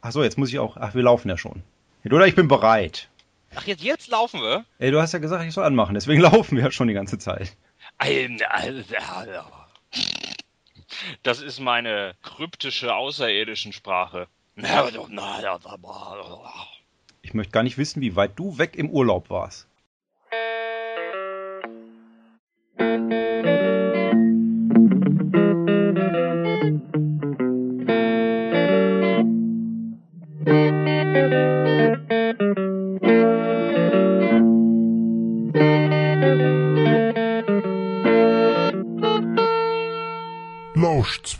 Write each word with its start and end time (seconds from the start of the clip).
Achso, 0.00 0.22
jetzt 0.22 0.38
muss 0.38 0.48
ich 0.48 0.58
auch. 0.58 0.76
Ach, 0.76 0.94
wir 0.94 1.02
laufen 1.02 1.28
ja 1.28 1.36
schon. 1.36 1.62
Oder 2.04 2.26
ich 2.26 2.34
bin 2.34 2.48
bereit. 2.48 3.08
Ach, 3.54 3.66
jetzt, 3.66 3.82
jetzt 3.82 4.08
laufen 4.08 4.40
wir? 4.40 4.64
Ey, 4.78 4.90
du 4.90 5.00
hast 5.00 5.12
ja 5.12 5.18
gesagt, 5.18 5.44
ich 5.44 5.52
soll 5.52 5.64
anmachen, 5.64 5.94
deswegen 5.94 6.20
laufen 6.22 6.56
wir 6.56 6.64
ja 6.64 6.70
schon 6.70 6.88
die 6.88 6.94
ganze 6.94 7.18
Zeit. 7.18 7.56
Das 11.22 11.40
ist 11.40 11.60
meine 11.60 12.14
kryptische 12.22 12.94
außerirdischen 12.94 13.72
Sprache. 13.72 14.28
Ich 17.22 17.34
möchte 17.34 17.52
gar 17.52 17.62
nicht 17.62 17.78
wissen, 17.78 18.00
wie 18.00 18.16
weit 18.16 18.32
du 18.36 18.58
weg 18.58 18.76
im 18.76 18.90
Urlaub 18.90 19.30
warst. 19.30 19.66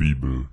Lauschzwiebel. 0.01 0.47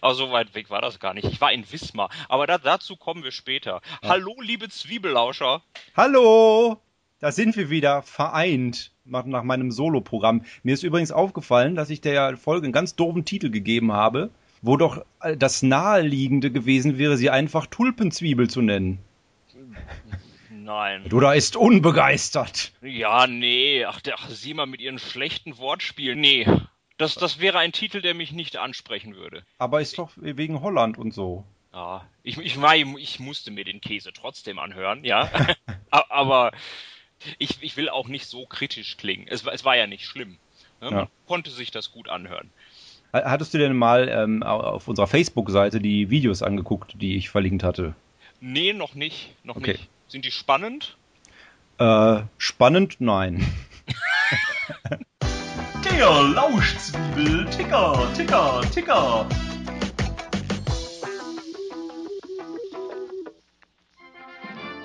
Aber 0.00 0.14
so 0.14 0.30
weit 0.30 0.54
weg 0.54 0.70
war 0.70 0.80
das 0.80 1.00
gar 1.00 1.14
nicht. 1.14 1.26
Ich 1.26 1.40
war 1.40 1.52
in 1.52 1.64
Wismar. 1.70 2.10
Aber 2.28 2.46
da, 2.46 2.58
dazu 2.58 2.96
kommen 2.96 3.24
wir 3.24 3.32
später. 3.32 3.80
Ja. 4.02 4.10
Hallo, 4.10 4.36
liebe 4.40 4.68
Zwiebellauscher. 4.68 5.62
Hallo! 5.96 6.80
Da 7.18 7.32
sind 7.32 7.56
wir 7.56 7.70
wieder 7.70 8.02
vereint 8.02 8.92
nach 9.04 9.42
meinem 9.42 9.70
Soloprogramm. 9.70 10.44
Mir 10.62 10.74
ist 10.74 10.82
übrigens 10.82 11.12
aufgefallen, 11.12 11.74
dass 11.74 11.90
ich 11.90 12.00
der 12.00 12.36
Folge 12.36 12.64
einen 12.64 12.72
ganz 12.72 12.94
doofen 12.94 13.24
Titel 13.24 13.50
gegeben 13.50 13.92
habe, 13.92 14.30
wo 14.60 14.76
doch 14.76 15.04
das 15.36 15.62
Naheliegende 15.62 16.52
gewesen 16.52 16.98
wäre, 16.98 17.16
sie 17.16 17.30
einfach 17.30 17.66
Tulpenzwiebel 17.66 18.50
zu 18.50 18.60
nennen. 18.60 18.98
Nein. 20.50 21.04
Du 21.08 21.20
da 21.20 21.32
ist 21.32 21.56
unbegeistert. 21.56 22.72
Ja, 22.82 23.26
nee. 23.26 23.84
Ach, 23.84 24.00
ach, 24.12 24.28
sieh 24.28 24.52
mal 24.52 24.66
mit 24.66 24.80
ihren 24.80 24.98
schlechten 24.98 25.58
Wortspielen. 25.58 26.20
Nee. 26.20 26.46
Das, 26.98 27.14
das 27.14 27.40
wäre 27.40 27.58
ein 27.58 27.72
Titel, 27.72 28.00
der 28.00 28.14
mich 28.14 28.32
nicht 28.32 28.56
ansprechen 28.56 29.16
würde. 29.16 29.44
Aber 29.58 29.80
ist 29.80 29.98
doch 29.98 30.12
wegen 30.16 30.60
Holland 30.62 30.96
und 30.96 31.12
so. 31.12 31.44
Ja, 31.72 32.08
ich, 32.22 32.38
ich, 32.38 32.56
ich 32.56 33.20
musste 33.20 33.50
mir 33.50 33.64
den 33.64 33.82
Käse 33.82 34.12
trotzdem 34.14 34.58
anhören, 34.58 35.04
ja. 35.04 35.30
Aber 35.90 36.52
ich, 37.38 37.62
ich 37.62 37.76
will 37.76 37.90
auch 37.90 38.08
nicht 38.08 38.26
so 38.26 38.46
kritisch 38.46 38.96
klingen. 38.96 39.26
Es, 39.28 39.44
es 39.44 39.64
war 39.64 39.76
ja 39.76 39.86
nicht 39.86 40.06
schlimm. 40.06 40.38
Ne? 40.80 40.90
Man 40.90 40.94
ja. 40.94 41.08
konnte 41.26 41.50
sich 41.50 41.70
das 41.70 41.92
gut 41.92 42.08
anhören. 42.08 42.50
Hattest 43.12 43.54
du 43.54 43.58
denn 43.58 43.76
mal 43.76 44.08
ähm, 44.08 44.42
auf 44.42 44.88
unserer 44.88 45.06
Facebook-Seite 45.06 45.80
die 45.80 46.10
Videos 46.10 46.42
angeguckt, 46.42 46.94
die 47.00 47.16
ich 47.16 47.30
verlinkt 47.30 47.62
hatte? 47.62 47.94
Nee, 48.40 48.72
noch 48.72 48.94
nicht. 48.94 49.34
Noch 49.44 49.56
okay. 49.56 49.72
nicht. 49.72 49.88
Sind 50.08 50.24
die 50.24 50.30
spannend? 50.30 50.96
Äh, 51.78 52.22
spannend, 52.38 52.96
nein. 53.00 53.46
Der 55.96 56.22
Lauschzwiebel, 56.24 57.46
Ticker, 57.46 58.06
Ticker, 58.14 58.60
Ticker. 58.70 59.26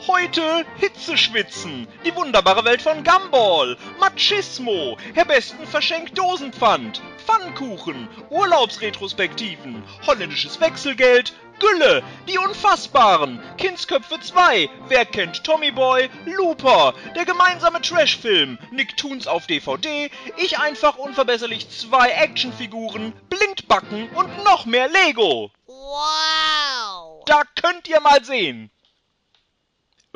Heute 0.08 0.66
Hitzeschwitzen, 0.78 1.86
die 2.06 2.16
wunderbare 2.16 2.64
Welt 2.64 2.82
von 2.82 3.04
Gumball, 3.04 3.78
Machismo, 4.00 4.98
Herr 5.14 5.26
Besten 5.26 5.68
verschenkt 5.68 6.18
Dosenpfand, 6.18 7.02
Pfannkuchen, 7.26 8.08
Urlaubsretrospektiven, 8.30 9.84
holländisches 10.08 10.62
Wechselgeld, 10.62 11.34
Gülle, 11.62 12.04
die 12.28 12.40
Unfassbaren, 12.40 13.40
Kindsköpfe 13.58 14.20
2, 14.20 14.68
wer 14.88 15.06
kennt 15.06 15.44
Tommy 15.44 15.70
Boy, 15.70 16.10
Looper, 16.26 16.96
der 17.16 17.24
gemeinsame 17.24 17.82
Trashfilm, 17.82 18.58
Nicktoons 18.72 19.28
auf 19.28 19.46
DVD, 19.46 20.10
ich 20.38 20.58
einfach 20.58 20.98
unverbesserlich 20.98 21.70
zwei 21.70 22.10
Actionfiguren, 22.10 23.14
Blindbacken 23.30 24.10
und 24.10 24.44
noch 24.44 24.66
mehr 24.66 24.90
Lego. 24.90 25.52
Wow! 25.68 27.24
Da 27.28 27.44
könnt 27.62 27.88
ihr 27.88 28.00
mal 28.00 28.26
sehen. 28.26 28.72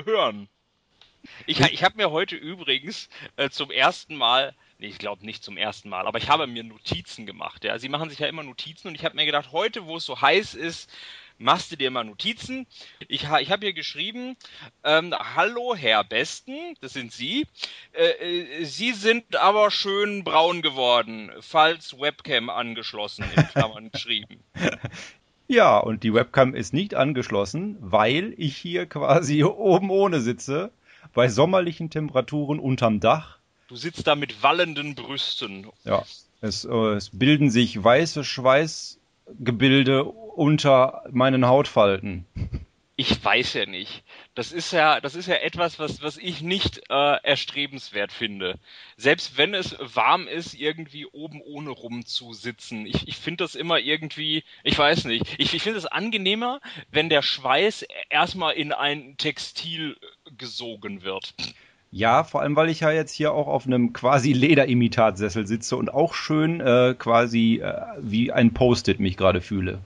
Hören. 0.04 0.50
Ich, 1.46 1.60
ich 1.60 1.84
habe 1.84 1.98
mir 1.98 2.10
heute 2.10 2.36
übrigens 2.36 3.08
äh, 3.36 3.52
zum 3.52 3.70
ersten 3.70 4.16
Mal 4.16 4.56
Nee, 4.78 4.88
ich 4.88 4.98
glaube 4.98 5.26
nicht 5.26 5.42
zum 5.42 5.56
ersten 5.56 5.88
Mal, 5.88 6.06
aber 6.06 6.18
ich 6.18 6.30
habe 6.30 6.48
mir 6.48 6.64
Notizen 6.64 7.26
gemacht. 7.26 7.64
Ja. 7.64 7.80
Sie 7.80 7.88
machen 7.88 8.10
sich 8.10 8.20
ja 8.20 8.28
immer 8.28 8.44
Notizen 8.44 8.90
und 8.90 8.96
ich 8.96 9.06
habe 9.06 9.16
mir 9.16 9.26
gedacht, 9.26 9.54
heute, 9.54 9.86
wo 9.86 9.96
es 9.96 10.06
so 10.06 10.20
heiß 10.20 10.54
ist, 10.54 10.90
machst 11.38 11.72
du 11.72 11.76
dir 11.76 11.92
mal 11.92 12.04
Notizen. 12.04 12.68
Ich, 13.08 13.24
ich 13.24 13.52
habe 13.52 13.66
hier 13.66 13.74
geschrieben, 13.74 14.36
ähm, 14.84 15.14
hallo 15.14 15.76
Herr 15.76 16.04
Besten, 16.04 16.76
das 16.82 16.94
sind 16.94 17.12
Sie. 17.12 17.48
Äh, 17.94 18.62
äh, 18.62 18.66
Sie 18.66 18.94
sind 18.94 19.36
aber 19.36 19.72
schön 19.72 20.24
braun 20.24 20.62
geworden, 20.62 21.32
falls 21.42 22.00
Webcam 22.00 22.50
angeschlossen, 22.50 23.26
in 23.36 23.48
Klammern 23.48 23.92
geschrieben. 23.92 24.40
Ja, 25.48 25.78
und 25.78 26.04
die 26.04 26.14
Webcam 26.14 26.56
ist 26.56 26.74
nicht 26.74 26.96
angeschlossen, 26.96 27.78
weil 27.80 28.34
ich 28.38 28.58
hier 28.58 28.86
quasi 28.86 29.44
oben 29.46 29.90
ohne 29.90 30.22
sitze, 30.22 30.72
bei 31.14 31.30
sommerlichen 31.30 31.90
Temperaturen 31.90 32.60
unterm 32.60 33.00
Dach. 33.00 33.40
Du 33.68 33.76
sitzt 33.76 34.08
da 34.08 34.16
mit 34.16 34.44
wallenden 34.44 34.96
Brüsten. 34.96 35.68
Ja, 35.84 36.04
es, 36.42 36.66
äh, 36.66 36.94
es 36.94 37.10
bilden 37.12 37.50
sich 37.50 37.84
weiße 37.84 38.24
Schweiß 38.24 39.00
Gebilde 39.40 40.04
unter 40.04 41.04
meinen 41.12 41.48
Hautfalten. 41.48 42.26
Ich 42.98 43.24
weiß 43.24 43.56
ja 43.56 43.66
nicht. 43.66 44.04
Das 44.36 44.54
ist 44.54 44.72
ja, 44.72 45.02
das 45.02 45.16
ist 45.16 45.28
ja 45.28 45.36
etwas, 45.36 45.80
was, 45.80 46.02
was 46.02 46.16
ich 46.16 46.42
nicht 46.42 46.82
äh, 46.90 47.18
erstrebenswert 47.24 48.14
finde. 48.14 48.58
Selbst 48.96 49.38
wenn 49.38 49.54
es 49.54 49.76
warm 49.80 50.30
ist, 50.30 50.54
irgendwie 50.54 51.06
oben 51.06 51.42
ohne 51.42 51.72
rum 51.72 52.06
zu 52.06 52.32
sitzen. 52.32 52.86
Ich, 52.86 53.06
ich 53.10 53.18
finde 53.18 53.44
das 53.44 53.56
immer 53.56 53.80
irgendwie, 53.80 54.46
ich 54.64 54.78
weiß 54.78 55.06
nicht. 55.06 55.26
Ich, 55.38 55.54
ich 55.54 55.62
finde 55.62 55.80
es 55.80 55.86
angenehmer, 55.86 56.62
wenn 56.90 57.10
der 57.10 57.22
Schweiß 57.22 57.86
erstmal 58.10 58.54
in 58.54 58.72
ein 58.72 59.18
Textil 59.18 59.98
gesogen 60.38 61.04
wird. 61.04 61.34
Ja, 61.96 62.26
vor 62.26 62.42
allem, 62.42 62.58
weil 62.58 62.68
ich 62.68 62.82
ja 62.82 62.92
jetzt 62.92 63.14
hier 63.14 63.32
auch 63.32 63.48
auf 63.48 63.66
einem 63.66 63.94
quasi 63.94 64.34
Lederimitatsessel 64.34 65.48
sitze 65.48 65.78
und 65.78 65.94
auch 65.94 66.14
schön 66.14 66.60
äh, 66.60 66.94
quasi 67.00 67.62
äh, 67.64 67.74
wie 68.02 68.34
ein 68.34 68.54
Post-it 68.54 69.00
mich 69.00 69.16
gerade 69.16 69.40
fühle. 69.40 69.80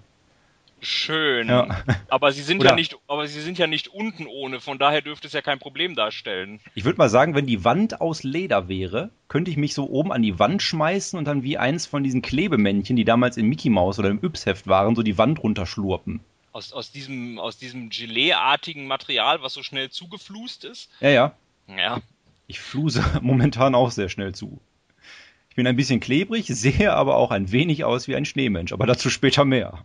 Schön. 0.81 1.49
Ja. 1.49 1.83
Aber 2.09 2.31
sie 2.31 2.41
sind 2.41 2.61
Oder 2.61 2.71
ja 2.71 2.75
nicht, 2.75 2.97
aber 3.05 3.27
sie 3.27 3.41
sind 3.41 3.59
ja 3.59 3.67
nicht 3.67 3.89
unten 3.89 4.25
ohne, 4.25 4.59
von 4.59 4.79
daher 4.79 5.03
dürfte 5.03 5.27
es 5.27 5.33
ja 5.33 5.43
kein 5.43 5.59
Problem 5.59 5.93
darstellen. 5.93 6.59
Ich 6.73 6.83
würde 6.83 6.97
mal 6.97 7.09
sagen, 7.09 7.35
wenn 7.35 7.45
die 7.45 7.63
Wand 7.63 8.01
aus 8.01 8.23
Leder 8.23 8.67
wäre, 8.67 9.11
könnte 9.27 9.51
ich 9.51 9.57
mich 9.57 9.75
so 9.75 9.87
oben 9.87 10.11
an 10.11 10.23
die 10.23 10.39
Wand 10.39 10.63
schmeißen 10.63 11.19
und 11.19 11.25
dann 11.25 11.43
wie 11.43 11.59
eins 11.59 11.85
von 11.85 12.03
diesen 12.03 12.23
Klebemännchen, 12.23 12.95
die 12.95 13.05
damals 13.05 13.37
in 13.37 13.47
Mickey 13.47 13.69
Mouse 13.69 13.99
oder 13.99 14.09
im 14.09 14.23
Yps-Heft 14.23 14.65
waren, 14.65 14.95
so 14.95 15.03
die 15.03 15.19
Wand 15.19 15.43
runterschlurpen. 15.43 16.21
Aus, 16.53 16.73
aus 16.73 16.91
diesem, 16.91 17.37
aus 17.37 17.59
diesem 17.59 17.91
Gelee-artigen 17.91 18.87
Material, 18.87 19.43
was 19.43 19.53
so 19.53 19.61
schnell 19.61 19.91
zugeflust 19.91 20.65
ist? 20.65 20.89
Ja, 21.01 21.09
ja. 21.09 21.35
Ja. 21.77 22.01
Ich 22.47 22.59
fluse 22.59 23.03
momentan 23.21 23.75
auch 23.75 23.91
sehr 23.91 24.09
schnell 24.09 24.33
zu. 24.33 24.59
Ich 25.49 25.55
bin 25.55 25.67
ein 25.67 25.75
bisschen 25.75 25.99
klebrig, 25.99 26.47
sehe 26.47 26.93
aber 26.93 27.17
auch 27.17 27.31
ein 27.31 27.51
wenig 27.51 27.83
aus 27.83 28.07
wie 28.07 28.15
ein 28.15 28.25
Schneemensch, 28.25 28.71
aber 28.71 28.85
dazu 28.85 29.09
später 29.09 29.45
mehr. 29.45 29.83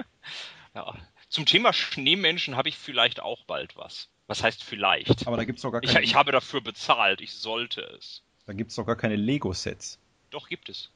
ja. 0.74 0.94
Zum 1.28 1.44
Thema 1.44 1.72
Schneemenschen 1.72 2.56
habe 2.56 2.68
ich 2.68 2.78
vielleicht 2.78 3.20
auch 3.20 3.44
bald 3.44 3.76
was. 3.76 4.08
Was 4.26 4.42
heißt 4.42 4.64
vielleicht? 4.64 5.26
Aber 5.26 5.36
da 5.36 5.44
gibt's 5.44 5.62
doch 5.62 5.70
gar 5.70 5.80
keine. 5.80 6.00
Ich, 6.00 6.10
ich 6.10 6.14
habe 6.14 6.32
dafür 6.32 6.60
bezahlt, 6.60 7.20
ich 7.20 7.34
sollte 7.34 7.82
es. 7.98 8.22
Da 8.46 8.52
gibt 8.52 8.70
es 8.70 8.76
doch 8.76 8.86
gar 8.86 8.96
keine 8.96 9.16
Lego-Sets. 9.16 9.98
Doch, 10.30 10.48
gibt 10.48 10.68
es. 10.68 10.90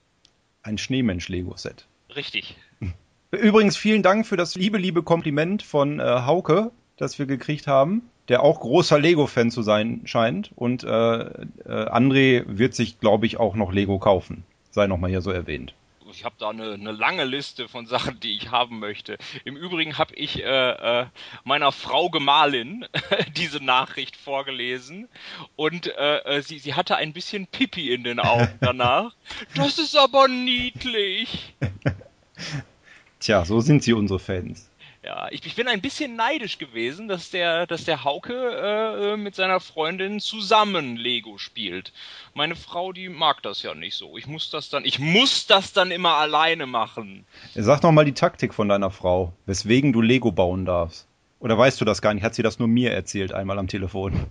Ein 0.63 0.79
Schneemensch-Lego-Set. 0.79 1.87
Richtig. 2.15 2.57
Übrigens, 3.31 3.77
vielen 3.77 4.03
Dank 4.03 4.27
für 4.27 4.37
das 4.37 4.57
liebe, 4.57 4.79
liebe 4.79 5.03
Kompliment 5.03 5.63
von 5.63 6.01
äh, 6.01 6.03
Hauke, 6.03 6.73
das 7.01 7.19
wir 7.19 7.27
gekriegt 7.27 7.67
haben 7.67 8.03
der 8.31 8.45
auch 8.45 8.61
großer 8.61 8.99
Lego-Fan 8.99 9.51
zu 9.51 9.61
sein 9.63 10.03
scheint. 10.05 10.53
Und 10.55 10.85
äh, 10.85 10.89
äh, 10.89 11.51
André 11.67 12.45
wird 12.47 12.75
sich, 12.75 13.01
glaube 13.01 13.27
ich, 13.27 13.39
auch 13.41 13.57
noch 13.57 13.73
Lego 13.73 13.99
kaufen. 13.99 14.45
Sei 14.71 14.87
nochmal 14.87 15.11
hier 15.11 15.21
so 15.21 15.33
erwähnt. 15.33 15.75
Ich 16.13 16.25
habe 16.25 16.37
da 16.39 16.51
eine, 16.51 16.75
eine, 16.75 16.93
lange 16.93 17.25
Liste 17.25 17.69
von 17.69 17.87
Sachen, 17.87 18.21
die 18.21 18.37
ich 18.37 18.53
haben 18.53 18.79
möchte. 18.79 19.19
Im 19.45 19.57
Übrigen 19.57 19.99
habe 19.99 20.15
ich 20.15 20.45
äh, 20.45 21.01
äh, 21.03 21.07
meiner 21.43 21.73
Frau 21.73 22.09
Gemahlin 22.09 22.87
diese 23.37 23.63
Nachricht 23.63 24.17
vorgelesen 24.17 25.09
und 25.57 25.89
äh, 25.89 26.19
äh, 26.19 26.43
sie, 26.43 26.61
sie 26.61 26.75
hatte 26.75 26.97
ein 26.97 27.13
bisschen 27.13 27.49
Pipi 27.49 27.93
in 27.93 28.05
den 28.05 28.21
Augen 28.21 28.49
danach. 28.61 29.15
das 29.57 29.79
ist 29.79 29.97
aber 29.97 30.29
niedlich. 30.29 31.55
Tja, 33.19 33.45
so 33.45 33.61
sind 33.61 33.83
sie 33.83 33.93
unsere 33.93 34.21
Fans. 34.21 34.70
Ja, 35.11 35.27
ich, 35.33 35.45
ich 35.45 35.57
bin 35.57 35.67
ein 35.67 35.81
bisschen 35.81 36.15
neidisch 36.15 36.59
gewesen, 36.59 37.09
dass 37.09 37.31
der, 37.31 37.67
dass 37.67 37.83
der 37.83 38.05
Hauke 38.05 38.33
äh, 38.33 39.17
mit 39.17 39.35
seiner 39.35 39.59
Freundin 39.59 40.21
zusammen 40.21 40.97
Lego 40.97 41.37
spielt. 41.37 41.93
Meine 42.33 42.55
Frau, 42.55 42.93
die 42.93 43.09
mag 43.09 43.43
das 43.43 43.65
ja 43.65 43.75
nicht 43.75 43.97
so. 43.97 44.17
Ich 44.17 44.29
muss 44.29 44.51
das 44.51 44.69
dann, 44.69 44.85
ich 44.85 45.01
muss 45.01 45.49
das 45.49 45.73
dann 45.73 45.91
immer 45.91 46.15
alleine 46.15 46.67
machen. 46.67 47.27
Sag 47.57 47.83
noch 47.83 47.91
mal 47.91 48.05
die 48.05 48.13
Taktik 48.13 48.55
von 48.55 48.69
deiner 48.69 48.93
Frau, 48.93 49.33
weswegen 49.47 49.93
du 49.93 50.01
Lego 50.01 50.31
bauen 50.31 50.65
darfst. 50.65 51.09
Oder 51.41 51.59
weißt 51.59 51.81
du 51.81 51.85
das 51.85 52.03
gar 52.03 52.15
nicht? 52.15 52.23
Hat 52.23 52.37
sie 52.37 52.45
das 52.45 52.61
nur 52.61 52.69
mir 52.69 52.93
erzählt 52.93 53.33
einmal 53.33 53.59
am 53.59 53.67
Telefon? 53.67 54.29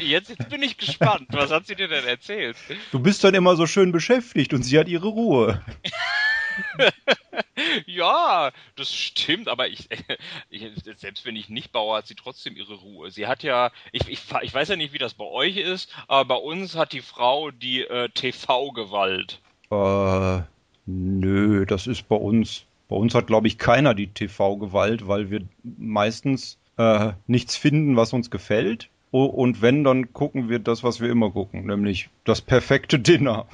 jetzt, 0.00 0.28
jetzt 0.36 0.50
bin 0.50 0.62
ich 0.62 0.76
gespannt. 0.76 1.28
Was 1.30 1.50
hat 1.50 1.66
sie 1.66 1.76
dir 1.76 1.88
denn 1.88 2.04
erzählt? 2.04 2.58
Du 2.92 2.98
bist 2.98 3.24
dann 3.24 3.32
immer 3.32 3.56
so 3.56 3.66
schön 3.66 3.90
beschäftigt 3.90 4.52
und 4.52 4.64
sie 4.64 4.78
hat 4.78 4.88
ihre 4.88 5.08
Ruhe. 5.08 5.62
ja, 7.86 8.50
das 8.76 8.92
stimmt, 8.92 9.48
aber 9.48 9.68
ich, 9.68 9.88
ich, 10.50 10.70
selbst 10.96 11.24
wenn 11.24 11.36
ich 11.36 11.48
nicht 11.48 11.72
baue, 11.72 11.96
hat 11.96 12.06
sie 12.06 12.14
trotzdem 12.14 12.56
ihre 12.56 12.74
Ruhe. 12.74 13.10
Sie 13.10 13.26
hat 13.26 13.42
ja, 13.42 13.70
ich, 13.92 14.08
ich, 14.08 14.20
ich 14.42 14.54
weiß 14.54 14.68
ja 14.68 14.76
nicht, 14.76 14.92
wie 14.92 14.98
das 14.98 15.14
bei 15.14 15.24
euch 15.24 15.56
ist, 15.56 15.90
aber 16.08 16.36
bei 16.36 16.36
uns 16.36 16.76
hat 16.76 16.92
die 16.92 17.02
Frau 17.02 17.50
die 17.50 17.82
äh, 17.82 18.08
TV-Gewalt. 18.08 19.40
Äh, 19.70 20.42
nö, 20.86 21.66
das 21.66 21.86
ist 21.86 22.08
bei 22.08 22.16
uns. 22.16 22.64
Bei 22.88 22.96
uns 22.96 23.14
hat, 23.14 23.26
glaube 23.26 23.48
ich, 23.48 23.58
keiner 23.58 23.94
die 23.94 24.08
TV-Gewalt, 24.08 25.08
weil 25.08 25.30
wir 25.30 25.40
meistens 25.62 26.58
äh, 26.76 27.12
nichts 27.26 27.56
finden, 27.56 27.96
was 27.96 28.12
uns 28.12 28.30
gefällt. 28.30 28.90
Und 29.14 29.62
wenn, 29.62 29.84
dann 29.84 30.12
gucken 30.12 30.48
wir 30.48 30.58
das, 30.58 30.82
was 30.82 31.00
wir 31.00 31.08
immer 31.08 31.30
gucken, 31.30 31.66
nämlich 31.66 32.08
das 32.24 32.40
perfekte 32.40 32.98
Dinner. 32.98 33.46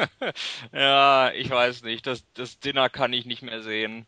ja, 0.74 1.32
ich 1.32 1.48
weiß 1.48 1.82
nicht. 1.84 2.06
Das, 2.06 2.24
das 2.34 2.60
Dinner 2.60 2.90
kann 2.90 3.14
ich 3.14 3.24
nicht 3.24 3.40
mehr 3.40 3.62
sehen 3.62 4.06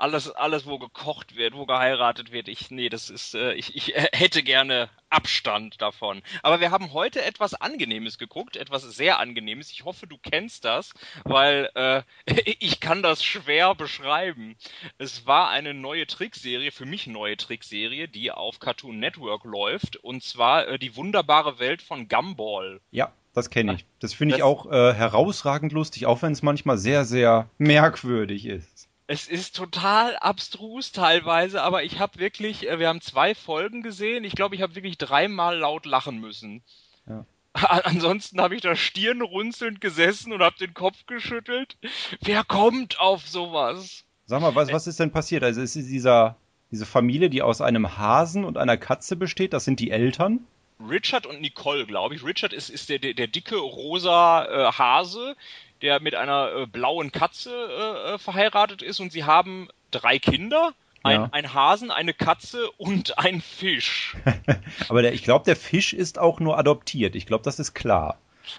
alles, 0.00 0.30
alles, 0.30 0.66
wo 0.66 0.78
gekocht 0.78 1.36
wird, 1.36 1.54
wo 1.54 1.66
geheiratet 1.66 2.32
wird, 2.32 2.48
ich, 2.48 2.70
nee, 2.70 2.88
das 2.88 3.10
ist, 3.10 3.34
äh, 3.34 3.52
ich, 3.52 3.76
ich 3.76 3.94
hätte 4.12 4.42
gerne 4.42 4.88
Abstand 5.10 5.82
davon. 5.82 6.22
Aber 6.42 6.60
wir 6.60 6.70
haben 6.70 6.92
heute 6.92 7.22
etwas 7.22 7.54
Angenehmes 7.54 8.16
geguckt, 8.16 8.56
etwas 8.56 8.82
sehr 8.82 9.18
Angenehmes. 9.18 9.70
Ich 9.70 9.84
hoffe, 9.84 10.06
du 10.06 10.16
kennst 10.18 10.64
das, 10.64 10.92
weil 11.24 11.70
äh, 11.74 12.02
ich 12.58 12.80
kann 12.80 13.02
das 13.02 13.22
schwer 13.22 13.74
beschreiben. 13.74 14.56
Es 14.98 15.26
war 15.26 15.50
eine 15.50 15.74
neue 15.74 16.06
Trickserie, 16.06 16.70
für 16.70 16.86
mich 16.86 17.06
neue 17.06 17.36
Trickserie, 17.36 18.08
die 18.08 18.32
auf 18.32 18.58
Cartoon 18.58 18.98
Network 18.98 19.44
läuft, 19.44 19.96
und 19.96 20.22
zwar 20.22 20.66
äh, 20.66 20.78
die 20.78 20.96
wunderbare 20.96 21.58
Welt 21.58 21.82
von 21.82 22.08
Gumball. 22.08 22.80
Ja, 22.90 23.12
das 23.34 23.50
kenne 23.50 23.74
ich. 23.74 23.84
Das 23.98 24.14
finde 24.14 24.36
ich 24.36 24.42
auch 24.42 24.70
äh, 24.70 24.94
herausragend 24.94 25.72
lustig, 25.72 26.06
auch 26.06 26.22
wenn 26.22 26.32
es 26.32 26.42
manchmal 26.42 26.78
sehr, 26.78 27.04
sehr 27.04 27.50
merkwürdig 27.58 28.46
ist. 28.46 28.89
Es 29.12 29.26
ist 29.26 29.56
total 29.56 30.16
abstrus 30.18 30.92
teilweise, 30.92 31.62
aber 31.62 31.82
ich 31.82 31.98
habe 31.98 32.20
wirklich, 32.20 32.68
äh, 32.68 32.78
wir 32.78 32.86
haben 32.86 33.00
zwei 33.00 33.34
Folgen 33.34 33.82
gesehen. 33.82 34.22
Ich 34.22 34.36
glaube, 34.36 34.54
ich 34.54 34.62
habe 34.62 34.76
wirklich 34.76 34.98
dreimal 34.98 35.58
laut 35.58 35.84
lachen 35.84 36.20
müssen. 36.20 36.62
Ja. 37.08 37.26
Ansonsten 37.54 38.40
habe 38.40 38.54
ich 38.54 38.62
da 38.62 38.76
stirnrunzelnd 38.76 39.80
gesessen 39.80 40.32
und 40.32 40.42
habe 40.42 40.58
den 40.58 40.74
Kopf 40.74 41.06
geschüttelt. 41.06 41.76
Wer 42.20 42.44
kommt 42.44 43.00
auf 43.00 43.26
sowas? 43.26 44.04
Sag 44.26 44.42
mal, 44.42 44.54
was, 44.54 44.72
was 44.72 44.86
ist 44.86 45.00
denn 45.00 45.10
passiert? 45.10 45.42
Also 45.42 45.60
ist 45.60 45.74
dieser, 45.74 46.36
diese 46.70 46.86
Familie, 46.86 47.30
die 47.30 47.42
aus 47.42 47.60
einem 47.60 47.98
Hasen 47.98 48.44
und 48.44 48.58
einer 48.58 48.76
Katze 48.76 49.16
besteht, 49.16 49.54
das 49.54 49.64
sind 49.64 49.80
die 49.80 49.90
Eltern? 49.90 50.46
Richard 50.88 51.26
und 51.26 51.40
Nicole, 51.40 51.84
glaube 51.84 52.14
ich. 52.14 52.24
Richard 52.24 52.52
ist, 52.52 52.70
ist 52.70 52.88
der, 52.88 53.00
der, 53.00 53.14
der 53.14 53.26
dicke 53.26 53.56
rosa 53.56 54.44
äh, 54.44 54.72
Hase 54.72 55.34
der 55.82 56.00
mit 56.00 56.14
einer 56.14 56.52
äh, 56.52 56.66
blauen 56.66 57.12
Katze 57.12 57.50
äh, 57.50 58.14
äh, 58.14 58.18
verheiratet 58.18 58.82
ist 58.82 59.00
und 59.00 59.12
sie 59.12 59.24
haben 59.24 59.68
drei 59.90 60.18
Kinder. 60.18 60.72
Ein, 61.02 61.20
ja. 61.20 61.28
ein 61.32 61.54
Hasen, 61.54 61.90
eine 61.90 62.12
Katze 62.12 62.70
und 62.72 63.18
ein 63.18 63.40
Fisch. 63.40 64.16
Aber 64.90 65.00
der, 65.00 65.14
ich 65.14 65.22
glaube, 65.22 65.46
der 65.46 65.56
Fisch 65.56 65.94
ist 65.94 66.18
auch 66.18 66.40
nur 66.40 66.58
adoptiert. 66.58 67.14
Ich 67.14 67.24
glaube, 67.24 67.42
das 67.42 67.58
ist 67.58 67.72
klar. 67.72 68.18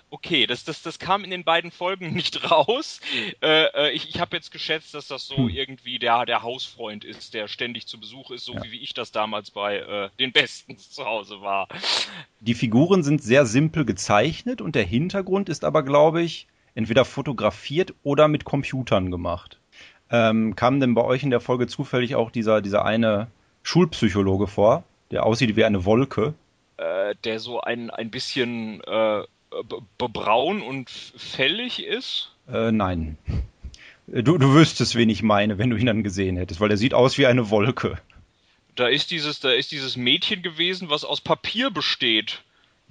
Okay, 0.10 0.48
das, 0.48 0.64
das, 0.64 0.82
das 0.82 1.00
kam 1.00 1.24
in 1.24 1.32
den 1.32 1.44
beiden 1.44 1.72
Folgen 1.72 2.14
nicht 2.14 2.50
raus. 2.50 3.00
Äh, 3.42 3.66
äh 3.66 3.92
ich 3.92 4.10
ich 4.10 4.20
habe 4.20 4.36
jetzt 4.36 4.52
geschätzt, 4.52 4.94
dass 4.94 5.08
das 5.08 5.28
so 5.28 5.38
hm. 5.38 5.50
irgendwie 5.50 6.00
der, 6.00 6.26
der 6.26 6.42
Hausfreund 6.42 7.04
ist, 7.04 7.34
der 7.34 7.48
ständig 7.48 7.88
zu 7.88 8.00
Besuch 8.00 8.32
ist, 8.32 8.46
so 8.46 8.54
ja. 8.54 8.64
wie, 8.64 8.72
wie 8.72 8.80
ich 8.80 8.94
das 8.94 9.12
damals 9.12 9.52
bei 9.52 9.78
äh, 9.78 10.10
den 10.20 10.32
Besten 10.32 10.78
zu 10.78 11.06
Hause 11.06 11.42
war. 11.42 11.68
Die 12.40 12.54
Figuren 12.54 13.04
sind 13.04 13.22
sehr 13.22 13.46
simpel 13.46 13.86
gezeichnet 13.86 14.62
und 14.62 14.76
der 14.76 14.86
Hintergrund 14.86 15.50
ist 15.50 15.64
aber, 15.64 15.84
glaube 15.84 16.22
ich, 16.22 16.48
entweder 16.76 17.06
fotografiert 17.06 17.94
oder 18.04 18.28
mit 18.28 18.46
Computern 18.46 19.12
gemacht. 19.12 19.60
Ähm, 20.10 20.56
kam 20.56 20.80
denn 20.80 20.94
bei 20.94 21.04
euch 21.04 21.24
in 21.24 21.30
der 21.30 21.40
Folge 21.40 21.68
zufällig 21.68 22.16
auch 22.16 22.32
dieser, 22.32 22.62
dieser 22.62 22.86
eine 22.86 23.28
Schulpsychologe 23.64 24.48
vor, 24.48 24.84
der 25.12 25.26
aussieht 25.26 25.56
wie 25.56 25.64
eine 25.64 25.86
Wolke? 25.86 26.34
Äh, 26.78 27.16
der 27.24 27.40
so 27.40 27.62
ein, 27.62 27.90
ein 27.90 28.12
bisschen 28.12 28.82
äh, 28.84 29.24
braun 29.98 30.62
und 30.62 30.90
fällig 30.90 31.84
ist? 31.84 32.32
Äh, 32.52 32.72
nein. 32.72 33.18
Du, 34.08 34.38
du 34.38 34.54
wüsstest, 34.54 34.96
wen 34.96 35.10
ich 35.10 35.24
meine, 35.24 35.58
wenn 35.58 35.70
du 35.70 35.78
ihn 35.78 35.86
dann 35.86 36.04
gesehen 36.04 36.36
hättest, 36.36 36.60
weil 36.60 36.72
er 36.72 36.78
sieht 36.78 36.94
aus 36.94 37.18
wie 37.18 37.28
eine 37.28 37.50
Wolke. 37.50 37.98
Da 38.76 38.88
ist 38.88 39.12
dieses, 39.12 39.40
da 39.40 39.52
ist 39.52 39.72
dieses 39.72 39.96
Mädchen 39.96 40.42
gewesen, 40.42 40.90
was 40.90 41.06
aus 41.06 41.22
Papier 41.22 41.72
besteht. 41.72 42.42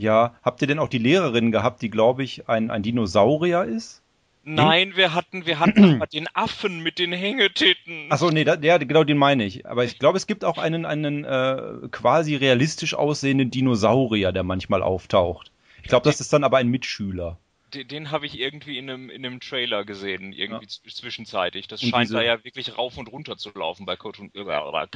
Ja, 0.01 0.35
habt 0.43 0.63
ihr 0.63 0.67
denn 0.67 0.79
auch 0.79 0.89
die 0.89 0.97
Lehrerin 0.97 1.53
gehabt, 1.53 1.83
die, 1.83 1.91
glaube 1.91 2.25
ich, 2.25 2.49
ein, 2.49 2.71
ein 2.71 2.83
Dinosaurier 2.83 3.65
ist? 3.65 4.03
Nein, 4.45 4.97
wir 4.97 5.13
hatten, 5.13 5.45
wir 5.45 5.59
hatten 5.59 6.01
den 6.15 6.27
Affen 6.33 6.83
mit 6.83 6.99
den 6.99 7.13
Hängetitten. 7.13 8.11
Achso, 8.11 8.31
nee, 8.31 8.45
da, 8.45 8.57
der, 8.57 8.79
genau 8.79 9.05
den 9.05 9.19
meine 9.19 9.45
ich. 9.45 9.67
Aber 9.67 9.85
ich 9.85 9.99
glaube, 9.99 10.17
es 10.17 10.27
gibt 10.27 10.43
auch 10.43 10.57
einen, 10.57 10.87
einen 10.87 11.25
äh, 11.25 11.89
quasi 11.91 12.35
realistisch 12.35 12.95
aussehenden 12.95 13.51
Dinosaurier, 13.51 14.33
der 14.33 14.43
manchmal 14.43 14.83
auftaucht. 14.83 15.53
Ich 15.83 15.91
glaube, 15.91 16.05
das 16.05 16.19
ist 16.19 16.33
dann 16.33 16.45
aber 16.45 16.57
ein 16.57 16.69
Mitschüler. 16.69 17.39
Den, 17.75 17.87
den 17.87 18.11
habe 18.11 18.25
ich 18.25 18.41
irgendwie 18.41 18.79
in 18.79 18.89
einem, 18.89 19.11
in 19.11 19.27
einem 19.27 19.41
Trailer 19.41 19.85
gesehen, 19.85 20.33
irgendwie 20.33 20.65
ja. 20.65 20.91
zwischenzeitig. 20.91 21.69
Das 21.69 21.83
und 21.83 21.91
scheint 21.91 22.09
diese... 22.09 22.15
da 22.15 22.23
ja 22.23 22.43
wirklich 22.43 22.79
rauf 22.79 22.97
und 22.97 23.13
runter 23.13 23.37
zu 23.37 23.51
laufen 23.51 23.85
bei 23.85 23.97
Cartoon, 23.97 24.31
äh, 24.33 24.87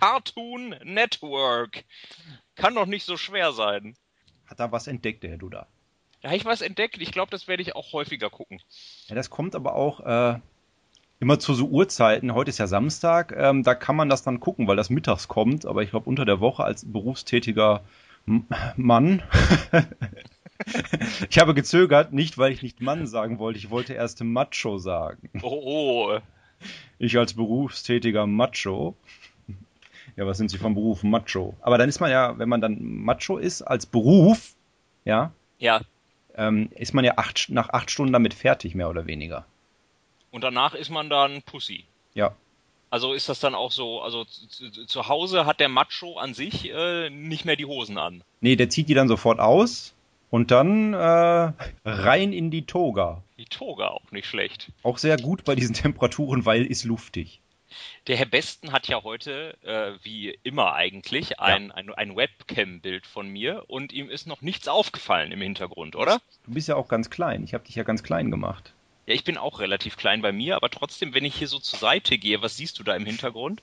Cartoon 0.00 0.74
Network. 0.82 1.84
Kann 2.56 2.74
doch 2.74 2.86
nicht 2.86 3.04
so 3.04 3.16
schwer 3.16 3.52
sein 3.52 3.94
hat 4.50 4.60
da 4.60 4.72
was 4.72 4.88
entdeckt, 4.88 5.22
der 5.22 5.30
Herr 5.30 5.38
Duda. 5.38 5.66
Da 6.20 6.28
habe 6.28 6.36
ich 6.36 6.44
was 6.44 6.60
entdeckt. 6.60 7.00
Ich 7.00 7.12
glaube, 7.12 7.30
das 7.30 7.48
werde 7.48 7.62
ich 7.62 7.74
auch 7.74 7.92
häufiger 7.92 8.28
gucken. 8.28 8.60
Ja, 9.06 9.14
das 9.14 9.30
kommt 9.30 9.54
aber 9.54 9.74
auch 9.74 10.00
äh, 10.00 10.38
immer 11.20 11.38
zu 11.38 11.54
so 11.54 11.66
Uhrzeiten. 11.66 12.34
Heute 12.34 12.50
ist 12.50 12.58
ja 12.58 12.66
Samstag. 12.66 13.34
Ähm, 13.36 13.62
da 13.62 13.74
kann 13.74 13.96
man 13.96 14.08
das 14.08 14.22
dann 14.22 14.40
gucken, 14.40 14.66
weil 14.66 14.76
das 14.76 14.90
mittags 14.90 15.28
kommt. 15.28 15.64
Aber 15.64 15.82
ich 15.82 15.90
glaube, 15.90 16.08
unter 16.08 16.24
der 16.24 16.40
Woche 16.40 16.64
als 16.64 16.90
berufstätiger 16.90 17.84
M 18.26 18.46
Mann. 18.76 19.22
ich 21.30 21.38
habe 21.38 21.54
gezögert, 21.54 22.12
nicht 22.12 22.36
weil 22.36 22.52
ich 22.52 22.62
nicht 22.62 22.82
Mann 22.82 23.06
sagen 23.06 23.38
wollte. 23.38 23.58
Ich 23.58 23.70
wollte 23.70 23.94
erst 23.94 24.22
Macho 24.22 24.76
sagen. 24.78 25.30
Oh. 25.42 25.62
oh. 25.64 26.18
Ich 26.98 27.16
als 27.16 27.32
berufstätiger 27.32 28.26
Macho 28.26 28.94
ja, 30.16 30.26
was 30.26 30.38
sind 30.38 30.50
Sie 30.50 30.58
vom 30.58 30.74
Beruf? 30.74 31.02
Macho. 31.02 31.54
Aber 31.60 31.78
dann 31.78 31.88
ist 31.88 32.00
man 32.00 32.10
ja, 32.10 32.38
wenn 32.38 32.48
man 32.48 32.60
dann 32.60 32.78
Macho 32.80 33.38
ist 33.38 33.62
als 33.62 33.86
Beruf, 33.86 34.54
ja, 35.04 35.32
ja. 35.58 35.80
Ähm, 36.34 36.70
ist 36.74 36.94
man 36.94 37.04
ja 37.04 37.18
acht, 37.18 37.48
nach 37.50 37.68
acht 37.70 37.90
Stunden 37.90 38.12
damit 38.12 38.34
fertig, 38.34 38.74
mehr 38.74 38.88
oder 38.88 39.06
weniger. 39.06 39.46
Und 40.30 40.42
danach 40.42 40.74
ist 40.74 40.90
man 40.90 41.10
dann 41.10 41.42
Pussy. 41.42 41.84
Ja. 42.14 42.34
Also 42.88 43.12
ist 43.12 43.28
das 43.28 43.38
dann 43.38 43.54
auch 43.54 43.70
so, 43.70 44.00
also 44.00 44.24
zu 44.24 45.08
Hause 45.08 45.46
hat 45.46 45.60
der 45.60 45.68
Macho 45.68 46.18
an 46.18 46.34
sich 46.34 46.70
äh, 46.72 47.08
nicht 47.10 47.44
mehr 47.44 47.56
die 47.56 47.66
Hosen 47.66 47.98
an. 47.98 48.24
Nee, 48.40 48.56
der 48.56 48.68
zieht 48.68 48.88
die 48.88 48.94
dann 48.94 49.06
sofort 49.06 49.38
aus 49.38 49.94
und 50.30 50.50
dann 50.50 50.94
äh, 50.94 51.52
rein 51.84 52.32
in 52.32 52.50
die 52.50 52.66
Toga. 52.66 53.22
Die 53.38 53.44
Toga 53.44 53.88
auch 53.88 54.10
nicht 54.10 54.26
schlecht. 54.26 54.72
Auch 54.82 54.98
sehr 54.98 55.16
gut 55.18 55.44
bei 55.44 55.54
diesen 55.54 55.74
Temperaturen, 55.74 56.46
weil 56.46 56.66
ist 56.66 56.84
luftig. 56.84 57.40
Der 58.06 58.16
Herr 58.16 58.26
Besten 58.26 58.72
hat 58.72 58.88
ja 58.88 59.02
heute, 59.02 59.56
äh, 59.62 59.92
wie 60.02 60.38
immer 60.42 60.74
eigentlich, 60.74 61.38
ein, 61.40 61.68
ja. 61.68 61.74
ein, 61.74 61.94
ein 61.94 62.16
Webcam-Bild 62.16 63.06
von 63.06 63.28
mir 63.28 63.64
und 63.68 63.92
ihm 63.92 64.10
ist 64.10 64.26
noch 64.26 64.42
nichts 64.42 64.68
aufgefallen 64.68 65.32
im 65.32 65.40
Hintergrund, 65.40 65.96
oder? 65.96 66.20
Du 66.46 66.54
bist 66.54 66.68
ja 66.68 66.76
auch 66.76 66.88
ganz 66.88 67.10
klein. 67.10 67.44
Ich 67.44 67.54
habe 67.54 67.64
dich 67.64 67.74
ja 67.74 67.82
ganz 67.82 68.02
klein 68.02 68.30
gemacht. 68.30 68.72
Ja, 69.06 69.14
ich 69.14 69.24
bin 69.24 69.36
auch 69.36 69.60
relativ 69.60 69.96
klein 69.96 70.22
bei 70.22 70.32
mir, 70.32 70.56
aber 70.56 70.70
trotzdem, 70.70 71.14
wenn 71.14 71.24
ich 71.24 71.34
hier 71.34 71.48
so 71.48 71.58
zur 71.58 71.78
Seite 71.78 72.18
gehe, 72.18 72.42
was 72.42 72.56
siehst 72.56 72.78
du 72.78 72.84
da 72.84 72.94
im 72.94 73.06
Hintergrund? 73.06 73.62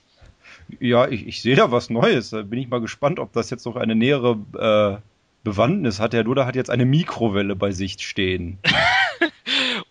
Ja, 0.80 1.08
ich, 1.08 1.26
ich 1.26 1.42
sehe 1.42 1.56
da 1.56 1.70
was 1.70 1.90
Neues. 1.90 2.30
Da 2.30 2.42
bin 2.42 2.58
ich 2.58 2.68
mal 2.68 2.80
gespannt, 2.80 3.18
ob 3.18 3.32
das 3.32 3.50
jetzt 3.50 3.64
noch 3.64 3.76
eine 3.76 3.94
nähere 3.94 5.00
äh, 5.00 5.02
Bewandtnis 5.44 6.00
hat. 6.00 6.12
Der 6.12 6.24
Duda 6.24 6.46
hat 6.46 6.56
jetzt 6.56 6.70
eine 6.70 6.84
Mikrowelle 6.84 7.56
bei 7.56 7.70
sich 7.70 7.98
stehen. 8.00 8.58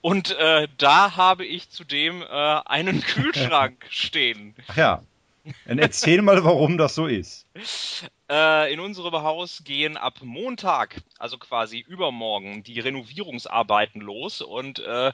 Und 0.07 0.31
äh, 0.37 0.69
da 0.77 1.17
habe 1.17 1.45
ich 1.45 1.69
zudem 1.69 2.21
äh, 2.21 2.25
einen 2.25 3.01
Kühlschrank 3.05 3.85
stehen. 3.89 4.55
Ach 4.69 4.77
ja. 4.77 5.03
Dann 5.65 5.79
erzähl 5.79 6.21
mal, 6.21 6.45
warum 6.45 6.77
das 6.77 6.95
so 6.95 7.07
ist. 7.07 7.45
Äh, 8.29 8.71
in 8.71 8.79
unserem 8.79 9.21
Haus 9.21 9.65
gehen 9.65 9.97
ab 9.97 10.19
Montag, 10.21 11.01
also 11.19 11.37
quasi 11.37 11.79
übermorgen, 11.79 12.63
die 12.63 12.79
Renovierungsarbeiten 12.79 13.99
los 13.99 14.41
und 14.41 14.79
äh, 14.79 15.11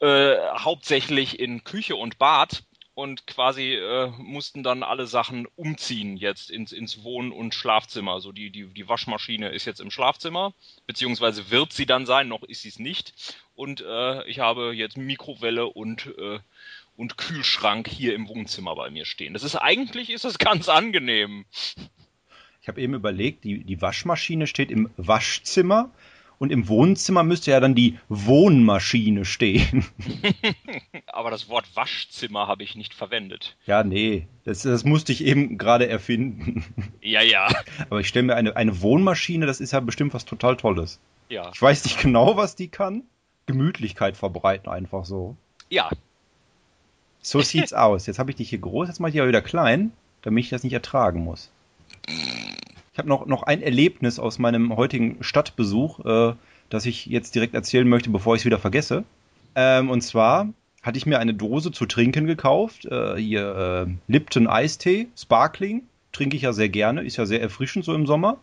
äh, 0.00 0.36
hauptsächlich 0.58 1.40
in 1.40 1.64
Küche 1.64 1.96
und 1.96 2.18
Bad. 2.18 2.64
Und 2.94 3.26
quasi 3.26 3.74
äh, 3.74 4.10
mussten 4.18 4.62
dann 4.62 4.82
alle 4.82 5.06
Sachen 5.06 5.46
umziehen 5.56 6.16
jetzt 6.16 6.50
ins, 6.50 6.72
ins 6.72 7.02
Wohn- 7.02 7.32
und 7.32 7.54
Schlafzimmer. 7.54 8.12
Also 8.12 8.32
die, 8.32 8.50
die, 8.50 8.66
die 8.66 8.88
Waschmaschine 8.88 9.48
ist 9.48 9.64
jetzt 9.64 9.80
im 9.80 9.90
Schlafzimmer, 9.90 10.52
beziehungsweise 10.86 11.50
wird 11.50 11.72
sie 11.72 11.86
dann 11.86 12.04
sein, 12.04 12.28
noch 12.28 12.42
ist 12.42 12.62
sie 12.62 12.68
es 12.68 12.78
nicht. 12.78 13.14
Und 13.54 13.80
äh, 13.80 14.26
ich 14.28 14.40
habe 14.40 14.72
jetzt 14.74 14.96
Mikrowelle 14.96 15.66
und, 15.66 16.06
äh, 16.18 16.40
und 16.96 17.16
Kühlschrank 17.16 17.88
hier 17.88 18.14
im 18.14 18.28
Wohnzimmer 18.28 18.76
bei 18.76 18.90
mir 18.90 19.06
stehen. 19.06 19.32
Das 19.32 19.44
ist 19.44 19.56
eigentlich 19.56 20.10
ist 20.10 20.24
das 20.24 20.38
ganz 20.38 20.68
angenehm. 20.68 21.46
Ich 22.60 22.68
habe 22.68 22.80
eben 22.80 22.94
überlegt, 22.94 23.44
die, 23.44 23.64
die 23.64 23.80
Waschmaschine 23.80 24.46
steht 24.46 24.70
im 24.70 24.90
Waschzimmer 24.96 25.90
und 26.42 26.50
im 26.50 26.66
Wohnzimmer 26.66 27.22
müsste 27.22 27.52
ja 27.52 27.60
dann 27.60 27.76
die 27.76 28.00
Wohnmaschine 28.08 29.24
stehen. 29.24 29.86
Aber 31.06 31.30
das 31.30 31.48
Wort 31.48 31.76
Waschzimmer 31.76 32.48
habe 32.48 32.64
ich 32.64 32.74
nicht 32.74 32.94
verwendet. 32.94 33.54
Ja, 33.64 33.84
nee, 33.84 34.26
das, 34.44 34.62
das 34.62 34.82
musste 34.82 35.12
ich 35.12 35.22
eben 35.24 35.56
gerade 35.56 35.86
erfinden. 35.86 36.64
Ja, 37.00 37.22
ja. 37.22 37.46
Aber 37.90 38.00
ich 38.00 38.08
stelle 38.08 38.24
mir 38.24 38.34
eine, 38.34 38.56
eine 38.56 38.80
Wohnmaschine, 38.80 39.46
das 39.46 39.60
ist 39.60 39.70
ja 39.70 39.78
bestimmt 39.78 40.14
was 40.14 40.24
total 40.24 40.56
Tolles. 40.56 40.98
Ja. 41.28 41.48
Ich 41.54 41.62
weiß 41.62 41.84
nicht 41.84 42.00
genau, 42.00 42.36
was 42.36 42.56
die 42.56 42.66
kann. 42.66 43.04
Gemütlichkeit 43.46 44.16
verbreiten 44.16 44.68
einfach 44.68 45.04
so. 45.04 45.36
Ja. 45.70 45.90
So 47.20 47.40
sieht's 47.40 47.72
aus. 47.72 48.08
Jetzt 48.08 48.18
habe 48.18 48.32
ich 48.32 48.36
dich 48.36 48.50
hier 48.50 48.58
groß, 48.58 48.88
jetzt 48.88 48.98
mache 48.98 49.10
ich 49.10 49.12
dich 49.12 49.20
aber 49.20 49.28
wieder 49.28 49.42
klein, 49.42 49.92
damit 50.22 50.42
ich 50.42 50.50
das 50.50 50.64
nicht 50.64 50.72
ertragen 50.72 51.22
muss. 51.22 51.52
Ich 52.92 52.98
habe 52.98 53.08
noch, 53.08 53.24
noch 53.24 53.42
ein 53.44 53.62
Erlebnis 53.62 54.18
aus 54.18 54.38
meinem 54.38 54.76
heutigen 54.76 55.16
Stadtbesuch, 55.22 56.04
äh, 56.04 56.34
das 56.68 56.84
ich 56.84 57.06
jetzt 57.06 57.34
direkt 57.34 57.54
erzählen 57.54 57.88
möchte, 57.88 58.10
bevor 58.10 58.34
ich 58.34 58.42
es 58.42 58.44
wieder 58.44 58.58
vergesse. 58.58 59.04
Ähm, 59.54 59.88
und 59.88 60.02
zwar 60.02 60.48
hatte 60.82 60.98
ich 60.98 61.06
mir 61.06 61.18
eine 61.18 61.32
Dose 61.32 61.72
zu 61.72 61.86
trinken 61.86 62.26
gekauft. 62.26 62.84
Äh, 62.84 63.16
hier 63.16 63.86
äh, 63.88 64.12
Lipton 64.12 64.46
Eistee, 64.46 65.08
Sparkling. 65.16 65.84
Trinke 66.12 66.36
ich 66.36 66.42
ja 66.42 66.52
sehr 66.52 66.68
gerne, 66.68 67.02
ist 67.02 67.16
ja 67.16 67.24
sehr 67.24 67.40
erfrischend 67.40 67.86
so 67.86 67.94
im 67.94 68.06
Sommer. 68.06 68.36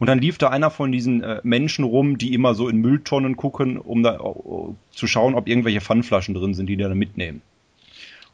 Und 0.00 0.08
dann 0.08 0.18
lief 0.18 0.38
da 0.38 0.48
einer 0.48 0.70
von 0.70 0.90
diesen 0.90 1.22
äh, 1.22 1.40
Menschen 1.44 1.84
rum, 1.84 2.18
die 2.18 2.34
immer 2.34 2.56
so 2.56 2.68
in 2.68 2.78
Mülltonnen 2.78 3.36
gucken, 3.36 3.78
um 3.78 4.02
da 4.02 4.20
uh, 4.20 4.74
zu 4.90 5.06
schauen, 5.06 5.34
ob 5.34 5.46
irgendwelche 5.46 5.80
Pfandflaschen 5.80 6.34
drin 6.34 6.54
sind, 6.54 6.66
die 6.66 6.76
die 6.76 6.82
dann 6.82 6.98
mitnehmen. 6.98 7.40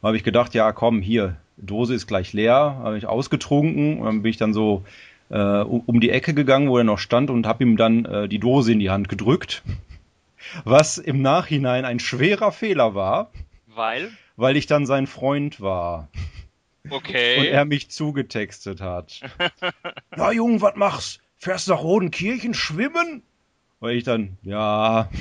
Da 0.01 0.09
habe 0.09 0.17
ich 0.17 0.25
gedacht, 0.25 0.55
ja 0.55 0.73
komm, 0.73 1.03
hier, 1.03 1.37
Dose 1.59 1.95
ist 1.95 2.07
gleich 2.07 2.33
leer, 2.33 2.81
habe 2.83 2.97
ich 2.97 3.07
ausgetrunken 3.07 3.99
und 3.99 4.07
dann 4.07 4.23
bin 4.23 4.31
ich 4.31 4.39
dann 4.39 4.55
so 4.55 4.85
äh, 5.33 5.63
um 5.63 6.01
die 6.01 6.11
Ecke 6.11 6.35
gegangen, 6.35 6.69
wo 6.69 6.79
er 6.79 6.85
noch 6.85 6.99
stand 6.99 7.31
und 7.31 7.47
habe 7.47 7.65
ihm 7.65 7.77
dann 7.77 8.05
äh, 8.05 8.29
die 8.29 8.39
Dose 8.39 8.73
in 8.73 8.79
die 8.79 8.91
Hand 8.91 9.09
gedrückt. 9.09 9.63
Was 10.65 10.99
im 10.99 11.23
Nachhinein 11.23 11.85
ein 11.85 11.99
schwerer 11.99 12.53
Fehler 12.53 12.95
war. 12.95 13.31
Weil? 13.67 14.11
Weil 14.37 14.57
ich 14.57 14.67
dann 14.67 14.87
sein 14.87 15.07
Freund 15.07 15.61
war. 15.61 16.09
Okay. 16.91 17.39
Und 17.39 17.47
er 17.47 17.65
mich 17.65 17.91
zugetextet 17.91 18.81
hat. 18.81 19.21
Na 20.17 20.33
Junge, 20.33 20.61
was 20.61 20.75
machst? 20.75 21.21
Fährst 21.39 21.69
nach 21.69 21.83
Rodenkirchen 21.83 22.55
schwimmen? 22.55 23.23
Weil 23.81 23.97
ich 23.97 24.05
dann, 24.05 24.37
ja. 24.43 25.09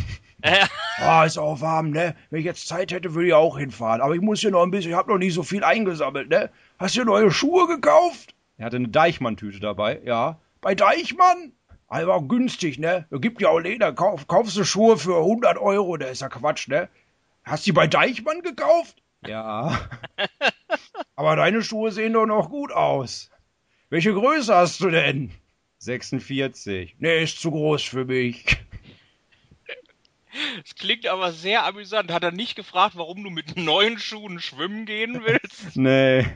Ah, 0.97 1.23
ist 1.23 1.37
auch 1.37 1.61
warm, 1.61 1.91
ne? 1.91 2.15
Wenn 2.29 2.39
ich 2.39 2.45
jetzt 2.45 2.67
Zeit 2.67 2.91
hätte, 2.91 3.13
würde 3.13 3.27
ich 3.27 3.33
auch 3.33 3.59
hinfahren. 3.59 4.01
Aber 4.01 4.15
ich 4.15 4.21
muss 4.21 4.39
hier 4.39 4.49
noch 4.49 4.63
ein 4.63 4.71
bisschen, 4.71 4.91
ich 4.91 4.97
habe 4.97 5.11
noch 5.11 5.19
nicht 5.19 5.35
so 5.35 5.43
viel 5.43 5.63
eingesammelt, 5.63 6.29
ne? 6.29 6.49
Hast 6.79 6.97
du 6.97 7.03
neue 7.03 7.29
Schuhe 7.31 7.67
gekauft? 7.67 8.33
Er 8.61 8.65
hatte 8.65 8.75
eine 8.75 8.89
Deichmann-Tüte 8.89 9.59
dabei, 9.59 9.99
ja. 10.05 10.39
Bei 10.61 10.75
Deichmann? 10.75 11.53
Aber 11.87 12.21
günstig, 12.21 12.77
ne? 12.77 13.07
Da 13.09 13.17
gibt 13.17 13.41
ja 13.41 13.49
auch 13.49 13.57
Leder. 13.57 13.91
Kauf, 13.91 14.27
kaufst 14.27 14.55
du 14.55 14.63
Schuhe 14.63 14.99
für 14.99 15.17
100 15.17 15.57
Euro, 15.57 15.97
der 15.97 16.11
ist 16.11 16.21
ja 16.21 16.29
Quatsch, 16.29 16.67
ne? 16.67 16.87
Hast 17.43 17.65
du 17.65 17.69
die 17.69 17.71
bei 17.71 17.87
Deichmann 17.87 18.43
gekauft? 18.43 19.01
Ja. 19.25 19.89
Aber 21.15 21.35
deine 21.37 21.63
Schuhe 21.63 21.91
sehen 21.91 22.13
doch 22.13 22.27
noch 22.27 22.51
gut 22.51 22.71
aus. 22.71 23.31
Welche 23.89 24.13
Größe 24.13 24.53
hast 24.53 24.79
du 24.81 24.91
denn? 24.91 25.31
46. 25.79 26.97
Nee, 26.99 27.23
ist 27.23 27.41
zu 27.41 27.49
groß 27.49 27.81
für 27.81 28.05
mich. 28.05 28.45
Es 30.63 30.75
klingt 30.75 31.07
aber 31.07 31.31
sehr 31.31 31.65
amüsant. 31.65 32.11
Hat 32.11 32.23
er 32.23 32.31
nicht 32.31 32.55
gefragt, 32.55 32.95
warum 32.95 33.23
du 33.23 33.31
mit 33.31 33.57
neuen 33.57 33.97
Schuhen 33.97 34.39
schwimmen 34.39 34.85
gehen 34.85 35.23
willst? 35.25 35.75
nee. 35.75 36.27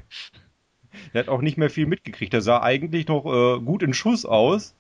Der 1.14 1.22
hat 1.22 1.30
auch 1.30 1.42
nicht 1.42 1.58
mehr 1.58 1.70
viel 1.70 1.86
mitgekriegt. 1.86 2.34
Der 2.34 2.42
sah 2.42 2.62
eigentlich 2.62 3.08
noch 3.08 3.26
äh, 3.26 3.60
gut 3.60 3.84
in 3.84 3.94
Schuss 3.94 4.26
aus. 4.26 4.74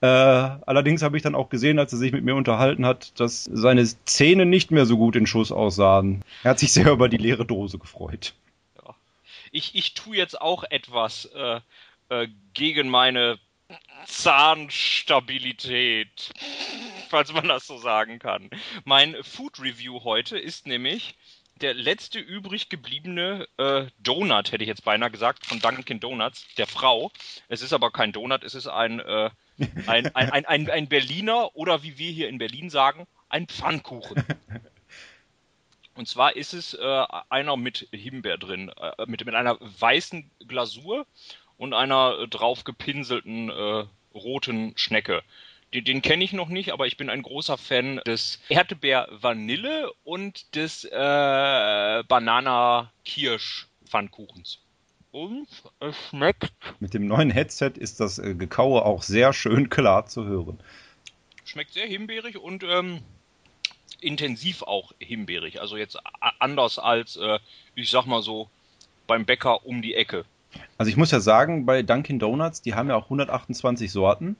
Äh, 0.00 0.06
allerdings 0.06 1.02
habe 1.02 1.16
ich 1.16 1.22
dann 1.22 1.36
auch 1.36 1.48
gesehen, 1.48 1.78
als 1.78 1.92
er 1.92 1.98
sich 1.98 2.10
mit 2.10 2.24
mir 2.24 2.34
unterhalten 2.34 2.84
hat, 2.84 3.20
dass 3.20 3.44
seine 3.44 3.86
Zähne 4.04 4.46
nicht 4.46 4.72
mehr 4.72 4.84
so 4.84 4.96
gut 4.96 5.14
in 5.14 5.28
Schuss 5.28 5.52
aussahen. 5.52 6.24
Er 6.42 6.50
hat 6.50 6.58
sich 6.58 6.72
sehr 6.72 6.90
über 6.90 7.08
die 7.08 7.18
leere 7.18 7.46
Dose 7.46 7.78
gefreut. 7.78 8.34
Ja. 8.84 8.96
Ich, 9.52 9.76
ich 9.76 9.94
tue 9.94 10.16
jetzt 10.16 10.40
auch 10.40 10.64
etwas 10.64 11.26
äh, 11.36 11.60
äh, 12.08 12.26
gegen 12.52 12.88
meine 12.88 13.38
Zahnstabilität, 14.06 16.32
falls 17.08 17.32
man 17.32 17.46
das 17.46 17.64
so 17.66 17.78
sagen 17.78 18.18
kann. 18.18 18.50
Mein 18.84 19.14
Food 19.22 19.60
Review 19.60 20.02
heute 20.02 20.36
ist 20.36 20.66
nämlich 20.66 21.14
der 21.62 21.74
letzte 21.74 22.18
übrig 22.18 22.68
gebliebene 22.68 23.46
äh, 23.56 23.86
Donut, 24.00 24.52
hätte 24.52 24.64
ich 24.64 24.68
jetzt 24.68 24.84
beinahe 24.84 25.10
gesagt, 25.10 25.46
von 25.46 25.60
Dunkin' 25.60 26.00
Donuts, 26.00 26.46
der 26.56 26.66
Frau. 26.66 27.10
Es 27.48 27.62
ist 27.62 27.72
aber 27.72 27.90
kein 27.90 28.12
Donut, 28.12 28.44
es 28.44 28.54
ist 28.54 28.66
ein, 28.66 29.00
äh, 29.00 29.30
ein, 29.86 30.14
ein, 30.14 30.30
ein, 30.30 30.44
ein, 30.44 30.70
ein 30.70 30.88
Berliner 30.88 31.54
oder 31.56 31.82
wie 31.82 31.98
wir 31.98 32.10
hier 32.10 32.28
in 32.28 32.38
Berlin 32.38 32.68
sagen, 32.68 33.06
ein 33.28 33.46
Pfannkuchen. 33.46 34.24
Und 35.94 36.08
zwar 36.08 36.36
ist 36.36 36.54
es 36.54 36.74
äh, 36.74 37.04
einer 37.28 37.56
mit 37.56 37.88
Himbeer 37.92 38.38
drin, 38.38 38.70
äh, 38.70 39.06
mit, 39.06 39.24
mit 39.24 39.34
einer 39.34 39.58
weißen 39.60 40.30
Glasur 40.48 41.06
und 41.58 41.74
einer 41.74 42.18
äh, 42.18 42.28
drauf 42.28 42.64
gepinselten 42.64 43.50
äh, 43.50 43.84
roten 44.14 44.72
Schnecke. 44.76 45.22
Den, 45.74 45.84
den 45.84 46.00
kenne 46.02 46.24
ich 46.24 46.32
noch 46.32 46.48
nicht, 46.48 46.72
aber 46.72 46.86
ich 46.86 46.96
bin 46.96 47.10
ein 47.10 47.22
großer 47.22 47.58
Fan 47.58 48.00
des 48.06 48.40
Erdbeer-Vanille 48.48 49.92
und 50.04 50.54
des 50.54 50.84
äh, 50.84 52.04
Banana-Kirsch-Pfannkuchens. 52.08 54.60
Und 55.10 55.48
es 55.80 55.96
schmeckt. 56.08 56.52
Mit 56.80 56.94
dem 56.94 57.06
neuen 57.06 57.30
Headset 57.30 57.72
ist 57.76 58.00
das 58.00 58.18
äh, 58.18 58.34
Gekaue 58.34 58.84
auch 58.84 59.02
sehr 59.02 59.32
schön 59.32 59.70
klar 59.70 60.06
zu 60.06 60.24
hören. 60.24 60.58
Schmeckt 61.44 61.74
sehr 61.74 61.86
himbeerig 61.86 62.38
und 62.38 62.64
ähm, 62.64 63.00
intensiv 64.00 64.62
auch 64.62 64.92
himbeerig. 64.98 65.60
Also 65.60 65.76
jetzt 65.76 65.98
anders 66.38 66.78
als, 66.78 67.16
äh, 67.16 67.38
ich 67.74 67.90
sag 67.90 68.06
mal 68.06 68.22
so, 68.22 68.48
beim 69.06 69.26
Bäcker 69.26 69.66
um 69.66 69.82
die 69.82 69.94
Ecke. 69.94 70.24
Also 70.78 70.90
ich 70.90 70.96
muss 70.96 71.10
ja 71.10 71.20
sagen, 71.20 71.66
bei 71.66 71.82
Dunkin' 71.82 72.18
Donuts, 72.18 72.62
die 72.62 72.74
haben 72.74 72.88
ja 72.88 72.96
auch 72.96 73.04
128 73.04 73.90
Sorten. 73.90 74.36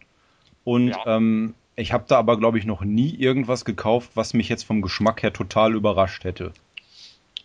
Und 0.64 0.88
ja. 0.88 1.16
ähm, 1.16 1.54
ich 1.76 1.92
habe 1.92 2.04
da 2.06 2.18
aber, 2.18 2.38
glaube 2.38 2.58
ich, 2.58 2.64
noch 2.64 2.82
nie 2.82 3.14
irgendwas 3.14 3.64
gekauft, 3.64 4.10
was 4.14 4.34
mich 4.34 4.48
jetzt 4.48 4.64
vom 4.64 4.82
Geschmack 4.82 5.22
her 5.22 5.32
total 5.32 5.74
überrascht 5.74 6.24
hätte. 6.24 6.52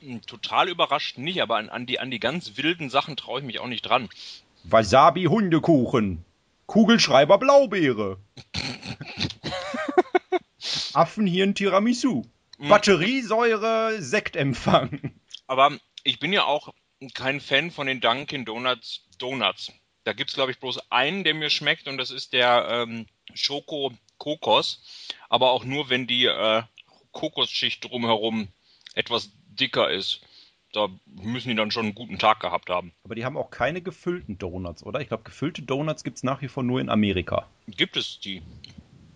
Hm, 0.01 0.21
total 0.23 0.69
überrascht 0.69 1.17
nicht, 1.17 1.41
aber 1.41 1.57
an, 1.57 1.69
an 1.69 1.85
die, 1.85 1.99
an 1.99 2.11
die 2.11 2.19
ganz 2.19 2.57
wilden 2.57 2.89
Sachen 2.89 3.17
traue 3.17 3.39
ich 3.39 3.45
mich 3.45 3.59
auch 3.59 3.67
nicht 3.67 3.83
dran. 3.83 4.09
Wasabi 4.63 5.25
Hundekuchen. 5.25 6.23
Kugelschreiber 6.65 7.37
Blaubeere. 7.37 8.17
Affenhirn 10.93 11.55
Tiramisu. 11.55 12.23
Mhm. 12.57 12.67
Batteriesäure 12.67 14.01
Sektempfang. 14.01 15.13
Aber 15.47 15.71
ich 16.03 16.19
bin 16.19 16.33
ja 16.33 16.43
auch 16.43 16.73
kein 17.13 17.39
Fan 17.39 17.71
von 17.71 17.87
den 17.87 18.01
Dunkin' 18.01 18.45
Donuts 18.45 19.07
Donuts. 19.17 19.71
Da 20.07 20.13
gibt 20.13 20.29
es, 20.29 20.37
glaube 20.37 20.51
ich, 20.51 20.59
bloß 20.59 20.89
einen, 20.89 21.25
der 21.25 21.33
mir 21.33 21.49
schmeckt 21.49 21.89
und 21.89 21.97
das 21.97 22.11
ist 22.11 22.31
der 22.31 22.65
ähm, 22.71 23.07
Schoko 23.33 23.91
Kokos. 24.17 24.81
Aber 25.27 25.51
auch 25.51 25.65
nur, 25.65 25.89
wenn 25.89 26.07
die 26.07 26.27
äh, 26.27 26.63
Kokosschicht 27.11 27.83
drumherum 27.83 28.47
etwas 28.93 29.31
dicker 29.47 29.91
ist. 29.91 30.21
Da 30.71 30.87
müssen 31.07 31.49
die 31.49 31.55
dann 31.55 31.71
schon 31.71 31.87
einen 31.87 31.95
guten 31.95 32.19
Tag 32.19 32.39
gehabt 32.39 32.69
haben. 32.69 32.93
Aber 33.03 33.15
die 33.15 33.25
haben 33.25 33.35
auch 33.35 33.51
keine 33.51 33.81
gefüllten 33.81 34.37
Donuts, 34.37 34.81
oder? 34.81 35.01
Ich 35.01 35.09
glaube, 35.09 35.23
gefüllte 35.23 35.61
Donuts 35.61 36.05
gibt 36.05 36.15
es 36.15 36.23
nach 36.23 36.41
wie 36.41 36.47
vor 36.47 36.63
nur 36.63 36.79
in 36.79 36.87
Amerika. 36.87 37.45
Gibt 37.67 37.97
es 37.97 38.21
die? 38.21 38.41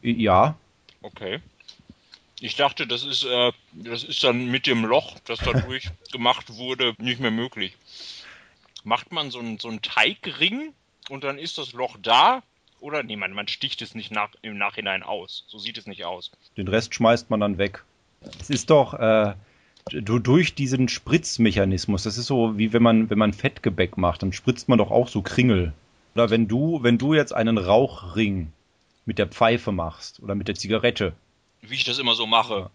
Ja. 0.01 0.57
Okay. 1.01 1.39
Ich 2.41 2.57
dachte, 2.57 2.85
das 2.85 3.05
ist, 3.05 3.23
äh, 3.23 3.53
das 3.71 4.03
ist 4.03 4.25
dann 4.25 4.47
mit 4.47 4.67
dem 4.67 4.83
Loch, 4.83 5.17
das 5.23 5.39
dadurch 5.39 5.89
gemacht 6.11 6.49
wurde, 6.49 6.95
nicht 6.97 7.21
mehr 7.21 7.31
möglich. 7.31 7.77
Macht 8.83 9.13
man 9.13 9.31
so 9.31 9.39
einen, 9.39 9.57
so 9.57 9.69
einen 9.69 9.81
Teigring 9.81 10.73
und 11.11 11.25
dann 11.25 11.37
ist 11.37 11.57
das 11.57 11.73
Loch 11.73 11.97
da? 12.01 12.41
Oder 12.79 13.03
nee, 13.03 13.17
man, 13.17 13.33
man 13.33 13.47
sticht 13.47 13.81
es 13.81 13.93
nicht 13.93 14.11
nach, 14.11 14.29
im 14.41 14.57
Nachhinein 14.57 15.03
aus. 15.03 15.43
So 15.47 15.59
sieht 15.59 15.77
es 15.77 15.85
nicht 15.85 16.05
aus. 16.05 16.31
Den 16.57 16.67
Rest 16.67 16.95
schmeißt 16.95 17.29
man 17.29 17.41
dann 17.41 17.57
weg. 17.57 17.83
Es 18.39 18.49
ist 18.49 18.69
doch 18.69 18.93
äh, 18.93 19.35
durch 19.89 20.55
diesen 20.55 20.87
Spritzmechanismus, 20.87 22.03
das 22.03 22.17
ist 22.17 22.27
so 22.27 22.57
wie 22.57 22.71
wenn 22.71 22.81
man, 22.81 23.09
wenn 23.09 23.17
man 23.17 23.33
Fettgebäck 23.33 23.97
macht, 23.97 24.23
dann 24.23 24.31
spritzt 24.31 24.69
man 24.69 24.77
doch 24.77 24.89
auch 24.89 25.09
so 25.09 25.21
Kringel. 25.21 25.73
Oder 26.15 26.29
wenn 26.29 26.47
du, 26.47 26.81
wenn 26.81 26.97
du 26.97 27.13
jetzt 27.13 27.33
einen 27.33 27.57
Rauchring 27.57 28.51
mit 29.05 29.19
der 29.19 29.27
Pfeife 29.27 29.71
machst 29.71 30.21
oder 30.21 30.33
mit 30.33 30.47
der 30.47 30.55
Zigarette, 30.55 31.13
wie 31.61 31.75
ich 31.75 31.83
das 31.83 31.99
immer 31.99 32.15
so 32.15 32.25
mache. 32.25 32.71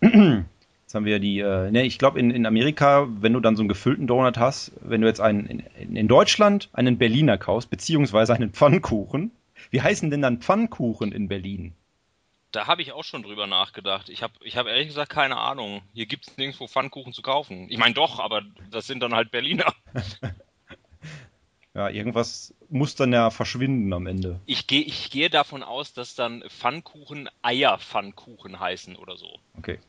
Jetzt 0.88 0.94
haben 0.94 1.04
wir 1.04 1.18
die, 1.18 1.40
äh, 1.40 1.70
ne, 1.70 1.84
ich 1.84 1.98
glaube 1.98 2.18
in, 2.18 2.30
in 2.30 2.46
Amerika, 2.46 3.06
wenn 3.20 3.34
du 3.34 3.40
dann 3.40 3.56
so 3.56 3.60
einen 3.60 3.68
gefüllten 3.68 4.06
Donut 4.06 4.38
hast, 4.38 4.72
wenn 4.80 5.02
du 5.02 5.06
jetzt 5.06 5.20
einen 5.20 5.44
in, 5.44 5.96
in 5.96 6.08
Deutschland 6.08 6.70
einen 6.72 6.96
Berliner 6.96 7.36
kaufst, 7.36 7.68
beziehungsweise 7.68 8.32
einen 8.32 8.54
Pfannkuchen, 8.54 9.30
wie 9.68 9.82
heißen 9.82 10.08
denn 10.08 10.22
dann 10.22 10.38
Pfannkuchen 10.38 11.12
in 11.12 11.28
Berlin? 11.28 11.74
Da 12.52 12.66
habe 12.66 12.80
ich 12.80 12.92
auch 12.92 13.04
schon 13.04 13.22
drüber 13.22 13.46
nachgedacht. 13.46 14.08
Ich 14.08 14.22
habe 14.22 14.32
ich 14.40 14.56
hab 14.56 14.66
ehrlich 14.66 14.88
gesagt 14.88 15.10
keine 15.10 15.36
Ahnung. 15.36 15.82
Hier 15.92 16.06
gibt 16.06 16.26
es 16.26 16.38
nirgendwo 16.38 16.66
Pfannkuchen 16.66 17.12
zu 17.12 17.20
kaufen. 17.20 17.66
Ich 17.68 17.76
meine 17.76 17.92
doch, 17.92 18.18
aber 18.18 18.40
das 18.70 18.86
sind 18.86 19.00
dann 19.00 19.12
halt 19.12 19.30
Berliner. 19.30 19.74
ja, 21.74 21.90
irgendwas 21.90 22.54
muss 22.70 22.94
dann 22.94 23.12
ja 23.12 23.28
verschwinden 23.28 23.92
am 23.92 24.06
Ende. 24.06 24.40
Ich 24.46 24.66
gehe 24.66 24.80
ich 24.80 25.10
gehe 25.10 25.28
davon 25.28 25.62
aus, 25.62 25.92
dass 25.92 26.14
dann 26.14 26.42
Pfannkuchen 26.48 27.28
Eierpfannkuchen 27.42 28.58
heißen 28.58 28.96
oder 28.96 29.18
so. 29.18 29.38
Okay. 29.58 29.80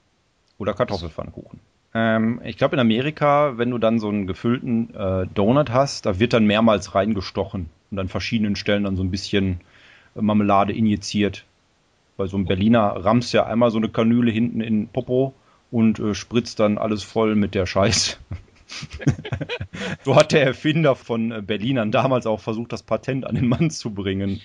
Oder 0.59 0.73
Kartoffelpfannkuchen. 0.75 1.59
Ähm, 1.95 2.41
ich 2.43 2.57
glaube 2.57 2.75
in 2.75 2.79
Amerika, 2.79 3.57
wenn 3.57 3.71
du 3.71 3.79
dann 3.79 3.99
so 3.99 4.09
einen 4.09 4.27
gefüllten 4.27 4.93
äh, 4.93 5.25
Donut 5.33 5.71
hast, 5.71 6.05
da 6.05 6.19
wird 6.19 6.33
dann 6.33 6.45
mehrmals 6.45 6.93
reingestochen 6.93 7.69
und 7.89 7.99
an 7.99 8.09
verschiedenen 8.09 8.55
Stellen 8.55 8.83
dann 8.83 8.95
so 8.95 9.03
ein 9.03 9.09
bisschen 9.09 9.61
Marmelade 10.13 10.73
injiziert. 10.73 11.45
Bei 12.17 12.27
so 12.27 12.37
einem 12.37 12.45
Berliner 12.45 12.81
rammst 13.03 13.33
ja 13.33 13.45
einmal 13.45 13.71
so 13.71 13.77
eine 13.77 13.89
Kanüle 13.89 14.31
hinten 14.31 14.61
in 14.61 14.87
Popo 14.89 15.33
und 15.71 15.99
äh, 15.99 16.13
spritzt 16.13 16.59
dann 16.59 16.77
alles 16.77 17.03
voll 17.03 17.35
mit 17.35 17.55
der 17.55 17.65
Scheiß. 17.65 18.19
so 20.05 20.15
hat 20.15 20.31
der 20.31 20.43
Erfinder 20.43 20.95
von 20.95 21.31
äh, 21.31 21.41
Berlinern 21.41 21.91
damals 21.91 22.25
auch 22.25 22.39
versucht, 22.39 22.71
das 22.71 22.83
Patent 22.83 23.25
an 23.25 23.35
den 23.35 23.47
Mann 23.47 23.71
zu 23.71 23.93
bringen. 23.93 24.41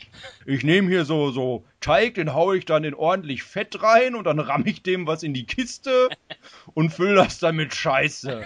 Ich 0.47 0.65
nehme 0.65 0.89
hier 0.89 1.05
so, 1.05 1.31
so 1.31 1.65
Teig, 1.81 2.15
den 2.15 2.35
haue 2.35 2.57
ich 2.59 2.65
dann 2.65 2.85
in 2.85 2.95
ordentlich 2.95 3.43
Fett 3.43 3.83
rein 3.83 4.15
und 4.15 4.25
dann 4.25 4.41
ramme 4.41 4.69
ich 4.69 4.83
dem 4.83 5.07
was 5.07 5.23
in 5.23 5.35
die 5.35 5.47
Kiste 5.47 6.09
und 6.75 6.91
fülle 6.91 7.17
das 7.17 7.39
dann 7.39 7.57
mit 7.57 7.75
Scheiße. 7.75 8.45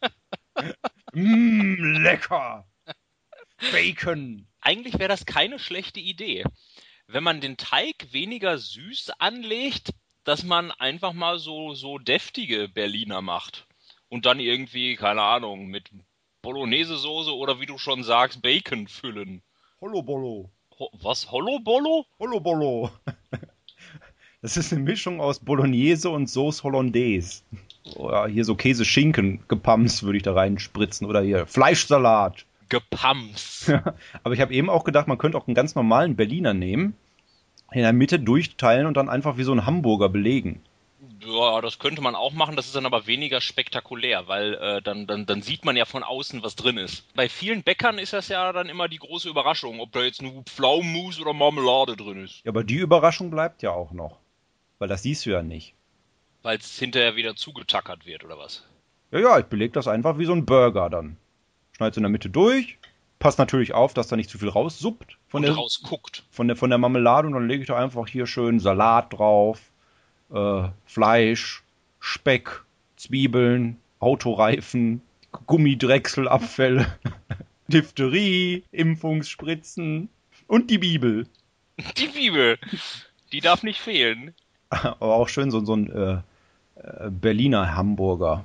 Mmm, 1.12 2.02
lecker. 2.02 2.66
Bacon. 3.72 4.46
Eigentlich 4.60 4.98
wäre 4.98 5.08
das 5.08 5.26
keine 5.26 5.58
schlechte 5.58 6.00
Idee 6.00 6.44
wenn 7.12 7.24
man 7.24 7.40
den 7.40 7.56
Teig 7.56 8.12
weniger 8.12 8.58
süß 8.58 9.10
anlegt, 9.18 9.90
dass 10.24 10.44
man 10.44 10.70
einfach 10.70 11.12
mal 11.12 11.38
so, 11.38 11.74
so 11.74 11.98
deftige 11.98 12.68
Berliner 12.68 13.20
macht. 13.20 13.66
Und 14.10 14.26
dann 14.26 14.40
irgendwie, 14.40 14.96
keine 14.96 15.22
Ahnung, 15.22 15.68
mit 15.68 15.90
Bolognese-Soße 16.42 17.34
oder 17.34 17.60
wie 17.60 17.66
du 17.66 17.78
schon 17.78 18.02
sagst, 18.02 18.42
Bacon 18.42 18.88
füllen. 18.88 19.40
Hollobolo. 19.80 20.50
Ho 20.78 20.90
was? 21.00 21.30
Hollobolo? 21.30 22.04
Hollobolo. 22.18 22.90
Das 24.42 24.56
ist 24.56 24.72
eine 24.72 24.82
Mischung 24.82 25.20
aus 25.20 25.38
Bolognese 25.38 26.08
und 26.08 26.26
Sauce 26.26 26.64
Hollandaise. 26.64 27.42
Oder 27.96 28.26
hier 28.26 28.46
so 28.46 28.54
Käse-Schinken 28.54 29.40
gepamst 29.48 30.02
würde 30.02 30.16
ich 30.16 30.22
da 30.22 30.32
reinspritzen. 30.32 31.06
Oder 31.06 31.20
hier 31.20 31.46
Fleischsalat. 31.46 32.46
Gepams. 32.70 33.70
Aber 34.22 34.32
ich 34.32 34.40
habe 34.40 34.54
eben 34.54 34.70
auch 34.70 34.84
gedacht, 34.84 35.08
man 35.08 35.18
könnte 35.18 35.36
auch 35.36 35.46
einen 35.46 35.54
ganz 35.54 35.74
normalen 35.74 36.16
Berliner 36.16 36.54
nehmen, 36.54 36.94
in 37.70 37.82
der 37.82 37.92
Mitte 37.92 38.18
durchteilen 38.18 38.86
und 38.86 38.96
dann 38.96 39.10
einfach 39.10 39.36
wie 39.36 39.44
so 39.44 39.52
ein 39.52 39.66
Hamburger 39.66 40.08
belegen. 40.08 40.62
Ja, 41.20 41.60
das 41.60 41.78
könnte 41.78 42.02
man 42.02 42.14
auch 42.14 42.32
machen, 42.32 42.56
das 42.56 42.66
ist 42.66 42.76
dann 42.76 42.86
aber 42.86 43.06
weniger 43.06 43.40
spektakulär, 43.40 44.28
weil 44.28 44.54
äh, 44.54 44.82
dann, 44.82 45.06
dann, 45.06 45.24
dann 45.26 45.42
sieht 45.42 45.64
man 45.64 45.76
ja 45.76 45.84
von 45.84 46.02
außen, 46.02 46.42
was 46.42 46.56
drin 46.56 46.76
ist. 46.76 47.04
Bei 47.14 47.28
vielen 47.28 47.62
Bäckern 47.62 47.98
ist 47.98 48.12
das 48.12 48.28
ja 48.28 48.52
dann 48.52 48.68
immer 48.68 48.88
die 48.88 48.98
große 48.98 49.28
Überraschung, 49.28 49.80
ob 49.80 49.92
da 49.92 50.02
jetzt 50.02 50.20
nur 50.20 50.42
Pflaumenmus 50.44 51.20
oder 51.20 51.32
Marmelade 51.32 51.96
drin 51.96 52.24
ist. 52.24 52.44
Ja, 52.44 52.50
aber 52.50 52.64
die 52.64 52.76
Überraschung 52.76 53.30
bleibt 53.30 53.62
ja 53.62 53.70
auch 53.70 53.92
noch. 53.92 54.18
Weil 54.78 54.88
das 54.88 55.02
siehst 55.02 55.24
du 55.26 55.30
ja 55.30 55.42
nicht. 55.42 55.74
Weil 56.42 56.58
es 56.58 56.78
hinterher 56.78 57.16
wieder 57.16 57.34
zugetackert 57.36 58.06
wird, 58.06 58.24
oder 58.24 58.38
was? 58.38 58.66
Ja, 59.10 59.20
ja, 59.20 59.38
ich 59.38 59.46
beleg 59.46 59.72
das 59.72 59.88
einfach 59.88 60.18
wie 60.18 60.24
so 60.24 60.32
ein 60.32 60.46
Burger 60.46 60.90
dann 60.90 61.16
schneidest 61.80 61.96
in 61.96 62.02
der 62.02 62.10
Mitte 62.10 62.28
durch, 62.28 62.78
passt 63.18 63.38
natürlich 63.38 63.72
auf, 63.72 63.94
dass 63.94 64.08
da 64.08 64.16
nicht 64.16 64.28
zu 64.28 64.36
viel 64.38 64.50
raussuppt 64.50 65.16
von 65.28 65.38
und 65.38 65.46
der 65.46 65.54
rausguckt. 65.54 66.24
Von 66.30 66.46
der 66.46 66.56
von 66.56 66.68
der 66.68 66.78
Marmelade 66.78 67.26
und 67.26 67.32
dann 67.32 67.48
lege 67.48 67.62
ich 67.62 67.68
da 67.68 67.76
einfach 67.78 68.06
hier 68.06 68.26
schön 68.26 68.60
Salat 68.60 69.14
drauf, 69.14 69.62
äh, 70.32 70.68
Fleisch, 70.86 71.62
Speck, 71.98 72.62
Zwiebeln, 72.96 73.76
Autoreifen, 73.98 75.02
Gummidrechselabfälle, 75.46 76.86
Diphtherie, 77.68 78.64
Impfungsspritzen 78.72 80.08
und 80.46 80.70
die 80.70 80.78
Bibel. 80.78 81.26
Die 81.96 82.08
Bibel, 82.08 82.58
die 83.32 83.40
darf 83.40 83.62
nicht 83.62 83.80
fehlen. 83.80 84.34
Aber 84.70 85.14
auch 85.14 85.28
schön 85.28 85.50
so, 85.50 85.64
so 85.64 85.76
ein 85.76 85.90
äh, 85.90 86.12
äh 86.76 87.10
Berliner 87.10 87.74
Hamburger. 87.74 88.44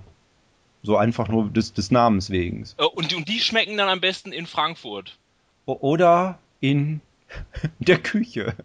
So 0.84 0.98
einfach 0.98 1.28
nur 1.30 1.50
des, 1.50 1.74
des 1.74 1.89
Namens 1.89 2.30
wegen. 2.30 2.63
Äh, 2.78 2.84
und, 2.84 3.13
und 3.13 3.28
die 3.28 3.39
schmecken 3.39 3.78
dann 3.78 3.89
am 3.89 4.02
besten 4.02 4.32
in 4.32 4.45
Frankfurt. 4.45 5.17
Oder 5.65 6.38
in 6.60 7.02
der 7.80 7.98
Küche. 7.98 8.56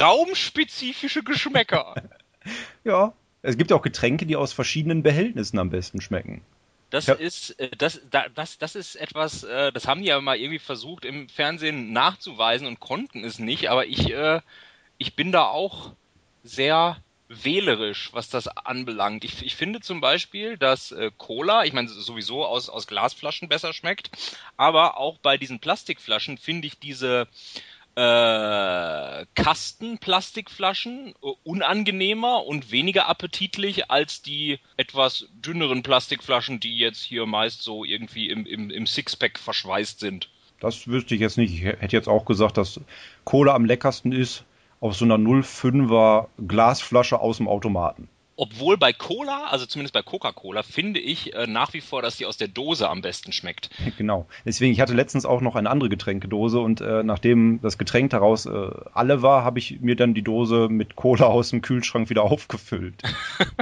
Raumspezifische 0.00 1.22
Geschmäcker. 1.22 1.94
Ja, 2.82 3.12
es 3.42 3.56
gibt 3.56 3.72
auch 3.72 3.82
Getränke, 3.82 4.26
die 4.26 4.34
aus 4.34 4.52
verschiedenen 4.52 5.04
Behältnissen 5.04 5.60
am 5.60 5.70
besten 5.70 6.00
schmecken. 6.00 6.42
Das 6.90 7.06
ja. 7.06 7.14
ist 7.14 7.50
äh, 7.60 7.70
das, 7.78 8.00
das, 8.34 8.58
das 8.58 8.74
ist 8.74 8.96
etwas, 8.96 9.44
äh, 9.44 9.70
das 9.70 9.86
haben 9.86 10.02
die 10.02 10.08
ja 10.08 10.20
mal 10.20 10.36
irgendwie 10.36 10.58
versucht 10.58 11.04
im 11.04 11.28
Fernsehen 11.28 11.92
nachzuweisen 11.92 12.66
und 12.66 12.80
konnten 12.80 13.22
es 13.22 13.38
nicht, 13.38 13.70
aber 13.70 13.86
ich, 13.86 14.12
ich 14.98 15.14
bin 15.14 15.30
da 15.30 15.44
auch 15.44 15.92
sehr 16.42 16.96
wählerisch, 17.28 18.10
was 18.12 18.28
das 18.28 18.48
anbelangt. 18.48 19.24
Ich, 19.24 19.42
ich 19.42 19.56
finde 19.56 19.80
zum 19.80 20.00
Beispiel, 20.00 20.58
dass 20.58 20.92
äh, 20.92 21.10
Cola, 21.16 21.64
ich 21.64 21.72
meine 21.72 21.88
sowieso 21.88 22.44
aus, 22.44 22.68
aus 22.68 22.86
Glasflaschen 22.86 23.48
besser 23.48 23.72
schmeckt, 23.72 24.10
aber 24.56 24.98
auch 24.98 25.18
bei 25.18 25.38
diesen 25.38 25.60
Plastikflaschen 25.60 26.38
finde 26.38 26.66
ich 26.66 26.78
diese 26.78 27.28
äh, 27.94 29.26
Kastenplastikflaschen 29.34 31.14
äh, 31.22 31.32
unangenehmer 31.44 32.44
und 32.46 32.70
weniger 32.70 33.08
appetitlich 33.08 33.90
als 33.90 34.22
die 34.22 34.58
etwas 34.76 35.28
dünneren 35.34 35.82
Plastikflaschen, 35.82 36.60
die 36.60 36.78
jetzt 36.78 37.02
hier 37.02 37.26
meist 37.26 37.62
so 37.62 37.84
irgendwie 37.84 38.30
im, 38.30 38.46
im, 38.46 38.70
im 38.70 38.86
Sixpack 38.86 39.38
verschweißt 39.38 40.00
sind. 40.00 40.30
Das 40.60 40.86
wüsste 40.86 41.14
ich 41.14 41.20
jetzt 41.20 41.38
nicht. 41.38 41.54
Ich 41.54 41.62
hätte 41.64 41.96
jetzt 41.96 42.08
auch 42.08 42.24
gesagt, 42.24 42.56
dass 42.56 42.80
Cola 43.24 43.54
am 43.54 43.64
leckersten 43.64 44.12
ist, 44.12 44.44
auf 44.80 44.96
so 44.96 45.04
einer 45.04 45.16
05er 45.16 46.28
Glasflasche 46.46 47.20
aus 47.20 47.36
dem 47.38 47.48
Automaten. 47.48 48.08
Obwohl 48.36 48.78
bei 48.78 48.92
Cola, 48.92 49.46
also 49.50 49.66
zumindest 49.66 49.92
bei 49.92 50.02
Coca-Cola, 50.02 50.62
finde 50.62 51.00
ich 51.00 51.34
äh, 51.34 51.46
nach 51.46 51.74
wie 51.74 51.80
vor, 51.80 52.00
dass 52.02 52.16
die 52.16 52.26
aus 52.26 52.38
der 52.38 52.48
Dose 52.48 52.88
am 52.88 53.02
besten 53.02 53.32
schmeckt. 53.32 53.70
Genau. 53.98 54.26
Deswegen, 54.44 54.72
ich 54.72 54.80
hatte 54.80 54.94
letztens 54.94 55.26
auch 55.26 55.40
noch 55.42 55.54
eine 55.54 55.68
andere 55.70 55.88
Getränkedose 55.88 56.58
und 56.58 56.80
äh, 56.80 57.02
nachdem 57.02 57.60
das 57.60 57.78
Getränk 57.78 58.10
daraus 58.10 58.46
äh, 58.46 58.70
alle 58.94 59.22
war, 59.22 59.44
habe 59.44 59.58
ich 59.58 59.80
mir 59.80 59.96
dann 59.96 60.14
die 60.14 60.22
Dose 60.22 60.68
mit 60.68 60.96
Cola 60.96 61.26
aus 61.26 61.50
dem 61.50 61.62
Kühlschrank 61.62 62.10
wieder 62.10 62.22
aufgefüllt. 62.32 63.02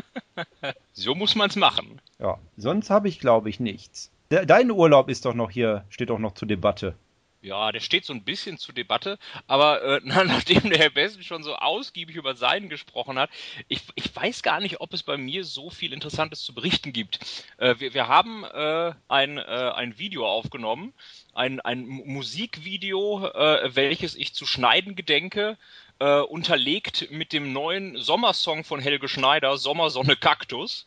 so 0.93 1.15
muss 1.15 1.35
man 1.35 1.51
es 1.51 1.57
machen. 1.57 2.01
Ja, 2.19 2.39
sonst 2.57 2.91
habe 2.91 3.09
ich, 3.09 3.19
glaube 3.19 3.51
ich, 3.51 3.61
nichts. 3.61 4.11
De 4.31 4.47
dein 4.47 4.71
Urlaub 4.71 5.09
ist 5.09 5.25
doch 5.25 5.35
noch 5.35 5.51
hier, 5.51 5.85
steht 5.91 6.11
doch 6.11 6.21
noch 6.21 6.35
zur 6.35 6.47
Debatte. 6.47 6.95
Ja, 7.43 7.73
der 7.73 7.81
steht 7.81 8.05
so 8.05 8.13
ein 8.13 8.23
bisschen 8.23 8.59
zur 8.59 8.75
Debatte, 8.75 9.19
aber 9.47 9.83
äh, 9.83 10.01
nachdem 10.05 10.69
der 10.69 10.79
Herr 10.79 10.91
Bessen 10.91 11.23
schon 11.23 11.43
so 11.43 11.55
ausgiebig 11.57 12.17
über 12.17 12.35
seinen 12.35 12.69
gesprochen 12.69 13.19
hat, 13.19 13.31
ich, 13.69 13.81
ich 13.95 14.15
weiß 14.15 14.43
gar 14.43 14.61
nicht, 14.61 14.81
ob 14.81 14.93
es 14.93 15.03
bei 15.03 15.17
mir 15.17 15.45
so 15.45 15.71
viel 15.71 15.95
Interessantes 15.95 16.43
zu 16.43 16.55
berichten 16.55 16.93
gibt. 16.93 17.19
Äh, 17.57 17.77
wir, 17.79 17.95
wir 17.95 18.09
haben 18.09 18.45
äh, 18.45 18.93
ein, 19.09 19.39
äh, 19.39 19.41
ein 19.41 19.99
Video 19.99 20.27
aufgenommen, 20.27 20.93
ein, 21.33 21.61
ein 21.61 21.87
Musikvideo, 21.87 23.27
äh, 23.29 23.75
welches 23.75 24.17
ich 24.17 24.35
zu 24.35 24.45
schneiden 24.45 24.95
gedenke, 24.95 25.57
äh, 25.99 26.21
unterlegt 26.21 27.11
mit 27.11 27.33
dem 27.33 27.55
neuen 27.55 27.97
Sommersong 27.97 28.65
von 28.65 28.81
Helge 28.81 29.09
Schneider, 29.09 29.57
Sommersonne 29.57 30.17
Kaktus. 30.17 30.87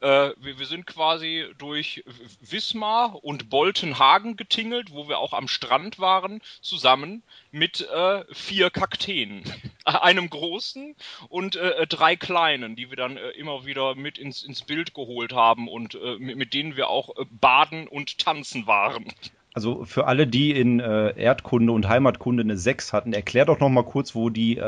Äh, 0.00 0.30
wir, 0.38 0.58
wir, 0.58 0.66
sind 0.66 0.86
quasi 0.86 1.46
durch 1.56 2.04
Wismar 2.40 3.24
und 3.24 3.48
Boltenhagen 3.48 4.36
getingelt, 4.36 4.92
wo 4.92 5.08
wir 5.08 5.18
auch 5.18 5.32
am 5.32 5.48
Strand 5.48 5.98
waren, 5.98 6.42
zusammen 6.60 7.22
mit 7.50 7.88
äh, 7.88 8.24
vier 8.30 8.68
Kakteen. 8.68 9.42
Einem 9.84 10.28
großen 10.28 10.96
und 11.28 11.56
äh, 11.56 11.86
drei 11.86 12.14
kleinen, 12.14 12.76
die 12.76 12.90
wir 12.90 12.96
dann 12.96 13.16
äh, 13.16 13.30
immer 13.30 13.64
wieder 13.64 13.94
mit 13.94 14.18
ins, 14.18 14.42
ins 14.42 14.62
Bild 14.62 14.92
geholt 14.92 15.32
haben 15.32 15.66
und 15.66 15.94
äh, 15.94 16.18
mit, 16.18 16.36
mit, 16.36 16.54
denen 16.54 16.76
wir 16.76 16.88
auch 16.88 17.16
äh, 17.16 17.24
baden 17.30 17.88
und 17.88 18.18
tanzen 18.18 18.66
waren. 18.66 19.06
Also 19.54 19.86
für 19.86 20.06
alle, 20.06 20.26
die 20.26 20.50
in 20.50 20.80
Erdkunde 20.80 21.72
und 21.72 21.88
Heimatkunde 21.88 22.42
eine 22.42 22.58
6 22.58 22.92
hatten, 22.92 23.14
erklär 23.14 23.46
doch 23.46 23.58
noch 23.58 23.70
mal 23.70 23.84
kurz, 23.84 24.14
wo 24.14 24.28
die 24.28 24.60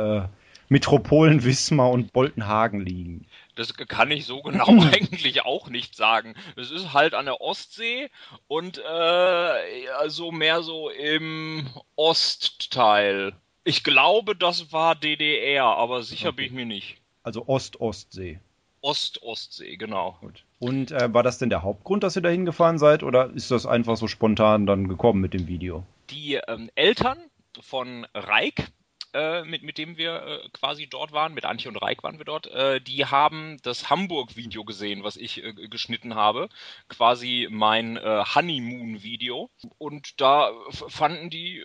Metropolen 0.70 1.44
Wismar 1.44 1.90
und 1.90 2.14
Boltenhagen 2.14 2.80
liegen. 2.80 3.26
Das 3.59 3.75
kann 3.75 4.11
ich 4.11 4.25
so 4.25 4.40
genau 4.42 4.66
eigentlich 4.92 5.44
auch 5.44 5.68
nicht 5.68 5.97
sagen. 5.97 6.35
Es 6.57 6.71
ist 6.71 6.92
halt 6.92 7.14
an 7.14 7.27
der 7.27 7.40
Ostsee 7.40 8.11
und 8.47 8.79
äh, 8.79 9.88
also 9.99 10.31
mehr 10.31 10.62
so 10.62 10.90
im 10.90 11.66
Ostteil. 11.97 13.33
Ich 13.64 13.85
glaube, 13.85 14.35
das 14.35 14.73
war 14.73 14.94
DDR, 14.94 15.64
aber 15.64 16.03
sicher 16.03 16.31
okay. 16.31 16.37
bin 16.37 16.44
ich 16.47 16.53
mir 16.53 16.66
nicht. 16.66 16.97
Also 17.23 17.47
Ost-Ostsee. 17.47 18.40
Ost-Ostsee, 18.81 19.77
genau. 19.77 20.16
Gut. 20.21 20.44
Und 20.61 20.92
äh, 20.92 21.12
war 21.12 21.23
das 21.23 21.38
denn 21.38 21.51
der 21.51 21.62
Hauptgrund, 21.62 22.03
dass 22.03 22.16
ihr 22.16 22.23
da 22.23 22.29
hingefahren 22.29 22.79
seid, 22.79 23.03
oder 23.03 23.31
ist 23.31 23.51
das 23.51 23.66
einfach 23.66 23.97
so 23.97 24.07
spontan 24.07 24.66
dann 24.66 24.88
gekommen 24.88 25.21
mit 25.21 25.35
dem 25.35 25.47
Video? 25.49 25.85
Die 26.11 26.35
ähm, 26.35 26.71
Eltern 26.77 27.18
von 27.61 28.07
Reik, 28.14 28.68
äh, 29.18 29.44
mit, 29.44 29.64
mit 29.64 29.78
dem 29.78 29.96
wir 29.96 30.22
äh, 30.22 30.48
quasi 30.52 30.87
dort 30.88 31.11
waren, 31.12 31.35
mit 31.35 31.44
Antje 31.44 31.68
und 31.68 31.76
Reik 31.76 32.04
waren 32.04 32.18
wir 32.18 32.24
dort, 32.24 32.46
äh, 32.46 32.81
die 32.81 33.04
haben 33.04 33.59
das 33.62 33.90
Hamburg-Video 33.90 34.64
gesehen, 34.64 35.02
was 35.02 35.16
ich 35.16 35.42
äh, 35.42 35.52
geschnitten 35.68 36.14
habe. 36.14 36.48
Quasi 36.88 37.48
mein 37.50 37.96
äh, 37.96 38.24
Honeymoon-Video. 38.35 39.50
Und 39.78 40.20
da 40.20 40.52
fanden 40.70 41.31
die 41.31 41.64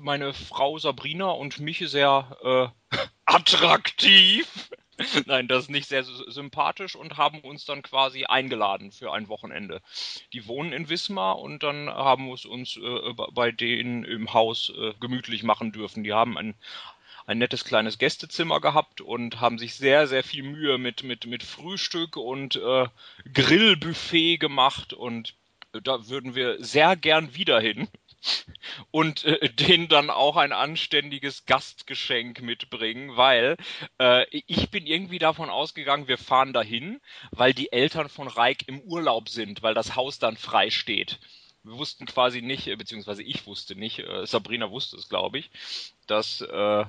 meine 0.00 0.32
Frau 0.32 0.78
Sabrina 0.78 1.26
und 1.26 1.60
mich 1.60 1.80
sehr 1.80 2.72
attraktiv. 3.26 4.70
Nein, 5.26 5.48
das 5.48 5.64
ist 5.64 5.70
nicht 5.70 5.88
sehr 5.88 6.04
sympathisch 6.04 6.96
und 6.96 7.16
haben 7.16 7.40
uns 7.40 7.64
dann 7.64 7.82
quasi 7.82 8.24
eingeladen 8.24 8.92
für 8.92 9.12
ein 9.12 9.28
Wochenende. 9.28 9.80
Die 10.32 10.46
wohnen 10.46 10.72
in 10.72 10.88
Wismar 10.88 11.38
und 11.38 11.62
dann 11.62 11.88
haben 11.88 12.26
wir 12.26 12.34
es 12.34 12.44
uns 12.44 12.76
äh, 12.76 13.12
bei 13.32 13.52
denen 13.52 14.04
im 14.04 14.32
Haus 14.32 14.72
äh, 14.76 14.94
gemütlich 15.00 15.42
machen 15.42 15.72
dürfen. 15.72 16.04
Die 16.04 16.12
haben 16.12 16.38
ein, 16.38 16.54
ein 17.26 17.38
nettes 17.38 17.64
kleines 17.64 17.98
Gästezimmer 17.98 18.60
gehabt 18.60 19.00
und 19.00 19.40
haben 19.40 19.58
sich 19.58 19.74
sehr, 19.74 20.06
sehr 20.06 20.24
viel 20.24 20.42
Mühe 20.42 20.78
mit, 20.78 21.02
mit, 21.02 21.26
mit 21.26 21.42
Frühstück 21.42 22.16
und 22.16 22.56
äh, 22.56 22.86
Grillbuffet 23.32 24.38
gemacht 24.38 24.92
und 24.92 25.34
da 25.82 26.06
würden 26.08 26.34
wir 26.34 26.62
sehr 26.62 26.96
gern 26.96 27.34
wieder 27.34 27.58
hin 27.58 27.88
und 28.90 29.24
äh, 29.24 29.48
denen 29.54 29.88
dann 29.88 30.10
auch 30.10 30.36
ein 30.36 30.52
anständiges 30.52 31.44
Gastgeschenk 31.46 32.42
mitbringen, 32.42 33.16
weil 33.16 33.56
äh, 33.98 34.26
ich 34.30 34.70
bin 34.70 34.86
irgendwie 34.86 35.18
davon 35.18 35.50
ausgegangen, 35.50 36.08
wir 36.08 36.18
fahren 36.18 36.52
dahin, 36.52 37.00
weil 37.30 37.52
die 37.52 37.72
Eltern 37.72 38.08
von 38.08 38.28
Reik 38.28 38.68
im 38.68 38.80
Urlaub 38.80 39.28
sind, 39.28 39.62
weil 39.62 39.74
das 39.74 39.96
Haus 39.96 40.18
dann 40.18 40.36
frei 40.36 40.70
steht. 40.70 41.18
Wir 41.64 41.78
wussten 41.78 42.06
quasi 42.06 42.42
nicht, 42.42 42.66
äh, 42.66 42.76
beziehungsweise 42.76 43.22
ich 43.22 43.46
wusste 43.46 43.74
nicht, 43.76 44.00
äh, 44.00 44.26
Sabrina 44.26 44.70
wusste 44.70 44.96
es, 44.96 45.08
glaube 45.08 45.38
ich, 45.38 45.50
dass 46.06 46.40
äh, 46.40 46.84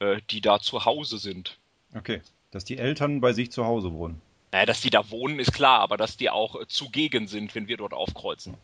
äh, 0.00 0.20
die 0.30 0.40
da 0.40 0.58
zu 0.60 0.84
Hause 0.84 1.18
sind. 1.18 1.58
Okay, 1.94 2.22
dass 2.50 2.64
die 2.64 2.78
Eltern 2.78 3.20
bei 3.20 3.32
sich 3.32 3.50
zu 3.50 3.64
Hause 3.64 3.92
wohnen. 3.92 4.20
Naja, 4.52 4.66
dass 4.66 4.80
die 4.80 4.90
da 4.90 5.10
wohnen, 5.10 5.38
ist 5.38 5.52
klar, 5.52 5.80
aber 5.80 5.96
dass 5.96 6.16
die 6.16 6.28
auch 6.28 6.66
zugegen 6.66 7.28
sind, 7.28 7.54
wenn 7.54 7.68
wir 7.68 7.76
dort 7.76 7.92
aufkreuzen. 7.92 8.56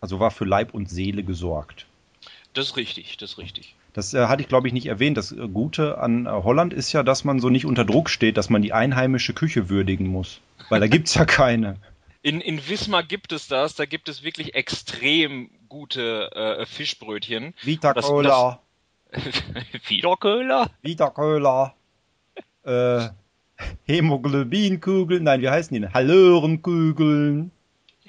Also 0.00 0.20
war 0.20 0.30
für 0.30 0.44
Leib 0.44 0.74
und 0.74 0.88
Seele 0.88 1.22
gesorgt. 1.22 1.86
Das 2.54 2.66
ist 2.66 2.76
richtig, 2.76 3.16
das 3.18 3.32
ist 3.32 3.38
richtig. 3.38 3.74
Das 3.92 4.14
äh, 4.14 4.26
hatte 4.26 4.42
ich, 4.42 4.48
glaube 4.48 4.66
ich, 4.66 4.72
nicht 4.72 4.86
erwähnt. 4.86 5.16
Das 5.16 5.32
äh, 5.32 5.48
Gute 5.48 5.98
an 5.98 6.26
äh, 6.26 6.30
Holland 6.30 6.72
ist 6.72 6.92
ja, 6.92 7.02
dass 7.02 7.24
man 7.24 7.40
so 7.40 7.50
nicht 7.50 7.66
unter 7.66 7.84
Druck 7.84 8.08
steht, 8.08 8.36
dass 8.36 8.50
man 8.50 8.62
die 8.62 8.72
einheimische 8.72 9.34
Küche 9.34 9.68
würdigen 9.68 10.06
muss. 10.06 10.40
Weil 10.68 10.80
da 10.80 10.86
gibt 10.88 11.08
es 11.08 11.14
ja 11.14 11.24
keine. 11.24 11.76
In, 12.22 12.40
in 12.40 12.68
Wismar 12.68 13.02
gibt 13.02 13.32
es 13.32 13.48
das, 13.48 13.74
da 13.74 13.86
gibt 13.86 14.08
es 14.08 14.22
wirklich 14.22 14.54
extrem 14.54 15.50
gute 15.68 16.30
äh, 16.32 16.66
Fischbrötchen. 16.66 17.54
Vita 17.62 17.94
Cola. 17.94 18.60
Vita 19.88 20.16
Cola? 20.16 20.70
Vita 20.82 21.10
Cola. 21.10 21.74
äh, 22.64 23.08
Hämoglobinkugeln, 23.86 25.24
nein, 25.24 25.40
wie 25.40 25.48
heißen 25.48 25.74
die 25.74 25.80
denn? 25.80 25.92
Hallörenkugeln. 25.92 27.50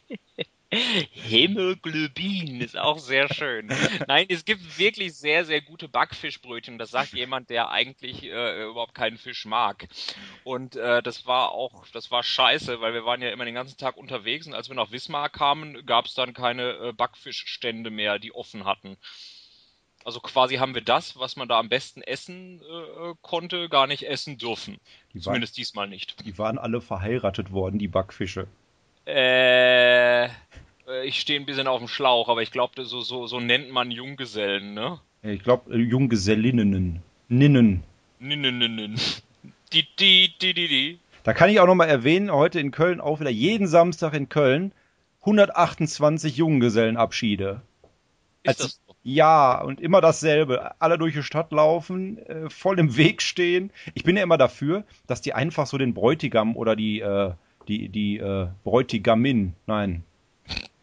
Hämoglobin 0.72 2.62
ist 2.62 2.78
auch 2.78 2.98
sehr 2.98 3.34
schön. 3.34 3.70
Nein, 4.08 4.26
es 4.30 4.46
gibt 4.46 4.80
wirklich 4.80 5.14
sehr, 5.14 5.44
sehr 5.44 5.62
gute 5.62 5.90
Backfischbrötchen. 5.90 6.78
Das 6.78 6.92
sagt 6.92 7.14
jemand, 7.14 7.50
der 7.50 7.72
eigentlich 7.72 8.24
äh, 8.24 8.64
überhaupt 8.64 8.96
keinen 8.96 9.18
Fisch 9.18 9.46
mag. 9.46 9.88
Und 10.46 10.78
äh, 10.78 11.04
das 11.04 11.26
war 11.26 11.52
auch, 11.52 11.86
das 11.94 12.10
war 12.10 12.24
scheiße, 12.24 12.80
weil 12.80 12.94
wir 12.94 13.06
waren 13.06 13.22
ja 13.22 13.32
immer 13.32 13.44
den 13.44 13.56
ganzen 13.56 13.78
Tag 13.78 13.98
unterwegs 13.98 14.48
und 14.48 14.54
als 14.54 14.70
wir 14.70 14.76
nach 14.76 14.92
Wismar 14.92 15.30
kamen, 15.30 15.86
gab 15.86 16.06
es 16.06 16.14
dann 16.14 16.34
keine 16.34 16.72
äh, 16.72 16.94
Backfischstände 16.94 17.90
mehr, 17.90 18.18
die 18.18 18.34
offen 18.34 18.66
hatten. 18.66 18.98
Also 20.06 20.20
quasi 20.20 20.56
haben 20.56 20.74
wir 20.74 20.82
das, 20.82 21.18
was 21.20 21.36
man 21.36 21.48
da 21.48 21.60
am 21.60 21.70
besten 21.70 22.02
essen 22.02 22.62
äh, 22.62 23.14
konnte, 23.22 23.68
gar 23.70 23.88
nicht 23.88 24.08
essen 24.08 24.38
dürfen. 24.38 24.80
Die 25.14 25.20
Zumindest 25.20 25.54
waren, 25.54 25.62
diesmal 25.62 25.88
nicht. 25.90 26.26
Die 26.26 26.38
waren 26.38 26.58
alle 26.58 26.82
verheiratet 26.82 27.52
worden, 27.52 27.78
die 27.78 27.90
Backfische. 27.90 28.48
Äh, 29.14 30.28
ich 31.06 31.20
stehe 31.20 31.40
ein 31.40 31.46
bisschen 31.46 31.68
auf 31.68 31.80
dem 31.80 31.88
Schlauch, 31.88 32.30
aber 32.30 32.42
ich 32.42 32.52
glaube, 32.52 32.84
so, 32.86 33.02
so, 33.02 33.28
so 33.28 33.40
nennt 33.40 33.72
man 33.72 33.92
Junggesellen, 33.92 34.74
ne? 34.74 35.00
Ich 35.24 35.44
glaube, 35.44 35.74
äh, 35.74 35.78
Junggesellinnen. 35.78 37.02
Ninnen. 37.28 37.84
Ninnen. 38.20 39.00
Die, 39.74 39.88
die, 40.00 40.34
die, 40.42 40.54
die, 40.54 40.68
die. 40.68 41.00
Da 41.24 41.34
kann 41.34 41.50
ich 41.50 41.60
auch 41.60 41.68
nochmal 41.68 41.90
erwähnen, 41.90 42.32
heute 42.32 42.60
in 42.60 42.72
Köln 42.72 43.00
auch 43.00 43.20
wieder, 43.20 43.30
jeden 43.30 43.68
Samstag 43.68 44.14
in 44.14 44.30
Köln, 44.30 44.72
128 45.22 46.38
Junggesellenabschiede. 46.38 47.62
Ist 48.44 48.50
Als, 48.50 48.58
das 48.58 48.82
so? 48.88 48.96
Ja, 49.04 49.62
und 49.62 49.82
immer 49.82 50.02
dasselbe. 50.02 50.80
Alle 50.80 50.98
durch 50.98 51.14
die 51.14 51.24
Stadt 51.24 51.52
laufen, 51.52 52.18
äh, 52.20 52.50
voll 52.50 52.80
im 52.80 52.98
Weg 52.98 53.22
stehen. 53.22 53.72
Ich 53.94 54.04
bin 54.04 54.18
ja 54.18 54.24
immer 54.24 54.38
dafür, 54.38 54.84
dass 55.08 55.22
die 55.22 55.34
einfach 55.34 55.68
so 55.68 55.78
den 55.78 55.94
Bräutigam 55.94 56.56
oder 56.56 56.76
die, 56.76 57.00
äh, 57.00 57.32
die, 57.68 57.90
die 57.90 58.18
äh, 58.18 58.48
Bräutigamin, 58.64 59.54
nein, 59.68 60.04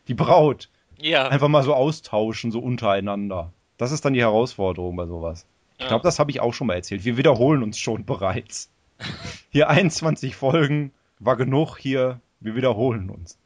die 0.08 0.14
Braut, 0.14 0.68
ja. 0.98 1.28
einfach 1.28 1.48
mal 1.48 1.62
so 1.62 1.74
austauschen, 1.74 2.50
so 2.50 2.60
untereinander. 2.60 3.52
Das 3.76 3.92
ist 3.92 4.04
dann 4.04 4.14
die 4.14 4.20
Herausforderung 4.20 4.96
bei 4.96 5.06
sowas. 5.06 5.46
Ich 5.78 5.86
glaube, 5.86 6.02
das 6.02 6.18
habe 6.18 6.32
ich 6.32 6.40
auch 6.40 6.52
schon 6.52 6.66
mal 6.66 6.74
erzählt. 6.74 7.04
Wir 7.04 7.16
wiederholen 7.16 7.62
uns 7.62 7.78
schon 7.78 8.04
bereits. 8.04 8.68
Hier 9.50 9.70
21 9.70 10.34
Folgen 10.34 10.92
war 11.20 11.36
genug 11.36 11.78
hier. 11.78 12.20
Wir 12.40 12.56
wiederholen 12.56 13.10
uns. 13.10 13.38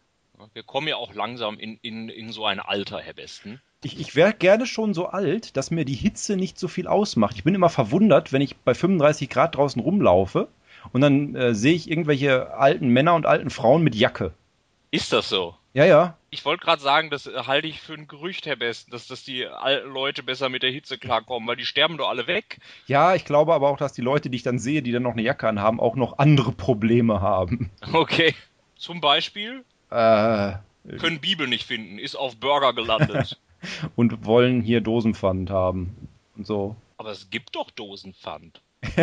Wir 0.55 0.63
kommen 0.63 0.89
ja 0.89 0.97
auch 0.97 1.15
langsam 1.15 1.59
in, 1.59 1.79
in, 1.83 2.09
in 2.09 2.33
so 2.33 2.45
ein 2.45 2.59
Alter, 2.59 3.01
Herr 3.01 3.13
Besten. 3.13 3.61
Ich, 3.85 4.01
ich 4.01 4.17
wäre 4.17 4.33
gerne 4.33 4.67
schon 4.67 4.95
so 4.95 5.07
alt, 5.07 5.57
dass 5.57 5.71
mir 5.71 5.85
die 5.85 5.95
Hitze 5.95 6.37
nicht 6.37 6.59
so 6.59 6.69
viel 6.69 6.87
ausmacht. 6.87 7.37
Ich 7.37 7.45
bin 7.45 7.55
immer 7.55 7.69
verwundert, 7.69 8.33
wenn 8.33 8.43
ich 8.43 8.57
bei 8.57 8.75
35 8.75 9.29
Grad 9.29 9.57
draußen 9.57 9.81
rumlaufe 9.81 10.49
und 10.93 11.01
dann 11.01 11.35
äh, 11.35 11.55
sehe 11.55 11.75
ich 11.75 11.91
irgendwelche 11.91 12.55
alten 12.55 12.89
Männer 12.89 13.15
und 13.15 13.27
alten 13.27 13.51
Frauen 13.51 13.83
mit 13.83 13.95
Jacke. 13.95 14.33
Ist 14.91 15.13
das 15.13 15.29
so? 15.29 15.55
Ja, 15.75 15.87
ja. 15.87 16.19
Ich 16.31 16.45
wollte 16.45 16.65
gerade 16.65 16.83
sagen, 16.83 17.09
das 17.09 17.27
äh, 17.27 17.45
halte 17.47 17.67
ich 17.67 17.81
für 17.81 17.95
ein 17.95 18.07
Gerücht, 18.07 18.47
Herr 18.47 18.57
Besten, 18.57 18.91
dass, 18.91 19.07
dass 19.07 19.25
die 19.25 19.47
alten 19.47 19.91
Leute 19.91 20.23
besser 20.23 20.49
mit 20.49 20.63
der 20.63 20.71
Hitze 20.71 20.99
klarkommen, 20.99 21.49
weil 21.49 21.57
die 21.57 21.65
sterben 21.65 21.97
doch 21.97 22.09
alle 22.09 22.27
weg. 22.27 22.59
Ja, 22.87 23.15
ich 23.15 23.25
glaube 23.25 23.55
aber 23.55 23.69
auch, 23.71 23.79
dass 23.79 23.93
die 23.93 24.03
Leute, 24.03 24.29
die 24.29 24.37
ich 24.37 24.43
dann 24.43 24.59
sehe, 24.59 24.83
die 24.83 24.93
dann 24.93 25.03
noch 25.03 25.13
eine 25.13 25.23
Jacke 25.23 25.49
anhaben, 25.49 25.81
auch 25.81 25.97
noch 25.97 26.19
andere 26.19 26.53
Probleme 26.53 27.21
haben. 27.21 27.71
Okay. 27.93 28.35
Zum 28.77 29.01
Beispiel? 29.01 29.65
Äh, 29.91 30.55
Können 30.99 31.21
Bibel 31.21 31.47
nicht 31.47 31.67
finden, 31.67 31.99
ist 31.99 32.17
auf 32.17 32.37
Burger 32.37 32.73
gelandet. 32.73 33.39
und 33.97 34.25
wollen 34.25 34.61
hier 34.61 34.81
Dosenpfand 34.81 35.51
haben. 35.51 36.09
Und 36.37 36.47
so. 36.47 36.77
Aber 36.97 37.11
es 37.11 37.31
gibt 37.31 37.55
doch 37.55 37.71
Dosenpfand. 37.71 38.61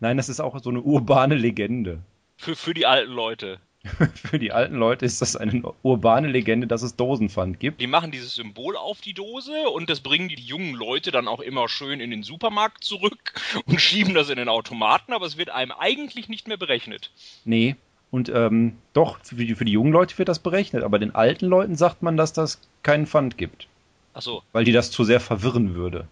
Nein, 0.00 0.16
das 0.16 0.28
ist 0.28 0.40
auch 0.40 0.58
so 0.60 0.70
eine 0.70 0.80
urbane 0.80 1.34
Legende. 1.34 2.00
Für, 2.36 2.54
für 2.56 2.74
die 2.74 2.86
alten 2.86 3.12
Leute. 3.12 3.60
Für 4.14 4.38
die 4.38 4.52
alten 4.52 4.76
Leute 4.76 5.04
ist 5.04 5.22
das 5.22 5.36
eine 5.36 5.62
urbane 5.82 6.28
Legende, 6.28 6.66
dass 6.66 6.82
es 6.82 6.96
Dosenpfand 6.96 7.60
gibt. 7.60 7.80
Die 7.80 7.86
machen 7.86 8.10
dieses 8.10 8.34
Symbol 8.34 8.76
auf 8.76 9.00
die 9.00 9.14
Dose 9.14 9.68
und 9.68 9.90
das 9.90 10.00
bringen 10.00 10.28
die 10.28 10.34
jungen 10.34 10.74
Leute 10.74 11.10
dann 11.10 11.28
auch 11.28 11.40
immer 11.40 11.68
schön 11.68 12.00
in 12.00 12.10
den 12.10 12.22
Supermarkt 12.22 12.84
zurück 12.84 13.34
und 13.66 13.80
schieben 13.80 14.14
das 14.14 14.30
in 14.30 14.36
den 14.36 14.48
Automaten, 14.48 15.12
aber 15.12 15.26
es 15.26 15.36
wird 15.36 15.50
einem 15.50 15.72
eigentlich 15.72 16.28
nicht 16.28 16.48
mehr 16.48 16.56
berechnet. 16.56 17.10
Nee. 17.44 17.76
Und 18.10 18.28
ähm, 18.28 18.76
doch, 18.92 19.18
für 19.22 19.34
die, 19.34 19.54
für 19.54 19.64
die 19.64 19.72
jungen 19.72 19.92
Leute 19.92 20.16
wird 20.16 20.28
das 20.28 20.38
berechnet, 20.38 20.84
aber 20.84 20.98
den 20.98 21.14
alten 21.14 21.46
Leuten 21.46 21.76
sagt 21.76 22.02
man, 22.02 22.16
dass 22.16 22.32
das 22.32 22.60
keinen 22.82 23.06
Pfand 23.06 23.36
gibt. 23.36 23.66
Ach 24.14 24.22
so. 24.22 24.42
Weil 24.52 24.64
die 24.64 24.72
das 24.72 24.90
zu 24.90 25.04
sehr 25.04 25.20
verwirren 25.20 25.74
würde. 25.74 26.08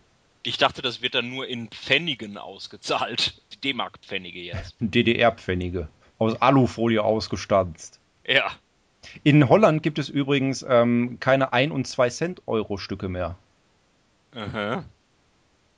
Ich 0.46 0.58
dachte, 0.58 0.82
das 0.82 1.00
wird 1.00 1.14
dann 1.14 1.30
nur 1.30 1.48
in 1.48 1.68
Pfennigen 1.68 2.36
ausgezahlt. 2.36 3.42
D-Mark-Pfennige 3.64 4.40
jetzt. 4.40 4.76
DDR-Pfennige 4.78 5.88
aus 6.18 6.40
Alufolie 6.40 7.02
ausgestanzt. 7.02 7.98
Ja. 8.26 8.50
In 9.22 9.48
Holland 9.48 9.82
gibt 9.82 9.98
es 9.98 10.08
übrigens 10.08 10.64
ähm, 10.68 11.18
keine 11.18 11.52
1 11.52 11.72
und 11.72 11.86
2 11.86 12.08
Cent 12.10 12.42
Euro 12.46 12.76
Stücke 12.76 13.08
mehr. 13.08 13.36
Aha. 14.34 14.84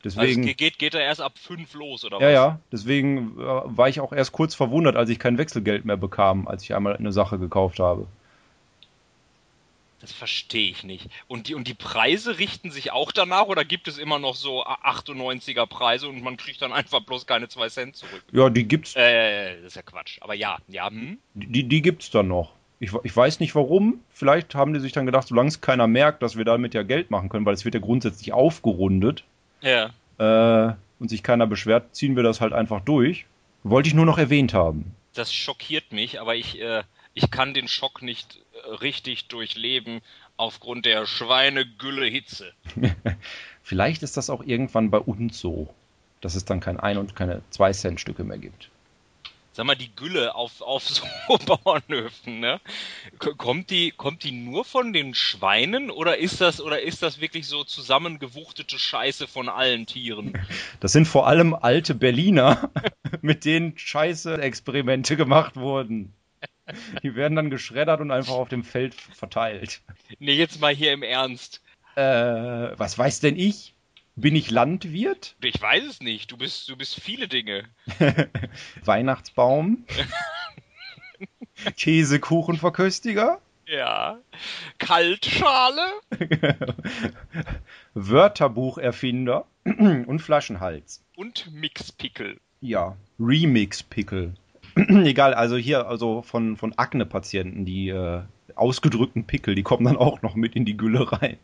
Deswegen, 0.05 0.43
also 0.43 0.55
geht, 0.55 0.79
geht 0.79 0.95
er 0.95 1.01
erst 1.01 1.21
ab 1.21 1.39
5 1.39 1.75
los, 1.75 2.05
oder 2.05 2.21
ja, 2.21 2.27
was? 2.27 2.33
Ja, 2.33 2.47
ja. 2.47 2.61
Deswegen 2.71 3.39
äh, 3.39 3.45
war 3.45 3.89
ich 3.89 4.01
auch 4.01 4.13
erst 4.13 4.33
kurz 4.33 4.55
verwundert, 4.55 4.97
als 4.97 5.11
ich 5.11 5.19
kein 5.19 5.39
Wechselgeld 5.39 5.85
mehr 5.85 5.97
bekam, 5.97 6.47
als 6.47 6.63
ich 6.63 6.75
einmal 6.75 6.97
eine 6.97 7.13
Sache 7.13 7.39
gekauft 7.39 7.79
habe. 7.79 8.07
Das 10.07 10.15
verstehe 10.15 10.71
ich 10.71 10.85
nicht. 10.85 11.09
Und 11.27 11.49
die, 11.49 11.57
und 11.57 11.67
die 11.67 11.75
Preise 11.75 12.39
richten 12.39 12.71
sich 12.71 12.93
auch 12.93 13.11
danach 13.11 13.47
oder 13.47 13.65
gibt 13.65 13.89
es 13.89 13.99
immer 13.99 14.21
noch 14.21 14.37
so 14.37 14.65
98er 14.65 15.67
Preise 15.67 16.07
und 16.07 16.23
man 16.23 16.37
kriegt 16.37 16.63
dann 16.63 16.73
einfach 16.73 17.01
bloß 17.01 17.27
keine 17.27 17.49
2 17.49 17.69
Cent 17.71 17.97
zurück? 17.97 18.23
Ja, 18.31 18.49
die 18.49 18.69
gibt's. 18.69 18.95
Äh, 18.95 19.57
das 19.57 19.73
ist 19.73 19.75
ja 19.75 19.83
Quatsch. 19.83 20.19
Aber 20.21 20.35
ja, 20.35 20.59
ja. 20.69 20.89
Hm? 20.89 21.19
Die, 21.35 21.65
die 21.65 21.83
gibt's 21.83 22.11
dann 22.11 22.29
noch. 22.29 22.53
Ich, 22.79 22.93
ich 23.03 23.17
weiß 23.17 23.41
nicht 23.41 23.57
warum. 23.57 23.99
Vielleicht 24.11 24.55
haben 24.55 24.75
die 24.75 24.79
sich 24.81 24.93
dann 24.93 25.07
gedacht, 25.07 25.27
solange 25.27 25.49
es 25.49 25.61
keiner 25.61 25.89
merkt, 25.89 26.23
dass 26.23 26.37
wir 26.37 26.45
damit 26.45 26.73
ja 26.73 26.85
Geld 26.85 27.11
machen 27.11 27.29
können, 27.29 27.45
weil 27.45 27.55
es 27.55 27.65
wird 27.65 27.75
ja 27.75 27.81
grundsätzlich 27.81 28.33
aufgerundet. 28.33 29.25
ja. 29.61 29.91
äh, 30.19 30.75
und 31.01 31.09
sich 31.09 31.25
keiner 31.25 31.49
beschwert, 31.49 31.97
ziehen 31.97 32.15
wir 32.15 32.23
das 32.23 32.41
halt 32.41 32.53
einfach 32.53 32.81
durch. 32.81 33.27
Wollte 33.65 33.89
ich 33.89 33.95
nur 33.95 34.07
noch 34.07 34.19
erwähnt 34.19 34.55
haben. 34.55 34.95
Das 35.15 35.35
schockiert 35.35 35.93
mich, 35.93 36.21
aber 36.21 36.37
ich, 36.37 36.61
äh, 36.61 36.85
ich 37.17 37.31
kann 37.33 37.55
den 37.55 37.67
Schock 37.67 38.03
nicht 38.03 38.39
äh, 38.53 38.75
richtig 38.77 39.27
durchleben 39.27 40.03
aufgrund 40.37 40.87
der 40.87 41.07
Schweinegülle 41.07 42.07
Hitze. 42.07 42.53
Vielleicht 43.63 44.05
ist 44.05 44.17
das 44.17 44.31
auch 44.31 44.45
irgendwann 44.45 44.91
bei 44.91 44.99
uns 44.99 45.41
so, 45.41 45.75
dass 46.21 46.37
es 46.37 46.45
dann 46.45 46.61
kein 46.61 46.79
Ein- 46.79 46.99
und 46.99 47.17
keine 47.17 47.43
Zwei-Cent-Stücke 47.51 48.23
mehr 48.23 48.39
gibt 48.39 48.71
sag 49.57 49.65
mal, 49.65 49.75
die 49.75 49.95
Gülle 49.97 50.35
auf, 50.35 50.61
auf 50.61 50.87
so 50.87 51.03
Bauernhöfen, 51.47 52.41
ne? 52.41 52.61
Kommt 53.19 53.71
die, 53.71 53.91
kommt 53.91 54.23
die 54.23 54.33
nur 54.33 54.67
von 54.67 54.93
den 54.93 55.15
Schweinen 55.15 55.91
oder 55.91 56.19
ist 56.19 56.43
das, 56.43 56.61
oder 56.61 56.83
ist 56.83 57.03
das 57.03 57.21
wirklich 57.23 57.47
so 57.47 57.65
zusammengewuchtete 57.65 58.79
Scheiße 58.79 59.27
von 59.27 59.49
allen 59.49 59.87
Tieren? 59.87 60.35
Das 60.81 60.93
sind 60.93 61.09
vor 61.09 61.27
allem 61.27 61.55
alte 61.55 61.95
Berliner, 61.95 62.71
mit 63.23 63.45
denen 63.47 63.79
Scheiße-Experimente 63.79 65.17
gemacht 65.17 65.57
wurden. 65.57 66.13
Die 67.03 67.15
werden 67.15 67.37
dann 67.37 67.51
geschreddert 67.51 68.01
und 68.01 68.11
einfach 68.11 68.35
auf 68.35 68.49
dem 68.49 68.65
Feld 68.65 68.95
verteilt. 68.95 69.83
Nee, 70.19 70.35
jetzt 70.35 70.61
mal 70.61 70.75
hier 70.75 70.93
im 70.93 71.03
Ernst. 71.03 71.63
Äh, 71.95 72.03
was 72.03 72.99
weiß 72.99 73.21
denn 73.21 73.37
ich? 73.37 73.75
Bin 74.17 74.35
ich 74.35 74.51
Landwirt? 74.51 75.37
Ich 75.43 75.61
weiß 75.61 75.85
es 75.85 76.01
nicht. 76.01 76.33
Du 76.33 76.39
bist, 76.39 76.69
du 76.69 76.77
bist 76.77 76.99
viele 77.01 77.29
Dinge. 77.29 77.65
Weihnachtsbaum? 78.85 79.85
Käsekuchenverköstiger? 81.77 83.41
Ja. 83.67 84.19
Kaltschale? 84.79 85.83
Wörterbucherfinder 87.95 89.45
und 89.65 90.21
Flaschenhals. 90.21 91.03
Und 91.17 91.51
Mixpickel. 91.53 92.39
Ja, 92.61 92.97
Remix-Pickel. 93.19 94.35
Egal, 95.05 95.35
also 95.35 95.57
hier, 95.57 95.87
also 95.87 96.23
von, 96.23 96.57
von 96.57 96.75
Akne-Patienten, 96.77 97.65
die 97.65 97.89
äh, 97.89 98.23
ausgedrückten 98.55 99.27
Pickel, 99.27 99.55
die 99.55 99.63
kommen 99.63 99.87
dann 99.87 99.97
auch 99.97 100.23
noch 100.23 100.35
mit 100.35 100.55
in 100.55 100.65
die 100.65 100.77
Gülle 100.77 101.11
rein. 101.11 101.39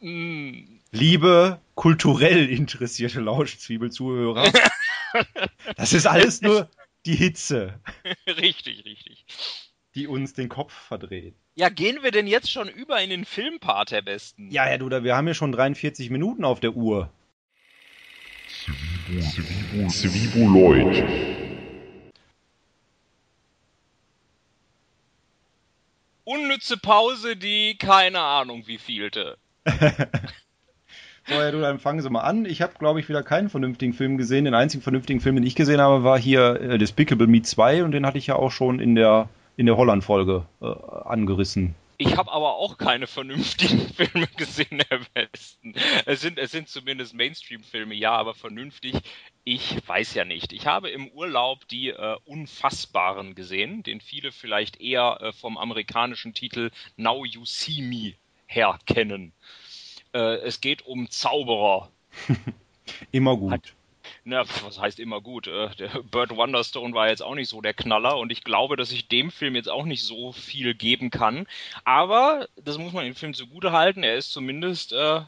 Mm. 0.00 0.80
Liebe 0.92 1.60
kulturell 1.74 2.48
interessierte 2.48 3.20
Lauschzwiebelzuhörer, 3.20 4.50
das 5.76 5.92
ist 5.92 6.06
alles 6.06 6.40
nur 6.40 6.68
die 7.04 7.14
Hitze. 7.14 7.78
richtig, 8.26 8.84
richtig. 8.86 9.26
Die 9.94 10.06
uns 10.06 10.32
den 10.32 10.48
Kopf 10.48 10.72
verdreht. 10.72 11.34
Ja, 11.54 11.68
gehen 11.68 12.02
wir 12.02 12.10
denn 12.10 12.26
jetzt 12.26 12.50
schon 12.50 12.68
über 12.68 13.00
in 13.02 13.10
den 13.10 13.24
Filmpart, 13.24 13.92
Herr 13.92 14.02
Besten? 14.02 14.50
Ja, 14.50 14.64
Herr 14.64 14.78
Duda, 14.78 15.04
wir 15.04 15.16
haben 15.16 15.28
ja 15.28 15.34
schon 15.34 15.52
43 15.52 16.10
Minuten 16.10 16.44
auf 16.44 16.60
der 16.60 16.74
Uhr. 16.74 17.10
Zwiebel, 19.20 19.88
Zwiebel, 19.88 21.04
Unnütze 26.24 26.76
Pause, 26.76 27.36
die 27.36 27.76
keine 27.76 28.20
Ahnung 28.20 28.62
wie 28.66 28.78
vielte. 28.78 29.36
ja, 31.28 31.50
du, 31.50 31.60
dann 31.60 31.80
fangen 31.80 32.00
Sie 32.02 32.10
mal 32.10 32.20
an. 32.20 32.44
Ich 32.44 32.62
habe, 32.62 32.74
glaube 32.78 33.00
ich, 33.00 33.08
wieder 33.08 33.24
keinen 33.24 33.48
vernünftigen 33.48 33.92
Film 33.92 34.16
gesehen. 34.16 34.44
Den 34.44 34.54
einzigen 34.54 34.82
vernünftigen 34.82 35.20
Film, 35.20 35.34
den 35.36 35.44
ich 35.44 35.56
gesehen 35.56 35.80
habe, 35.80 36.04
war 36.04 36.18
hier 36.18 36.60
äh, 36.60 36.78
Despicable 36.78 37.26
Me 37.26 37.42
2 37.42 37.82
und 37.82 37.90
den 37.90 38.06
hatte 38.06 38.18
ich 38.18 38.28
ja 38.28 38.36
auch 38.36 38.52
schon 38.52 38.78
in 38.78 38.94
der, 38.94 39.28
in 39.56 39.66
der 39.66 39.76
Holland-Folge 39.76 40.46
äh, 40.62 40.66
angerissen. 41.04 41.74
Ich 42.02 42.16
habe 42.16 42.32
aber 42.32 42.54
auch 42.54 42.78
keine 42.78 43.06
vernünftigen 43.06 43.86
Filme 43.94 44.26
gesehen, 44.28 44.82
Herr 44.88 45.00
Westen. 45.12 45.74
Es 46.06 46.22
sind, 46.22 46.38
es 46.38 46.50
sind 46.50 46.66
zumindest 46.66 47.12
Mainstream-Filme, 47.12 47.94
ja, 47.94 48.12
aber 48.12 48.32
vernünftig, 48.32 48.94
ich 49.44 49.86
weiß 49.86 50.14
ja 50.14 50.24
nicht. 50.24 50.54
Ich 50.54 50.66
habe 50.66 50.88
im 50.88 51.08
Urlaub 51.08 51.68
die 51.68 51.90
äh, 51.90 52.16
Unfassbaren 52.24 53.34
gesehen, 53.34 53.82
den 53.82 54.00
viele 54.00 54.32
vielleicht 54.32 54.80
eher 54.80 55.18
äh, 55.20 55.32
vom 55.34 55.58
amerikanischen 55.58 56.32
Titel 56.32 56.70
Now 56.96 57.26
You 57.26 57.44
See 57.44 57.82
Me 57.82 58.14
her 58.46 58.78
kennen. 58.86 59.34
Äh, 60.14 60.36
es 60.36 60.62
geht 60.62 60.86
um 60.86 61.10
Zauberer. 61.10 61.90
immer 63.12 63.36
gut. 63.36 63.52
Hat, 63.52 63.74
na, 64.24 64.44
was 64.64 64.78
heißt 64.78 65.00
immer 65.00 65.20
gut? 65.20 65.46
Äh, 65.46 65.70
der 65.76 65.88
Burt 66.10 66.34
Wonderstone 66.36 66.94
war 66.94 67.08
jetzt 67.08 67.22
auch 67.22 67.34
nicht 67.34 67.48
so 67.48 67.60
der 67.60 67.74
Knaller 67.74 68.18
und 68.18 68.32
ich 68.32 68.44
glaube, 68.44 68.76
dass 68.76 68.92
ich 68.92 69.08
dem 69.08 69.30
Film 69.30 69.54
jetzt 69.54 69.68
auch 69.68 69.84
nicht 69.84 70.04
so 70.04 70.32
viel 70.32 70.74
geben 70.74 71.10
kann. 71.10 71.46
Aber, 71.84 72.48
das 72.56 72.78
muss 72.78 72.92
man 72.92 73.04
dem 73.04 73.14
Film 73.14 73.34
zugute 73.34 73.72
halten, 73.72 74.02
er 74.02 74.16
ist 74.16 74.32
zumindest 74.32 74.92
äh, 74.92 75.20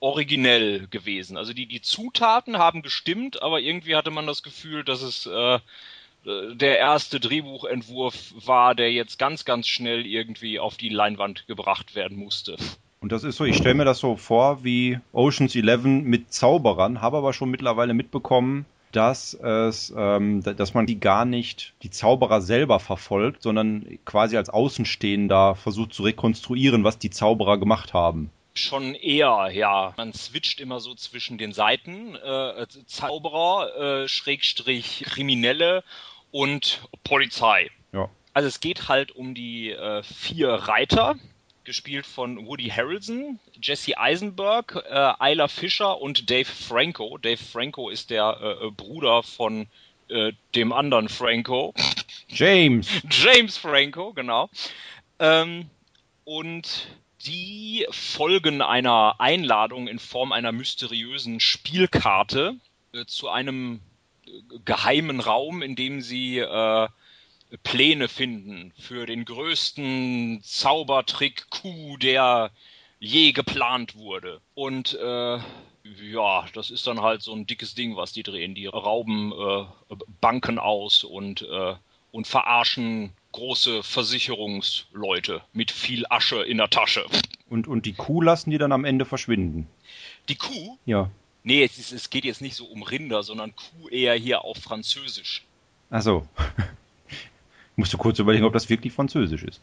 originell 0.00 0.86
gewesen. 0.88 1.36
Also 1.36 1.52
die, 1.52 1.66
die 1.66 1.80
Zutaten 1.80 2.58
haben 2.58 2.82
gestimmt, 2.82 3.42
aber 3.42 3.60
irgendwie 3.60 3.96
hatte 3.96 4.10
man 4.10 4.26
das 4.26 4.42
Gefühl, 4.42 4.84
dass 4.84 5.02
es 5.02 5.26
äh, 5.26 5.60
der 6.24 6.78
erste 6.78 7.20
Drehbuchentwurf 7.20 8.32
war, 8.46 8.74
der 8.74 8.92
jetzt 8.92 9.18
ganz, 9.18 9.44
ganz 9.44 9.66
schnell 9.66 10.06
irgendwie 10.06 10.58
auf 10.58 10.76
die 10.76 10.88
Leinwand 10.88 11.46
gebracht 11.46 11.94
werden 11.94 12.16
musste. 12.16 12.56
Und 13.04 13.12
das 13.12 13.22
ist 13.22 13.36
so, 13.36 13.44
ich 13.44 13.58
stelle 13.58 13.74
mir 13.74 13.84
das 13.84 13.98
so 13.98 14.16
vor 14.16 14.64
wie 14.64 14.98
Oceans 15.12 15.54
11 15.54 15.84
mit 15.84 16.32
Zauberern, 16.32 17.02
habe 17.02 17.18
aber 17.18 17.34
schon 17.34 17.50
mittlerweile 17.50 17.92
mitbekommen, 17.92 18.64
dass 18.92 19.34
es, 19.34 19.92
ähm, 19.94 20.42
dass 20.42 20.72
man 20.72 20.86
die 20.86 20.98
gar 20.98 21.26
nicht, 21.26 21.74
die 21.82 21.90
Zauberer 21.90 22.40
selber 22.40 22.80
verfolgt, 22.80 23.42
sondern 23.42 23.98
quasi 24.06 24.38
als 24.38 24.48
Außenstehender 24.48 25.54
versucht 25.54 25.92
zu 25.92 26.04
rekonstruieren, 26.04 26.82
was 26.82 26.98
die 26.98 27.10
Zauberer 27.10 27.58
gemacht 27.58 27.92
haben. 27.92 28.30
Schon 28.54 28.94
eher, 28.94 29.50
ja. 29.52 29.92
Man 29.98 30.14
switcht 30.14 30.58
immer 30.58 30.80
so 30.80 30.94
zwischen 30.94 31.36
den 31.36 31.52
Seiten. 31.52 32.14
Äh, 32.14 32.66
Zauberer, 32.86 34.04
äh, 34.04 34.08
Schrägstrich 34.08 35.04
Kriminelle 35.04 35.84
und 36.30 36.80
Polizei. 37.02 37.70
Ja. 37.92 38.08
Also 38.32 38.48
es 38.48 38.60
geht 38.60 38.88
halt 38.88 39.12
um 39.12 39.34
die 39.34 39.72
äh, 39.72 40.02
vier 40.02 40.48
Reiter, 40.48 41.16
gespielt 41.64 42.06
von 42.06 42.46
Woody 42.46 42.68
Harrelson, 42.68 43.38
Jesse 43.60 43.98
Eisenberg, 43.98 44.84
äh, 44.88 45.32
Isla 45.32 45.48
Fisher 45.48 46.00
und 46.00 46.30
Dave 46.30 46.44
Franco. 46.44 47.18
Dave 47.18 47.42
Franco 47.42 47.88
ist 47.90 48.10
der 48.10 48.38
äh, 48.40 48.66
äh 48.66 48.70
Bruder 48.70 49.22
von 49.22 49.66
äh, 50.08 50.32
dem 50.54 50.72
anderen 50.72 51.08
Franco. 51.08 51.74
James. 52.28 52.88
James 53.10 53.56
Franco, 53.56 54.12
genau. 54.12 54.50
Ähm, 55.18 55.70
und 56.24 56.88
die 57.26 57.86
folgen 57.90 58.60
einer 58.60 59.16
Einladung 59.18 59.88
in 59.88 59.98
Form 59.98 60.32
einer 60.32 60.52
mysteriösen 60.52 61.40
Spielkarte 61.40 62.56
äh, 62.92 63.06
zu 63.06 63.28
einem 63.28 63.80
geheimen 64.64 65.20
Raum, 65.20 65.62
in 65.62 65.76
dem 65.76 66.00
sie 66.00 66.38
äh, 66.38 66.88
Pläne 67.62 68.08
finden 68.08 68.72
für 68.78 69.06
den 69.06 69.24
größten 69.24 70.40
Zaubertrick-Coup, 70.42 71.98
der 71.98 72.50
je 72.98 73.32
geplant 73.32 73.96
wurde. 73.96 74.40
Und 74.54 74.94
äh, 74.94 75.38
ja, 75.84 76.46
das 76.54 76.70
ist 76.70 76.86
dann 76.86 77.02
halt 77.02 77.22
so 77.22 77.32
ein 77.34 77.46
dickes 77.46 77.74
Ding, 77.74 77.96
was 77.96 78.12
die 78.12 78.22
drehen. 78.22 78.54
Die 78.54 78.66
rauben 78.66 79.32
äh, 79.32 79.64
Banken 80.20 80.58
aus 80.58 81.04
und, 81.04 81.42
äh, 81.42 81.74
und 82.10 82.26
verarschen 82.26 83.12
große 83.32 83.82
Versicherungsleute 83.82 85.42
mit 85.52 85.70
viel 85.70 86.06
Asche 86.08 86.42
in 86.42 86.58
der 86.58 86.70
Tasche. 86.70 87.04
Und, 87.50 87.66
und 87.68 87.84
die 87.84 87.92
Kuh 87.92 88.22
lassen 88.22 88.50
die 88.50 88.58
dann 88.58 88.72
am 88.72 88.84
Ende 88.84 89.04
verschwinden. 89.04 89.66
Die 90.28 90.36
Kuh? 90.36 90.78
Ja. 90.86 91.10
Nee, 91.42 91.62
es, 91.62 91.78
ist, 91.78 91.92
es 91.92 92.08
geht 92.08 92.24
jetzt 92.24 92.40
nicht 92.40 92.56
so 92.56 92.64
um 92.64 92.82
Rinder, 92.82 93.22
sondern 93.22 93.54
Kuh 93.54 93.88
eher 93.88 94.14
hier 94.14 94.44
auf 94.44 94.56
Französisch. 94.56 95.44
Ach 95.90 96.00
so. 96.00 96.26
Musst 97.76 97.92
du 97.92 97.98
kurz 97.98 98.18
überlegen, 98.18 98.44
ob 98.44 98.52
das 98.52 98.70
wirklich 98.70 98.92
Französisch 98.92 99.42
ist. 99.42 99.60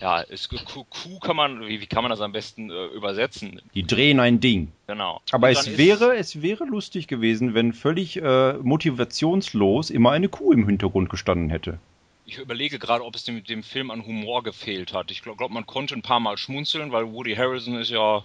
Ja, 0.00 0.22
es, 0.22 0.48
Kuh 0.48 1.18
kann 1.18 1.36
man, 1.36 1.66
wie, 1.66 1.80
wie, 1.80 1.86
kann 1.86 2.02
man 2.02 2.10
das 2.10 2.20
am 2.20 2.32
besten 2.32 2.70
äh, 2.70 2.86
übersetzen? 2.86 3.60
Die 3.74 3.86
drehen 3.86 4.18
ein 4.18 4.40
Ding. 4.40 4.72
Genau. 4.86 5.20
Aber 5.30 5.50
es 5.50 5.76
wäre, 5.76 6.16
es 6.16 6.40
wäre 6.40 6.64
lustig 6.64 7.06
gewesen, 7.06 7.52
wenn 7.54 7.74
völlig 7.74 8.16
äh, 8.16 8.54
motivationslos 8.54 9.90
immer 9.90 10.12
eine 10.12 10.28
Kuh 10.28 10.52
im 10.52 10.66
Hintergrund 10.66 11.10
gestanden 11.10 11.50
hätte. 11.50 11.78
Ich 12.24 12.38
überlege 12.38 12.78
gerade, 12.78 13.04
ob 13.04 13.14
es 13.14 13.24
dem, 13.24 13.44
dem 13.44 13.62
Film 13.62 13.90
an 13.90 14.06
Humor 14.06 14.42
gefehlt 14.42 14.94
hat. 14.94 15.10
Ich 15.10 15.22
glaube, 15.22 15.36
glaub, 15.36 15.50
man 15.50 15.66
konnte 15.66 15.94
ein 15.94 16.02
paar 16.02 16.20
Mal 16.20 16.38
schmunzeln, 16.38 16.92
weil 16.92 17.12
Woody 17.12 17.34
Harrison 17.34 17.76
ist 17.76 17.90
ja 17.90 18.22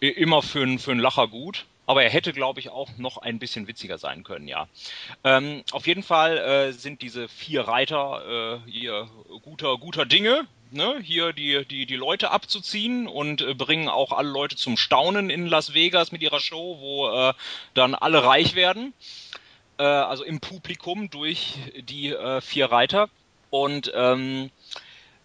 immer 0.00 0.42
für, 0.42 0.62
einen 0.62 0.78
für 0.78 0.90
einen 0.90 1.00
Lacher 1.00 1.28
gut. 1.28 1.64
Aber 1.90 2.04
er 2.04 2.10
hätte, 2.10 2.32
glaube 2.32 2.60
ich, 2.60 2.68
auch 2.68 2.88
noch 2.98 3.18
ein 3.18 3.40
bisschen 3.40 3.66
witziger 3.66 3.98
sein 3.98 4.22
können, 4.22 4.46
ja. 4.46 4.68
Ähm, 5.24 5.64
auf 5.72 5.88
jeden 5.88 6.04
Fall 6.04 6.38
äh, 6.38 6.72
sind 6.72 7.02
diese 7.02 7.26
vier 7.26 7.62
Reiter 7.62 8.60
äh, 8.64 8.70
hier 8.70 9.08
guter, 9.42 9.76
guter 9.76 10.06
Dinge, 10.06 10.46
ne? 10.70 11.00
hier 11.02 11.32
die, 11.32 11.64
die, 11.66 11.86
die 11.86 11.96
Leute 11.96 12.30
abzuziehen 12.30 13.08
und 13.08 13.42
äh, 13.42 13.54
bringen 13.54 13.88
auch 13.88 14.12
alle 14.12 14.28
Leute 14.28 14.54
zum 14.54 14.76
Staunen 14.76 15.30
in 15.30 15.48
Las 15.48 15.74
Vegas 15.74 16.12
mit 16.12 16.22
ihrer 16.22 16.38
Show, 16.38 16.78
wo 16.78 17.08
äh, 17.08 17.34
dann 17.74 17.96
alle 17.96 18.22
reich 18.22 18.54
werden. 18.54 18.94
Äh, 19.76 19.82
also 19.82 20.22
im 20.22 20.38
Publikum 20.38 21.10
durch 21.10 21.58
die 21.88 22.10
äh, 22.10 22.40
vier 22.40 22.66
Reiter. 22.70 23.10
Und 23.50 23.90
ähm, 23.96 24.52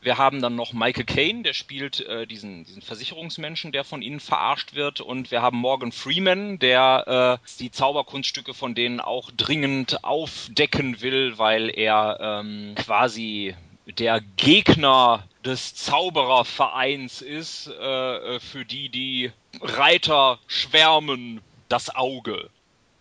Wir 0.06 0.20
haben 0.20 0.39
dann 0.39 0.56
noch 0.56 0.72
Michael 0.72 1.04
Caine, 1.04 1.41
der 1.41 1.54
spielt 1.54 2.00
äh, 2.02 2.28
diesen, 2.28 2.63
diesen 2.63 2.84
Versicherungsmenschen, 2.84 3.72
der 3.72 3.84
von 3.84 4.04
ihnen 4.04 4.20
verarscht 4.20 4.76
wird. 4.76 5.02
Und 5.02 5.32
wir 5.32 5.41
haben 5.41 5.58
Morgan 5.58 5.91
Freeman, 5.91 6.60
der 6.60 7.39
äh, 7.41 7.48
die 7.58 7.72
Zauberkunststücke 7.72 8.54
von 8.54 8.76
denen 8.76 9.00
auch 9.00 9.32
dringend 9.36 10.04
aufdecken 10.04 11.02
will, 11.02 11.39
weil 11.39 11.72
er 11.76 12.20
ähm, 12.22 12.76
quasi 12.76 13.56
der 13.98 14.22
Gegner 14.38 15.28
des 15.44 15.74
Zauberervereins 15.74 17.24
ist, 17.24 17.65
äh, 17.65 18.39
für 18.39 18.63
die 18.63 18.89
die 18.89 19.32
Reiter 19.60 20.38
schwärmen 20.46 21.41
das 21.68 21.96
Auge. 21.96 22.52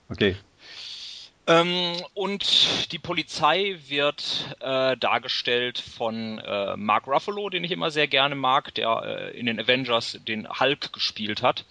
Okay. 0.09 0.37
Ähm, 1.47 1.97
und 2.15 2.91
die 2.93 2.99
Polizei 2.99 3.77
wird 3.89 4.57
äh, 4.61 4.97
dargestellt 4.97 5.79
von 5.79 6.39
äh, 6.39 6.77
Mark 6.77 7.07
Ruffalo, 7.07 7.51
den 7.51 7.65
ich 7.65 7.71
immer 7.71 7.91
sehr 7.91 8.09
gerne 8.09 8.35
mag, 8.35 8.75
der 8.75 9.03
äh, 9.05 9.39
in 9.39 9.47
den 9.47 9.61
Avengers 9.61 10.19
den 10.27 10.49
Hulk 10.49 10.93
gespielt 10.93 11.43
hat. 11.43 11.67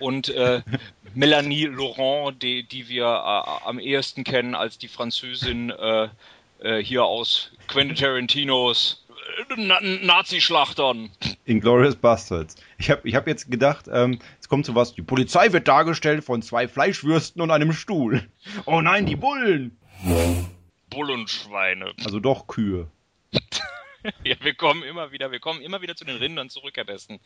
Und 0.00 0.28
äh, 0.30 0.62
Melanie 1.14 1.66
Laurent, 1.66 2.42
die, 2.42 2.64
die 2.64 2.88
wir 2.88 3.04
äh, 3.04 3.68
am 3.68 3.78
ehesten 3.78 4.24
kennen 4.24 4.56
als 4.56 4.78
die 4.78 4.88
Französin 4.88 5.70
äh, 5.70 6.08
hier 6.82 7.04
aus 7.04 7.50
Quentin 7.66 7.96
Tarantinos 7.96 9.01
Na 9.56 9.80
Nazi-Schlachtern. 9.80 11.10
Inglourious 11.44 11.96
Bastards. 11.96 12.56
Ich 12.78 12.90
habe 12.90 13.08
ich 13.08 13.14
hab 13.14 13.26
jetzt 13.26 13.50
gedacht, 13.50 13.86
ähm, 13.92 14.18
es 14.40 14.48
kommt 14.48 14.66
so 14.66 14.74
was, 14.74 14.94
die 14.94 15.02
Polizei 15.02 15.52
wird 15.52 15.68
dargestellt 15.68 16.24
von 16.24 16.42
zwei 16.42 16.68
Fleischwürsten 16.68 17.42
und 17.42 17.50
einem 17.50 17.72
Stuhl. 17.72 18.28
Oh 18.64 18.80
nein, 18.80 19.06
die 19.06 19.16
Bullen! 19.16 19.76
Bullenschweine. 20.90 21.92
Also 22.04 22.20
doch 22.20 22.46
Kühe. 22.46 22.90
ja, 24.24 24.36
wir 24.40 24.54
kommen 24.54 24.82
immer 24.82 25.12
wieder, 25.12 25.30
wir 25.30 25.40
kommen 25.40 25.60
immer 25.60 25.82
wieder 25.82 25.96
zu 25.96 26.04
den 26.04 26.16
Rindern 26.16 26.50
zurück, 26.50 26.76
Herr 26.76 26.84
Besten. 26.84 27.20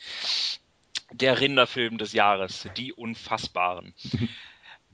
Der 1.13 1.41
Rinderfilm 1.41 1.99
des 1.99 2.13
Jahres, 2.13 2.69
die 2.77 2.93
Unfassbaren. 2.93 3.95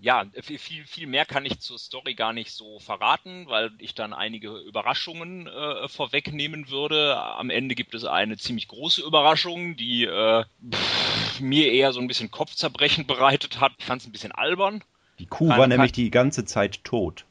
ja, 0.02 0.26
viel, 0.42 0.84
viel, 0.84 1.06
mehr 1.06 1.24
kann 1.24 1.46
ich 1.46 1.60
zur 1.60 1.78
Story 1.78 2.14
gar 2.14 2.32
nicht 2.32 2.50
so 2.50 2.80
verraten, 2.80 3.46
weil 3.46 3.70
ich 3.78 3.94
dann 3.94 4.12
einige 4.12 4.58
Überraschungen 4.58 5.46
äh, 5.46 5.86
vorwegnehmen 5.86 6.68
würde. 6.70 7.16
Am 7.16 7.50
Ende 7.50 7.76
gibt 7.76 7.94
es 7.94 8.04
eine 8.04 8.36
ziemlich 8.36 8.66
große 8.66 9.00
Überraschung, 9.00 9.76
die 9.76 10.04
äh, 10.04 10.44
pff, 10.72 11.40
mir 11.40 11.70
eher 11.70 11.92
so 11.92 12.00
ein 12.00 12.08
bisschen 12.08 12.32
Kopfzerbrechen 12.32 13.06
bereitet 13.06 13.60
hat. 13.60 13.72
Ich 13.78 13.84
fand 13.84 14.02
es 14.02 14.08
ein 14.08 14.12
bisschen 14.12 14.32
albern. 14.32 14.82
Die 15.20 15.26
Kuh 15.26 15.48
war 15.48 15.68
nämlich 15.68 15.92
die 15.92 16.10
ganze 16.10 16.44
Zeit 16.44 16.82
tot. 16.82 17.24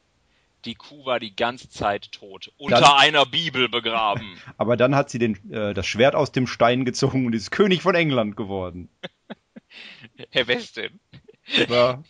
Die 0.64 0.74
Kuh 0.74 1.04
war 1.04 1.20
die 1.20 1.36
ganze 1.36 1.68
Zeit 1.68 2.10
tot, 2.12 2.52
unter 2.56 2.80
dann, 2.80 2.96
einer 2.96 3.26
Bibel 3.26 3.68
begraben. 3.68 4.40
Aber 4.56 4.78
dann 4.78 4.94
hat 4.94 5.10
sie 5.10 5.18
den, 5.18 5.52
äh, 5.52 5.74
das 5.74 5.86
Schwert 5.86 6.14
aus 6.14 6.32
dem 6.32 6.46
Stein 6.46 6.86
gezogen 6.86 7.26
und 7.26 7.34
ist 7.34 7.50
König 7.50 7.82
von 7.82 7.94
England 7.94 8.34
geworden. 8.34 8.88
Herr 10.30 10.46
Westin. 10.46 11.00
Ja. 11.68 12.02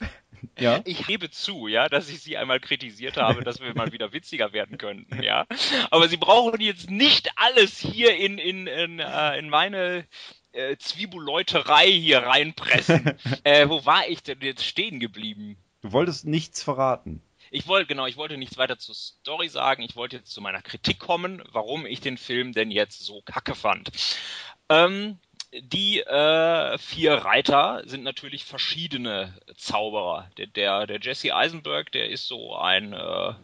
Ja. 0.58 0.80
Ich 0.84 1.06
gebe 1.06 1.30
zu, 1.30 1.68
ja, 1.68 1.88
dass 1.88 2.08
ich 2.08 2.20
sie 2.20 2.36
einmal 2.36 2.60
kritisiert 2.60 3.16
habe, 3.16 3.42
dass 3.44 3.60
wir 3.60 3.74
mal 3.74 3.92
wieder 3.92 4.12
witziger 4.12 4.52
werden 4.52 4.78
könnten, 4.78 5.22
ja. 5.22 5.46
Aber 5.90 6.08
sie 6.08 6.16
brauchen 6.16 6.60
jetzt 6.60 6.90
nicht 6.90 7.30
alles 7.36 7.78
hier 7.78 8.16
in, 8.16 8.38
in, 8.38 8.66
in, 8.66 8.98
äh, 8.98 9.38
in 9.38 9.48
meine 9.48 10.06
äh, 10.52 10.76
Zwiebelleuterei 10.76 11.90
hier 11.90 12.18
reinpressen. 12.18 13.14
äh, 13.44 13.68
wo 13.68 13.84
war 13.84 14.08
ich 14.08 14.22
denn 14.22 14.40
jetzt 14.40 14.64
stehen 14.64 15.00
geblieben? 15.00 15.56
Du 15.80 15.92
wolltest 15.92 16.26
nichts 16.26 16.62
verraten. 16.62 17.22
Ich 17.50 17.66
wollte, 17.66 17.86
genau, 17.86 18.06
ich 18.06 18.16
wollte 18.16 18.38
nichts 18.38 18.56
weiter 18.56 18.78
zur 18.78 18.94
Story 18.94 19.48
sagen. 19.48 19.82
Ich 19.82 19.94
wollte 19.94 20.16
jetzt 20.16 20.32
zu 20.32 20.40
meiner 20.40 20.62
Kritik 20.62 20.98
kommen, 20.98 21.42
warum 21.52 21.84
ich 21.84 22.00
den 22.00 22.16
Film 22.16 22.52
denn 22.52 22.70
jetzt 22.70 23.04
so 23.04 23.20
kacke 23.22 23.54
fand. 23.54 23.90
Ähm, 24.70 25.18
die 25.60 26.00
äh, 26.00 26.78
vier 26.78 27.12
Reiter 27.12 27.82
sind 27.84 28.04
natürlich 28.04 28.44
verschiedene 28.44 29.34
Zauberer. 29.56 30.30
Der, 30.38 30.46
der, 30.46 30.86
der 30.86 30.98
Jesse 30.98 31.34
Eisenberg, 31.34 31.92
der 31.92 32.08
ist 32.08 32.26
so 32.26 32.56
ein, 32.56 32.94
äh, 32.94 33.34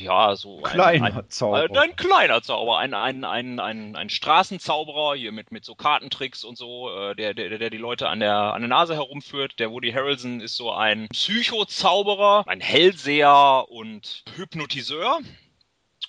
ja, 0.00 0.36
so 0.36 0.58
ein 0.58 0.62
kleiner 0.64 1.04
ein, 1.16 1.30
Zauberer. 1.30 1.74
Äh, 1.74 1.78
ein 1.78 1.96
kleiner 1.96 2.42
Zauberer, 2.42 2.78
ein, 2.78 2.92
ein, 2.92 3.24
ein, 3.24 3.58
ein, 3.58 3.96
ein 3.96 4.10
Straßenzauberer 4.10 5.14
hier 5.14 5.32
mit, 5.32 5.50
mit 5.50 5.64
so 5.64 5.74
Kartentricks 5.74 6.44
und 6.44 6.58
so, 6.58 6.90
äh, 6.94 7.16
der, 7.16 7.32
der, 7.32 7.56
der 7.56 7.70
die 7.70 7.78
Leute 7.78 8.10
an 8.10 8.20
der, 8.20 8.34
an 8.34 8.60
der 8.60 8.68
Nase 8.68 8.94
herumführt. 8.94 9.58
Der 9.58 9.70
Woody 9.70 9.92
Harrelson 9.92 10.42
ist 10.42 10.56
so 10.56 10.70
ein 10.72 11.08
Psychozauberer, 11.08 12.44
ein 12.48 12.60
Hellseher 12.60 13.64
und 13.70 14.24
Hypnotiseur. 14.36 15.20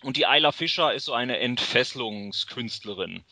Und 0.04 0.17
die 0.17 0.26
Ayla 0.26 0.52
Fischer 0.52 0.94
ist 0.94 1.06
so 1.06 1.13
eine 1.13 1.38
Entfesselungskünstlerin. 1.38 3.24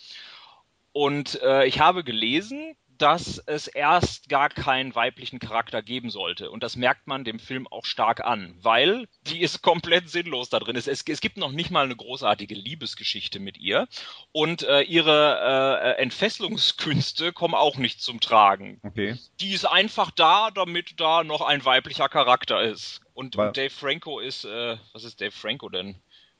Und 0.91 1.41
äh, 1.41 1.65
ich 1.65 1.79
habe 1.79 2.03
gelesen, 2.03 2.75
dass 2.99 3.37
es 3.45 3.67
erst 3.67 4.27
gar 4.27 4.49
keinen 4.49 4.93
weiblichen 4.93 5.39
Charakter 5.39 5.81
geben 5.81 6.09
sollte. 6.09 6.51
Und 6.51 6.63
das 6.63 6.75
merkt 6.75 7.07
man 7.07 7.23
dem 7.23 7.39
Film 7.39 7.65
auch 7.65 7.85
stark 7.85 8.25
an, 8.25 8.53
weil 8.61 9.07
die 9.21 9.41
ist 9.41 9.61
komplett 9.63 10.09
sinnlos 10.09 10.49
da 10.49 10.59
drin. 10.59 10.75
Es, 10.75 10.87
es, 10.87 11.03
es 11.07 11.21
gibt 11.21 11.37
noch 11.37 11.51
nicht 11.51 11.71
mal 11.71 11.85
eine 11.85 11.95
großartige 11.95 12.55
Liebesgeschichte 12.55 13.39
mit 13.39 13.57
ihr. 13.57 13.87
Und 14.33 14.63
äh, 14.63 14.81
ihre 14.81 15.95
äh, 15.97 16.01
Entfesselungskünste 16.01 17.31
kommen 17.31 17.55
auch 17.55 17.77
nicht 17.77 18.01
zum 18.01 18.19
Tragen. 18.19 18.81
Okay. 18.83 19.17
Die 19.39 19.53
ist 19.53 19.65
einfach 19.65 20.11
da, 20.11 20.51
damit 20.51 20.99
da 20.99 21.23
noch 21.23 21.41
ein 21.41 21.63
weiblicher 21.63 22.09
Charakter 22.09 22.61
ist. 22.61 22.99
Und, 23.13 23.37
und 23.37 23.55
Dave 23.55 23.69
Franco 23.69 24.19
ist, 24.19 24.43
äh, 24.43 24.77
was 24.91 25.05
ist 25.05 25.21
Dave 25.21 25.31
Franco 25.31 25.69
denn? 25.69 25.95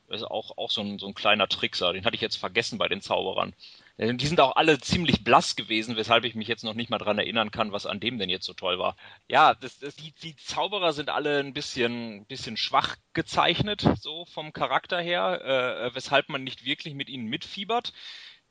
Das 0.09 0.21
ist 0.21 0.27
auch, 0.27 0.57
auch 0.57 0.71
so, 0.71 0.81
ein, 0.81 0.99
so 0.99 1.07
ein 1.07 1.13
kleiner 1.13 1.47
Trickser. 1.47 1.93
Den 1.93 2.03
hatte 2.03 2.15
ich 2.15 2.21
jetzt 2.21 2.37
vergessen 2.37 2.77
bei 2.79 2.89
den 2.89 3.01
Zauberern. 3.01 3.53
Äh, 3.99 4.15
die 4.15 4.27
sind 4.27 4.39
auch 4.39 4.55
alle 4.55 4.79
ziemlich 4.79 5.23
blass 5.23 5.55
gewesen, 5.55 5.95
weshalb 5.97 6.23
ich 6.23 6.33
mich 6.33 6.47
jetzt 6.47 6.63
noch 6.63 6.73
nicht 6.73 6.89
mal 6.89 6.97
dran 6.97 7.19
erinnern 7.19 7.51
kann, 7.51 7.71
was 7.71 7.85
an 7.85 7.99
dem 7.99 8.17
denn 8.17 8.29
jetzt 8.29 8.45
so 8.45 8.53
toll 8.53 8.79
war. 8.79 8.95
Ja, 9.27 9.53
das, 9.53 9.77
das, 9.79 9.95
die, 9.95 10.13
die 10.23 10.35
Zauberer 10.37 10.93
sind 10.93 11.09
alle 11.09 11.39
ein 11.39 11.53
bisschen, 11.53 12.25
bisschen 12.25 12.57
schwach 12.57 12.95
gezeichnet, 13.13 13.85
so 13.99 14.25
vom 14.25 14.53
Charakter 14.53 14.99
her, 15.01 15.41
äh, 15.43 15.87
äh 15.87 15.95
weshalb 15.95 16.29
man 16.29 16.43
nicht 16.43 16.65
wirklich 16.65 16.95
mit 16.95 17.09
ihnen 17.09 17.27
mitfiebert. 17.27 17.93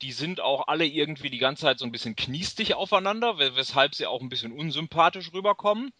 Die 0.02 0.12
sind 0.12 0.40
auch 0.40 0.68
alle 0.68 0.86
irgendwie 0.86 1.30
die 1.30 1.38
ganze 1.38 1.62
Zeit 1.62 1.78
so 1.80 1.84
ein 1.84 1.90
bisschen 1.92 2.14
kniestig 2.14 2.74
aufeinander, 2.74 3.38
weshalb 3.38 3.96
sie 3.96 4.06
auch 4.06 4.20
ein 4.20 4.28
bisschen 4.28 4.52
unsympathisch 4.52 5.32
rüberkommen. 5.32 5.92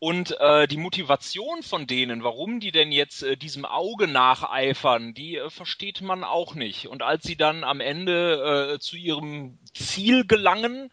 Und 0.00 0.38
äh, 0.38 0.68
die 0.68 0.76
Motivation 0.76 1.62
von 1.62 1.88
denen, 1.88 2.22
warum 2.22 2.60
die 2.60 2.70
denn 2.70 2.92
jetzt 2.92 3.24
äh, 3.24 3.36
diesem 3.36 3.64
Auge 3.64 4.06
nacheifern, 4.06 5.12
die 5.12 5.36
äh, 5.36 5.50
versteht 5.50 6.02
man 6.02 6.22
auch 6.22 6.54
nicht. 6.54 6.86
Und 6.86 7.02
als 7.02 7.24
sie 7.24 7.36
dann 7.36 7.64
am 7.64 7.80
Ende 7.80 8.74
äh, 8.74 8.78
zu 8.78 8.96
ihrem 8.96 9.58
Ziel 9.74 10.24
gelangen, 10.24 10.90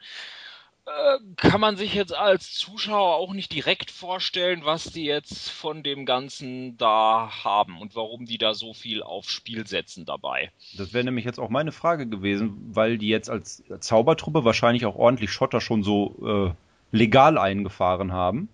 äh, 0.87 1.19
kann 1.35 1.61
man 1.61 1.77
sich 1.77 1.93
jetzt 1.93 2.15
als 2.15 2.53
Zuschauer 2.53 3.15
auch 3.15 3.33
nicht 3.33 3.51
direkt 3.51 3.91
vorstellen, 3.91 4.61
was 4.65 4.85
die 4.85 5.05
jetzt 5.05 5.49
von 5.49 5.81
dem 5.81 6.05
Ganzen 6.05 6.77
da 6.77 7.31
haben 7.43 7.79
und 7.79 7.95
warum 7.95 8.25
die 8.25 8.37
da 8.39 8.53
so 8.53 8.73
viel 8.73 9.01
aufs 9.01 9.31
Spiel 9.31 9.65
setzen 9.65 10.05
dabei. 10.05 10.51
Das 10.77 10.93
wäre 10.93 11.03
nämlich 11.03 11.25
jetzt 11.25 11.39
auch 11.39 11.49
meine 11.49 11.71
Frage 11.71 12.07
gewesen, 12.07 12.71
weil 12.71 12.97
die 12.97 13.07
jetzt 13.07 13.29
als 13.29 13.63
Zaubertruppe 13.79 14.45
wahrscheinlich 14.45 14.85
auch 14.85 14.95
ordentlich 14.95 15.31
Schotter 15.31 15.61
schon 15.61 15.83
so 15.83 16.53
äh, 16.91 16.95
legal 16.95 17.37
eingefahren 17.37 18.11
haben. 18.11 18.49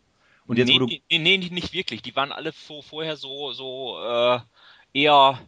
Und 0.48 0.58
jetzt, 0.58 0.68
nee, 0.68 0.80
du... 0.80 0.88
nee, 0.88 1.18
nee, 1.18 1.38
nicht 1.38 1.74
wirklich. 1.74 2.02
Die 2.02 2.16
waren 2.16 2.32
alle 2.32 2.52
vor, 2.52 2.84
vorher 2.84 3.16
so, 3.16 3.52
so 3.52 4.00
äh, 4.04 4.40
eher 4.94 5.40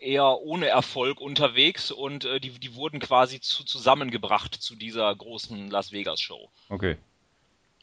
eher 0.00 0.40
ohne 0.40 0.66
Erfolg 0.66 1.20
unterwegs 1.20 1.90
und 1.90 2.24
äh, 2.24 2.40
die, 2.40 2.50
die 2.50 2.74
wurden 2.74 3.00
quasi 3.00 3.40
zu, 3.40 3.64
zusammengebracht 3.64 4.54
zu 4.54 4.74
dieser 4.74 5.14
großen 5.14 5.70
Las 5.70 5.92
Vegas 5.92 6.20
Show. 6.20 6.48
Okay. 6.68 6.96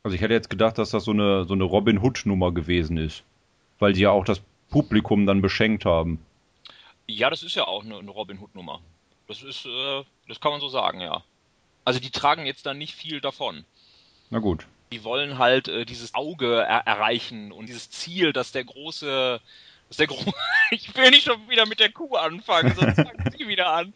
Also 0.04 0.16
ich 0.16 0.22
hätte 0.22 0.34
jetzt 0.34 0.50
gedacht, 0.50 0.78
dass 0.78 0.90
das 0.90 1.04
so 1.04 1.12
eine, 1.12 1.46
so 1.46 1.54
eine 1.54 1.64
Robin 1.64 2.00
Hood 2.00 2.22
Nummer 2.26 2.52
gewesen 2.52 2.98
ist, 2.98 3.24
weil 3.80 3.94
sie 3.94 4.02
ja 4.04 4.12
auch 4.12 4.26
das 4.26 4.42
Publikum 4.70 5.26
dann 5.26 5.42
beschenkt 5.42 5.86
haben. 5.86 6.20
Ja, 7.08 7.30
das 7.30 7.44
ist 7.44 7.56
ja 7.56 7.68
auch 7.68 7.84
eine, 7.84 7.98
eine 7.98 8.12
Robin 8.12 8.40
Hood 8.40 8.54
Nummer. 8.56 8.82
Das 9.28 9.44
ist, 9.44 9.66
äh, 9.66 10.04
das 10.28 10.40
kann 10.40 10.52
man 10.52 10.62
so 10.62 10.70
sagen, 10.70 11.02
ja. 11.02 11.24
Also 11.86 12.00
die 12.00 12.12
tragen 12.12 12.46
jetzt 12.46 12.66
dann 12.66 12.78
nicht 12.78 12.96
viel 12.96 13.22
davon. 13.22 13.64
Na 14.30 14.40
gut. 14.40 14.68
Die 14.92 15.04
wollen 15.04 15.38
halt 15.38 15.68
äh, 15.68 15.86
dieses 15.86 16.14
Auge 16.14 16.62
er 16.62 16.88
erreichen 16.88 17.52
und 17.52 17.68
dieses 17.68 17.90
Ziel, 17.90 18.34
dass 18.34 18.52
der 18.52 18.64
große, 18.64 19.42
dass 19.90 19.98
der 19.98 20.08
große, 20.08 20.34
ich 20.72 20.96
will 20.96 21.10
nicht 21.10 21.26
schon 21.26 21.50
wieder 21.50 21.66
mit 21.66 21.80
der 21.80 21.92
Kuh 21.92 22.16
anfangen, 22.16 22.74
sonst 22.76 22.96
fangen 22.96 23.32
sie 23.38 23.48
wieder 23.48 23.74
an. 23.74 23.94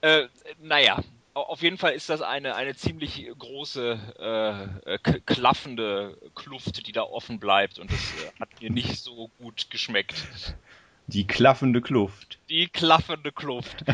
äh, 0.00 0.26
naja, 0.60 1.02
auf 1.34 1.62
jeden 1.62 1.78
Fall 1.78 1.92
ist 1.92 2.08
das 2.08 2.22
eine, 2.22 2.56
eine 2.56 2.74
ziemlich 2.74 3.28
große, 3.38 4.78
äh, 4.86 4.98
klaffende 5.26 6.18
Kluft, 6.34 6.86
die 6.86 6.92
da 6.92 7.02
offen 7.02 7.38
bleibt 7.38 7.78
und 7.78 7.92
das 7.92 8.00
äh, 8.00 8.40
hat 8.40 8.48
mir 8.60 8.70
nicht 8.70 8.98
so 8.98 9.30
gut 9.38 9.70
geschmeckt. 9.70 10.24
Die 11.08 11.26
klaffende 11.26 11.80
Kluft. 11.80 12.38
Die 12.48 12.66
klaffende 12.66 13.30
Kluft 13.30 13.84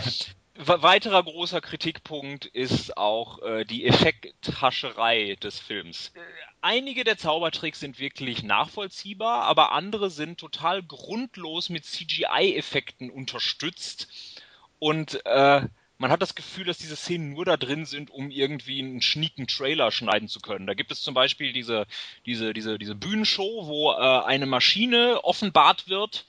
weiterer 0.66 1.22
großer 1.22 1.60
Kritikpunkt 1.60 2.46
ist 2.46 2.96
auch 2.96 3.42
äh, 3.42 3.64
die 3.64 3.86
Effekthascherei 3.86 5.36
des 5.40 5.58
Films. 5.58 6.12
Äh, 6.14 6.20
einige 6.60 7.04
der 7.04 7.18
Zaubertricks 7.18 7.80
sind 7.80 7.98
wirklich 7.98 8.42
nachvollziehbar, 8.42 9.44
aber 9.44 9.72
andere 9.72 10.10
sind 10.10 10.38
total 10.38 10.82
grundlos 10.82 11.68
mit 11.68 11.84
CGI-Effekten 11.84 13.10
unterstützt. 13.10 14.08
Und 14.78 15.24
äh, 15.26 15.62
man 15.98 16.10
hat 16.10 16.20
das 16.20 16.34
Gefühl, 16.34 16.64
dass 16.64 16.78
diese 16.78 16.96
Szenen 16.96 17.32
nur 17.32 17.44
da 17.44 17.56
drin 17.56 17.86
sind, 17.86 18.10
um 18.10 18.30
irgendwie 18.30 18.80
einen 18.80 19.02
schnieken 19.02 19.46
Trailer 19.46 19.92
schneiden 19.92 20.28
zu 20.28 20.40
können. 20.40 20.66
Da 20.66 20.74
gibt 20.74 20.90
es 20.90 21.00
zum 21.00 21.14
Beispiel 21.14 21.52
diese, 21.52 21.86
diese, 22.26 22.52
diese, 22.52 22.78
diese 22.78 22.96
Bühnenshow, 22.96 23.66
wo 23.66 23.92
äh, 23.92 24.24
eine 24.24 24.46
Maschine 24.46 25.22
offenbart 25.22 25.88
wird 25.88 26.26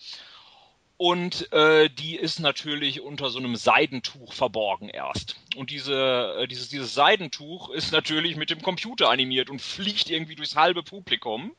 und 0.97 1.51
äh, 1.51 1.89
die 1.89 2.15
ist 2.15 2.39
natürlich 2.39 3.01
unter 3.01 3.29
so 3.29 3.39
einem 3.39 3.55
Seidentuch 3.55 4.33
verborgen 4.33 4.89
erst. 4.89 5.37
Und 5.55 5.71
diese, 5.71 6.35
äh, 6.39 6.47
dieses, 6.47 6.69
dieses 6.69 6.93
Seidentuch 6.93 7.71
ist 7.71 7.91
natürlich 7.91 8.35
mit 8.35 8.51
dem 8.51 8.61
Computer 8.61 9.09
animiert 9.09 9.49
und 9.49 9.61
fliegt 9.61 10.09
irgendwie 10.09 10.35
durchs 10.35 10.55
halbe 10.55 10.83
Publikum. 10.83 11.55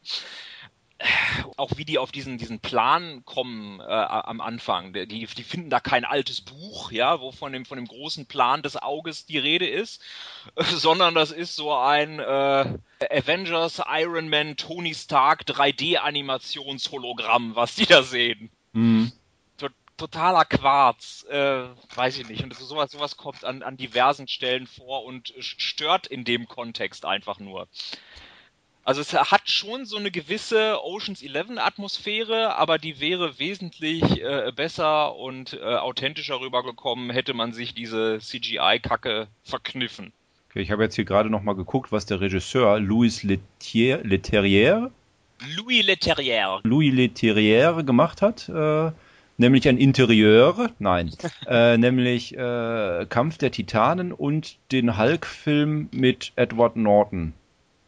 Auch 1.57 1.73
wie 1.77 1.85
die 1.85 1.99
auf 1.99 2.13
diesen, 2.13 2.39
diesen 2.39 2.61
Plan 2.61 3.25
kommen 3.25 3.81
äh, 3.81 3.83
am 3.83 4.41
Anfang. 4.41 4.93
Die, 4.93 5.27
die 5.27 5.27
finden 5.27 5.69
da 5.69 5.81
kein 5.81 6.05
altes 6.05 6.41
Buch, 6.41 6.93
ja, 6.93 7.21
wo 7.21 7.33
von 7.33 7.53
dem, 7.53 7.67
von 7.67 7.77
dem 7.77 7.87
großen 7.87 8.27
Plan 8.27 8.63
des 8.63 8.77
Auges 8.77 9.27
die 9.27 9.39
Rede 9.39 9.67
ist, 9.67 10.01
sondern 10.57 11.17
das 11.17 11.33
ist 11.33 11.57
so 11.57 11.75
ein 11.75 12.21
äh, 12.21 12.79
Avengers, 13.11 13.83
Iron 13.91 14.29
Man, 14.29 14.57
Tony 14.57 14.95
Stark 14.95 15.43
3D-Animationshologramm, 15.43 17.57
was 17.57 17.75
die 17.75 17.87
da 17.87 18.05
sehen. 18.05 18.51
Mhm 18.73 19.11
totaler 19.97 20.45
Quarz, 20.45 21.25
äh, 21.31 21.65
weiß 21.95 22.19
ich 22.19 22.29
nicht. 22.29 22.43
Und 22.43 22.55
sowas, 22.55 22.91
sowas 22.91 23.17
kommt 23.17 23.45
an, 23.45 23.63
an 23.63 23.77
diversen 23.77 24.29
Stellen 24.29 24.67
vor 24.67 25.05
und 25.05 25.33
stört 25.39 26.07
in 26.07 26.25
dem 26.25 26.49
Kontext 26.49 27.05
einfach 27.05 27.39
nur. 27.39 27.69
Also 28.85 29.01
es 29.01 29.15
hat 29.15 29.49
schon 29.49 29.87
so 29.87 29.97
eine 29.97 30.11
gewisse 30.11 30.79
Oceans 30.85 31.23
11 31.23 31.57
Atmosphäre, 31.57 32.57
aber 32.57 32.77
die 32.77 33.01
wäre 33.01 33.39
wesentlich 33.39 34.21
äh, 34.21 34.53
besser 34.55 35.17
und 35.17 35.55
äh, 35.55 35.63
authentischer 35.63 36.39
rübergekommen, 36.41 37.09
hätte 37.09 37.33
man 37.33 37.55
sich 37.55 37.73
diese 37.73 38.19
CGI-Kacke 38.19 39.29
verkniffen. 39.43 40.13
Okay, 40.51 40.61
ich 40.61 40.71
habe 40.71 40.83
jetzt 40.83 40.97
hier 40.97 41.07
gerade 41.07 41.31
nochmal 41.31 41.55
geguckt, 41.55 41.93
was 41.93 42.05
der 42.05 42.21
Regisseur 42.21 42.79
Louis 42.79 43.23
Leterrier 43.23 44.91
Louis 45.57 45.85
Leterrier 45.85 46.61
Louis 46.63 46.93
Leterrier 46.93 47.83
gemacht 47.85 48.21
hat. 48.21 48.51
Äh, 48.51 48.93
nämlich 49.37 49.69
ein 49.69 49.79
Interieur, 49.79 50.71
nein, 50.79 51.13
äh, 51.47 51.77
nämlich 51.77 52.37
äh, 52.37 53.07
Kampf 53.09 53.39
der 53.39 53.51
Titanen 53.51 54.13
und 54.13 54.57
den 54.73 54.99
Hulk-Film 54.99 55.89
mit 55.93 56.33
Edward 56.37 56.77
Norton. 56.77 57.33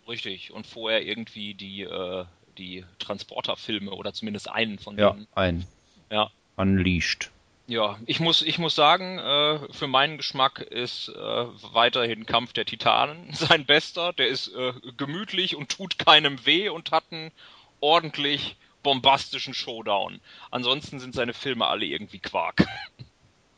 Richtig, 0.08 0.52
und 0.52 0.66
vorher 0.66 1.04
irgendwie 1.04 1.54
die, 1.54 1.82
äh, 1.82 2.24
die 2.58 2.84
Transporter-Filme 2.98 3.90
oder 3.90 4.12
zumindest 4.12 4.48
einen 4.48 4.78
von 4.78 4.96
denen. 4.96 5.20
Ja, 5.20 5.26
einen. 5.34 5.66
Ja. 6.10 6.30
Unleashed. 6.56 7.30
Ja, 7.68 7.98
ich 8.06 8.20
muss, 8.20 8.42
ich 8.42 8.58
muss 8.58 8.76
sagen, 8.76 9.18
äh, 9.18 9.58
für 9.72 9.88
meinen 9.88 10.18
Geschmack 10.18 10.60
ist 10.60 11.08
äh, 11.08 11.14
weiterhin 11.72 12.24
Kampf 12.24 12.52
der 12.52 12.64
Titanen 12.64 13.28
sein 13.32 13.64
bester. 13.66 14.12
Der 14.12 14.28
ist 14.28 14.54
äh, 14.54 14.72
gemütlich 14.96 15.56
und 15.56 15.68
tut 15.68 15.98
keinem 15.98 16.46
weh 16.46 16.68
und 16.68 16.92
hat 16.92 17.04
einen 17.10 17.32
ordentlich 17.80 18.56
bombastischen 18.86 19.52
Showdown. 19.52 20.20
Ansonsten 20.52 21.00
sind 21.00 21.12
seine 21.12 21.34
Filme 21.34 21.66
alle 21.66 21.86
irgendwie 21.86 22.20
Quark. 22.20 22.64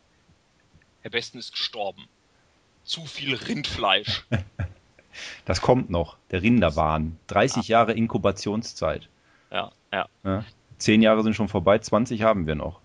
Herr 1.02 1.10
Besten 1.10 1.38
ist 1.38 1.52
gestorben. 1.52 2.08
Zu 2.82 3.04
viel 3.04 3.34
Rindfleisch. 3.34 4.24
Das 5.44 5.60
kommt 5.60 5.90
noch. 5.90 6.16
Der 6.30 6.42
Rinderwahn. 6.42 7.18
30 7.26 7.66
ja. 7.66 7.78
Jahre 7.78 7.92
Inkubationszeit. 7.92 9.08
Ja, 9.50 9.72
ja, 9.92 10.06
ja. 10.22 10.44
Zehn 10.76 11.02
Jahre 11.02 11.24
sind 11.24 11.34
schon 11.34 11.48
vorbei, 11.48 11.80
20 11.80 12.22
haben 12.22 12.46
wir 12.46 12.54
noch. 12.54 12.80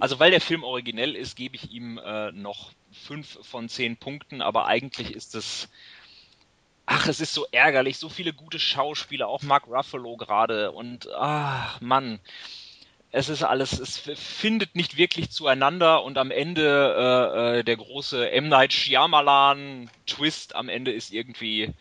Also 0.00 0.18
weil 0.18 0.32
der 0.32 0.40
Film 0.40 0.64
originell 0.64 1.14
ist, 1.14 1.36
gebe 1.36 1.54
ich 1.54 1.70
ihm 1.70 1.98
äh, 1.98 2.32
noch 2.32 2.72
fünf 2.90 3.38
von 3.46 3.68
zehn 3.68 3.96
Punkten, 3.96 4.42
aber 4.42 4.66
eigentlich 4.66 5.14
ist 5.14 5.36
es 5.36 5.68
ach, 6.90 7.06
es 7.06 7.20
ist 7.20 7.32
so 7.32 7.46
ärgerlich, 7.52 7.98
so 7.98 8.08
viele 8.08 8.32
gute 8.32 8.58
Schauspieler, 8.58 9.28
auch 9.28 9.42
Mark 9.42 9.68
Ruffalo 9.68 10.16
gerade 10.16 10.72
und 10.72 11.08
ach, 11.14 11.80
Mann. 11.80 12.18
Es 13.12 13.28
ist 13.28 13.42
alles, 13.42 13.78
es 13.78 13.96
findet 13.98 14.74
nicht 14.74 14.96
wirklich 14.96 15.30
zueinander 15.30 16.04
und 16.04 16.18
am 16.18 16.30
Ende 16.30 16.62
äh, 16.64 17.58
äh, 17.58 17.64
der 17.64 17.76
große 17.76 18.30
M. 18.30 18.48
Night 18.48 18.72
Shyamalan 18.72 19.88
Twist 20.06 20.54
am 20.54 20.68
Ende 20.68 20.92
ist 20.92 21.12
irgendwie, 21.12 21.72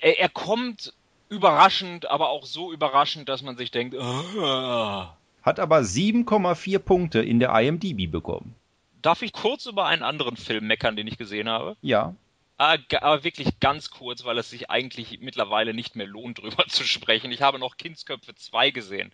er, 0.00 0.18
er 0.18 0.28
kommt 0.30 0.94
überraschend, 1.28 2.10
aber 2.10 2.30
auch 2.30 2.44
so 2.44 2.72
überraschend, 2.72 3.28
dass 3.28 3.42
man 3.42 3.56
sich 3.56 3.70
denkt, 3.70 3.94
oh. 3.94 5.06
hat 5.42 5.60
aber 5.60 5.80
7,4 5.80 6.78
Punkte 6.78 7.20
in 7.20 7.40
der 7.40 7.58
IMDb 7.58 8.10
bekommen. 8.10 8.54
Darf 9.02 9.20
ich 9.20 9.32
kurz 9.32 9.66
über 9.66 9.86
einen 9.86 10.02
anderen 10.02 10.36
Film 10.36 10.66
meckern, 10.66 10.96
den 10.96 11.06
ich 11.06 11.18
gesehen 11.18 11.48
habe? 11.48 11.76
Ja. 11.82 12.14
Ah, 12.56 12.78
aber 13.00 13.24
wirklich 13.24 13.58
ganz 13.58 13.90
kurz, 13.90 14.24
weil 14.24 14.38
es 14.38 14.50
sich 14.50 14.70
eigentlich 14.70 15.18
mittlerweile 15.20 15.74
nicht 15.74 15.96
mehr 15.96 16.06
lohnt, 16.06 16.38
drüber 16.42 16.66
zu 16.68 16.84
sprechen. 16.84 17.32
Ich 17.32 17.42
habe 17.42 17.58
noch 17.58 17.76
Kindsköpfe 17.76 18.34
2 18.34 18.70
gesehen. 18.70 19.12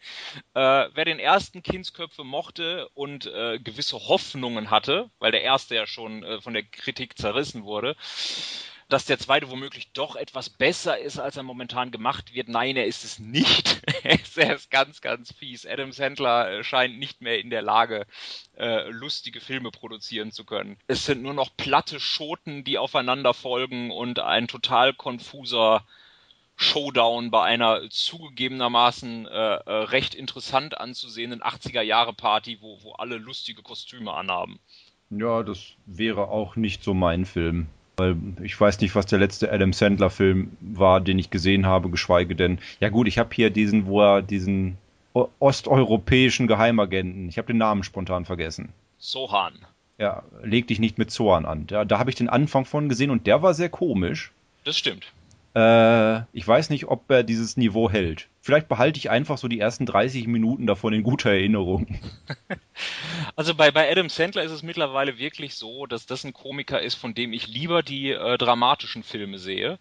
Äh, 0.54 0.88
wer 0.92 1.04
den 1.06 1.18
ersten 1.18 1.62
Kindsköpfe 1.62 2.22
mochte 2.22 2.88
und 2.90 3.26
äh, 3.26 3.58
gewisse 3.58 3.96
Hoffnungen 3.96 4.70
hatte, 4.70 5.10
weil 5.20 5.32
der 5.32 5.42
erste 5.42 5.74
ja 5.74 5.86
schon 5.86 6.22
äh, 6.22 6.40
von 6.42 6.52
der 6.52 6.64
Kritik 6.64 7.16
zerrissen 7.16 7.64
wurde, 7.64 7.96
dass 8.90 9.04
der 9.04 9.18
zweite 9.18 9.48
womöglich 9.50 9.92
doch 9.92 10.16
etwas 10.16 10.50
besser 10.50 10.98
ist, 10.98 11.18
als 11.18 11.36
er 11.36 11.42
momentan 11.42 11.90
gemacht 11.90 12.34
wird. 12.34 12.48
Nein, 12.48 12.76
er 12.76 12.86
ist 12.86 13.04
es 13.04 13.18
nicht. 13.18 13.80
er 14.36 14.54
ist 14.54 14.70
ganz, 14.70 15.00
ganz 15.00 15.32
fies. 15.32 15.64
Adam 15.64 15.92
Sandler 15.92 16.50
äh, 16.50 16.64
scheint 16.64 16.98
nicht 16.98 17.20
mehr 17.22 17.38
in 17.38 17.50
der 17.50 17.62
Lage, 17.62 18.06
äh, 18.56 18.90
lustige 18.90 19.40
Filme 19.40 19.70
produzieren 19.70 20.32
zu 20.32 20.44
können. 20.44 20.76
Es 20.88 21.06
sind 21.06 21.22
nur 21.22 21.34
noch 21.34 21.56
platte 21.56 22.00
Schoten, 22.00 22.64
die 22.64 22.78
aufeinander 22.78 23.32
folgen 23.32 23.90
und 23.90 24.18
ein 24.18 24.48
total 24.48 24.92
konfuser 24.92 25.84
Showdown 26.56 27.30
bei 27.30 27.42
einer 27.42 27.88
zugegebenermaßen 27.88 29.26
äh, 29.26 29.30
äh, 29.30 29.72
recht 29.84 30.14
interessant 30.14 30.78
anzusehenden 30.78 31.42
80er-Jahre-Party, 31.42 32.58
wo, 32.60 32.82
wo 32.82 32.92
alle 32.92 33.16
lustige 33.16 33.62
Kostüme 33.62 34.12
anhaben. 34.12 34.58
Ja, 35.08 35.42
das 35.42 35.74
wäre 35.86 36.28
auch 36.28 36.56
nicht 36.56 36.84
so 36.84 36.92
mein 36.92 37.24
Film. 37.24 37.68
Weil 38.00 38.16
ich 38.42 38.58
weiß 38.58 38.80
nicht, 38.80 38.94
was 38.94 39.04
der 39.04 39.18
letzte 39.18 39.52
Adam 39.52 39.74
Sandler-Film 39.74 40.56
war, 40.60 41.02
den 41.02 41.18
ich 41.18 41.28
gesehen 41.28 41.66
habe, 41.66 41.90
geschweige 41.90 42.34
denn. 42.34 42.58
Ja 42.80 42.88
gut, 42.88 43.06
ich 43.06 43.18
habe 43.18 43.28
hier 43.34 43.50
diesen, 43.50 43.84
wo 43.84 44.00
er 44.00 44.22
diesen 44.22 44.78
osteuropäischen 45.12 46.46
Geheimagenten, 46.46 47.28
ich 47.28 47.36
habe 47.36 47.48
den 47.48 47.58
Namen 47.58 47.82
spontan 47.82 48.24
vergessen. 48.24 48.70
Sohan. 48.98 49.52
Ja, 49.98 50.22
leg 50.42 50.66
dich 50.66 50.78
nicht 50.78 50.96
mit 50.96 51.10
Sohan 51.10 51.44
an. 51.44 51.66
Da, 51.66 51.84
da 51.84 51.98
habe 51.98 52.08
ich 52.08 52.16
den 52.16 52.30
Anfang 52.30 52.64
von 52.64 52.88
gesehen 52.88 53.10
und 53.10 53.26
der 53.26 53.42
war 53.42 53.52
sehr 53.52 53.68
komisch. 53.68 54.32
Das 54.64 54.78
stimmt. 54.78 55.12
Äh, 55.54 56.20
ich 56.32 56.46
weiß 56.46 56.70
nicht, 56.70 56.86
ob 56.86 57.10
er 57.10 57.24
dieses 57.24 57.56
Niveau 57.56 57.90
hält. 57.90 58.28
Vielleicht 58.40 58.68
behalte 58.68 58.98
ich 58.98 59.10
einfach 59.10 59.36
so 59.36 59.48
die 59.48 59.58
ersten 59.58 59.84
30 59.84 60.26
Minuten 60.26 60.66
davon 60.66 60.92
in 60.92 61.02
guter 61.02 61.30
Erinnerung. 61.30 62.00
Also 63.36 63.54
bei, 63.54 63.70
bei 63.70 63.90
Adam 63.90 64.08
Sandler 64.08 64.42
ist 64.42 64.50
es 64.50 64.62
mittlerweile 64.62 65.18
wirklich 65.18 65.54
so, 65.54 65.86
dass 65.86 66.06
das 66.06 66.24
ein 66.24 66.32
Komiker 66.32 66.80
ist, 66.80 66.94
von 66.94 67.14
dem 67.14 67.32
ich 67.32 67.46
lieber 67.46 67.82
die 67.82 68.10
äh, 68.10 68.38
dramatischen 68.38 69.02
Filme 69.02 69.38
sehe. 69.38 69.78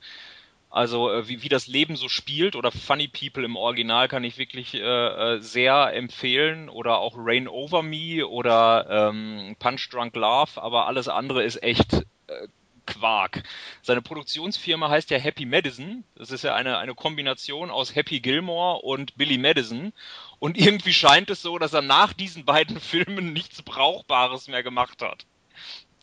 Also 0.70 1.12
äh, 1.12 1.28
wie, 1.28 1.42
wie 1.42 1.50
das 1.50 1.68
Leben 1.68 1.96
so 1.96 2.10
spielt 2.10 2.56
oder 2.56 2.72
Funny 2.72 3.08
People 3.08 3.44
im 3.44 3.56
Original 3.56 4.08
kann 4.08 4.24
ich 4.24 4.38
wirklich 4.38 4.76
äh, 4.76 4.80
äh 4.80 5.42
sehr 5.42 5.94
empfehlen 5.94 6.70
oder 6.70 7.00
auch 7.00 7.16
Rain 7.18 7.48
Over 7.48 7.82
Me 7.82 8.26
oder 8.28 9.10
ähm, 9.10 9.56
Punch 9.58 9.90
Drunk 9.90 10.16
Love, 10.16 10.62
aber 10.62 10.88
alles 10.88 11.08
andere 11.08 11.44
ist 11.44 11.64
echt 11.64 11.94
äh, 12.28 12.48
Quark. 12.90 13.44
Seine 13.82 14.02
Produktionsfirma 14.02 14.90
heißt 14.90 15.12
ja 15.12 15.18
Happy 15.18 15.46
Madison. 15.46 16.04
Das 16.16 16.32
ist 16.32 16.44
ja 16.44 16.56
eine, 16.56 16.78
eine 16.80 16.96
Kombination 16.96 17.70
aus 17.70 17.96
Happy 17.96 18.20
Gilmore 18.20 18.82
und 18.82 19.16
Billy 19.16 19.38
Madison. 19.38 19.94
Und 20.40 20.58
irgendwie 20.58 20.94
scheint 20.94 21.30
es 21.30 21.42
so, 21.42 21.60
dass 21.60 21.74
er 21.74 21.82
nach 21.82 22.14
diesen 22.14 22.46
beiden 22.46 22.80
Filmen 22.82 23.32
nichts 23.32 23.62
Brauchbares 23.62 24.48
mehr 24.48 24.64
gemacht 24.64 25.02
hat. 25.02 25.26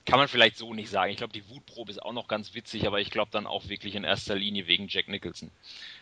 Kann 0.07 0.21
man 0.21 0.29
vielleicht 0.29 0.57
so 0.57 0.73
nicht 0.73 0.89
sagen. 0.89 1.11
Ich 1.11 1.17
glaube, 1.17 1.33
die 1.33 1.49
Wutprobe 1.51 1.91
ist 1.91 2.01
auch 2.01 2.13
noch 2.13 2.29
ganz 2.29 2.55
witzig, 2.55 2.87
aber 2.87 3.01
ich 3.01 3.11
glaube 3.11 3.33
dann 3.33 3.49
auch 3.49 3.67
wirklich 3.69 3.97
in 3.97 4.05
erster 4.05 4.37
Linie 4.37 4.69
wegen 4.69 4.87
Jack 4.87 5.09
Nicholson. 5.09 5.51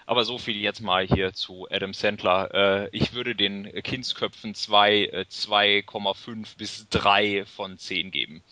Aber 0.04 0.24
so 0.24 0.36
viel 0.36 0.56
jetzt 0.56 0.82
mal 0.82 1.06
hier 1.06 1.32
zu 1.32 1.66
Adam 1.70 1.94
Sandler. 1.94 2.50
Äh, 2.52 2.88
ich 2.92 3.14
würde 3.14 3.34
den 3.34 3.72
Kindsköpfen 3.82 4.54
2 4.54 5.24
2,5 5.30 6.42
äh, 6.42 6.44
bis 6.58 6.86
3 6.90 7.46
von 7.46 7.78
10 7.78 8.10
geben. 8.10 8.42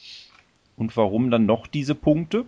Und 0.82 0.96
warum 0.96 1.30
dann 1.30 1.46
noch 1.46 1.68
diese 1.68 1.94
Punkte? 1.94 2.44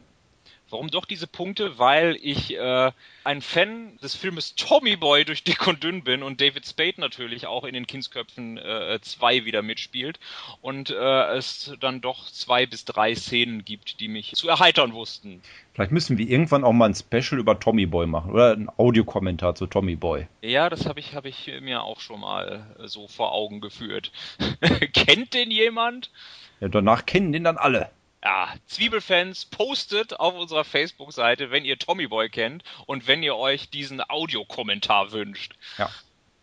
Warum 0.68 0.88
doch 0.90 1.04
diese 1.04 1.28
Punkte? 1.28 1.78
Weil 1.78 2.18
ich 2.20 2.56
äh, 2.56 2.90
ein 3.22 3.42
Fan 3.42 3.96
des 4.02 4.16
Filmes 4.16 4.56
Tommy 4.56 4.96
Boy 4.96 5.24
durch 5.24 5.44
dick 5.44 5.68
und 5.68 5.84
dünn 5.84 6.02
bin 6.02 6.24
und 6.24 6.40
David 6.40 6.66
Spade 6.66 7.00
natürlich 7.00 7.46
auch 7.46 7.62
in 7.62 7.74
den 7.74 7.86
Kindsköpfen 7.86 8.58
2 9.00 9.36
äh, 9.36 9.44
wieder 9.44 9.62
mitspielt 9.62 10.18
und 10.62 10.90
äh, 10.90 11.36
es 11.36 11.76
dann 11.78 12.00
doch 12.00 12.28
zwei 12.28 12.66
bis 12.66 12.84
drei 12.84 13.14
Szenen 13.14 13.64
gibt, 13.64 14.00
die 14.00 14.08
mich 14.08 14.32
zu 14.32 14.48
erheitern 14.48 14.94
wussten. 14.94 15.40
Vielleicht 15.74 15.92
müssen 15.92 16.18
wir 16.18 16.28
irgendwann 16.28 16.64
auch 16.64 16.72
mal 16.72 16.86
ein 16.86 16.96
Special 16.96 17.38
über 17.38 17.60
Tommy 17.60 17.86
Boy 17.86 18.08
machen 18.08 18.32
oder 18.32 18.50
ein 18.50 18.68
Audiokommentar 18.76 19.54
zu 19.54 19.68
Tommy 19.68 19.94
Boy. 19.94 20.26
Ja, 20.42 20.70
das 20.70 20.86
habe 20.86 20.98
ich, 20.98 21.14
hab 21.14 21.24
ich 21.24 21.52
mir 21.60 21.84
auch 21.84 22.00
schon 22.00 22.18
mal 22.18 22.66
äh, 22.80 22.88
so 22.88 23.06
vor 23.06 23.30
Augen 23.30 23.60
geführt. 23.60 24.10
Kennt 24.92 25.34
den 25.34 25.52
jemand? 25.52 26.10
Ja, 26.58 26.66
danach 26.66 27.06
kennen 27.06 27.32
den 27.32 27.44
dann 27.44 27.58
alle 27.58 27.90
ja, 28.24 28.48
Zwiebelfans, 28.66 29.44
postet 29.44 30.18
auf 30.18 30.34
unserer 30.34 30.64
Facebook-Seite, 30.64 31.50
wenn 31.50 31.64
ihr 31.64 31.78
Tommy 31.78 32.06
Boy 32.06 32.30
kennt 32.30 32.64
und 32.86 33.06
wenn 33.06 33.22
ihr 33.22 33.36
euch 33.36 33.68
diesen 33.68 34.00
Audiokommentar 34.00 35.12
wünscht. 35.12 35.54
Ja. 35.76 35.90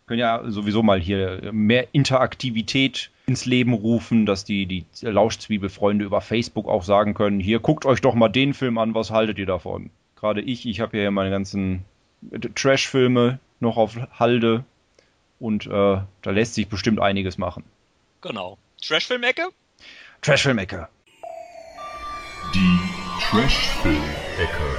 Können 0.06 0.20
ja 0.20 0.42
sowieso 0.46 0.82
mal 0.82 1.00
hier 1.00 1.50
mehr 1.52 1.88
Interaktivität 1.92 3.10
ins 3.26 3.46
Leben 3.46 3.72
rufen, 3.72 4.26
dass 4.26 4.44
die, 4.44 4.66
die 4.66 4.84
Lauschzwiebelfreunde 5.00 6.04
über 6.04 6.20
Facebook 6.20 6.68
auch 6.68 6.82
sagen 6.82 7.14
können, 7.14 7.40
hier 7.40 7.60
guckt 7.60 7.84
euch 7.86 8.00
doch 8.00 8.14
mal 8.14 8.28
den 8.28 8.54
Film 8.54 8.78
an, 8.78 8.94
was 8.94 9.10
haltet 9.10 9.38
ihr 9.38 9.46
davon? 9.46 9.90
Gerade 10.16 10.40
ich, 10.40 10.66
ich 10.66 10.80
habe 10.80 10.98
ja 10.98 11.10
meine 11.10 11.30
ganzen 11.30 11.84
Trash-Filme 12.54 13.38
noch 13.60 13.76
auf 13.76 13.96
Halde 14.18 14.64
und 15.40 15.66
äh, 15.66 15.70
da 15.70 16.30
lässt 16.30 16.54
sich 16.54 16.68
bestimmt 16.68 17.00
einiges 17.00 17.38
machen. 17.38 17.64
Genau. 18.20 18.58
Trash-Film-Ecke? 18.80 19.48
Trash-Film-Ecke. 20.20 20.88
Die 22.50 22.78
Trash-Film-Ecke. 23.20 24.78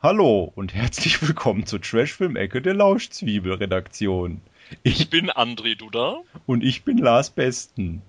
Hallo 0.00 0.52
und 0.54 0.72
herzlich 0.72 1.20
willkommen 1.20 1.66
zur 1.66 1.82
Trash-Film-Ecke 1.82 2.62
der 2.62 2.74
Lauschzwiebel-Redaktion. 2.74 4.40
Ich, 4.82 5.10
bin 5.10 5.30
André 5.30 5.76
Duda. 5.76 6.22
Und 6.46 6.64
ich 6.64 6.84
bin 6.84 6.98
Lars 6.98 7.30
Besten. 7.30 8.02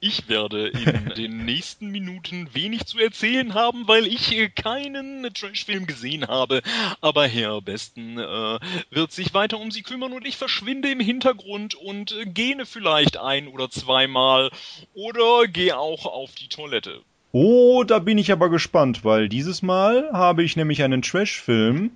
Ich 0.00 0.28
werde 0.28 0.68
in 0.68 1.12
den 1.16 1.44
nächsten 1.44 1.90
Minuten 1.90 2.48
wenig 2.52 2.86
zu 2.86 2.98
erzählen 2.98 3.54
haben, 3.54 3.86
weil 3.88 4.06
ich 4.06 4.54
keinen 4.54 5.28
Trashfilm 5.34 5.86
gesehen 5.86 6.26
habe. 6.26 6.62
Aber 7.00 7.26
Herr 7.26 7.60
Besten 7.60 8.18
äh, 8.18 8.58
wird 8.90 9.12
sich 9.12 9.34
weiter 9.34 9.58
um 9.58 9.70
sie 9.70 9.82
kümmern 9.82 10.12
und 10.12 10.26
ich 10.26 10.36
verschwinde 10.36 10.90
im 10.90 11.00
Hintergrund 11.00 11.74
und 11.74 12.12
äh, 12.12 12.26
gähne 12.26 12.66
vielleicht 12.66 13.16
ein 13.16 13.48
oder 13.48 13.70
zweimal 13.70 14.50
oder 14.94 15.46
gehe 15.48 15.76
auch 15.76 16.06
auf 16.06 16.34
die 16.34 16.48
Toilette. 16.48 17.02
Oh, 17.32 17.84
da 17.84 17.98
bin 17.98 18.18
ich 18.18 18.32
aber 18.32 18.48
gespannt, 18.48 19.04
weil 19.04 19.28
dieses 19.28 19.60
Mal 19.60 20.10
habe 20.12 20.42
ich 20.42 20.56
nämlich 20.56 20.82
einen 20.82 21.02
Trashfilm 21.02 21.90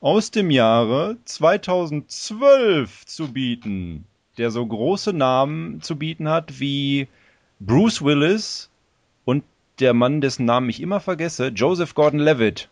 aus 0.00 0.30
dem 0.30 0.50
Jahre 0.50 1.16
2012 1.24 3.06
zu 3.06 3.32
bieten, 3.32 4.04
der 4.36 4.50
so 4.50 4.64
große 4.64 5.12
Namen 5.12 5.80
zu 5.80 5.96
bieten 5.96 6.28
hat 6.28 6.60
wie 6.60 7.08
Bruce 7.66 8.02
Willis 8.02 8.70
und 9.24 9.42
der 9.78 9.94
Mann, 9.94 10.20
dessen 10.20 10.44
Namen 10.44 10.68
ich 10.68 10.80
immer 10.80 11.00
vergesse, 11.00 11.48
Joseph 11.48 11.94
Gordon-Levitt. 11.94 12.68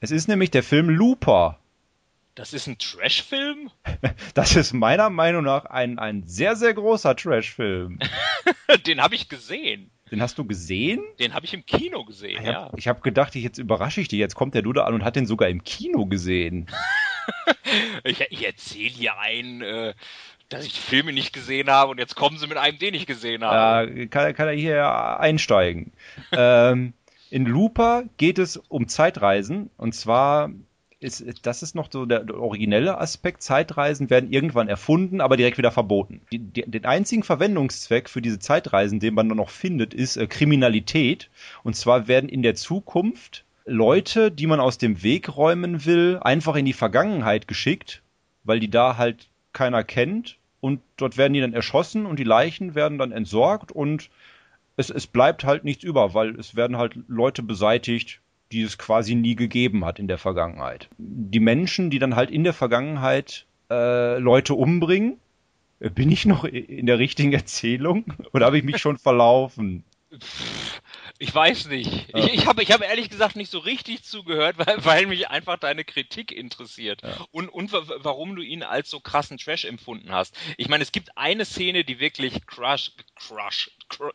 Es 0.00 0.10
ist 0.10 0.26
nämlich 0.26 0.50
der 0.50 0.64
Film 0.64 0.90
Looper. 0.90 1.58
Das 2.34 2.52
ist 2.52 2.66
ein 2.66 2.76
Trash-Film? 2.78 3.70
Das 4.34 4.56
ist 4.56 4.72
meiner 4.72 5.10
Meinung 5.10 5.44
nach 5.44 5.66
ein, 5.66 6.00
ein 6.00 6.24
sehr, 6.26 6.56
sehr 6.56 6.74
großer 6.74 7.14
Trash-Film. 7.14 8.00
Den 8.86 9.00
habe 9.00 9.14
ich 9.14 9.28
gesehen. 9.28 9.90
Den 10.10 10.20
hast 10.20 10.38
du 10.38 10.44
gesehen? 10.44 11.04
Den 11.20 11.32
habe 11.32 11.46
ich 11.46 11.54
im 11.54 11.64
Kino 11.64 12.04
gesehen, 12.04 12.42
ich 12.42 12.48
hab, 12.48 12.72
ja. 12.72 12.72
Ich 12.76 12.88
habe 12.88 13.00
gedacht, 13.00 13.36
ich, 13.36 13.44
jetzt 13.44 13.58
überrasche 13.58 14.00
ich 14.00 14.08
dich. 14.08 14.18
Jetzt 14.18 14.34
kommt 14.34 14.54
der 14.54 14.62
Duda 14.62 14.84
an 14.84 14.94
und 14.94 15.04
hat 15.04 15.14
den 15.14 15.26
sogar 15.26 15.48
im 15.48 15.62
Kino 15.62 16.06
gesehen. 16.06 16.66
ich, 18.04 18.20
ich 18.20 18.44
erzähle 18.44 18.90
hier 18.90 19.18
einen, 19.18 19.62
äh, 19.62 19.94
dass 20.54 20.66
ich 20.66 20.80
Filme 20.80 21.12
nicht 21.12 21.32
gesehen 21.32 21.70
habe 21.70 21.90
und 21.90 21.98
jetzt 21.98 22.16
kommen 22.16 22.38
sie 22.38 22.46
mit 22.46 22.56
einem, 22.56 22.78
den 22.78 22.94
ich 22.94 23.06
gesehen 23.06 23.44
habe. 23.44 23.98
Ja, 23.98 24.06
kann, 24.06 24.34
kann 24.34 24.48
er 24.48 24.54
hier 24.54 25.20
einsteigen. 25.20 25.92
ähm, 26.32 26.92
in 27.30 27.46
Looper 27.46 28.04
geht 28.16 28.38
es 28.38 28.56
um 28.56 28.88
Zeitreisen 28.88 29.70
und 29.76 29.94
zwar 29.94 30.50
ist, 31.04 31.22
das 31.42 31.62
ist 31.62 31.74
noch 31.74 31.88
so 31.92 32.06
der, 32.06 32.34
originelle 32.34 32.98
Aspekt. 32.98 33.42
Zeitreisen 33.42 34.08
werden 34.08 34.32
irgendwann 34.32 34.68
erfunden, 34.68 35.20
aber 35.20 35.36
direkt 35.36 35.58
wieder 35.58 35.70
verboten. 35.70 36.22
Die, 36.32 36.38
die, 36.38 36.62
den 36.62 36.86
einzigen 36.86 37.22
Verwendungszweck 37.22 38.08
für 38.08 38.22
diese 38.22 38.38
Zeitreisen, 38.38 39.00
den 39.00 39.14
man 39.14 39.28
dann 39.28 39.36
noch 39.36 39.50
findet, 39.50 39.92
ist 39.92 40.16
äh, 40.16 40.26
Kriminalität. 40.26 41.28
Und 41.62 41.76
zwar 41.76 42.08
werden 42.08 42.30
in 42.30 42.42
der 42.42 42.54
Zukunft 42.54 43.44
Leute, 43.66 44.30
die 44.30 44.46
man 44.46 44.60
aus 44.60 44.78
dem 44.78 45.02
Weg 45.02 45.36
räumen 45.36 45.84
will, 45.84 46.18
einfach 46.20 46.56
in 46.56 46.64
die 46.64 46.72
Vergangenheit 46.72 47.48
geschickt, 47.48 48.02
weil 48.42 48.60
die 48.60 48.70
da 48.70 48.96
halt 48.96 49.28
keiner 49.52 49.84
kennt. 49.84 50.38
Und 50.64 50.80
dort 50.96 51.18
werden 51.18 51.34
die 51.34 51.42
dann 51.42 51.52
erschossen 51.52 52.06
und 52.06 52.18
die 52.18 52.24
Leichen 52.24 52.74
werden 52.74 52.96
dann 52.96 53.12
entsorgt 53.12 53.70
und 53.70 54.08
es, 54.78 54.88
es 54.88 55.06
bleibt 55.06 55.44
halt 55.44 55.62
nichts 55.62 55.84
über, 55.84 56.14
weil 56.14 56.40
es 56.40 56.56
werden 56.56 56.78
halt 56.78 56.96
Leute 57.06 57.42
beseitigt, 57.42 58.22
die 58.50 58.62
es 58.62 58.78
quasi 58.78 59.14
nie 59.14 59.36
gegeben 59.36 59.84
hat 59.84 59.98
in 59.98 60.08
der 60.08 60.16
Vergangenheit. 60.16 60.88
Die 60.96 61.38
Menschen, 61.38 61.90
die 61.90 61.98
dann 61.98 62.16
halt 62.16 62.30
in 62.30 62.44
der 62.44 62.54
Vergangenheit 62.54 63.44
äh, 63.68 64.16
Leute 64.18 64.54
umbringen, 64.54 65.18
bin 65.80 66.10
ich 66.10 66.24
noch 66.24 66.44
in 66.44 66.86
der 66.86 66.98
richtigen 66.98 67.34
Erzählung 67.34 68.06
oder 68.32 68.46
habe 68.46 68.56
ich 68.56 68.64
mich 68.64 68.78
schon 68.78 68.96
verlaufen? 68.96 69.84
Ich 71.18 71.32
weiß 71.32 71.66
nicht. 71.66 72.12
Ja. 72.12 72.18
Ich, 72.18 72.34
ich 72.34 72.46
habe 72.46 72.62
ich 72.62 72.72
hab 72.72 72.82
ehrlich 72.82 73.08
gesagt 73.08 73.36
nicht 73.36 73.50
so 73.50 73.58
richtig 73.58 74.02
zugehört, 74.02 74.56
weil, 74.66 74.84
weil 74.84 75.06
mich 75.06 75.28
einfach 75.28 75.58
deine 75.58 75.84
Kritik 75.84 76.32
interessiert. 76.32 77.02
Ja. 77.02 77.26
Und, 77.30 77.48
und 77.48 77.72
warum 77.72 78.36
du 78.36 78.42
ihn 78.42 78.62
als 78.62 78.90
so 78.90 79.00
krassen 79.00 79.38
Trash 79.38 79.64
empfunden 79.64 80.12
hast. 80.12 80.36
Ich 80.56 80.68
meine, 80.68 80.82
es 80.82 80.92
gibt 80.92 81.16
eine 81.16 81.44
Szene, 81.44 81.84
die 81.84 82.00
wirklich 82.00 82.46
crush, 82.46 82.92
crush, 83.16 83.70
crush 83.88 84.14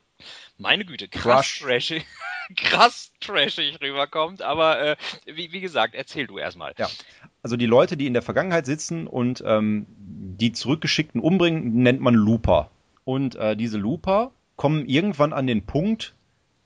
meine 0.58 0.86
Güte, 0.86 1.08
krass 1.08 1.60
trashig, 1.60 2.06
krass 2.58 3.12
trashig 3.22 3.80
rüberkommt. 3.82 4.42
Aber 4.42 4.82
äh, 4.82 4.96
wie, 5.26 5.52
wie 5.52 5.62
gesagt, 5.62 5.96
erzähl 5.96 6.28
du 6.28 6.38
erstmal. 6.38 6.74
Ja. 6.78 6.90
Also 7.42 7.56
die 7.56 7.66
Leute, 7.66 7.96
die 7.96 8.08
in 8.08 8.14
der 8.14 8.22
Vergangenheit 8.22 8.66
sitzen 8.66 9.08
und 9.08 9.42
ähm, 9.46 9.86
die 9.98 10.52
Zurückgeschickten 10.52 11.22
umbringen, 11.22 11.82
nennt 11.82 12.02
man 12.02 12.14
Looper. 12.14 12.70
Und 13.06 13.36
äh, 13.36 13.56
diese 13.56 13.78
Looper 13.78 14.32
kommen 14.58 14.86
irgendwann 14.88 15.32
an 15.32 15.48
den 15.48 15.66
Punkt, 15.66 16.14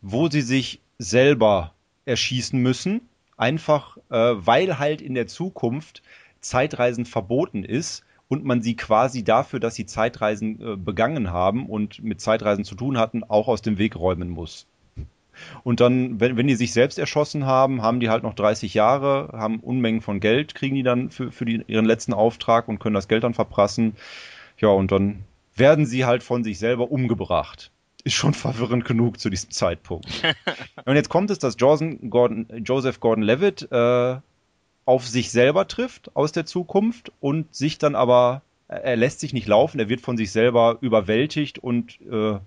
wo 0.04 0.30
sie 0.30 0.42
sich 0.42 0.82
selber 1.00 1.74
erschießen 2.06 2.60
müssen, 2.60 3.02
einfach 3.38 3.98
äh, 4.10 4.16
weil 4.16 4.78
halt 4.78 5.02
in 5.02 5.16
der 5.16 5.28
Zukunft 5.28 6.04
Zeitreisen 6.42 7.06
verboten 7.06 7.64
ist 7.64 8.04
und 8.28 8.44
man 8.44 8.62
sie 8.62 8.76
quasi 8.76 9.24
dafür, 9.24 9.62
dass 9.62 9.76
sie 9.76 9.86
Zeitreisen 9.86 10.62
äh, 10.62 10.76
begangen 10.76 11.32
haben 11.32 11.68
und 11.68 12.04
mit 12.04 12.20
Zeitreisen 12.20 12.66
zu 12.66 12.76
tun 12.76 12.98
hatten, 12.98 13.24
auch 13.24 13.48
aus 13.48 13.62
dem 13.62 13.78
Weg 13.78 13.96
räumen 13.96 14.30
muss. 14.30 14.68
Und 15.64 15.80
dann, 15.80 16.20
wenn, 16.20 16.36
wenn 16.36 16.48
die 16.48 16.56
sich 16.56 16.74
selbst 16.74 17.00
erschossen 17.00 17.46
haben, 17.46 17.82
haben 17.82 18.02
die 18.02 18.10
halt 18.10 18.24
noch 18.24 18.36
30 18.36 18.74
Jahre, 18.74 19.30
haben 19.32 19.62
Unmengen 19.62 20.02
von 20.02 20.20
Geld, 20.20 20.54
kriegen 20.54 20.76
die 20.76 20.84
dann 20.84 21.12
für, 21.12 21.32
für 21.32 21.46
die, 21.46 21.64
ihren 21.68 21.86
letzten 21.86 22.14
Auftrag 22.14 22.68
und 22.68 22.80
können 22.80 22.94
das 22.94 23.08
Geld 23.08 23.24
dann 23.24 23.34
verprassen. 23.34 23.96
Ja, 24.58 24.68
und 24.68 24.92
dann 24.92 25.24
werden 25.56 25.86
sie 25.86 26.04
halt 26.04 26.24
von 26.24 26.44
sich 26.44 26.60
selber 26.60 26.92
umgebracht 26.92 27.72
ist 28.04 28.14
schon 28.14 28.34
verwirrend 28.34 28.86
genug 28.86 29.20
zu 29.20 29.30
diesem 29.30 29.52
Zeitpunkt. 29.52 30.08
und 30.86 30.96
jetzt 30.96 31.10
kommt 31.10 31.30
es, 31.30 31.40
dass 31.40 31.58
Gordon, 31.58 32.48
Joseph 32.64 33.00
Gordon-Levitt 33.00 33.72
äh, 33.72 34.18
auf 34.86 35.08
sich 35.08 35.32
selber 35.32 35.68
trifft 35.68 36.16
aus 36.16 36.32
der 36.32 36.46
Zukunft 36.46 37.12
und 37.22 37.54
sich 37.56 37.78
dann 37.78 37.96
aber, 37.96 38.42
er 38.68 38.98
lässt 38.98 39.22
sich 39.22 39.34
nicht 39.34 39.48
laufen, 39.48 39.80
er 39.80 39.90
wird 39.90 40.02
von 40.02 40.18
sich 40.18 40.32
selber 40.32 40.78
überwältigt 40.82 41.60
und 41.60 42.00
äh, 42.02 42.40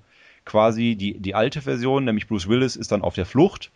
quasi 0.45 0.97
die, 0.97 1.19
die 1.19 1.35
alte 1.35 1.63
Version, 1.63 2.05
nämlich 2.05 2.29
Bruce 2.29 2.49
Willis, 2.49 2.77
ist 2.77 2.93
dann 2.93 3.03
auf 3.03 3.15
der 3.15 3.27
Flucht. 3.27 3.71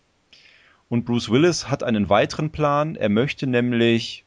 Und 0.89 1.05
Bruce 1.05 1.31
Willis 1.31 1.69
hat 1.69 1.83
einen 1.83 2.09
weiteren 2.09 2.51
Plan. 2.51 2.97
Er 2.97 3.09
möchte 3.09 3.47
nämlich 3.47 4.25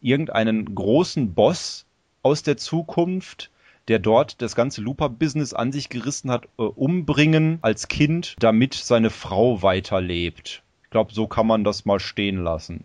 irgendeinen 0.00 0.74
großen 0.74 1.34
Boss 1.34 1.86
aus 2.22 2.42
der 2.42 2.56
Zukunft 2.56 3.50
der 3.88 3.98
dort 3.98 4.40
das 4.42 4.54
ganze 4.54 4.80
Looper-Business 4.82 5.54
an 5.54 5.72
sich 5.72 5.88
gerissen 5.88 6.30
hat, 6.30 6.44
äh, 6.58 6.62
umbringen 6.62 7.58
als 7.62 7.88
Kind, 7.88 8.36
damit 8.38 8.74
seine 8.74 9.10
Frau 9.10 9.62
weiterlebt. 9.62 10.62
Ich 10.84 10.90
glaube, 10.90 11.12
so 11.12 11.26
kann 11.26 11.46
man 11.46 11.64
das 11.64 11.84
mal 11.84 12.00
stehen 12.00 12.42
lassen. 12.42 12.84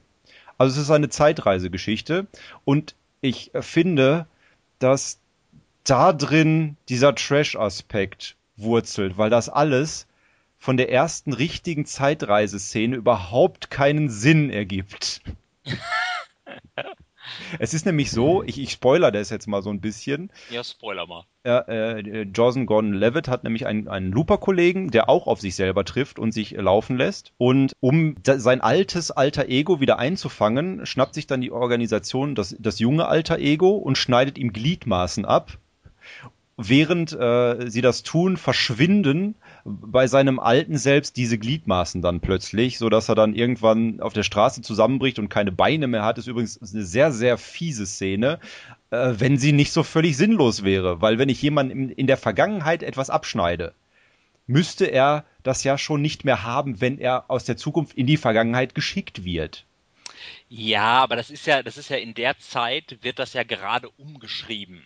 Also 0.57 0.79
es 0.79 0.85
ist 0.87 0.91
eine 0.91 1.09
Zeitreisegeschichte 1.09 2.27
und 2.65 2.95
ich 3.21 3.51
finde, 3.59 4.27
dass 4.79 5.19
da 5.83 6.13
drin 6.13 6.77
dieser 6.89 7.15
Trash-Aspekt 7.15 8.35
wurzelt, 8.55 9.17
weil 9.17 9.29
das 9.29 9.49
alles 9.49 10.07
von 10.59 10.77
der 10.77 10.91
ersten 10.91 11.33
richtigen 11.33 11.85
Zeitreiseszene 11.85 12.95
überhaupt 12.95 13.69
keinen 13.69 14.09
Sinn 14.09 14.49
ergibt. 14.49 15.21
Es 17.59 17.73
ist 17.73 17.85
nämlich 17.85 18.11
so, 18.11 18.43
ich, 18.43 18.59
ich 18.59 18.71
spoiler 18.71 19.11
das 19.11 19.29
jetzt 19.29 19.47
mal 19.47 19.61
so 19.61 19.69
ein 19.69 19.81
bisschen. 19.81 20.31
Ja, 20.49 20.63
Spoiler 20.63 21.07
mal. 21.07 21.25
Ja, 21.45 21.59
äh, 21.59 22.21
Jordan 22.23 22.65
Gordon 22.65 22.93
Levitt 22.93 23.27
hat 23.27 23.43
nämlich 23.43 23.65
einen, 23.65 23.87
einen 23.89 24.11
Looper-Kollegen, 24.11 24.91
der 24.91 25.09
auch 25.09 25.27
auf 25.27 25.41
sich 25.41 25.55
selber 25.55 25.83
trifft 25.83 26.17
und 26.17 26.31
sich 26.31 26.51
laufen 26.51 26.97
lässt. 26.97 27.33
Und 27.37 27.73
um 27.81 28.15
da, 28.23 28.39
sein 28.39 28.61
altes 28.61 29.11
alter 29.11 29.49
Ego 29.49 29.81
wieder 29.81 29.99
einzufangen, 29.99 30.85
schnappt 30.85 31.13
sich 31.13 31.27
dann 31.27 31.41
die 31.41 31.51
Organisation 31.51 32.35
das, 32.35 32.55
das 32.59 32.79
junge 32.79 33.07
alter 33.07 33.39
Ego 33.39 33.71
und 33.71 33.97
schneidet 33.97 34.37
ihm 34.37 34.53
Gliedmaßen 34.53 35.25
ab. 35.25 35.57
Während 36.55 37.11
äh, 37.13 37.67
sie 37.69 37.81
das 37.81 38.03
tun, 38.03 38.37
verschwinden 38.37 39.33
bei 39.65 40.05
seinem 40.05 40.39
alten 40.39 40.77
Selbst 40.77 41.17
diese 41.17 41.39
Gliedmaßen 41.39 42.03
dann 42.03 42.19
plötzlich, 42.19 42.77
so 42.77 42.89
dass 42.89 43.09
er 43.09 43.15
dann 43.15 43.33
irgendwann 43.33 43.99
auf 44.01 44.13
der 44.13 44.21
Straße 44.21 44.61
zusammenbricht 44.61 45.17
und 45.17 45.29
keine 45.29 45.51
Beine 45.51 45.87
mehr 45.87 46.05
hat. 46.05 46.19
Ist 46.19 46.27
übrigens 46.27 46.59
eine 46.61 46.83
sehr, 46.83 47.11
sehr 47.11 47.39
fiese 47.39 47.87
Szene, 47.87 48.39
äh, 48.91 49.13
wenn 49.17 49.39
sie 49.39 49.51
nicht 49.51 49.71
so 49.71 49.81
völlig 49.81 50.15
sinnlos 50.15 50.63
wäre. 50.63 51.01
Weil 51.01 51.17
wenn 51.17 51.29
ich 51.29 51.41
jemanden 51.41 51.71
in, 51.71 51.89
in 51.89 52.07
der 52.07 52.17
Vergangenheit 52.17 52.83
etwas 52.83 53.09
abschneide, 53.09 53.73
müsste 54.45 54.85
er 54.85 55.25
das 55.41 55.63
ja 55.63 55.79
schon 55.79 56.03
nicht 56.03 56.23
mehr 56.23 56.43
haben, 56.43 56.81
wenn 56.81 56.99
er 56.99 57.31
aus 57.31 57.45
der 57.45 57.57
Zukunft 57.57 57.97
in 57.97 58.05
die 58.05 58.17
Vergangenheit 58.17 58.75
geschickt 58.75 59.23
wird. 59.23 59.65
Ja, 60.49 61.01
aber 61.01 61.15
das 61.15 61.31
ist 61.31 61.47
ja, 61.47 61.63
das 61.63 61.77
ist 61.77 61.89
ja 61.89 61.97
in 61.97 62.13
der 62.13 62.37
Zeit 62.37 62.99
wird 63.01 63.17
das 63.17 63.33
ja 63.33 63.43
gerade 63.43 63.89
umgeschrieben. 63.89 64.83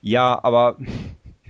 Ja, 0.00 0.42
aber 0.42 0.76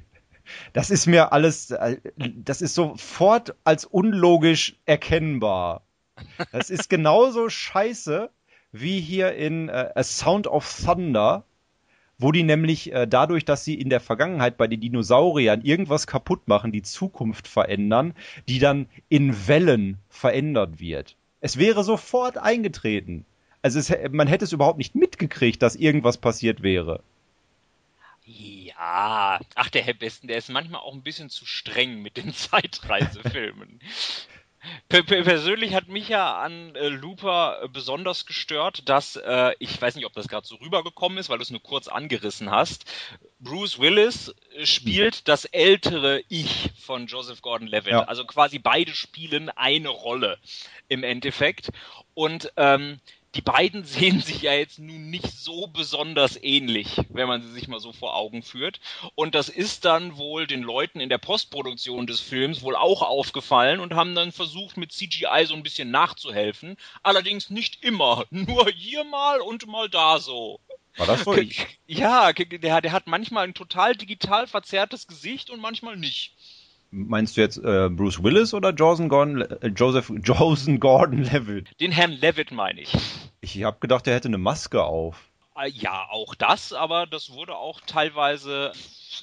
das 0.73 0.91
ist 0.91 1.07
mir 1.07 1.33
alles, 1.33 1.71
äh, 1.71 1.99
das 2.17 2.63
ist 2.63 2.75
sofort 2.75 3.55
als 3.65 3.85
unlogisch 3.85 4.77
erkennbar. 4.87 5.83
Das 6.53 6.71
ist 6.71 6.91
genauso 6.91 7.49
scheiße 7.49 8.31
wie 8.73 9.01
hier 9.01 9.35
in 9.35 9.69
äh, 9.69 9.91
A 9.95 10.03
Sound 10.03 10.47
of 10.47 10.85
Thunder, 10.85 11.45
wo 12.19 12.33
die 12.33 12.43
nämlich 12.43 12.93
äh, 12.93 13.07
dadurch, 13.07 13.45
dass 13.45 13.65
sie 13.65 13.75
in 13.75 13.89
der 13.89 14.01
Vergangenheit 14.01 14.57
bei 14.57 14.67
den 14.67 14.81
Dinosauriern 14.81 15.63
irgendwas 15.63 16.07
kaputt 16.07 16.47
machen, 16.47 16.71
die 16.71 16.83
Zukunft 16.83 17.49
verändern, 17.49 18.15
die 18.49 18.59
dann 18.59 18.87
in 19.09 19.49
Wellen 19.49 19.99
verändert 20.09 20.79
wird. 20.79 21.17
Es 21.41 21.57
wäre 21.57 21.83
sofort 21.83 22.37
eingetreten. 22.37 23.25
Also 23.63 23.79
es, 23.79 23.93
man 24.11 24.27
hätte 24.27 24.45
es 24.45 24.53
überhaupt 24.53 24.79
nicht 24.79 24.95
mitgekriegt, 24.95 25.63
dass 25.63 25.77
irgendwas 25.77 26.19
passiert 26.19 26.63
wäre. 26.63 27.03
Ja, 28.39 29.41
ach, 29.55 29.71
der 29.71 29.83
Herr 29.83 29.95
Besten, 29.95 30.29
der 30.29 30.39
ist 30.39 30.51
manchmal 30.51 30.81
auch 30.81 30.95
ein 30.95 31.03
bisschen 31.03 31.31
zu 31.31 31.47
streng 31.47 32.01
mit 32.01 32.17
den 32.17 32.33
Zeitreisefilmen. 32.35 33.81
Persönlich 34.89 35.75
hat 35.75 35.89
mich 35.89 36.11
ja 36.11 36.39
an 36.39 36.75
äh, 36.77 36.89
Looper 36.89 37.63
äh, 37.63 37.69
besonders 37.69 38.27
gestört, 38.27 38.89
dass 38.91 39.17
äh, 39.17 39.53
ich 39.59 39.81
weiß 39.81 39.95
nicht, 39.95 40.05
ob 40.05 40.13
das 40.13 40.29
gerade 40.29 40.47
so 40.47 40.57
rübergekommen 40.57 41.17
ist, 41.17 41.31
weil 41.31 41.39
du 41.39 41.43
es 41.43 41.51
nur 41.51 41.63
kurz 41.63 41.89
angerissen 41.89 42.51
hast. 42.51 42.85
Bruce 43.39 43.79
Willis 43.79 44.35
äh, 44.55 44.67
spielt 44.67 45.29
das 45.29 45.47
ältere 45.47 46.23
Ich 46.29 46.73
von 46.79 47.07
Joseph 47.07 47.41
Gordon-Levitt. 47.41 47.93
Ja. 47.93 48.03
Also 48.03 48.27
quasi 48.27 48.59
beide 48.59 48.95
spielen 48.95 49.49
eine 49.49 49.89
Rolle 49.89 50.39
im 50.89 51.05
Endeffekt. 51.05 51.71
Und 52.13 52.53
ähm, 52.57 53.01
die 53.35 53.43
beiden 53.43 53.85
sehen 53.85 54.21
sich 54.21 54.43
ja 54.43 54.53
jetzt 54.53 54.79
nun 54.79 55.11
nicht 55.11 55.31
so 55.31 55.67
besonders 55.67 56.43
ähnlich, 56.43 56.97
wenn 57.11 57.29
man 57.29 57.43
sie 57.43 57.53
sich 57.53 57.69
mal 57.69 57.81
so 57.81 57.93
vor 57.93 58.17
Augen 58.17 58.43
führt. 58.43 58.81
Und 59.15 59.35
das 59.35 59.49
ist 59.49 59.85
dann 59.85 60.17
wohl 60.17 60.47
den 60.47 60.63
Leuten 60.63 61.01
in 61.01 61.09
der 61.09 61.19
Postproduktion 61.19 62.07
des 62.07 62.21
Films 62.21 62.63
wohl 62.63 62.77
auch 62.77 63.03
aufgefallen 63.03 63.81
und 63.81 63.95
haben 63.95 64.15
dann 64.15 64.33
versucht, 64.33 64.77
mit 64.77 64.93
CGI 64.93 65.45
so 65.47 65.55
ein 65.55 65.63
bisschen 65.63 65.91
nachzuhelfen. 65.91 66.77
Allerdings 67.03 67.51
nicht 67.51 67.85
immer. 67.85 68.25
Nur 68.31 68.69
hier 68.71 69.05
mal 69.05 69.41
und 69.41 69.67
mal 69.67 69.89
da 69.89 70.19
so. 70.19 70.61
War 70.97 71.07
das 71.07 71.23
so? 71.23 71.37
Ja, 71.87 72.33
der, 72.33 72.81
der 72.81 72.93
hat 72.93 73.07
manchmal 73.07 73.45
ein 73.45 73.55
total 73.55 73.95
digital 73.95 74.47
verzerrtes 74.47 75.07
Gesicht 75.07 75.51
und 75.51 75.61
manchmal 75.61 75.97
nicht. 75.97 76.35
Meinst 76.93 77.37
du 77.37 77.41
jetzt 77.41 77.59
äh, 77.59 77.89
Bruce 77.89 78.23
Willis 78.23 78.53
oder 78.53 78.71
Joseph 78.71 79.09
Gordon, 79.09 79.43
äh, 79.43 79.69
Joseph, 79.69 80.11
Joseph 80.23 80.81
Gordon 80.81 81.23
Levitt? 81.23 81.69
Den 81.81 81.93
Herrn 81.93 82.13
Levitt 82.13 82.51
meine 82.51 82.81
ich. 82.81 82.93
Ich 83.41 83.63
habe 83.63 83.79
gedacht, 83.79 84.07
er 84.07 84.15
hätte 84.15 84.29
eine 84.29 84.39
Maske 84.39 84.83
auf. 84.83 85.29
Äh, 85.57 85.71
ja, 85.71 86.09
auch 86.11 86.35
das, 86.35 86.73
aber 86.73 87.07
das 87.07 87.33
wurde 87.33 87.57
auch 87.57 87.81
teilweise 87.87 88.73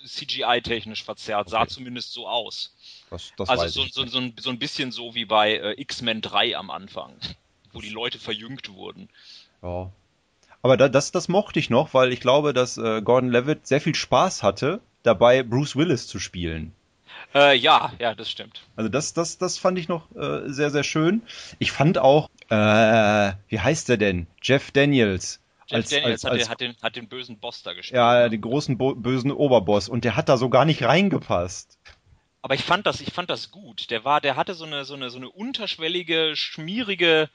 CGI-technisch 0.06 1.04
verzerrt, 1.04 1.50
sah 1.50 1.68
zumindest 1.68 2.14
so 2.14 2.28
aus. 2.28 2.74
Das, 3.10 3.34
das 3.38 3.50
also 3.50 3.68
so, 3.68 3.84
so, 3.90 4.06
so, 4.08 4.20
ein, 4.20 4.34
so 4.40 4.50
ein 4.50 4.60
bisschen 4.60 4.92
so 4.92 5.16
wie 5.16 5.26
bei 5.26 5.56
äh, 5.56 5.82
X-Men 5.82 6.22
3 6.22 6.58
am 6.58 6.70
Anfang, 6.70 7.14
wo 7.74 7.82
die 7.82 7.90
Leute 7.90 8.20
verjüngt 8.20 8.70
wurden. 8.74 9.10
Ja. 9.62 9.92
Aber 10.62 10.78
da, 10.78 10.90
das, 10.90 11.12
das 11.12 11.28
mochte 11.28 11.60
ich 11.60 11.70
noch, 11.70 11.94
weil 11.94 12.12
ich 12.12 12.20
glaube, 12.20 12.54
dass 12.54 12.78
äh, 12.78 13.02
Gordon 13.02 13.32
Levitt 13.32 13.68
sehr 13.68 13.82
viel 13.82 13.96
Spaß 13.96 14.44
hatte, 14.44 14.82
dabei 15.04 15.44
Bruce 15.44 15.76
Willis 15.76 16.08
zu 16.08 16.20
spielen. 16.20 16.74
Äh, 17.34 17.58
ja, 17.58 17.92
ja, 18.00 18.16
das 18.16 18.30
stimmt. 18.30 18.62
Also 18.76 18.90
das, 18.90 19.14
das, 19.14 19.38
das 19.38 19.58
fand 19.58 19.78
ich 19.78 19.88
noch 19.88 20.10
äh, 20.16 20.48
sehr, 20.48 20.72
sehr 20.72 20.84
schön. 20.84 21.22
Ich 21.60 21.72
fand 21.72 21.98
auch, 21.98 22.30
äh, 22.50 23.34
wie 23.48 23.60
heißt 23.60 23.90
der 23.90 23.98
denn? 23.98 24.28
Jeff 24.42 24.72
Daniels. 24.72 25.42
Jeff 25.68 25.78
als, 25.78 25.90
Daniels 25.90 26.24
als, 26.24 26.24
hat, 26.24 26.32
als, 26.32 26.42
den, 26.42 26.50
hat, 26.50 26.62
den, 26.62 26.76
hat 26.82 26.96
den 26.96 27.10
bösen 27.10 27.40
Boss 27.40 27.64
da 27.64 27.74
gespielt. 27.74 27.98
Ja, 27.98 28.24
ne? 28.24 28.30
den 28.30 28.42
großen 28.42 28.78
bösen 28.78 29.32
Oberboss. 29.32 29.90
Und 29.90 30.06
der 30.06 30.16
hat 30.16 30.30
da 30.30 30.38
so 30.38 30.50
gar 30.50 30.66
nicht 30.66 30.84
reingepasst. 30.84 31.78
Aber 32.42 32.56
ich 32.56 32.64
fand 32.64 32.86
das, 32.88 33.02
ich 33.02 33.12
fand 33.12 33.30
das 33.30 33.52
gut. 33.52 33.90
Der 33.92 34.06
war, 34.06 34.22
der 34.22 34.38
hatte 34.38 34.54
so 34.54 34.66
eine, 34.66 34.86
so 34.86 34.94
eine, 34.94 35.10
so 35.10 35.18
eine 35.18 35.30
unterschwellige, 35.30 36.36
schmierige, 36.36 37.30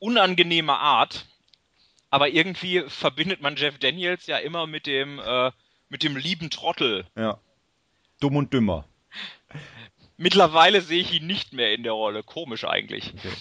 unangenehme 0.00 0.76
Art. 0.76 1.26
Aber 2.10 2.28
irgendwie 2.28 2.82
verbindet 2.88 3.40
man 3.40 3.54
Jeff 3.54 3.78
Daniels 3.78 4.26
ja 4.26 4.38
immer 4.38 4.66
mit 4.66 4.86
dem, 4.86 5.20
äh, 5.20 5.52
mit 5.88 6.02
dem 6.02 6.16
lieben 6.16 6.50
Trottel. 6.50 7.06
Ja. 7.16 7.38
Dumm 8.18 8.36
und 8.36 8.52
dümmer. 8.52 8.86
Mittlerweile 10.16 10.82
sehe 10.82 11.00
ich 11.00 11.14
ihn 11.14 11.26
nicht 11.26 11.52
mehr 11.52 11.72
in 11.72 11.82
der 11.82 11.92
Rolle. 11.92 12.22
Komisch 12.22 12.64
eigentlich. 12.64 13.14
Okay. 13.16 13.32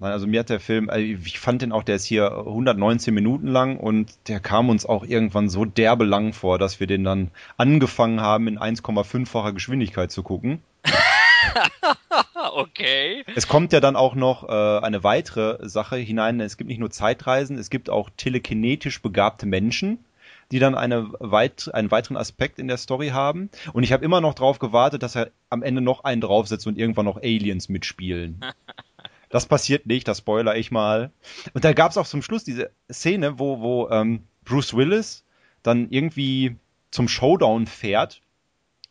Nein, 0.00 0.12
also 0.12 0.26
mir 0.26 0.40
hat 0.40 0.48
der 0.48 0.60
Film, 0.60 0.88
also 0.88 1.04
ich 1.04 1.38
fand 1.38 1.60
den 1.60 1.72
auch, 1.72 1.82
der 1.82 1.96
ist 1.96 2.06
hier 2.06 2.32
119 2.32 3.12
Minuten 3.12 3.46
lang 3.46 3.76
und 3.76 4.28
der 4.28 4.40
kam 4.40 4.70
uns 4.70 4.86
auch 4.86 5.04
irgendwann 5.04 5.50
so 5.50 5.66
derbe 5.66 6.04
lang 6.04 6.32
vor, 6.32 6.58
dass 6.58 6.80
wir 6.80 6.86
den 6.86 7.04
dann 7.04 7.30
angefangen 7.58 8.22
haben, 8.22 8.48
in 8.48 8.58
1,5-facher 8.58 9.52
Geschwindigkeit 9.52 10.10
zu 10.10 10.22
gucken. 10.22 10.62
okay. 12.54 13.24
Es 13.36 13.46
kommt 13.46 13.74
ja 13.74 13.80
dann 13.80 13.94
auch 13.94 14.14
noch 14.14 14.48
äh, 14.48 14.78
eine 14.82 15.04
weitere 15.04 15.68
Sache 15.68 15.96
hinein. 15.96 16.40
Es 16.40 16.56
gibt 16.56 16.68
nicht 16.68 16.80
nur 16.80 16.90
Zeitreisen, 16.90 17.58
es 17.58 17.68
gibt 17.68 17.90
auch 17.90 18.08
telekinetisch 18.16 19.02
begabte 19.02 19.44
Menschen 19.44 19.98
die 20.50 20.58
dann 20.58 20.74
eine 20.74 21.10
weit, 21.18 21.70
einen 21.72 21.90
weiteren 21.90 22.16
Aspekt 22.16 22.58
in 22.58 22.68
der 22.68 22.76
Story 22.76 23.08
haben. 23.08 23.50
Und 23.72 23.82
ich 23.82 23.92
habe 23.92 24.04
immer 24.04 24.20
noch 24.20 24.34
darauf 24.34 24.58
gewartet, 24.58 25.02
dass 25.02 25.16
er 25.16 25.30
am 25.48 25.62
Ende 25.62 25.80
noch 25.80 26.04
einen 26.04 26.20
draufsetzt 26.20 26.66
und 26.66 26.78
irgendwann 26.78 27.04
noch 27.04 27.16
Aliens 27.16 27.68
mitspielen. 27.68 28.40
Das 29.32 29.46
passiert 29.46 29.86
nicht, 29.86 30.08
das 30.08 30.18
spoiler 30.18 30.56
ich 30.56 30.72
mal. 30.72 31.12
Und 31.54 31.64
da 31.64 31.72
gab 31.72 31.92
es 31.92 31.96
auch 31.96 32.06
zum 32.08 32.20
Schluss 32.20 32.42
diese 32.42 32.72
Szene, 32.90 33.38
wo, 33.38 33.60
wo 33.60 33.88
ähm, 33.88 34.24
Bruce 34.44 34.74
Willis 34.74 35.24
dann 35.62 35.88
irgendwie 35.90 36.56
zum 36.90 37.06
Showdown 37.06 37.68
fährt 37.68 38.22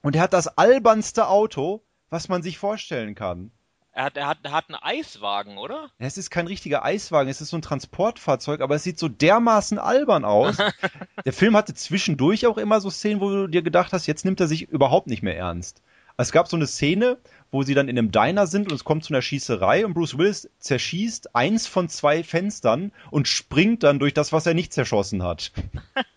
und 0.01 0.15
er 0.15 0.21
hat 0.21 0.33
das 0.33 0.47
albernste 0.47 1.27
Auto, 1.27 1.81
was 2.09 2.29
man 2.29 2.41
sich 2.41 2.57
vorstellen 2.57 3.15
kann. 3.15 3.51
Er 3.99 4.05
hat, 4.05 4.15
er, 4.15 4.27
hat, 4.27 4.37
er 4.43 4.51
hat 4.53 4.69
einen 4.69 4.81
Eiswagen, 4.81 5.57
oder? 5.57 5.89
Es 5.97 6.17
ist 6.17 6.29
kein 6.29 6.47
richtiger 6.47 6.85
Eiswagen, 6.85 7.29
es 7.29 7.41
ist 7.41 7.49
so 7.49 7.57
ein 7.57 7.61
Transportfahrzeug, 7.61 8.61
aber 8.61 8.75
es 8.75 8.83
sieht 8.83 8.97
so 8.97 9.09
dermaßen 9.09 9.77
albern 9.77 10.23
aus. 10.23 10.55
Der 11.25 11.33
Film 11.33 11.57
hatte 11.57 11.73
zwischendurch 11.73 12.47
auch 12.47 12.57
immer 12.57 12.79
so 12.79 12.89
Szenen, 12.89 13.19
wo 13.19 13.29
du 13.29 13.47
dir 13.47 13.61
gedacht 13.61 13.91
hast, 13.91 14.07
jetzt 14.07 14.23
nimmt 14.23 14.39
er 14.39 14.47
sich 14.47 14.69
überhaupt 14.69 15.07
nicht 15.07 15.21
mehr 15.21 15.35
ernst. 15.35 15.81
Es 16.15 16.31
gab 16.31 16.47
so 16.47 16.55
eine 16.55 16.67
Szene, 16.67 17.17
wo 17.51 17.63
sie 17.63 17.73
dann 17.73 17.89
in 17.89 17.97
einem 17.97 18.09
Diner 18.09 18.47
sind 18.47 18.69
und 18.69 18.75
es 18.75 18.85
kommt 18.85 19.03
zu 19.03 19.13
einer 19.13 19.21
Schießerei 19.21 19.85
und 19.85 19.95
Bruce 19.95 20.17
Willis 20.17 20.49
zerschießt 20.59 21.35
eins 21.35 21.67
von 21.67 21.89
zwei 21.89 22.23
Fenstern 22.23 22.93
und 23.11 23.27
springt 23.27 23.83
dann 23.83 23.99
durch 23.99 24.13
das, 24.13 24.31
was 24.31 24.45
er 24.45 24.53
nicht 24.53 24.71
zerschossen 24.71 25.23
hat. 25.23 25.51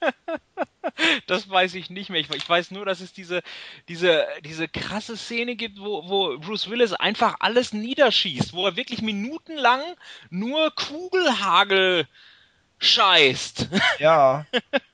das 1.26 1.48
weiß 1.48 1.74
ich 1.74 1.90
nicht 1.90 2.10
mehr. 2.10 2.20
Ich, 2.20 2.30
ich, 2.30 2.48
weiß 2.48 2.70
nur, 2.70 2.84
dass 2.84 3.00
es 3.00 3.12
diese, 3.12 3.42
diese, 3.88 4.26
diese 4.44 4.68
krasse 4.68 5.16
Szene 5.16 5.56
gibt, 5.56 5.80
wo, 5.80 6.08
wo 6.08 6.38
Bruce 6.38 6.70
Willis 6.70 6.92
einfach 6.92 7.36
alles 7.40 7.72
niederschießt, 7.72 8.52
wo 8.52 8.66
er 8.66 8.76
wirklich 8.76 9.02
minutenlang 9.02 9.80
nur 10.30 10.70
Kugelhagel 10.74 12.06
scheißt. 12.78 13.68
Ja. 13.98 14.46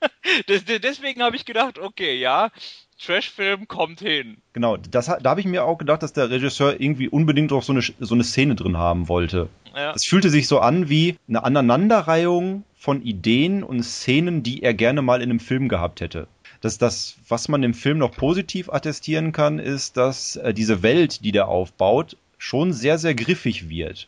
Deswegen 0.47 1.23
habe 1.23 1.35
ich 1.35 1.45
gedacht, 1.45 1.79
okay, 1.79 2.19
ja, 2.19 2.51
Trashfilm 2.99 3.67
kommt 3.67 4.01
hin. 4.01 4.37
Genau, 4.53 4.77
das, 4.77 5.05
da 5.05 5.29
habe 5.29 5.39
ich 5.39 5.45
mir 5.45 5.63
auch 5.63 5.77
gedacht, 5.77 6.03
dass 6.03 6.13
der 6.13 6.29
Regisseur 6.29 6.79
irgendwie 6.79 7.07
unbedingt 7.07 7.51
auch 7.51 7.63
so 7.63 7.71
eine, 7.71 7.81
so 7.81 8.13
eine 8.13 8.23
Szene 8.23 8.55
drin 8.55 8.77
haben 8.77 9.07
wollte. 9.07 9.49
Ja. 9.75 9.93
Es 9.93 10.05
fühlte 10.05 10.29
sich 10.29 10.47
so 10.47 10.59
an 10.59 10.89
wie 10.89 11.15
eine 11.27 11.43
Aneinanderreihung 11.43 12.63
von 12.77 13.01
Ideen 13.01 13.63
und 13.63 13.83
Szenen, 13.83 14.43
die 14.43 14.63
er 14.63 14.73
gerne 14.73 15.01
mal 15.01 15.21
in 15.21 15.29
einem 15.29 15.39
Film 15.39 15.69
gehabt 15.69 16.01
hätte. 16.01 16.27
Das, 16.61 16.77
das, 16.77 17.17
was 17.27 17.47
man 17.47 17.63
im 17.63 17.73
Film 17.73 17.97
noch 17.97 18.11
positiv 18.11 18.69
attestieren 18.69 19.31
kann, 19.31 19.59
ist, 19.59 19.97
dass 19.97 20.35
äh, 20.35 20.53
diese 20.53 20.83
Welt, 20.83 21.23
die 21.23 21.31
der 21.31 21.47
aufbaut, 21.47 22.17
schon 22.37 22.73
sehr, 22.73 22.97
sehr 22.97 23.15
griffig 23.15 23.69
wird. 23.69 24.07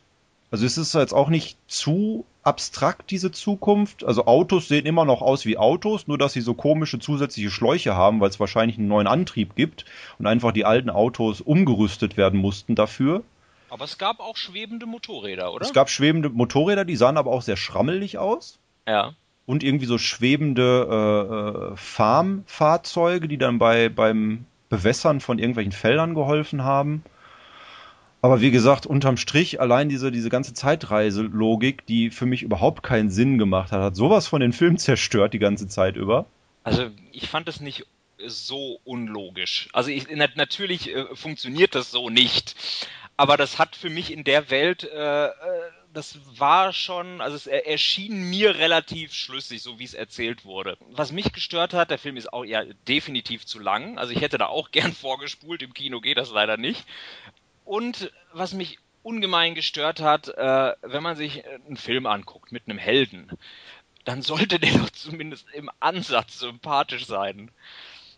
Also 0.51 0.65
es 0.65 0.77
ist 0.77 0.93
jetzt 0.93 1.13
auch 1.13 1.29
nicht 1.29 1.57
zu 1.67 2.25
abstrakt, 2.43 3.09
diese 3.09 3.31
Zukunft. 3.31 4.03
Also 4.03 4.25
Autos 4.25 4.67
sehen 4.67 4.85
immer 4.85 5.05
noch 5.05 5.21
aus 5.21 5.45
wie 5.45 5.57
Autos, 5.57 6.07
nur 6.07 6.17
dass 6.17 6.33
sie 6.33 6.41
so 6.41 6.53
komische 6.53 6.99
zusätzliche 6.99 7.49
Schläuche 7.49 7.95
haben, 7.95 8.19
weil 8.19 8.29
es 8.29 8.39
wahrscheinlich 8.39 8.77
einen 8.77 8.89
neuen 8.89 9.07
Antrieb 9.07 9.55
gibt 9.55 9.85
und 10.19 10.27
einfach 10.27 10.51
die 10.51 10.65
alten 10.65 10.89
Autos 10.89 11.39
umgerüstet 11.39 12.17
werden 12.17 12.39
mussten 12.39 12.75
dafür. 12.75 13.23
Aber 13.71 13.85
es 13.85 13.97
gab 13.97 14.19
auch 14.19 14.35
schwebende 14.35 14.85
Motorräder, 14.85 15.53
oder? 15.53 15.65
Es 15.65 15.71
gab 15.71 15.89
schwebende 15.89 16.27
Motorräder, 16.29 16.83
die 16.83 16.97
sahen 16.97 17.15
aber 17.15 17.31
auch 17.31 17.41
sehr 17.41 17.55
schrammelig 17.55 18.17
aus. 18.17 18.59
ja. 18.85 19.13
Und 19.45 19.63
irgendwie 19.63 19.85
so 19.85 19.97
schwebende 19.97 20.87
äh, 20.91 21.71
äh, 21.73 21.75
Farmfahrzeuge, 21.75 23.27
die 23.27 23.37
dann 23.37 23.59
bei, 23.59 23.89
beim 23.89 24.45
Bewässern 24.69 25.19
von 25.19 25.39
irgendwelchen 25.39 25.71
Feldern 25.71 26.15
geholfen 26.15 26.63
haben. 26.63 27.03
Aber 28.21 28.39
wie 28.41 28.51
gesagt, 28.51 28.85
unterm 28.85 29.17
Strich 29.17 29.59
allein 29.59 29.89
diese, 29.89 30.11
diese 30.11 30.29
ganze 30.29 30.53
Zeitreiselogik, 30.53 31.85
die 31.85 32.11
für 32.11 32.25
mich 32.25 32.43
überhaupt 32.43 32.83
keinen 32.83 33.09
Sinn 33.09 33.37
gemacht 33.37 33.71
hat, 33.71 33.81
hat 33.81 33.95
sowas 33.95 34.27
von 34.27 34.41
den 34.41 34.53
Film 34.53 34.77
zerstört 34.77 35.33
die 35.33 35.39
ganze 35.39 35.67
Zeit 35.67 35.95
über. 35.95 36.25
Also 36.63 36.89
ich 37.11 37.27
fand 37.27 37.47
es 37.47 37.61
nicht 37.61 37.85
so 38.27 38.79
unlogisch. 38.83 39.69
Also 39.73 39.89
ich, 39.89 40.07
na, 40.13 40.27
natürlich 40.35 40.93
äh, 40.93 41.05
funktioniert 41.15 41.75
das 41.75 41.91
so 41.91 42.09
nicht. 42.09 42.55
Aber 43.17 43.37
das 43.37 43.59
hat 43.59 43.75
für 43.75 43.89
mich 43.89 44.11
in 44.11 44.23
der 44.23 44.49
Welt, 44.49 44.83
äh, 44.83 45.25
äh, 45.27 45.31
das 45.93 46.17
war 46.39 46.73
schon, 46.73 47.21
also 47.21 47.35
es 47.35 47.47
er- 47.47 47.67
erschien 47.67 48.29
mir 48.29 48.55
relativ 48.55 49.13
schlüssig, 49.13 49.61
so 49.61 49.77
wie 49.77 49.83
es 49.83 49.93
erzählt 49.93 50.45
wurde. 50.45 50.77
Was 50.91 51.11
mich 51.11 51.31
gestört 51.33 51.73
hat, 51.73 51.91
der 51.91 51.99
Film 51.99 52.17
ist 52.17 52.31
auch 52.31 52.45
ja 52.45 52.63
definitiv 52.87 53.45
zu 53.45 53.59
lang. 53.59 53.97
Also 53.97 54.13
ich 54.13 54.21
hätte 54.21 54.37
da 54.37 54.47
auch 54.47 54.71
gern 54.71 54.93
vorgespult, 54.93 55.61
im 55.61 55.73
Kino 55.73 55.99
geht 56.01 56.17
das 56.17 56.31
leider 56.31 56.57
nicht. 56.57 56.85
Und 57.65 58.11
was 58.33 58.53
mich 58.53 58.79
ungemein 59.03 59.55
gestört 59.55 59.99
hat, 59.99 60.29
äh, 60.29 60.73
wenn 60.81 61.03
man 61.03 61.15
sich 61.15 61.45
einen 61.47 61.77
Film 61.77 62.05
anguckt 62.05 62.51
mit 62.51 62.63
einem 62.67 62.77
Helden, 62.77 63.31
dann 64.05 64.21
sollte 64.21 64.59
der 64.59 64.77
doch 64.77 64.89
zumindest 64.89 65.47
im 65.53 65.69
Ansatz 65.79 66.39
sympathisch 66.39 67.05
sein. 67.05 67.51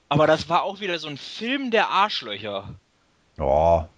Aber 0.10 0.28
das 0.28 0.48
war 0.48 0.64
auch 0.64 0.80
wieder 0.80 1.00
so 1.00 1.08
ein 1.08 1.18
Film 1.18 1.72
der 1.72 1.90
Arschlöcher. 1.90 2.76
Ja, 3.38 3.90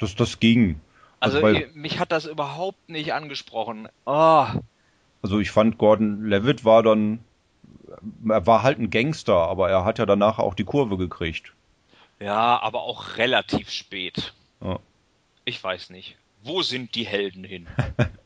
das, 0.00 0.14
das 0.16 0.40
ging. 0.40 0.80
Also 1.20 1.42
weil- 1.42 1.56
äh, 1.56 1.68
mich 1.74 1.98
hat 1.98 2.12
das 2.12 2.24
überhaupt 2.26 2.88
nicht 2.88 3.12
angesprochen. 3.14 3.88
Oh, 4.06 4.46
Also 5.22 5.38
ich 5.38 5.50
fand 5.50 5.78
Gordon 5.78 6.24
Levitt 6.26 6.64
war 6.64 6.82
dann, 6.82 7.20
er 8.28 8.46
war 8.46 8.62
halt 8.62 8.78
ein 8.78 8.90
Gangster, 8.90 9.36
aber 9.36 9.68
er 9.70 9.84
hat 9.84 9.98
ja 9.98 10.06
danach 10.06 10.38
auch 10.38 10.54
die 10.54 10.64
Kurve 10.64 10.96
gekriegt. 10.96 11.52
ja, 12.18 12.60
aber 12.60 12.82
auch 12.82 13.16
relativ 13.18 13.70
spät. 13.70 14.32
Ja. 14.62 14.78
Ich 15.44 15.62
weiß 15.62 15.90
nicht. 15.90 16.16
Wo 16.42 16.62
sind 16.62 16.94
die 16.94 17.06
Helden 17.06 17.44
hin? 17.44 17.66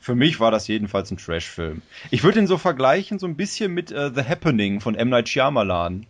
Für 0.00 0.14
mich 0.14 0.40
war 0.40 0.50
das 0.50 0.66
jedenfalls 0.68 1.10
ein 1.10 1.18
Trash-Film. 1.18 1.82
Ich 2.10 2.22
würde 2.22 2.38
ihn 2.38 2.46
so 2.46 2.56
vergleichen, 2.58 3.18
so 3.18 3.26
ein 3.26 3.36
bisschen 3.36 3.72
mit 3.74 3.90
äh, 3.92 4.10
The 4.14 4.22
Happening 4.22 4.80
von 4.80 4.94
M. 4.94 5.10
Night 5.10 5.28
Shyamalan. 5.28 6.06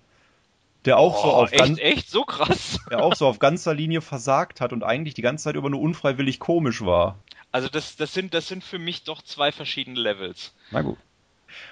Der 0.85 0.99
auch, 0.99 1.23
so 1.23 1.29
Oh, 1.29 1.37
auf 1.43 1.53
echt, 1.53 1.79
echt? 1.79 2.11
So 2.11 2.25
krass? 2.25 2.79
der 2.91 3.03
auch 3.03 3.15
so 3.15 3.27
auf 3.27 3.39
ganzer 3.39 3.75
Linie 3.75 4.01
versagt 4.01 4.61
hat 4.61 4.73
und 4.73 4.85
eigentlich 4.85 5.15
die 5.15 5.23
ganze 5.23 5.45
Zeit 5.45 5.57
über 5.57 5.71
nur 5.71 5.81
unfreiwillig 5.81 6.39
komisch 6.39 6.85
war. 6.85 7.19
Also 7.53 7.69
das, 7.69 7.97
das, 7.97 8.13
sind, 8.13 8.35
das 8.35 8.49
sind 8.49 8.65
für 8.65 8.79
mich 8.79 9.05
doch 9.05 9.23
zwei 9.23 9.53
verschiedene 9.53 9.99
Levels. 10.01 10.53
Na 10.71 10.83
gut. 10.83 10.99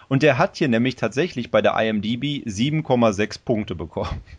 Und 0.08 0.22
der 0.22 0.38
hat 0.38 0.56
hier 0.56 0.68
nämlich 0.68 0.96
tatsächlich 0.96 1.50
bei 1.50 1.60
der 1.60 1.76
IMDb 1.78 2.46
7,6 2.46 3.40
Punkte 3.44 3.74
bekommen. 3.74 4.22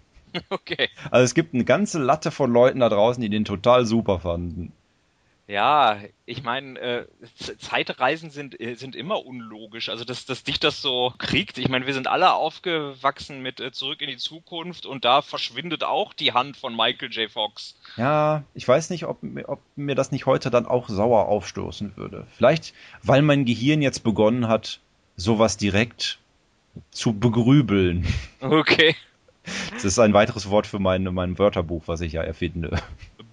Okay. 0.50 0.90
Also 1.12 1.26
es 1.26 1.36
gibt 1.36 1.54
eine 1.54 1.64
ganze 1.64 2.00
Latte 2.02 2.32
von 2.32 2.52
Leuten 2.52 2.80
da 2.80 2.90
draußen, 2.90 3.22
die 3.22 3.30
den 3.30 3.46
total 3.46 3.86
super 3.86 4.20
fanden. 4.20 4.74
Ja, 5.46 6.00
ich 6.26 6.42
meine, 6.42 6.80
äh, 6.80 7.06
Zeitreisen 7.60 8.30
sind, 8.32 8.60
äh, 8.62 8.76
sind 8.76 8.96
immer 8.96 9.26
unlogisch. 9.26 9.90
Also, 9.90 10.06
dass, 10.06 10.26
dass 10.26 10.44
dich 10.44 10.58
das 10.60 10.82
so 10.82 11.14
kriegt. 11.18 11.58
Ich 11.58 11.68
meine, 11.68 11.86
wir 11.86 11.94
sind 11.94 12.08
alle 12.08 12.32
aufgewachsen 12.34 13.42
mit 13.42 13.60
äh, 13.60 13.74
Zurück 13.74 14.02
in 14.02 14.08
die 14.08 14.16
Zukunft 14.18 14.86
und 14.86 15.04
da 15.04 15.22
verschwindet 15.22 15.84
auch 15.84 16.14
die 16.14 16.32
Hand 16.32 16.56
von 16.56 16.74
Michael 16.76 17.12
J. 17.12 17.30
Fox. 17.30 17.76
Ja, 17.98 18.44
ich 18.54 18.66
weiß 18.66 18.90
nicht, 18.90 19.06
ob, 19.06 19.22
mir- 19.22 19.50
ob 19.50 19.60
mir 19.76 19.96
das 19.96 20.12
nicht 20.14 20.26
heute 20.26 20.50
dann 20.50 20.66
auch 20.66 20.88
sauer 20.88 21.28
aufstoßen 21.28 21.98
würde. 21.98 22.26
Vielleicht, 22.38 22.74
weil 23.02 23.22
mein 23.22 23.44
Gehirn 23.44 23.82
jetzt 23.82 24.06
begonnen 24.06 24.48
hat, 24.48 24.80
sowas 25.18 25.58
direkt 25.58 26.20
zu 26.92 27.12
begrübeln. 27.20 28.08
Okay. 28.40 28.96
Das 29.74 29.84
ist 29.84 30.00
ein 30.00 30.14
weiteres 30.14 30.50
Wort 30.50 30.68
für 30.68 30.80
mein, 30.80 31.04
mein 31.04 31.38
Wörterbuch, 31.38 31.84
was 31.88 32.00
ich 32.00 32.14
ja 32.14 32.22
erfinde. 32.24 32.82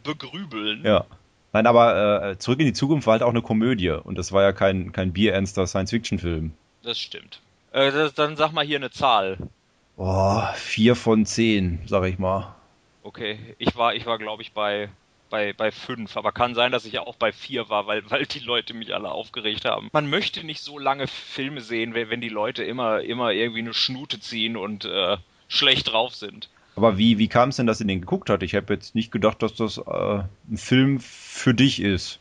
Begrübeln. 0.02 0.84
Ja. 0.84 1.06
Nein, 1.52 1.66
aber 1.66 2.30
äh, 2.30 2.38
Zurück 2.38 2.60
in 2.60 2.66
die 2.66 2.72
Zukunft 2.72 3.06
war 3.06 3.12
halt 3.12 3.22
auch 3.22 3.30
eine 3.30 3.42
Komödie 3.42 3.90
und 3.90 4.16
das 4.16 4.32
war 4.32 4.42
ja 4.42 4.52
kein, 4.52 4.92
kein 4.92 5.12
bierernster 5.12 5.66
Science-Fiction-Film. 5.66 6.52
Das 6.82 6.98
stimmt. 6.98 7.40
Äh, 7.72 7.90
das, 7.90 8.14
dann 8.14 8.36
sag 8.36 8.52
mal 8.52 8.64
hier 8.64 8.78
eine 8.78 8.90
Zahl. 8.90 9.38
Oh, 9.96 10.42
vier 10.54 10.96
von 10.96 11.26
zehn, 11.26 11.80
sag 11.86 12.04
ich 12.04 12.18
mal. 12.18 12.54
Okay. 13.02 13.38
Ich 13.58 13.76
war, 13.76 13.94
ich 13.94 14.06
war, 14.06 14.18
glaube 14.18 14.42
ich, 14.42 14.52
bei, 14.52 14.88
bei, 15.28 15.52
bei 15.52 15.70
fünf. 15.70 16.16
Aber 16.16 16.32
kann 16.32 16.54
sein, 16.54 16.72
dass 16.72 16.84
ich 16.84 16.94
ja 16.94 17.02
auch 17.02 17.16
bei 17.16 17.32
vier 17.32 17.68
war, 17.68 17.86
weil, 17.86 18.08
weil 18.10 18.26
die 18.26 18.38
Leute 18.38 18.72
mich 18.72 18.94
alle 18.94 19.10
aufgeregt 19.10 19.64
haben. 19.64 19.90
Man 19.92 20.08
möchte 20.08 20.44
nicht 20.44 20.62
so 20.62 20.78
lange 20.78 21.06
Filme 21.06 21.60
sehen, 21.60 21.94
wenn, 21.94 22.10
wenn 22.10 22.20
die 22.20 22.28
Leute 22.28 22.64
immer, 22.64 23.00
immer 23.00 23.32
irgendwie 23.32 23.60
eine 23.60 23.74
Schnute 23.74 24.20
ziehen 24.20 24.56
und 24.56 24.84
äh, 24.84 25.16
schlecht 25.48 25.92
drauf 25.92 26.14
sind. 26.14 26.48
Aber 26.80 26.96
wie, 26.96 27.18
wie 27.18 27.28
kam 27.28 27.50
es 27.50 27.56
denn, 27.56 27.66
dass 27.66 27.78
ihr 27.82 27.86
den 27.86 28.00
geguckt 28.00 28.30
hat? 28.30 28.42
Ich 28.42 28.54
habe 28.54 28.72
jetzt 28.72 28.94
nicht 28.94 29.12
gedacht, 29.12 29.42
dass 29.42 29.54
das 29.54 29.76
äh, 29.76 30.22
ein 30.50 30.56
Film 30.56 30.98
für 30.98 31.52
dich 31.52 31.82
ist. 31.82 32.20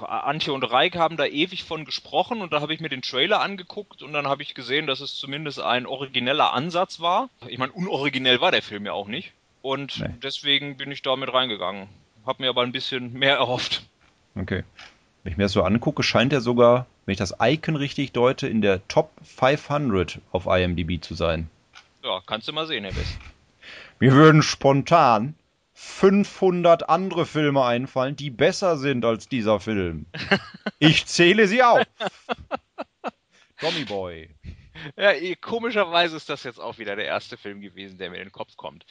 Antje 0.00 0.54
und 0.54 0.64
Reik 0.64 0.96
haben 0.96 1.18
da 1.18 1.26
ewig 1.26 1.64
von 1.64 1.84
gesprochen 1.84 2.40
und 2.40 2.54
da 2.54 2.62
habe 2.62 2.72
ich 2.72 2.80
mir 2.80 2.88
den 2.88 3.02
Trailer 3.02 3.42
angeguckt 3.42 4.02
und 4.02 4.14
dann 4.14 4.26
habe 4.26 4.42
ich 4.42 4.54
gesehen, 4.54 4.86
dass 4.86 5.00
es 5.00 5.14
zumindest 5.14 5.60
ein 5.60 5.84
origineller 5.84 6.54
Ansatz 6.54 7.00
war. 7.00 7.28
Ich 7.48 7.58
meine, 7.58 7.72
unoriginell 7.72 8.40
war 8.40 8.50
der 8.50 8.62
Film 8.62 8.86
ja 8.86 8.94
auch 8.94 9.08
nicht. 9.08 9.34
Und 9.60 10.00
Nee. 10.00 10.08
deswegen 10.22 10.78
bin 10.78 10.90
ich 10.90 11.02
da 11.02 11.14
mit 11.16 11.30
reingegangen. 11.30 11.86
Hab 12.24 12.40
mir 12.40 12.48
aber 12.48 12.62
ein 12.62 12.72
bisschen 12.72 13.12
mehr 13.12 13.36
erhofft. 13.36 13.82
Okay. 14.36 14.64
Wenn 15.22 15.32
ich 15.32 15.36
mir 15.36 15.44
das 15.44 15.52
so 15.52 15.64
angucke, 15.64 16.02
scheint 16.02 16.32
er 16.32 16.40
sogar, 16.40 16.86
wenn 17.04 17.12
ich 17.12 17.18
das 17.18 17.34
Icon 17.42 17.76
richtig 17.76 18.12
deute, 18.12 18.48
in 18.48 18.62
der 18.62 18.88
Top 18.88 19.10
500 19.22 20.18
auf 20.32 20.46
IMDb 20.46 21.04
zu 21.04 21.12
sein. 21.14 21.50
Ja, 22.02 22.22
kannst 22.24 22.48
du 22.48 22.54
mal 22.54 22.66
sehen, 22.66 22.84
Herr 22.84 22.94
Best. 22.94 23.18
Mir 24.00 24.12
würden 24.12 24.42
spontan 24.42 25.34
500 25.74 26.88
andere 26.88 27.26
Filme 27.26 27.64
einfallen, 27.64 28.16
die 28.16 28.30
besser 28.30 28.78
sind 28.78 29.04
als 29.04 29.28
dieser 29.28 29.60
Film. 29.60 30.06
Ich 30.82 31.04
zähle 31.04 31.46
sie 31.46 31.62
auf. 31.62 31.82
Tommy 33.60 33.84
Boy. 33.84 34.30
Ja, 34.96 35.12
komischerweise 35.42 36.16
ist 36.16 36.30
das 36.30 36.42
jetzt 36.44 36.58
auch 36.58 36.78
wieder 36.78 36.96
der 36.96 37.04
erste 37.04 37.36
Film 37.36 37.60
gewesen, 37.60 37.98
der 37.98 38.08
mir 38.08 38.16
in 38.16 38.24
den 38.28 38.32
Kopf 38.32 38.56
kommt. 38.56 38.86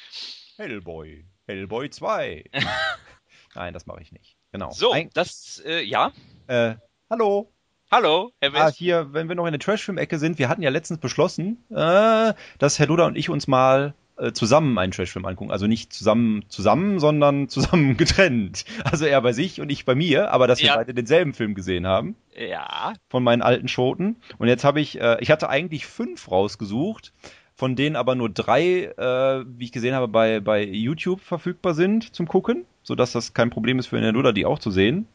Hellboy. 0.58 1.26
Hellboy 1.48 1.90
2. 1.90 2.44
Nein, 3.56 3.74
das 3.74 3.88
mache 3.88 4.04
ich 4.04 4.12
nicht. 4.12 4.36
Genau. 4.52 4.70
So, 4.70 4.92
Ein, 4.92 5.10
das, 5.16 5.64
äh, 5.66 5.82
ja. 5.82 6.12
äh, 6.46 6.76
hallo. 7.10 7.52
Hallo, 7.92 8.32
Herr 8.40 8.54
Ah, 8.54 8.66
Best. 8.66 8.78
hier, 8.78 9.14
wenn 9.14 9.28
wir 9.30 9.36
noch 9.36 9.48
in 9.48 9.52
der 9.54 9.60
Trashfilm-Ecke 9.60 10.20
sind, 10.20 10.38
wir 10.38 10.48
hatten 10.48 10.62
ja 10.62 10.70
letztens 10.70 11.00
beschlossen, 11.00 11.64
äh, 11.72 12.36
dass 12.60 12.78
Herr 12.78 12.86
Duda 12.86 13.08
und 13.08 13.18
ich 13.18 13.32
uns 13.32 13.48
mal 13.48 13.96
äh, 14.20 14.32
zusammen 14.34 14.78
einen 14.78 14.92
Trashfilm 14.92 15.26
angucken. 15.26 15.52
Also 15.52 15.68
nicht 15.68 15.94
zusammen 15.94 16.44
zusammen, 16.50 17.00
sondern 17.00 17.48
zusammen 17.50 17.98
getrennt. 17.98 18.66
Also 18.84 19.06
er 19.06 19.22
bei 19.22 19.34
sich 19.34 19.62
und 19.62 19.72
ich 19.72 19.86
bei 19.86 19.96
mir, 19.96 20.32
aber 20.32 20.48
dass 20.48 20.60
wir 20.60 20.68
Ja. 20.68 20.76
beide 20.76 20.94
denselben 20.94 21.34
Film 21.34 21.56
gesehen 21.56 21.88
haben 21.88 22.16
Ja, 22.36 22.94
von 23.10 23.24
meinen 23.24 23.42
alten 23.42 23.68
Schoten. 23.68 24.18
Und 24.38 24.48
jetzt 24.48 24.64
habe 24.64 24.82
ich, 24.82 25.00
äh, 25.00 25.18
ich 25.22 25.32
hatte 25.32 25.50
eigentlich 25.50 25.86
fünf 25.86 26.30
rausgesucht, 26.32 27.14
von 27.56 27.76
denen 27.76 27.96
aber 27.96 28.16
nur 28.16 28.30
drei, 28.30 28.86
äh, 28.98 29.44
wie 29.58 29.66
ich 29.66 29.72
gesehen 29.72 29.94
habe, 29.96 30.08
bei, 30.08 30.40
bei 30.40 30.64
YouTube 30.64 31.22
verfügbar 31.22 31.74
sind 31.74 32.16
zum 32.16 32.28
Gucken, 32.28 32.66
sodass 32.84 33.12
das 33.12 33.34
kein 33.34 33.50
Problem 33.50 33.80
ist 33.80 33.88
für 33.88 34.00
Herrn 34.00 34.16
Duda, 34.16 34.32
die 34.32 34.46
auch 34.46 34.60
zu 34.60 34.72
sehen. 34.72 35.08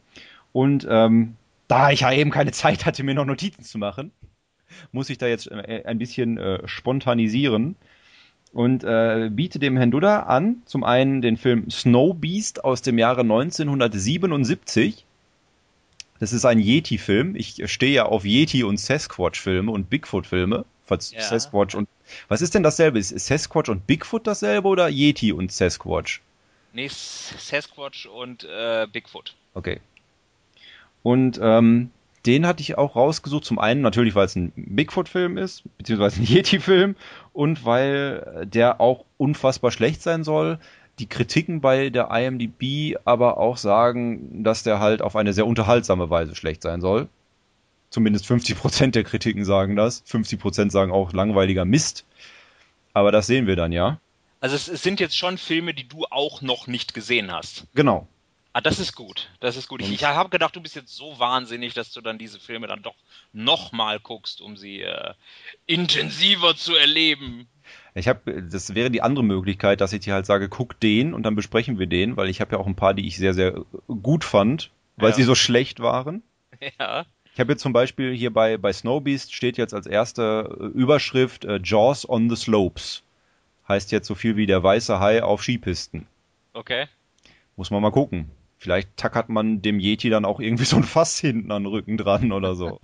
Und 0.51 0.85
ähm, 0.89 1.35
da 1.67 1.89
ich 1.91 2.01
ja 2.01 2.11
eben 2.11 2.31
keine 2.31 2.51
Zeit 2.53 2.85
hatte, 2.85 3.03
mir 3.03 3.15
noch 3.15 3.25
Notizen 3.25 3.63
zu 3.63 3.77
machen, 3.77 4.11
muss 4.91 5.09
ich 5.09 5.17
da 5.17 5.27
jetzt 5.27 5.49
äh, 5.51 5.83
ein 5.85 5.97
bisschen 5.97 6.37
äh, 6.37 6.67
spontanisieren 6.67 7.75
und 8.55 8.83
äh, 8.83 9.29
biete 9.31 9.59
dem 9.59 9.77
Herrn 9.77 9.91
Duda 9.91 10.21
an, 10.21 10.63
zum 10.65 10.83
einen 10.83 11.21
den 11.21 11.35
Film 11.37 11.69
Snow 11.69 12.15
Beast 12.15 12.63
aus 12.63 12.81
dem 12.81 12.97
Jahre 12.97 13.21
1977. 13.21 15.05
Das 16.19 16.31
ist 16.31 16.45
ein 16.45 16.59
Yeti-Film. 16.59 17.35
Ich 17.35 17.61
stehe 17.69 17.93
ja 17.93 18.05
auf 18.05 18.23
Yeti- 18.23 18.63
und 18.63 18.79
Sasquatch-Filme 18.79 19.69
und 19.71 19.89
Bigfoot-Filme. 19.89 20.65
Ja. 20.89 21.21
Sasquatch 21.21 21.75
und 21.75 21.89
was 22.27 22.41
ist 22.41 22.53
denn 22.53 22.63
dasselbe? 22.63 22.99
Ist 22.99 23.09
Sasquatch 23.09 23.69
und 23.69 23.87
Bigfoot 23.87 24.25
dasselbe 24.25 24.67
oder 24.67 24.87
Yeti 24.87 25.33
und 25.33 25.51
Sasquatch? 25.51 26.21
nee, 26.75 26.87
Sasquatch 26.89 28.05
und 28.05 28.43
äh, 28.43 28.87
Bigfoot. 28.91 29.33
Okay. 29.53 29.79
Und 31.03 31.39
ähm, 31.41 31.91
den 32.25 32.45
hatte 32.45 32.61
ich 32.61 32.77
auch 32.77 32.95
rausgesucht. 32.95 33.45
Zum 33.45 33.59
einen 33.59 33.81
natürlich, 33.81 34.15
weil 34.15 34.25
es 34.25 34.35
ein 34.35 34.51
Bigfoot-Film 34.55 35.37
ist, 35.37 35.63
beziehungsweise 35.77 36.21
ein 36.21 36.25
Yeti-Film 36.27 36.95
und 37.33 37.65
weil 37.65 38.47
der 38.51 38.81
auch 38.81 39.05
unfassbar 39.17 39.71
schlecht 39.71 40.01
sein 40.01 40.23
soll. 40.23 40.59
die 40.99 41.07
Kritiken 41.07 41.59
bei 41.61 41.89
der 41.89 42.09
IMDb 42.11 42.97
aber 43.03 43.37
auch 43.37 43.57
sagen, 43.57 44.43
dass 44.43 44.63
der 44.63 44.79
halt 44.79 45.01
auf 45.01 45.15
eine 45.15 45.33
sehr 45.33 45.45
unterhaltsame 45.45 46.09
Weise 46.09 46.35
schlecht 46.35 46.61
sein 46.61 46.81
soll. 46.81 47.09
Zumindest 47.89 48.25
50% 48.25 48.91
der 48.91 49.03
Kritiken 49.03 49.45
sagen 49.45 49.75
das. 49.75 50.03
50% 50.05 50.71
sagen 50.71 50.91
auch 50.91 51.13
langweiliger 51.13 51.65
Mist. 51.65 52.05
Aber 52.93 53.11
das 53.11 53.27
sehen 53.27 53.45
wir 53.47 53.55
dann 53.55 53.71
ja. 53.71 53.99
Also 54.39 54.55
es 54.55 54.65
sind 54.65 54.99
jetzt 54.99 55.17
schon 55.17 55.37
Filme, 55.37 55.73
die 55.73 55.87
du 55.87 56.05
auch 56.09 56.41
noch 56.41 56.67
nicht 56.67 56.93
gesehen 56.93 57.31
hast. 57.31 57.65
Genau. 57.73 58.07
Ah, 58.57 58.61
das 58.61 58.79
ist 58.79 58.95
gut. 58.95 59.27
Das 59.41 59.57
ist 59.57 59.67
gut. 59.67 59.81
Ich, 59.81 59.91
ich 59.91 60.05
habe 60.05 60.29
gedacht, 60.29 60.55
du 60.55 60.61
bist 60.61 60.77
jetzt 60.77 60.95
so 60.95 61.19
wahnsinnig, 61.19 61.73
dass 61.73 61.91
du 61.91 61.99
dann 61.99 62.17
diese 62.17 62.39
Filme 62.39 62.67
dann 62.67 62.81
doch 62.81 62.95
nochmal 63.33 63.99
guckst, 63.99 64.39
um 64.39 64.55
sie 64.55 64.79
äh, 64.79 65.13
intensiver 65.65 66.55
zu 66.55 66.73
erleben. 66.73 67.49
Ich 67.95 68.07
habe, 68.07 68.43
das 68.43 68.73
wäre 68.73 68.89
die 68.89 69.01
andere 69.01 69.25
Möglichkeit, 69.25 69.81
dass 69.81 69.91
ich 69.91 69.99
dir 70.05 70.13
halt 70.13 70.25
sage, 70.25 70.47
guck 70.47 70.79
den 70.79 71.13
und 71.13 71.23
dann 71.23 71.35
besprechen 71.35 71.79
wir 71.79 71.87
den, 71.87 72.15
weil 72.15 72.29
ich 72.29 72.39
habe 72.39 72.53
ja 72.53 72.57
auch 72.57 72.65
ein 72.65 72.77
paar, 72.77 72.93
die 72.93 73.05
ich 73.05 73.17
sehr, 73.17 73.33
sehr 73.33 73.65
gut 73.87 74.23
fand, 74.23 74.71
weil 74.95 75.09
Ja. 75.09 75.15
sie 75.17 75.23
so 75.23 75.35
schlecht 75.35 75.81
waren. 75.81 76.23
Ja. 76.79 77.05
Ich 77.33 77.41
habe 77.41 77.51
jetzt 77.51 77.61
zum 77.61 77.73
Beispiel 77.73 78.15
hier 78.15 78.31
bei, 78.31 78.55
bei 78.55 78.71
Snowbeast 78.71 79.33
steht 79.35 79.57
jetzt 79.57 79.73
als 79.73 79.85
erste 79.85 80.55
äh, 80.57 80.63
Überschrift 80.67 81.43
äh, 81.43 81.59
Jaws 81.61 82.07
on 82.07 82.29
the 82.29 82.37
Slopes. 82.37 83.03
Heißt 83.67 83.91
jetzt 83.91 84.07
so 84.07 84.15
viel 84.15 84.37
wie 84.37 84.45
der 84.45 84.63
weiße 84.63 85.01
Hai 85.01 85.23
auf 85.23 85.43
Skipisten. 85.43 86.07
Okay. 86.53 86.87
Muss 87.57 87.69
man 87.69 87.81
mal 87.81 87.91
gucken. 87.91 88.31
Vielleicht 88.65 88.97
tackert 88.97 89.29
man 89.29 89.61
dem 89.61 89.79
Yeti 89.79 90.09
dann 90.09 90.25
auch 90.25 90.39
irgendwie 90.39 90.65
so 90.65 90.77
ein 90.77 90.83
Fass 90.83 91.19
hinten 91.19 91.51
an 91.51 91.63
den 91.63 91.71
Rücken 91.71 91.97
dran 91.97 92.31
oder 92.31 92.55
so. 92.55 92.79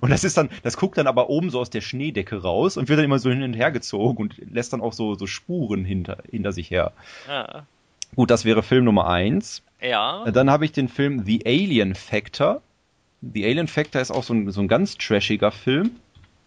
Und 0.00 0.10
das 0.10 0.24
ist 0.24 0.38
dann, 0.38 0.48
das 0.62 0.78
guckt 0.78 0.96
dann 0.96 1.06
aber 1.06 1.28
oben 1.28 1.50
so 1.50 1.60
aus 1.60 1.68
der 1.68 1.82
Schneedecke 1.82 2.40
raus 2.40 2.78
und 2.78 2.88
wird 2.88 2.98
dann 2.98 3.04
immer 3.04 3.18
so 3.18 3.28
hin 3.28 3.42
und 3.42 3.52
her 3.52 3.70
gezogen 3.70 4.22
und 4.22 4.36
lässt 4.50 4.72
dann 4.72 4.80
auch 4.80 4.94
so, 4.94 5.16
so 5.16 5.26
Spuren 5.26 5.84
hinter, 5.84 6.16
hinter 6.30 6.52
sich 6.52 6.70
her. 6.70 6.92
Ja. 7.28 7.66
Gut, 8.16 8.30
das 8.30 8.46
wäre 8.46 8.62
Film 8.62 8.86
Nummer 8.86 9.06
eins. 9.06 9.62
Ja. 9.82 10.24
Dann 10.30 10.50
habe 10.50 10.64
ich 10.64 10.72
den 10.72 10.88
Film 10.88 11.26
The 11.26 11.44
Alien 11.44 11.94
Factor. 11.94 12.62
The 13.20 13.44
Alien 13.44 13.68
Factor 13.68 14.00
ist 14.00 14.10
auch 14.10 14.22
so 14.22 14.32
ein, 14.32 14.50
so 14.50 14.62
ein 14.62 14.68
ganz 14.68 14.96
trashiger 14.96 15.52
Film. 15.52 15.90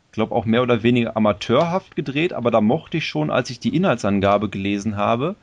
Ich 0.08 0.16
glaube 0.16 0.34
auch 0.34 0.46
mehr 0.46 0.64
oder 0.64 0.82
weniger 0.82 1.16
amateurhaft 1.16 1.96
gedreht, 1.96 2.34
aber 2.34 2.50
da 2.50 2.62
mochte 2.62 2.98
ich 2.98 3.06
schon, 3.06 3.30
als 3.30 3.52
ich 3.52 3.60
die 3.60 3.76
Inhaltsangabe 3.76 4.50
gelesen 4.50 4.98
habe, 4.98 5.36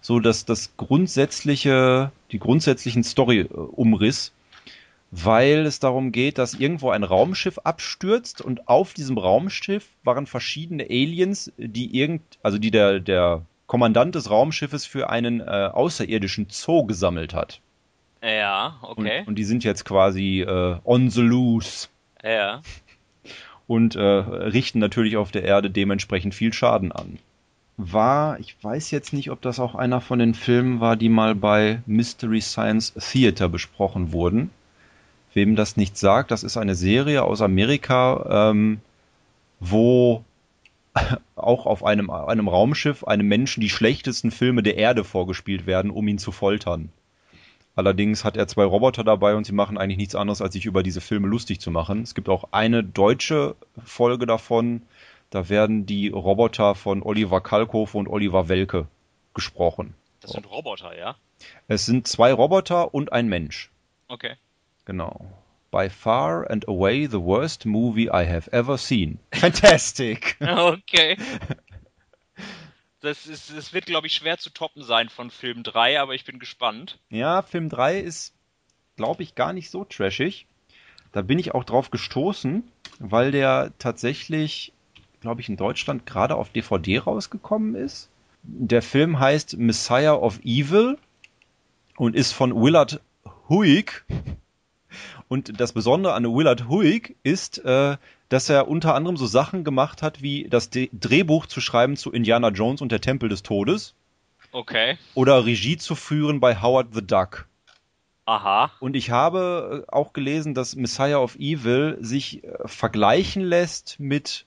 so 0.00 0.20
dass 0.20 0.44
das 0.44 0.76
grundsätzliche, 0.76 2.12
die 2.32 2.38
grundsätzlichen 2.38 3.04
Story-Umriss, 3.04 4.32
weil 5.10 5.64
es 5.66 5.80
darum 5.80 6.12
geht, 6.12 6.38
dass 6.38 6.54
irgendwo 6.54 6.90
ein 6.90 7.02
Raumschiff 7.02 7.58
abstürzt 7.64 8.40
und 8.40 8.68
auf 8.68 8.92
diesem 8.94 9.16
Raumschiff 9.16 9.88
waren 10.04 10.26
verschiedene 10.26 10.84
Aliens, 10.84 11.52
die 11.56 11.96
irgend, 11.98 12.22
also 12.42 12.58
die 12.58 12.70
der, 12.70 13.00
der 13.00 13.42
Kommandant 13.66 14.14
des 14.14 14.30
Raumschiffes 14.30 14.86
für 14.86 15.10
einen 15.10 15.40
äh, 15.40 15.44
außerirdischen 15.44 16.48
Zoo 16.50 16.84
gesammelt 16.84 17.34
hat. 17.34 17.60
Ja, 18.22 18.78
okay. 18.82 19.20
Und, 19.20 19.28
und 19.28 19.34
die 19.36 19.44
sind 19.44 19.64
jetzt 19.64 19.84
quasi 19.84 20.40
äh, 20.40 20.76
on 20.84 21.10
the 21.10 21.22
loose 21.22 21.88
ja. 22.22 22.62
und 23.66 23.94
äh, 23.94 24.00
richten 24.02 24.78
natürlich 24.78 25.16
auf 25.16 25.30
der 25.30 25.44
Erde 25.44 25.70
dementsprechend 25.70 26.34
viel 26.34 26.52
Schaden 26.52 26.92
an. 26.92 27.18
War, 27.80 28.40
ich 28.40 28.56
weiß 28.60 28.90
jetzt 28.90 29.12
nicht, 29.12 29.30
ob 29.30 29.40
das 29.40 29.60
auch 29.60 29.76
einer 29.76 30.00
von 30.00 30.18
den 30.18 30.34
Filmen 30.34 30.80
war, 30.80 30.96
die 30.96 31.08
mal 31.08 31.36
bei 31.36 31.80
Mystery 31.86 32.40
Science 32.40 32.92
Theater 32.94 33.48
besprochen 33.48 34.12
wurden. 34.12 34.50
Wem 35.32 35.54
das 35.54 35.76
nicht 35.76 35.96
sagt, 35.96 36.32
das 36.32 36.42
ist 36.42 36.56
eine 36.56 36.74
Serie 36.74 37.22
aus 37.22 37.40
Amerika, 37.40 38.50
ähm, 38.50 38.80
wo 39.60 40.24
auch 41.36 41.66
auf 41.66 41.84
einem, 41.84 42.10
einem 42.10 42.48
Raumschiff 42.48 43.04
einem 43.04 43.28
Menschen 43.28 43.60
die 43.60 43.70
schlechtesten 43.70 44.32
Filme 44.32 44.64
der 44.64 44.76
Erde 44.76 45.04
vorgespielt 45.04 45.66
werden, 45.66 45.92
um 45.92 46.08
ihn 46.08 46.18
zu 46.18 46.32
foltern. 46.32 46.90
Allerdings 47.76 48.24
hat 48.24 48.36
er 48.36 48.48
zwei 48.48 48.64
Roboter 48.64 49.04
dabei 49.04 49.36
und 49.36 49.44
sie 49.44 49.52
machen 49.52 49.78
eigentlich 49.78 49.98
nichts 49.98 50.16
anderes, 50.16 50.42
als 50.42 50.54
sich 50.54 50.66
über 50.66 50.82
diese 50.82 51.00
Filme 51.00 51.28
lustig 51.28 51.60
zu 51.60 51.70
machen. 51.70 52.02
Es 52.02 52.16
gibt 52.16 52.28
auch 52.28 52.48
eine 52.50 52.82
deutsche 52.82 53.54
Folge 53.84 54.26
davon. 54.26 54.82
Da 55.30 55.48
werden 55.48 55.86
die 55.86 56.08
Roboter 56.08 56.74
von 56.74 57.02
Oliver 57.02 57.40
Kalkofe 57.40 57.98
und 57.98 58.08
Oliver 58.08 58.48
Welke 58.48 58.88
gesprochen. 59.34 59.94
Das 60.20 60.32
sind 60.32 60.50
Roboter, 60.50 60.96
ja? 60.96 61.16
Es 61.68 61.86
sind 61.86 62.08
zwei 62.08 62.32
Roboter 62.32 62.94
und 62.94 63.12
ein 63.12 63.28
Mensch. 63.28 63.70
Okay. 64.08 64.36
Genau. 64.84 65.30
By 65.70 65.90
far 65.90 66.50
and 66.50 66.66
away 66.66 67.06
the 67.06 67.20
worst 67.20 67.66
movie 67.66 68.06
I 68.06 68.26
have 68.26 68.50
ever 68.52 68.78
seen. 68.78 69.18
Fantastic! 69.34 70.36
Okay. 70.40 71.16
Das, 73.00 73.26
ist, 73.26 73.56
das 73.56 73.72
wird, 73.72 73.86
glaube 73.86 74.08
ich, 74.08 74.14
schwer 74.14 74.38
zu 74.38 74.50
toppen 74.50 74.82
sein 74.82 75.08
von 75.08 75.30
Film 75.30 75.62
3, 75.62 76.00
aber 76.00 76.14
ich 76.14 76.24
bin 76.24 76.38
gespannt. 76.38 76.98
Ja, 77.10 77.42
Film 77.42 77.68
3 77.68 78.00
ist, 78.00 78.34
glaube 78.96 79.22
ich, 79.22 79.34
gar 79.34 79.52
nicht 79.52 79.70
so 79.70 79.84
trashig. 79.84 80.46
Da 81.12 81.22
bin 81.22 81.38
ich 81.38 81.54
auch 81.54 81.64
drauf 81.64 81.90
gestoßen, 81.90 82.70
weil 82.98 83.30
der 83.30 83.72
tatsächlich, 83.78 84.72
glaube 85.20 85.40
ich, 85.40 85.48
in 85.48 85.56
Deutschland 85.56 86.06
gerade 86.06 86.36
auf 86.36 86.50
DVD 86.50 86.98
rausgekommen 86.98 87.74
ist. 87.74 88.08
Der 88.42 88.82
Film 88.82 89.18
heißt 89.18 89.58
Messiah 89.58 90.14
of 90.14 90.40
Evil 90.44 90.96
und 91.96 92.14
ist 92.14 92.32
von 92.32 92.54
Willard 92.54 93.00
Huig. 93.48 94.04
Und 95.28 95.60
das 95.60 95.72
Besondere 95.72 96.14
an 96.14 96.24
Willard 96.24 96.68
Huig 96.68 97.16
ist, 97.22 97.58
äh, 97.64 97.96
dass 98.28 98.48
er 98.48 98.68
unter 98.68 98.94
anderem 98.94 99.16
so 99.16 99.26
Sachen 99.26 99.64
gemacht 99.64 100.02
hat, 100.02 100.22
wie 100.22 100.48
das 100.48 100.70
D 100.70 100.88
Drehbuch 100.92 101.46
zu 101.46 101.60
schreiben 101.60 101.96
zu 101.96 102.12
Indiana 102.12 102.48
Jones 102.48 102.80
und 102.80 102.92
der 102.92 103.00
Tempel 103.00 103.28
des 103.28 103.42
Todes 103.42 103.94
Okay. 104.52 104.96
oder 105.14 105.44
Regie 105.44 105.76
zu 105.76 105.94
führen 105.94 106.40
bei 106.40 106.60
Howard 106.62 106.94
the 106.94 107.06
Duck. 107.06 107.46
Aha. 108.24 108.70
Und 108.80 108.94
ich 108.96 109.10
habe 109.10 109.84
äh, 109.88 109.90
auch 109.90 110.12
gelesen, 110.12 110.54
dass 110.54 110.76
Messiah 110.76 111.18
of 111.18 111.36
Evil 111.36 111.96
sich 112.00 112.44
äh, 112.44 112.50
vergleichen 112.66 113.42
lässt 113.42 113.98
mit, 113.98 114.46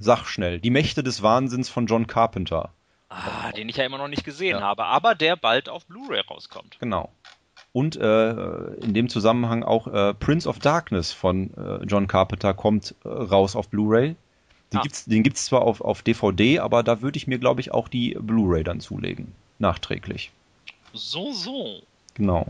sag 0.00 0.26
schnell, 0.26 0.58
Die 0.58 0.70
Mächte 0.70 1.02
des 1.04 1.22
Wahnsinns 1.22 1.68
von 1.68 1.86
John 1.86 2.06
Carpenter. 2.08 2.70
Ah, 3.08 3.52
den 3.52 3.68
ich 3.68 3.76
ja 3.76 3.84
immer 3.84 3.98
noch 3.98 4.08
nicht 4.08 4.24
gesehen 4.24 4.58
Ja. 4.58 4.62
habe, 4.62 4.84
aber 4.84 5.14
der 5.14 5.36
bald 5.36 5.68
auf 5.68 5.84
Blu-ray 5.86 6.20
rauskommt. 6.20 6.78
Genau. 6.80 7.10
Und 7.72 7.96
äh, 7.96 8.30
in 8.76 8.94
dem 8.94 9.08
Zusammenhang 9.08 9.62
auch 9.62 9.86
äh, 9.86 10.14
Prince 10.14 10.48
of 10.48 10.58
Darkness 10.58 11.12
von 11.12 11.52
äh, 11.54 11.84
John 11.84 12.06
Carpenter 12.08 12.52
kommt 12.54 12.94
äh, 13.04 13.08
raus 13.08 13.54
auf 13.54 13.68
Blu-ray. 13.68 14.16
Den 14.72 14.78
Ah. 14.78 14.82
gibt's, 14.82 15.04
den 15.04 15.22
gibt's 15.22 15.46
zwar 15.46 15.62
auf, 15.62 15.80
auf 15.80 16.02
DVD, 16.02 16.60
aber 16.60 16.82
da 16.82 17.00
würde 17.02 17.16
ich 17.16 17.26
mir, 17.26 17.38
glaube 17.38 17.60
ich, 17.60 17.72
auch 17.72 17.88
die 17.88 18.16
Blu-ray 18.20 18.62
dann 18.64 18.80
zulegen. 18.80 19.32
Nachträglich. 19.58 20.30
So, 20.92 21.32
so. 21.32 21.82
Genau. 22.14 22.46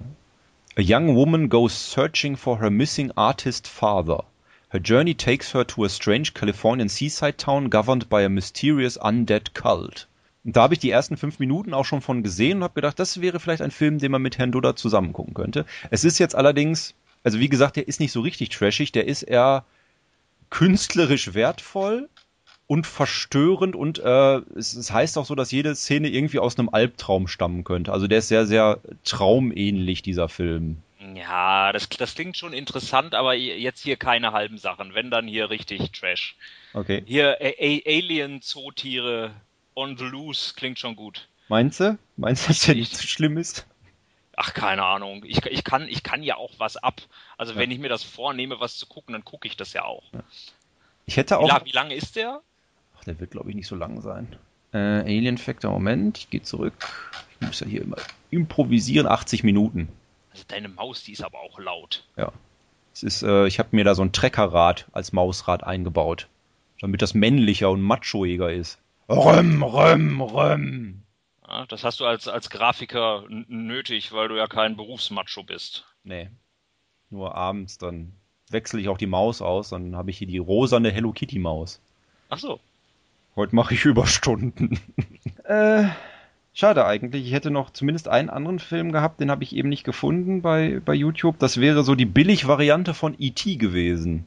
A 0.79 0.83
young 0.83 1.17
woman 1.17 1.49
goes 1.49 1.91
searching 1.93 2.37
for 2.37 2.61
her 2.61 2.71
missing 2.71 3.11
artist 3.17 3.67
father. 3.69 4.25
Her 4.73 4.81
journey 4.81 5.17
takes 5.17 5.53
her 5.53 5.67
to 5.67 5.85
a 5.85 5.89
strange 5.89 6.33
Californian 6.33 6.89
seaside 6.89 7.39
town 7.39 7.71
governed 7.71 8.09
by 8.09 8.25
a 8.25 8.29
mysterious 8.29 8.97
undead 8.97 9.53
cult. 9.53 10.07
Und 10.45 10.57
da 10.57 10.63
habe 10.63 10.75
ich 10.75 10.81
die 10.81 10.91
ersten 10.91 11.17
fünf 11.17 11.41
Minuten 11.41 11.75
auch 11.75 11.85
schon 11.85 12.01
von 12.01 12.23
gesehen 12.23 12.59
und 12.59 12.65
habe 12.65 12.75
gedacht, 12.75 12.99
das 12.99 13.21
wäre 13.21 13.41
vielleicht 13.41 13.63
ein 13.63 13.73
Film, 13.73 13.99
den 13.99 14.13
man 14.13 14.23
mit 14.23 14.39
Herrn 14.39 14.53
Dudder 14.53 14.77
zusammen 14.77 15.13
gucken 15.13 15.35
könnte. 15.35 15.67
Es 15.91 16.05
ist 16.05 16.19
jetzt 16.19 16.37
allerdings, 16.37 16.95
also 17.25 17.41
wie 17.41 17.49
gesagt, 17.49 17.77
der 17.77 17.89
ist 17.89 18.01
nicht 18.01 18.13
so 18.13 18.21
richtig 18.21 18.51
trashig, 18.51 18.93
der 18.93 19.07
ist 19.07 19.23
eher 19.23 19.65
künstlerisch 20.51 21.35
wertvoll 21.35 22.09
und 22.69 22.87
verstörend 22.87 23.75
und 23.75 23.99
äh, 23.99 24.37
es, 24.57 24.75
es 24.75 24.93
heißt 24.93 25.19
auch 25.19 25.27
so, 25.27 25.35
dass 25.35 25.51
jede 25.51 25.75
Szene 25.75 26.09
irgendwie 26.09 26.39
aus 26.39 26.57
einem 26.57 26.69
Albtraum 26.69 27.27
stammen 27.27 27.65
könnte. 27.65 27.93
Also 27.93 28.07
der 28.07 28.19
ist 28.19 28.29
sehr, 28.29 28.47
sehr 28.47 28.79
traumähnlich, 29.05 30.03
dieser 30.03 30.29
Film. 30.29 30.77
Ja, 31.15 31.73
das, 31.73 31.89
das 31.89 32.15
klingt 32.15 32.37
schon 32.37 32.53
interessant, 32.53 33.15
aber 33.15 33.35
jetzt 33.35 33.83
hier 33.83 33.97
keine 33.97 34.33
halben 34.33 34.59
Sachen. 34.59 34.93
Wenn 34.95 35.11
dann 35.11 35.27
hier 35.27 35.49
richtig 35.49 35.93
Trash. 35.93 36.37
Okay. 36.75 37.03
Hier 37.07 37.39
Alien-Zootiere 37.41 39.31
on 39.75 39.97
the 39.97 40.05
loose 40.05 40.55
klingt 40.55 40.79
schon 40.79 40.97
gut. 40.97 41.27
Meinst 41.49 41.81
du? 41.81 41.99
Meinst 42.17 42.45
du, 42.45 42.49
dass 42.49 42.61
der 42.61 42.75
nicht 42.75 42.95
so 42.97 43.07
schlimm 43.07 43.39
ist? 43.39 43.67
Ach, 44.37 44.55
keine 44.55 44.85
Ahnung. 44.85 45.25
Ich, 45.27 45.45
ich, 45.47 45.65
kann, 45.65 45.89
ich 45.89 46.03
kann 46.03 46.23
ja 46.23 46.37
auch 46.37 46.53
was 46.59 46.77
ab. 46.77 47.01
Also 47.37 47.55
Ja. 47.55 47.59
wenn 47.59 47.71
ich 47.71 47.79
mir 47.79 47.89
das 47.89 48.03
vornehme, 48.05 48.61
was 48.61 48.77
zu 48.77 48.87
gucken, 48.87 49.13
dann 49.13 49.25
gucke 49.25 49.49
ich 49.49 49.57
das 49.57 49.73
ja 49.73 49.85
auch. 49.85 50.05
Ich 51.07 51.17
hätte 51.17 51.35
Wie, 51.35 51.39
auch. 51.39 51.49
la- 51.49 51.65
wie 51.65 51.73
lange 51.73 51.95
ist 51.95 52.17
der? 52.17 52.41
Ach, 52.99 53.05
der 53.05 53.19
wird, 53.21 53.31
glaube 53.33 53.51
ich, 53.51 53.57
nicht 53.57 53.67
so 53.67 53.77
lang 53.77 54.01
sein. 54.03 54.37
Äh, 54.73 54.79
Alien 54.79 55.39
Factor, 55.39 55.73
Moment, 55.73 56.19
ich 56.19 56.31
gehe 56.31 56.43
zurück. 56.43 56.75
Ich 57.41 57.47
muss 57.47 57.61
ja 57.61 57.67
hier 57.67 57.83
immer 57.83 57.97
improvisieren, 58.31 59.07
80 59.07 59.43
Minuten. 59.43 59.89
Also 60.31 60.45
deine 60.49 60.69
Maus, 60.69 61.03
die 61.05 61.13
ist 61.13 61.25
aber 61.25 61.41
auch 61.41 61.59
laut. 61.59 62.05
Ja. 62.17 62.33
Es 62.93 63.03
ist, 63.03 63.23
äh, 63.23 63.47
ich 63.47 63.59
habe 63.59 63.71
mir 63.73 63.85
da 63.85 63.95
so 63.95 64.03
ein 64.03 64.13
Treckerrad 64.13 64.87
als 64.93 65.13
Mausrad 65.13 65.65
eingebaut. 65.65 66.29
Damit 66.81 67.03
das 67.03 67.15
männlicher 67.15 67.71
und 67.71 67.83
machoiger 67.83 68.53
ist. 68.53 68.79
Röm, 69.09 69.63
röm, 69.63 70.21
röm. 70.23 71.03
Ja, 71.47 71.67
das 71.67 71.85
hast 71.85 72.01
du 72.01 72.07
als, 72.07 72.29
als 72.29 72.49
Grafiker 72.49 73.25
nötig, 73.29 74.13
weil 74.13 74.29
du 74.29 74.37
ja 74.37 74.47
kein 74.47 74.77
Berufsmacho 74.77 75.43
bist. 75.43 75.85
Nee. 76.05 76.31
Nur 77.11 77.35
abends, 77.35 77.77
dann 77.77 78.13
wechsle 78.51 78.81
ich 78.81 78.89
auch 78.89 78.99
die 78.99 79.07
Maus 79.07 79.43
aus, 79.43 79.71
dann 79.71 79.97
habe 79.97 80.11
ich 80.11 80.19
hier 80.19 80.29
die 80.29 80.39
rosane 80.39 80.91
Hello 80.91 81.13
Kitty 81.13 81.39
Maus. 81.39 81.81
Ach 82.29 82.39
so. 82.39 82.61
Heute 83.35 83.55
mache 83.55 83.75
ich 83.75 83.85
Überstunden. 83.85 84.79
äh, 85.45 85.89
Schade 86.53 86.85
eigentlich. 86.85 87.27
Ich 87.27 87.33
hätte 87.33 87.51
noch 87.51 87.71
zumindest 87.71 88.09
einen 88.09 88.29
anderen 88.31 88.59
Film 88.59 88.93
gehabt, 88.93 89.21
den 89.21 89.31
habe 89.31 89.45
ich 89.45 89.55
eben 89.55 89.69
nicht 89.69 89.85
gefunden 89.85 90.43
bei, 90.43 90.81
bei 90.85 90.95
YouTube. 90.95 91.39
Das 91.39 91.61
wäre 91.61 91.85
so 91.85 91.95
die 91.95 92.07
Billig-Variante 92.07 92.93
von 92.93 93.15
E.T. 93.19 93.57
gewesen. 93.57 94.27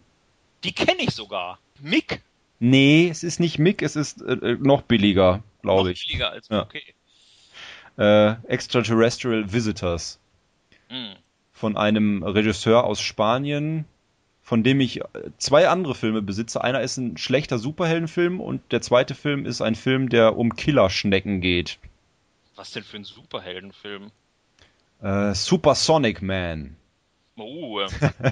Die 0.64 0.72
kenne 0.72 1.02
ich 1.02 1.12
sogar. 1.12 1.60
Mick. 1.82 2.22
Nee, 2.60 3.10
es 3.10 3.24
ist 3.24 3.40
nicht 3.40 3.60
Mick, 3.60 3.82
es 3.82 3.98
ist 3.98 4.22
äh, 4.22 4.34
äh 4.34 4.58
noch 4.60 4.84
billiger, 4.84 5.44
glaube 5.62 5.92
ich. 5.92 6.08
Billiger 6.08 6.32
als 6.32 6.48
Ja. 6.48 6.64
okay. 6.64 6.94
Äh, 7.98 8.36
Extraterrestrial 8.48 9.52
Visitors. 9.52 10.20
Hm. 10.90 11.16
von 11.52 11.78
einem 11.78 12.24
Regisseur 12.24 12.84
aus 12.84 13.02
Spanien, 13.02 13.86
von 14.42 14.64
dem 14.64 14.80
ich 14.80 15.02
äh, 15.02 15.06
zwei 15.38 15.68
andere 15.68 15.96
Filme 15.96 16.22
besitze. 16.22 16.64
Einer 16.64 16.82
ist 16.82 16.98
ein 16.98 17.18
schlechter 17.18 17.58
Superheldenfilm 17.58 18.40
und 18.40 18.62
der 18.72 18.82
zweite 18.82 19.16
Film 19.16 19.46
ist 19.46 19.62
ein 19.62 19.76
Film, 19.76 20.10
der 20.10 20.38
um 20.38 20.56
Killerschnecken 20.56 21.42
geht. 21.42 21.80
Was 22.56 22.72
denn 22.72 22.84
für 22.84 22.98
ein 22.98 23.04
Superheldenfilm? 23.04 24.12
Äh, 25.02 25.34
Supersonic 25.34 26.22
Man. 26.22 26.76
Oh, 27.36 27.80
äh, 27.80 27.90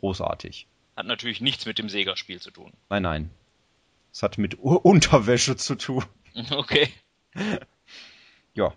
Großartig. 0.00 0.66
hat 0.96 1.06
natürlich 1.06 1.40
nichts 1.40 1.66
mit 1.66 1.78
dem 1.78 1.88
Sega-Spiel 1.88 2.40
zu 2.40 2.50
tun. 2.50 2.72
Nein, 2.90 3.02
nein. 3.02 3.30
Es 4.12 4.22
hat 4.22 4.38
mit 4.38 4.58
U 4.58 4.74
Unterwäsche 4.76 5.56
zu 5.56 5.74
tun. 5.76 6.04
Okay. 6.50 6.88
Ja. 8.52 8.74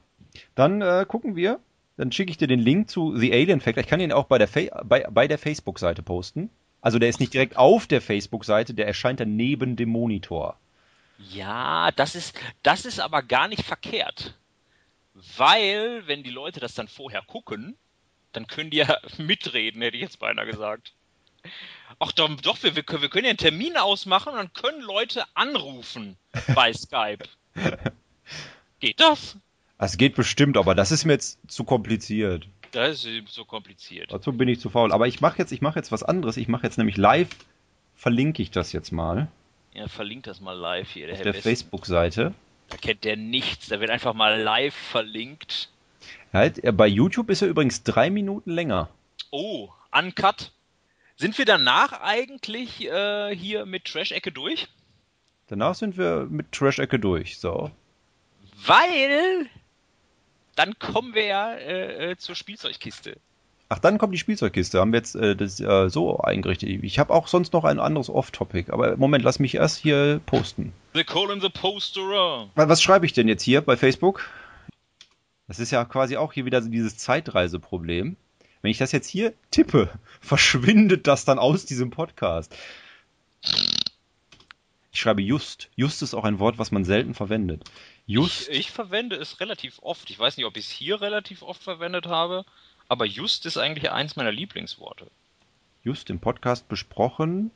Dann 0.56 0.82
äh, 0.82 1.06
gucken 1.06 1.36
wir. 1.36 1.60
Dann 1.98 2.14
schicke 2.14 2.32
ich 2.32 2.38
dir 2.38 2.48
den 2.48 2.62
Link 2.62 2.90
zu 2.90 3.18
The 3.18 3.34
Alien 3.34 3.60
Factor. 3.60 3.84
Ich 3.84 3.90
kann 3.90 4.00
ihn 4.00 4.14
auch 4.14 4.28
bei 4.28 4.38
der, 4.38 4.48
Fa 4.48 4.62
bei, 4.86 5.06
bei 5.12 5.28
der 5.28 5.38
Facebook-Seite 5.38 6.02
posten. 6.02 6.50
Also 6.80 7.00
der 7.00 7.10
ist 7.10 7.20
nicht 7.20 7.34
direkt 7.34 7.58
auf 7.58 7.86
der 7.88 8.00
Facebook-Seite, 8.02 8.74
der 8.74 8.88
erscheint 8.88 9.20
dann 9.20 9.36
neben 9.36 9.76
dem 9.76 9.90
Monitor. 9.90 10.58
Ja, 11.20 11.92
das 11.92 12.16
ist, 12.16 12.40
das 12.64 12.86
ist 12.86 13.00
aber 13.00 13.22
gar 13.22 13.48
nicht 13.50 13.64
verkehrt. 13.64 14.36
Weil, 15.38 16.08
wenn 16.08 16.24
die 16.24 16.30
Leute 16.30 16.62
das 16.62 16.76
dann 16.76 16.88
vorher 16.88 17.22
gucken, 17.22 17.76
dann 18.32 18.48
können 18.48 18.70
die 18.70 18.78
ja 18.78 18.98
mitreden, 19.18 19.82
hätte 19.82 19.98
ich 19.98 20.04
jetzt 20.04 20.20
beinahe 20.20 20.46
gesagt. 20.46 20.94
Ach 22.00 22.12
doch, 22.14 22.30
doch 22.38 22.64
wir, 22.64 22.76
wir, 22.76 22.84
können, 22.84 23.02
wir 23.02 23.10
können 23.10 23.26
ja 23.26 23.32
einen 23.32 23.38
Termin 23.38 23.76
ausmachen 23.76 24.30
und 24.30 24.38
dann 24.38 24.54
können 24.54 24.82
Leute 24.82 25.24
anrufen 25.34 26.18
bei 26.56 26.72
Skype. 26.74 27.26
Geht 28.80 29.00
das? 29.00 29.38
Es 29.78 29.98
geht 29.98 30.16
bestimmt, 30.16 30.58
aber 30.58 30.76
das 30.76 30.92
ist 30.92 31.06
mir 31.06 31.14
jetzt 31.14 31.40
zu 31.48 31.64
kompliziert. 31.64 32.48
Das 32.72 33.00
ist 33.00 33.06
eben 33.06 33.28
so 33.28 33.46
kompliziert. 33.46 34.12
Dazu 34.12 34.32
bin 34.32 34.48
ich 34.48 34.60
zu 34.60 34.70
faul. 34.70 34.92
Aber 34.92 35.08
ich 35.08 35.22
mache 35.22 35.40
jetzt, 35.40 35.52
ich 35.52 35.62
mache 35.62 35.80
jetzt 35.80 35.92
was 35.92 36.04
anderes. 36.04 36.38
Ich 36.38 36.48
mache 36.48 36.64
jetzt 36.64 36.78
nämlich 36.78 36.98
live, 36.98 37.30
verlinke 37.96 38.42
ich 38.42 38.52
das 38.52 38.72
jetzt 38.72 38.92
mal 38.92 39.30
Ja, 39.74 39.88
verlinkt 39.88 40.28
das 40.28 40.42
mal 40.42 40.58
live 40.58 40.90
hier. 40.90 41.08
Der 41.08 41.16
auf 41.16 41.22
der. 41.22 41.34
Facebook-Seite. 41.34 42.34
Da 42.70 42.78
kennt 42.78 43.04
der 43.04 43.18
nichts. 43.18 43.68
Da 43.68 43.80
wird 43.80 43.90
einfach 43.90 44.14
mal 44.14 44.42
live 44.42 44.76
verlinkt. 44.76 45.70
Halt, 46.34 46.64
äh, 46.64 46.72
bei 46.72 46.88
YouTube 46.88 47.30
ist 47.30 47.42
er 47.42 47.48
übrigens 47.48 47.84
drei 47.84 48.10
Minuten 48.10 48.52
länger. 48.52 48.90
Oh, 49.32 49.70
Uncut. 49.92 50.52
Sind 51.16 51.38
wir 51.38 51.46
danach 51.46 52.02
eigentlich 52.02 52.86
äh, 52.86 53.36
hier 53.36 53.66
mit 53.66 53.86
Trash-Ecke 53.86 54.32
durch? 54.32 54.68
Danach 55.48 55.76
sind 55.76 55.98
wir 55.98 56.28
mit 56.30 56.52
Trash-Ecke 56.52 57.00
durch. 57.00 57.40
So. 57.40 57.72
Weil 58.66 59.50
dann 60.56 60.78
kommen 60.78 61.14
wir 61.14 61.26
ja 61.26 61.54
äh, 61.54 62.12
äh, 62.12 62.18
zur 62.18 62.36
Spielzeugkiste. 62.36 63.18
Ach, 63.72 63.78
dann 63.80 64.00
kommt 64.00 64.14
die 64.16 64.18
Spielzeugkiste. 64.18 64.80
Haben 64.80 64.92
wir 64.94 64.98
jetzt 64.98 65.16
äh, 65.16 65.36
das 65.36 65.60
äh, 65.60 65.90
so 65.90 66.18
eingerichtet. 66.20 66.70
Ich 66.70 66.98
habe 66.98 67.14
auch 67.14 67.28
sonst 67.28 67.54
noch 67.54 67.66
ein 67.66 67.80
anderes 67.80 68.10
Off-Topic. 68.10 68.72
Aber 68.72 68.98
Moment, 68.98 69.24
lass 69.24 69.38
mich 69.38 69.54
erst 69.56 69.78
hier 69.78 70.20
posten. 70.26 70.74
The 70.96 71.04
Colin 71.04 71.40
the 71.40 71.50
Posterer. 71.50 72.50
Wa- 72.56 72.68
Was 72.68 72.82
schreibe 72.82 73.06
ich 73.06 73.14
denn 73.14 73.28
jetzt 73.28 73.44
hier 73.44 73.62
bei 73.62 73.78
Facebook? 73.78 74.28
Das 75.48 75.60
ist 75.60 75.70
ja 75.72 75.86
quasi 75.86 76.18
auch 76.18 76.34
hier 76.34 76.46
wieder 76.46 76.62
so 76.64 76.70
dieses 76.70 76.98
Zeitreiseproblem. 76.98 78.16
Wenn 78.64 78.72
ich 78.72 78.80
das 78.80 78.92
jetzt 78.92 79.08
hier 79.08 79.34
tippe, 79.52 79.90
verschwindet 80.20 81.06
das 81.06 81.26
dann 81.26 81.38
aus 81.38 81.66
diesem 81.66 81.92
Podcast. 81.92 82.56
Ich 84.92 85.00
schreibe 85.00 85.22
just. 85.22 85.70
Just 85.76 86.02
ist 86.02 86.14
auch 86.16 86.24
ein 86.24 86.40
Wort, 86.40 86.58
was 86.58 86.72
man 86.72 86.84
selten 86.86 87.14
verwendet. 87.14 87.64
Just. 88.08 88.50
Ich, 88.50 88.60
ich 88.60 88.72
verwende 88.72 89.16
es 89.16 89.40
relativ 89.40 89.78
oft. 89.84 90.10
Ich 90.10 90.18
weiß 90.18 90.38
nicht, 90.38 90.46
ob 90.48 90.58
ich 90.58 90.66
es 90.66 90.72
hier 90.72 91.00
relativ 91.02 91.44
oft 91.44 91.62
verwendet 91.62 92.08
habe, 92.08 92.44
aber 92.90 93.06
just 93.06 93.46
ist 93.46 93.58
eigentlich 93.58 93.92
eins 93.92 94.18
meiner 94.18 94.32
Lieblingsworte. 94.34 95.08
just 95.84 96.10
im 96.10 96.20
Podcast 96.20 96.68
besprochen. 96.68 97.52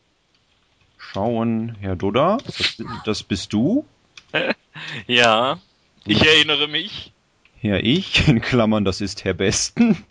Schauen, 0.98 1.76
Herr 1.82 1.98
Dudda, 1.98 2.38
das, 2.46 2.82
das 3.04 3.24
bist 3.24 3.52
du. 3.52 3.86
Ja, 5.06 5.60
ich 6.06 6.26
erinnere 6.26 6.68
mich. 6.68 7.14
Herr 7.60 7.84
Ich, 7.84 8.28
in 8.28 8.42
Klammern, 8.42 8.84
das 8.84 9.02
ist 9.02 9.24
Herr 9.24 9.36
Besten. 9.36 10.04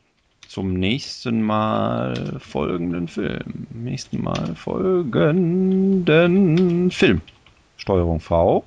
Zum 0.47 0.75
nächsten 0.75 1.43
Mal 1.43 2.39
folgenden 2.39 3.09
Film. 3.09 3.67
Nächsten 3.71 4.23
Mal 4.23 4.55
folgenden 4.55 6.13
Film. 6.93 7.23
Steuerung 7.77 8.21
V. 8.21 8.65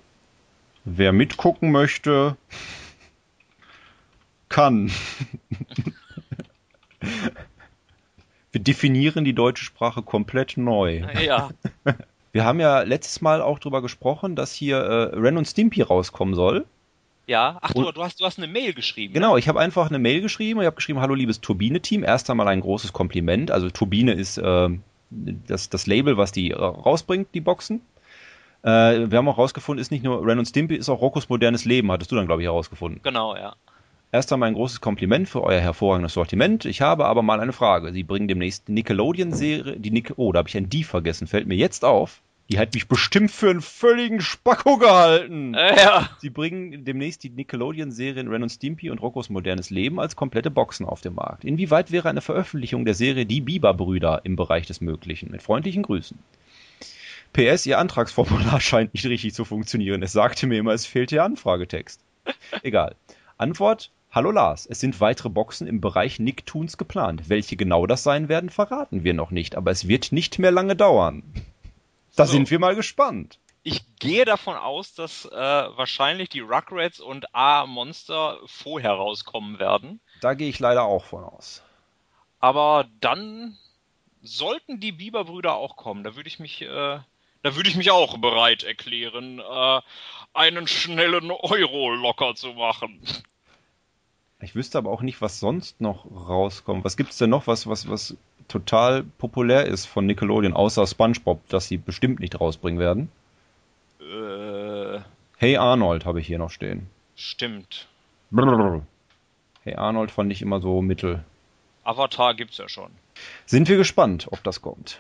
Wer 0.84 1.14
mitgucken 1.14 1.72
möchte, 1.72 2.36
kann. 4.50 4.92
Wir 8.52 8.62
definieren 8.62 9.26
die 9.26 9.34
deutsche 9.34 9.66
Sprache 9.66 10.02
komplett 10.02 10.58
neu. 10.58 11.04
Ja, 11.22 11.50
Wir 12.36 12.44
haben 12.44 12.60
ja 12.60 12.82
letztes 12.82 13.22
Mal 13.22 13.42
auch 13.42 13.60
drüber 13.60 13.82
gesprochen, 13.82 14.36
dass 14.36 14.54
hier 14.54 14.76
äh, 14.76 15.18
Ren 15.18 15.38
und 15.38 15.46
Stimpy 15.46 15.82
rauskommen 15.82 16.36
soll. 16.36 16.66
ja. 17.28 17.58
Ach, 17.62 17.72
du, 17.72 17.90
du, 17.94 18.04
hast, 18.04 18.20
du 18.20 18.26
hast 18.26 18.38
eine 18.40 18.48
Mail 18.48 18.74
geschrieben. 18.74 19.14
Genau, 19.14 19.38
ich 19.38 19.48
habe 19.48 19.62
einfach 19.62 19.88
eine 19.90 20.00
Mail 20.00 20.20
geschrieben. 20.20 20.60
Ich 20.60 20.66
habe 20.66 20.76
geschrieben, 20.76 21.00
hallo 21.00 21.14
liebes 21.14 21.40
Turbine-Team. 21.40 22.04
Erst 22.04 22.30
einmal 22.30 22.50
ein 22.50 22.60
großes 22.60 22.92
Kompliment. 22.92 23.52
Also 23.52 23.70
Turbine 23.70 24.12
ist 24.12 24.38
äh, 24.38 24.70
das, 25.10 25.70
das 25.70 25.88
Label, 25.88 26.18
was 26.18 26.34
die 26.34 26.52
rausbringt, 26.52 27.30
die 27.34 27.40
Boxen. 27.40 27.80
Äh, 28.64 29.10
wir 29.10 29.18
haben 29.18 29.30
auch 29.30 29.38
rausgefunden, 29.38 29.82
ist 29.82 29.92
nicht 29.92 30.04
nur 30.04 30.26
Ren 30.28 30.40
und 30.40 30.46
Stimpy, 30.46 30.76
ist 30.76 30.90
auch 30.90 31.00
Roccos 31.00 31.30
modernes 31.30 31.64
Leben, 31.64 31.90
hattest 31.90 32.12
du 32.12 32.18
dann, 32.18 32.26
glaube 32.26 32.42
ich, 32.42 32.48
herausgefunden. 32.48 33.00
Genau, 33.02 33.34
ja. 33.38 33.56
Erst 34.16 34.32
einmal 34.32 34.48
ein 34.48 34.56
großes 34.56 34.80
Kompliment 34.80 35.28
für 35.28 35.44
euer 35.44 35.60
hervorragendes 35.60 36.14
Sortiment. 36.14 36.64
Ich 36.64 36.82
habe 36.82 37.04
aber 37.04 37.22
mal 37.22 37.42
eine 37.42 37.52
Frage. 37.52 37.92
Sie 37.92 38.04
bringen 38.04 38.30
demnächst 38.30 38.70
die 38.70 38.72
Nickelodeon-Serie, 38.72 39.78
die 39.78 39.92
Nick 39.92 40.14
oh, 40.16 40.32
da 40.32 40.38
habe 40.38 40.48
ich 40.48 40.56
ein 40.56 40.70
Die 40.70 40.86
vergessen, 40.86 41.28
fällt 41.28 41.50
mir 41.50 41.58
jetzt 41.58 41.84
auf. 41.84 42.22
Die 42.50 42.58
hat 42.58 42.74
mich 42.74 42.88
bestimmt 42.88 43.30
für 43.30 43.50
einen 43.50 43.60
völligen 43.60 44.22
Spacko 44.22 44.78
gehalten. 44.78 45.54
Äh, 45.54 45.76
ja. 45.84 46.10
Sie 46.20 46.30
bringen 46.30 46.86
demnächst 46.86 47.26
die 47.26 47.30
Nickelodeon-Serien 47.30 48.30
Ren 48.30 48.44
und 48.44 48.50
Stimpy 48.52 48.90
und 48.90 49.02
Roccos 49.02 49.30
modernes 49.30 49.70
Leben 49.70 50.00
als 50.00 50.16
komplette 50.16 50.50
Boxen 50.50 50.86
auf 50.86 51.02
den 51.02 51.16
Markt. 51.16 51.44
Inwieweit 51.44 51.92
wäre 51.92 52.08
eine 52.08 52.22
Veröffentlichung 52.22 52.86
der 52.86 52.94
Serie 52.94 53.26
Die 53.26 53.42
Biber-Brüder 53.42 54.22
im 54.24 54.38
Bereich 54.38 54.66
des 54.66 54.80
Möglichen? 54.80 55.30
Mit 55.30 55.42
freundlichen 55.42 55.84
Grüßen. 55.84 56.18
PS, 57.34 57.66
Ihr 57.66 57.80
Antragsformular 57.80 58.62
scheint 58.62 58.94
nicht 58.94 59.08
richtig 59.08 59.34
zu 59.34 59.44
funktionieren. 59.44 60.02
Es 60.04 60.14
sagte 60.14 60.48
mir 60.48 60.58
immer, 60.58 60.72
es 60.72 60.86
fehlt 60.86 61.12
der 61.12 61.26
Anfragetext. 61.26 62.00
Egal. 62.64 62.96
Antwort. 63.38 63.92
Hallo 64.16 64.32
Lars, 64.32 64.66
es 64.66 64.80
sind 64.80 65.02
weitere 65.02 65.28
Boxen 65.28 65.68
im 65.68 65.82
Bereich 65.82 66.20
Nicktoons 66.20 66.78
geplant. 66.78 67.28
Welche 67.28 67.58
genau 67.58 67.86
das 67.86 68.04
sein 68.04 68.30
werden, 68.30 68.50
verraten 68.50 69.04
wir 69.04 69.14
noch 69.14 69.30
nicht, 69.30 69.58
aber 69.58 69.72
es 69.72 69.90
wird 69.90 70.14
nicht 70.14 70.40
mehr 70.40 70.52
lange 70.52 70.78
dauern. 70.78 71.22
Da 72.16 72.26
So. 72.26 72.32
sind 72.32 72.50
wir 72.50 72.58
mal 72.60 72.76
gespannt. 72.76 73.40
Ich 73.64 73.84
gehe 74.00 74.24
davon 74.24 74.56
aus, 74.56 74.94
dass 74.94 75.26
äh, 75.26 75.34
wahrscheinlich 75.36 76.30
die 76.30 76.40
Rugrats 76.40 77.02
und 77.02 77.36
A-Monster 77.36 78.40
vorher 78.46 78.94
rauskommen 78.94 79.60
werden. 79.60 80.00
Da 80.22 80.34
gehe 80.34 80.48
ich 80.48 80.60
leider 80.60 80.84
auch 80.84 81.04
von 81.04 81.26
aus. 81.26 81.62
Aber 82.40 82.88
dann 83.02 83.58
sollten 84.22 84.80
die 84.80 84.94
Biberbrüder 84.94 85.56
auch 85.56 85.76
kommen. 85.76 86.06
Da 86.06 86.16
würde 86.16 86.30
ich 86.30 86.40
mich, 86.40 86.62
äh, 86.62 86.68
da 86.70 87.04
würde 87.44 87.68
ich 87.68 87.76
mich 87.76 87.92
auch 87.92 88.18
bereit 88.20 88.64
erklären, 88.64 89.40
äh, 89.40 89.82
einen 90.34 90.68
schnellen 90.70 91.32
Euro 91.32 91.90
locker 91.90 92.34
zu 92.36 92.54
machen. 92.54 93.02
Ich 94.42 94.56
wüsste 94.56 94.78
aber 94.78 94.92
auch 94.92 95.02
nicht, 95.02 95.22
was 95.22 95.40
sonst 95.40 95.80
noch 95.82 96.06
rauskommt. 96.06 96.84
Was 96.84 96.98
gibt's 96.98 97.18
denn 97.18 97.30
noch, 97.30 97.48
was, 97.48 97.68
was, 97.68 97.90
was 97.90 98.16
total 98.48 99.04
populär 99.04 99.66
ist 99.66 99.86
von 99.86 100.06
Nickelodeon, 100.06 100.54
außer 100.54 100.86
SpongeBob, 100.86 101.42
das 101.50 101.68
sie 101.68 101.78
bestimmt 101.78 102.20
nicht 102.20 102.40
rausbringen 102.40 102.80
werden? 102.80 103.10
Äh, 104.02 105.00
Hey 105.38 105.58
Arnold 105.58 106.06
habe 106.06 106.20
ich 106.20 106.28
hier 106.28 106.40
noch 106.40 106.52
stehen. 106.52 106.88
stimmt. 107.16 107.88
Brrr. 108.32 108.82
Hey 109.64 109.76
Arnold 109.76 110.12
fand 110.12 110.32
ich 110.32 110.42
immer 110.42 110.60
so 110.62 110.82
mittel. 110.82 111.24
Avatar 111.84 112.34
gibt's 112.36 112.58
ja 112.58 112.68
schon. 112.68 112.92
Sind 113.46 113.70
wir 113.70 113.78
gespannt, 113.78 114.28
ob 114.32 114.44
das 114.44 114.62
kommt. 114.62 115.00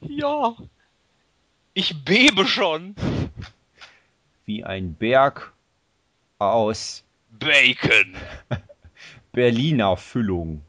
Ja. 0.00 0.54
Ich 1.74 2.04
bebe 2.04 2.46
schon. 2.46 2.94
Wie 4.44 4.64
ein 4.64 4.94
Berg 4.94 5.52
aus 6.38 7.04
Bacon. 7.30 8.16
Berliner 9.32 9.96
Füllung. 9.96 10.64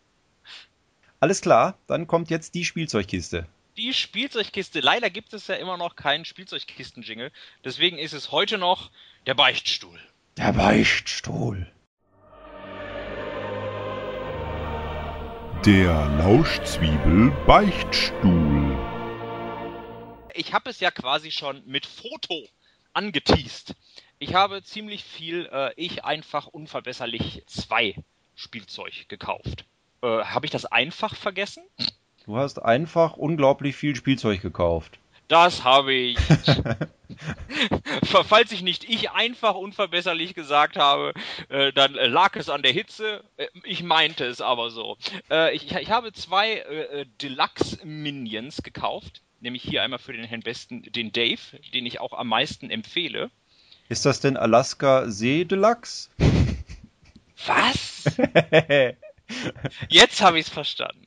Alles 1.20 1.40
klar, 1.40 1.78
dann 1.86 2.06
kommt 2.06 2.30
jetzt 2.30 2.54
die 2.54 2.64
Spielzeugkiste. 2.64 3.46
Die 3.76 3.94
Spielzeugkiste. 3.94 4.80
Leider 4.80 5.08
gibt 5.10 5.32
es 5.32 5.46
ja 5.46 5.54
immer 5.54 5.76
noch 5.76 5.96
keinen 5.96 6.24
Spielzeugkisten-Jingle. 6.24 7.30
Deswegen 7.64 7.98
ist 7.98 8.12
es 8.12 8.32
heute 8.32 8.58
noch 8.58 8.90
der 9.26 9.34
Beichtstuhl. 9.34 9.98
Der 10.36 10.52
Beichtstuhl. 10.52 11.70
Der 15.64 16.08
Lauschzwiebel 16.18 17.30
Beichtstuhl. 17.46 18.76
Ich 20.34 20.52
habe 20.52 20.70
es 20.70 20.80
ja 20.80 20.90
quasi 20.90 21.30
schon 21.30 21.62
mit 21.66 21.86
Foto 21.86 22.48
angeteased. 22.94 23.74
Ich 24.22 24.34
habe 24.34 24.62
ziemlich 24.62 25.02
viel 25.02 25.48
äh, 25.52 25.72
Ich 25.74 26.04
einfach 26.04 26.46
unverbesserlich 26.46 27.42
2 27.48 27.96
Spielzeug 28.36 29.08
gekauft. 29.08 29.64
Äh, 30.00 30.06
habe 30.06 30.46
ich 30.46 30.52
das 30.52 30.64
einfach 30.64 31.16
vergessen? 31.16 31.64
Du 32.24 32.36
hast 32.36 32.62
einfach 32.62 33.16
unglaublich 33.16 33.74
viel 33.74 33.96
Spielzeug 33.96 34.40
gekauft. 34.40 35.00
Das 35.26 35.64
habe 35.64 35.92
ich. 35.92 36.18
Falls 38.04 38.52
ich 38.52 38.62
nicht 38.62 38.88
ich 38.88 39.10
einfach 39.10 39.56
unverbesserlich 39.56 40.34
gesagt 40.34 40.76
habe, 40.76 41.14
äh, 41.48 41.72
dann 41.72 41.96
äh, 41.96 42.06
lag 42.06 42.36
es 42.36 42.48
an 42.48 42.62
der 42.62 42.72
Hitze. 42.72 43.24
Äh, 43.38 43.48
ich 43.64 43.82
meinte 43.82 44.24
es 44.24 44.40
aber 44.40 44.70
so. 44.70 44.98
Äh, 45.32 45.52
ich, 45.56 45.72
ich, 45.72 45.90
habe 45.90 46.12
zwei 46.12 46.52
äh, 46.52 47.00
äh, 47.00 47.06
Deluxe 47.20 47.84
Minions 47.84 48.62
gekauft. 48.62 49.20
Nämlich 49.40 49.64
hier 49.64 49.82
einmal 49.82 49.98
für 49.98 50.12
den 50.12 50.24
Herrn 50.24 50.42
Besten 50.42 50.82
den 50.82 51.10
Dave, 51.10 51.40
den 51.74 51.86
ich 51.86 51.98
auch 51.98 52.12
am 52.12 52.28
meisten 52.28 52.70
empfehle. 52.70 53.32
Ist 53.92 54.06
das 54.06 54.20
denn 54.20 54.38
Alaska 54.38 55.10
See 55.10 55.44
Deluxe? 55.44 56.08
Was? 57.44 58.04
Jetzt 59.90 60.22
habe 60.22 60.38
ich 60.38 60.46
es 60.46 60.50
verstanden. 60.50 61.06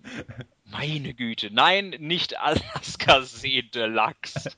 Meine 0.66 1.16
Güte, 1.16 1.50
nein, 1.52 1.96
nicht 1.98 2.38
Alaska 2.38 3.24
See 3.24 3.64
Deluxe. 3.64 4.52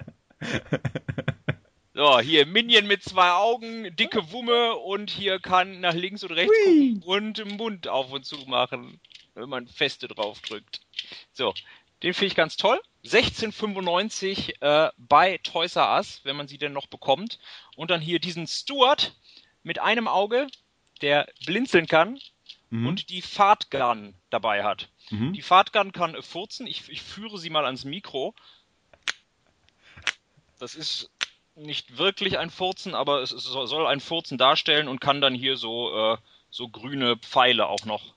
So, 1.94 2.20
hier 2.20 2.46
Minion 2.46 2.86
mit 2.86 3.02
zwei 3.02 3.32
Augen, 3.32 3.96
dicke 3.96 4.30
Wumme 4.34 4.76
und 4.76 5.10
hier 5.10 5.40
kann 5.40 5.80
nach 5.80 5.94
links 5.94 6.22
und 6.26 6.34
rechts 6.34 6.54
gucken 6.66 7.04
und 7.06 7.38
den 7.38 7.56
Mund 7.56 7.88
auf 7.88 8.12
und 8.12 8.26
zu 8.26 8.36
machen, 8.46 9.00
wenn 9.36 9.48
man 9.48 9.70
feste 9.70 10.10
drauf 10.10 10.42
drückt. 10.42 10.82
So, 11.32 11.54
den 12.04 12.14
finde 12.14 12.28
ich 12.28 12.36
ganz 12.36 12.58
toll. 12.58 12.82
1695 13.08 14.62
äh, 14.62 14.90
bei 14.98 15.38
Toys 15.40 15.76
R 15.76 15.96
Us, 15.98 16.22
wenn 16.24 16.36
man 16.36 16.48
sie 16.48 16.58
denn 16.58 16.74
noch 16.74 16.88
bekommt. 16.88 17.40
Und 17.76 17.92
dann 17.92 18.02
hier 18.02 18.20
diesen 18.20 18.48
Stuart 18.48 19.16
mit 19.64 19.80
einem 19.80 20.08
Auge, 20.08 20.48
der 21.02 21.28
blinzeln 21.46 21.88
kann 21.88 22.20
Mhm. 22.70 22.88
und 22.88 23.10
die 23.10 23.22
Fahrtgun 23.22 24.14
dabei 24.30 24.64
hat. 24.64 24.90
Mhm. 25.10 25.34
Die 25.34 25.42
Fahrtgun 25.42 25.92
kann 25.92 26.22
furzen. 26.22 26.68
Ich, 26.68 26.90
ich 26.90 27.02
führe 27.02 27.38
sie 27.38 27.50
mal 27.50 27.66
ans 27.66 27.86
Mikro. 27.86 28.36
Das 30.60 30.76
ist 30.76 31.10
nicht 31.56 31.98
wirklich 31.98 32.38
ein 32.38 32.50
Furzen, 32.50 32.94
aber 32.94 33.22
es, 33.22 33.32
es 33.32 33.44
soll 33.44 33.88
ein 33.88 34.00
Furzen 34.02 34.38
darstellen 34.38 34.88
und 34.88 35.00
kann 35.00 35.22
dann 35.22 35.34
hier 35.34 35.56
so, 35.56 36.14
äh, 36.14 36.18
so 36.50 36.68
grüne 36.68 37.18
Pfeile 37.18 37.68
auch 37.68 37.86
noch 37.86 38.14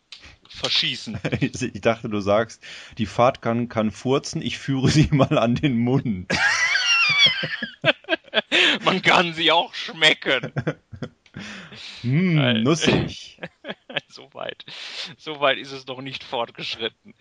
verschießen. 0.51 1.19
Ich 1.41 1.81
dachte, 1.81 2.09
du 2.09 2.21
sagst, 2.21 2.63
die 2.99 3.07
Fahrt 3.07 3.43
kann, 3.43 3.69
kann 3.69 3.91
furzen, 3.91 4.43
ich 4.43 4.59
führe 4.59 4.89
sie 4.89 5.09
mal 5.13 5.39
an 5.39 5.55
den 5.55 5.79
Mund. 5.79 6.31
Man 8.85 9.03
kann 9.03 9.35
sie 9.35 9.53
auch 9.53 9.75
schmecken. 9.75 10.53
Hm, 12.03 12.63
nussig. 12.63 13.39
so 14.09 14.33
weit. 14.35 14.65
So 15.17 15.41
weit 15.41 15.59
ist 15.59 15.73
es 15.73 15.87
noch 15.87 16.01
nicht 16.01 16.25
fortgeschritten. 16.25 17.15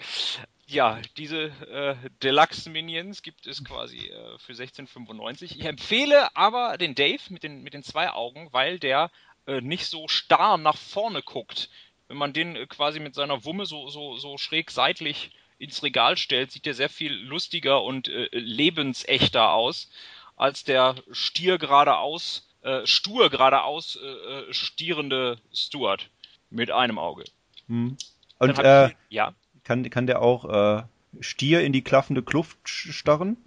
Ja, 0.67 0.99
diese 1.17 1.45
äh, 1.67 1.95
Deluxe 2.21 2.69
Minions 2.69 3.21
gibt 3.21 3.47
es 3.47 3.63
quasi 3.63 4.07
äh, 4.07 4.38
für 4.39 4.53
16,95. 4.53 5.57
Ich 5.57 5.65
empfehle 5.65 6.36
aber 6.36 6.77
den 6.77 6.95
Dave 6.95 7.21
mit 7.30 7.43
den, 7.43 7.63
mit 7.63 7.73
den 7.73 7.84
zwei 7.84 8.11
Augen, 8.11 8.49
weil 8.51 8.80
der 8.80 9.11
äh, 9.47 9.61
nicht 9.61 9.88
so 9.88 10.07
starr 10.07 10.57
nach 10.57 10.77
vorne 10.77 11.23
guckt. 11.23 11.69
Wenn 12.10 12.18
man 12.18 12.34
den 12.34 12.55
äh, 12.55 12.66
quasi 12.66 12.99
mit 12.99 13.16
seiner 13.16 13.45
Wumme 13.45 13.66
so, 13.66 13.88
so, 13.88 14.18
so 14.18 14.38
schräg 14.38 14.72
seitlich 14.72 15.32
ins 15.60 15.84
Regal 15.84 16.18
stellt, 16.18 16.51
sieht 16.51 16.66
der 16.66 16.74
sehr 16.74 16.89
viel 16.89 17.14
lustiger 17.14 17.84
und 17.84 18.10
äh, 18.10 18.28
lebensechter 18.32 19.53
aus, 19.53 19.89
als 20.36 20.64
der 20.64 20.95
Stier 21.12 21.57
geradeaus, 21.57 22.49
äh, 22.62 22.86
stur 22.86 23.30
geradeaus 23.30 23.97
äh, 24.01 24.07
äh, 24.07 24.53
stierende 24.53 25.38
Stuart 25.53 26.10
mit 26.49 26.72
einem 26.72 26.97
Auge. 26.97 27.26
Hm. 27.68 27.97
Und 28.39 28.60
äh, 28.60 28.88
ich, 28.88 28.95
ja, 29.10 29.34
kann, 29.64 29.88
kann 29.89 30.07
der 30.07 30.22
auch 30.22 30.45
äh, 30.80 30.84
Stier 31.20 31.62
in 31.62 31.74
die 31.74 31.84
klaffende 31.84 32.24
Kluft 32.24 32.57
starren? 32.64 33.38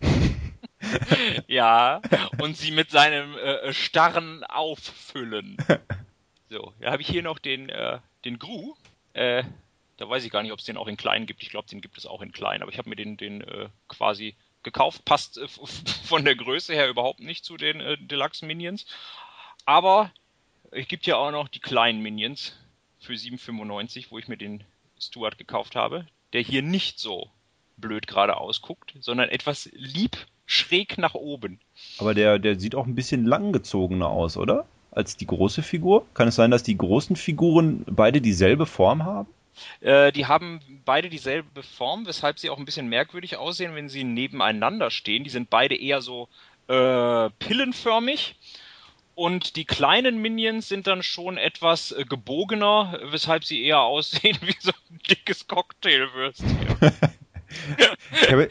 ja, 1.48 2.00
und 2.38 2.56
sie 2.56 2.70
mit 2.70 2.90
seinem 2.90 3.36
äh, 3.36 3.72
Starren 3.72 4.44
auffüllen. 4.44 5.56
So, 6.52 6.74
da 6.80 6.92
habe 6.92 7.00
ich 7.00 7.08
hier 7.08 7.22
noch 7.22 7.38
den, 7.38 7.70
äh, 7.70 7.98
den 8.24 8.38
Gru. 8.38 8.74
Äh, 9.12 9.44
da 9.96 10.08
weiß 10.08 10.24
ich 10.24 10.30
gar 10.30 10.42
nicht, 10.42 10.52
ob 10.52 10.58
es 10.58 10.64
den 10.64 10.76
auch 10.76 10.88
in 10.88 10.96
klein 10.96 11.26
gibt. 11.26 11.42
Ich 11.42 11.50
glaube, 11.50 11.68
den 11.68 11.80
gibt 11.80 11.98
es 11.98 12.06
auch 12.06 12.22
in 12.22 12.32
klein, 12.32 12.62
aber 12.62 12.72
ich 12.72 12.78
habe 12.78 12.88
mir 12.88 12.96
den, 12.96 13.16
den 13.16 13.42
äh, 13.42 13.68
quasi 13.88 14.34
gekauft. 14.62 15.04
Passt 15.04 15.38
äh, 15.38 15.46
von 16.04 16.24
der 16.24 16.34
Größe 16.34 16.72
her 16.72 16.88
überhaupt 16.88 17.20
nicht 17.20 17.44
zu 17.44 17.56
den 17.56 17.80
äh, 17.80 17.98
Deluxe 17.98 18.44
Minions. 18.44 18.86
Aber 19.64 20.10
es 20.70 20.88
gibt 20.88 21.06
ja 21.06 21.16
auch 21.16 21.30
noch 21.30 21.48
die 21.48 21.60
kleinen 21.60 22.00
Minions 22.00 22.56
für 22.98 23.12
7,95, 23.12 24.06
wo 24.10 24.18
ich 24.18 24.28
mir 24.28 24.36
den 24.36 24.64
Stuart 24.98 25.38
gekauft 25.38 25.76
habe, 25.76 26.06
der 26.32 26.40
hier 26.40 26.62
nicht 26.62 26.98
so 26.98 27.30
blöd 27.76 28.06
geradeaus 28.06 28.62
guckt, 28.62 28.94
sondern 29.00 29.28
etwas 29.28 29.68
lieb 29.72 30.16
schräg 30.46 30.98
nach 30.98 31.14
oben. 31.14 31.60
Aber 31.98 32.14
der, 32.14 32.38
der 32.38 32.58
sieht 32.58 32.74
auch 32.74 32.86
ein 32.86 32.94
bisschen 32.94 33.24
langgezogener 33.24 34.08
aus, 34.08 34.36
oder? 34.36 34.66
Als 34.93 35.16
die 35.16 35.26
große 35.26 35.62
Figur? 35.62 36.07
Kann 36.14 36.28
es 36.28 36.34
sein, 36.34 36.51
dass 36.51 36.62
die 36.62 36.76
großen 36.76 37.16
Figuren 37.16 37.84
beide 37.86 38.20
dieselbe 38.20 38.66
Form 38.66 39.05
haben? 39.05 39.28
Äh, 39.80 40.12
die 40.12 40.26
haben 40.26 40.61
beide 40.84 41.09
dieselbe 41.09 41.62
Form, 41.62 42.07
weshalb 42.07 42.38
sie 42.38 42.51
auch 42.51 42.59
ein 42.59 42.64
bisschen 42.64 42.88
merkwürdig 42.88 43.36
aussehen, 43.36 43.74
wenn 43.74 43.88
sie 43.88 44.05
nebeneinander 44.05 44.90
stehen. 44.90 45.24
Die 45.24 45.30
sind 45.30 45.51
beide 45.51 45.76
eher 45.76 46.01
so 46.01 46.28
äh, 46.68 47.30
pillenförmig. 47.38 48.36
Und 49.14 49.57
die 49.57 49.66
kleinen 49.66 50.22
Minions 50.22 50.68
sind 50.68 50.86
dann 50.86 51.03
schon 51.03 51.36
etwas 51.36 51.93
äh, 51.93 52.05
gebogener, 52.05 52.99
weshalb 53.05 53.45
sie 53.45 53.62
eher 53.62 53.80
aussehen 53.80 54.38
wie 54.43 54.57
so 54.59 54.72
ein 54.90 55.01
dickes 55.09 55.47
Cocktailwürstchen. 55.47 56.59
Ich 58.22 58.32
habe, 58.32 58.49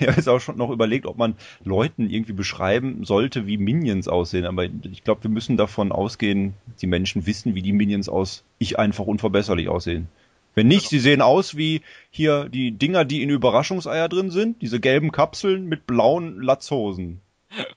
ich 0.00 0.06
habe 0.06 0.16
jetzt 0.16 0.28
auch 0.28 0.40
schon 0.40 0.56
noch 0.56 0.70
überlegt, 0.70 1.06
ob 1.06 1.16
man 1.16 1.34
Leuten 1.64 2.10
irgendwie 2.10 2.32
beschreiben 2.32 3.04
sollte, 3.04 3.46
wie 3.46 3.56
Minions 3.56 4.08
aussehen. 4.08 4.46
Aber 4.46 4.64
ich 4.64 5.04
glaube, 5.04 5.24
wir 5.24 5.30
müssen 5.30 5.56
davon 5.56 5.92
ausgehen, 5.92 6.54
die 6.80 6.86
Menschen 6.86 7.26
wissen, 7.26 7.54
wie 7.54 7.62
die 7.62 7.72
Minions 7.72 8.08
aus 8.08 8.44
Ich 8.58 8.78
einfach 8.78 9.06
unverbesserlich 9.06 9.68
aussehen. 9.68 10.08
Wenn 10.54 10.68
nicht, 10.68 10.88
sie 10.88 10.98
sehen 10.98 11.22
aus 11.22 11.56
wie 11.56 11.80
hier 12.10 12.48
die 12.48 12.72
Dinger, 12.72 13.06
die 13.06 13.22
in 13.22 13.30
Überraschungseier 13.30 14.08
drin 14.08 14.30
sind, 14.30 14.60
diese 14.60 14.80
gelben 14.80 15.10
Kapseln 15.10 15.66
mit 15.66 15.86
blauen 15.86 16.42
Latzhosen. 16.42 17.22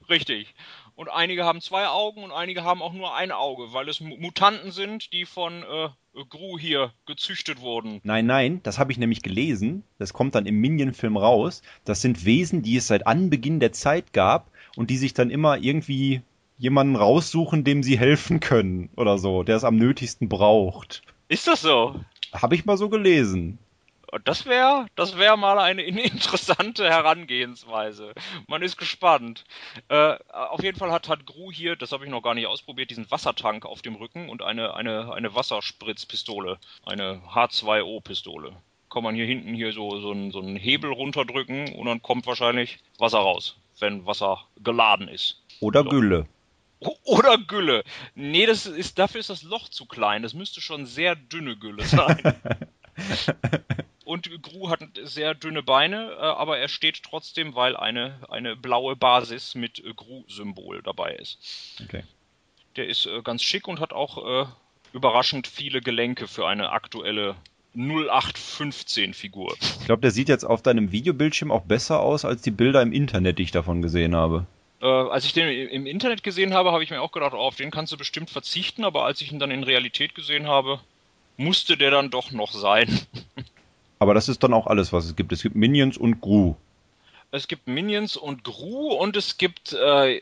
Richtig. 0.09 0.53
Und 0.95 1.09
einige 1.09 1.43
haben 1.43 1.61
zwei 1.61 1.87
Augen 1.87 2.23
und 2.23 2.31
einige 2.31 2.63
haben 2.63 2.81
auch 2.81 2.93
nur 2.93 3.15
ein 3.15 3.31
Auge, 3.31 3.73
weil 3.73 3.89
es 3.89 3.99
Mu- 3.99 4.17
Mutanten 4.17 4.71
sind, 4.71 5.11
die 5.13 5.25
von 5.25 5.63
äh, 5.63 5.89
Gru 6.29 6.57
hier 6.57 6.93
gezüchtet 7.05 7.59
wurden. 7.61 7.99
Nein, 8.03 8.25
nein, 8.25 8.61
das 8.63 8.79
habe 8.79 8.91
ich 8.91 8.97
nämlich 8.97 9.21
gelesen. 9.21 9.83
Das 9.97 10.13
kommt 10.13 10.35
dann 10.35 10.45
im 10.45 10.59
Minion-Film 10.61 11.17
raus. 11.17 11.61
Das 11.83 12.01
sind 12.01 12.25
Wesen, 12.25 12.61
die 12.61 12.77
es 12.77 12.87
seit 12.87 13.05
Anbeginn 13.05 13.59
der 13.59 13.73
Zeit 13.73 14.13
gab 14.13 14.49
und 14.77 14.89
die 14.89 14.97
sich 14.97 15.13
dann 15.13 15.29
immer 15.29 15.57
irgendwie 15.57 16.21
jemanden 16.57 16.95
raussuchen, 16.95 17.63
dem 17.63 17.83
sie 17.83 17.99
helfen 17.99 18.39
können 18.39 18.89
oder 18.95 19.17
so, 19.17 19.43
der 19.43 19.57
es 19.57 19.65
am 19.65 19.75
nötigsten 19.75 20.29
braucht. 20.29 21.01
Ist 21.27 21.47
das 21.47 21.61
so? 21.61 21.99
Habe 22.31 22.55
ich 22.55 22.65
mal 22.65 22.77
so 22.77 22.89
gelesen. 22.89 23.59
Das 24.23 24.45
wäre 24.45 24.85
das 24.95 25.17
wär 25.17 25.35
mal 25.37 25.59
eine 25.59 25.81
in- 25.83 25.97
interessante 26.15 26.89
Herangehensweise. 26.89 28.13
Man 28.47 28.61
ist 28.61 28.77
gespannt. 28.77 29.43
Äh, 29.89 30.15
auf 30.29 30.63
jeden 30.63 30.77
Fall 30.77 30.91
hat, 30.91 31.09
hat 31.09 31.25
Gru 31.25 31.51
hier, 31.51 31.75
das 31.75 31.91
habe 31.91 32.05
ich 32.05 32.11
noch 32.11 32.21
gar 32.21 32.33
nicht 32.33 32.47
ausprobiert, 32.47 32.89
diesen 32.89 33.09
Wassertank 33.11 33.65
auf 33.65 33.81
dem 33.81 33.95
Rücken 33.95 34.29
und 34.29 34.41
eine, 34.41 34.73
eine, 34.75 35.13
eine 35.13 35.33
Wasserspritzpistole. 35.35 36.57
Eine 36.85 37.21
H2O-Pistole. 37.33 38.53
Kann 38.89 39.03
man 39.03 39.15
hier 39.15 39.25
hinten 39.25 39.53
hier 39.53 39.73
so, 39.73 39.99
so, 39.99 40.11
einen, 40.11 40.31
so 40.31 40.39
einen 40.39 40.55
Hebel 40.55 40.91
runterdrücken 40.91 41.73
und 41.75 41.85
dann 41.85 42.01
kommt 42.01 42.25
wahrscheinlich 42.27 42.79
Wasser 42.97 43.17
raus, 43.19 43.57
wenn 43.79 44.05
Wasser 44.05 44.45
geladen 44.63 45.07
ist. 45.09 45.41
Oder 45.59 45.83
So. 45.83 45.89
Gülle. 45.89 46.27
Oder 47.03 47.37
Gülle. 47.37 47.83
Nee, 48.13 48.45
das 48.45 48.65
ist, 48.67 48.99
dafür 48.99 49.19
ist 49.19 49.29
das 49.29 49.43
Loch 49.43 49.69
zu 49.69 49.85
klein. 49.85 50.21
Das 50.21 50.33
müsste 50.33 50.61
schon 50.61 50.85
sehr 50.85 51.15
dünne 51.15 51.57
Gülle 51.57 51.83
sein. 51.83 52.21
Und 54.15 54.41
Gru 54.41 54.69
hat 54.69 54.79
sehr 55.03 55.33
dünne 55.33 55.61
Beine, 55.61 56.11
äh, 56.13 56.21
aber 56.21 56.57
er 56.57 56.69
steht 56.69 57.03
trotzdem, 57.03 57.53
weil 57.53 57.75
eine, 57.75 58.17
eine 58.29 58.55
blaue 58.55 58.95
Basis 58.95 59.55
mit 59.55 59.79
äh, 59.79 59.93
Gru-Symbol 59.93 60.81
dabei 60.81 61.15
ist. 61.15 61.37
Okay. 61.83 62.03
Der 62.77 62.87
ist 62.87 63.07
äh, 63.07 63.21
ganz 63.23 63.43
schick 63.43 63.67
und 63.67 63.81
hat 63.81 63.91
auch 63.91 64.47
überraschend 64.93 65.47
viele 65.47 65.81
Gelenke 65.81 66.29
für 66.29 66.47
eine 66.47 66.69
aktuelle 66.71 67.35
0815-Figur. 67.75 69.53
Ich 69.81 69.85
glaube, 69.85 70.01
der 70.01 70.11
sieht 70.11 70.29
jetzt 70.29 70.45
auf 70.45 70.61
deinem 70.61 70.93
Videobildschirm 70.93 71.51
auch 71.51 71.63
besser 71.63 71.99
aus 71.99 72.23
als 72.23 72.41
die 72.41 72.51
Bilder 72.51 72.81
im 72.81 72.93
Internet, 72.93 73.37
die 73.37 73.43
ich 73.43 73.51
davon 73.51 73.81
gesehen 73.81 74.15
habe. 74.15 74.45
Äh, 74.81 74.85
als 74.85 75.25
ich 75.25 75.33
den 75.33 75.49
im 75.49 75.85
Internet 75.85 76.23
gesehen 76.23 76.53
habe, 76.53 76.71
habe 76.71 76.85
ich 76.85 76.89
mir 76.89 77.01
auch 77.01 77.11
gedacht, 77.11 77.33
oh, 77.33 77.39
auf 77.39 77.57
den 77.57 77.69
kannst 77.69 77.91
du 77.91 77.97
bestimmt 77.97 78.29
verzichten, 78.29 78.85
aber 78.85 79.03
als 79.03 79.19
ich 79.19 79.33
ihn 79.33 79.39
dann 79.39 79.51
in 79.51 79.65
Realität 79.65 80.15
gesehen 80.15 80.47
habe, 80.47 80.79
musste 81.35 81.75
der 81.75 81.91
dann 81.91 82.09
doch 82.11 82.31
noch 82.31 82.53
sein. 82.53 82.87
Aber 83.99 84.13
das 84.13 84.29
ist 84.29 84.43
dann 84.43 84.53
auch 84.53 84.67
alles, 84.67 84.93
was 84.93 85.05
es 85.05 85.15
gibt. 85.15 85.31
Es 85.31 85.41
gibt 85.41 85.55
Minions 85.55 85.97
und 85.97 86.21
Gru. 86.21 86.55
Es 87.31 87.47
gibt 87.47 87.67
Minions 87.67 88.15
und 88.15 88.43
Gru 88.43 88.93
und 88.93 89.17
es 89.17 89.37
gibt 89.37 89.73
äh, 89.73 90.19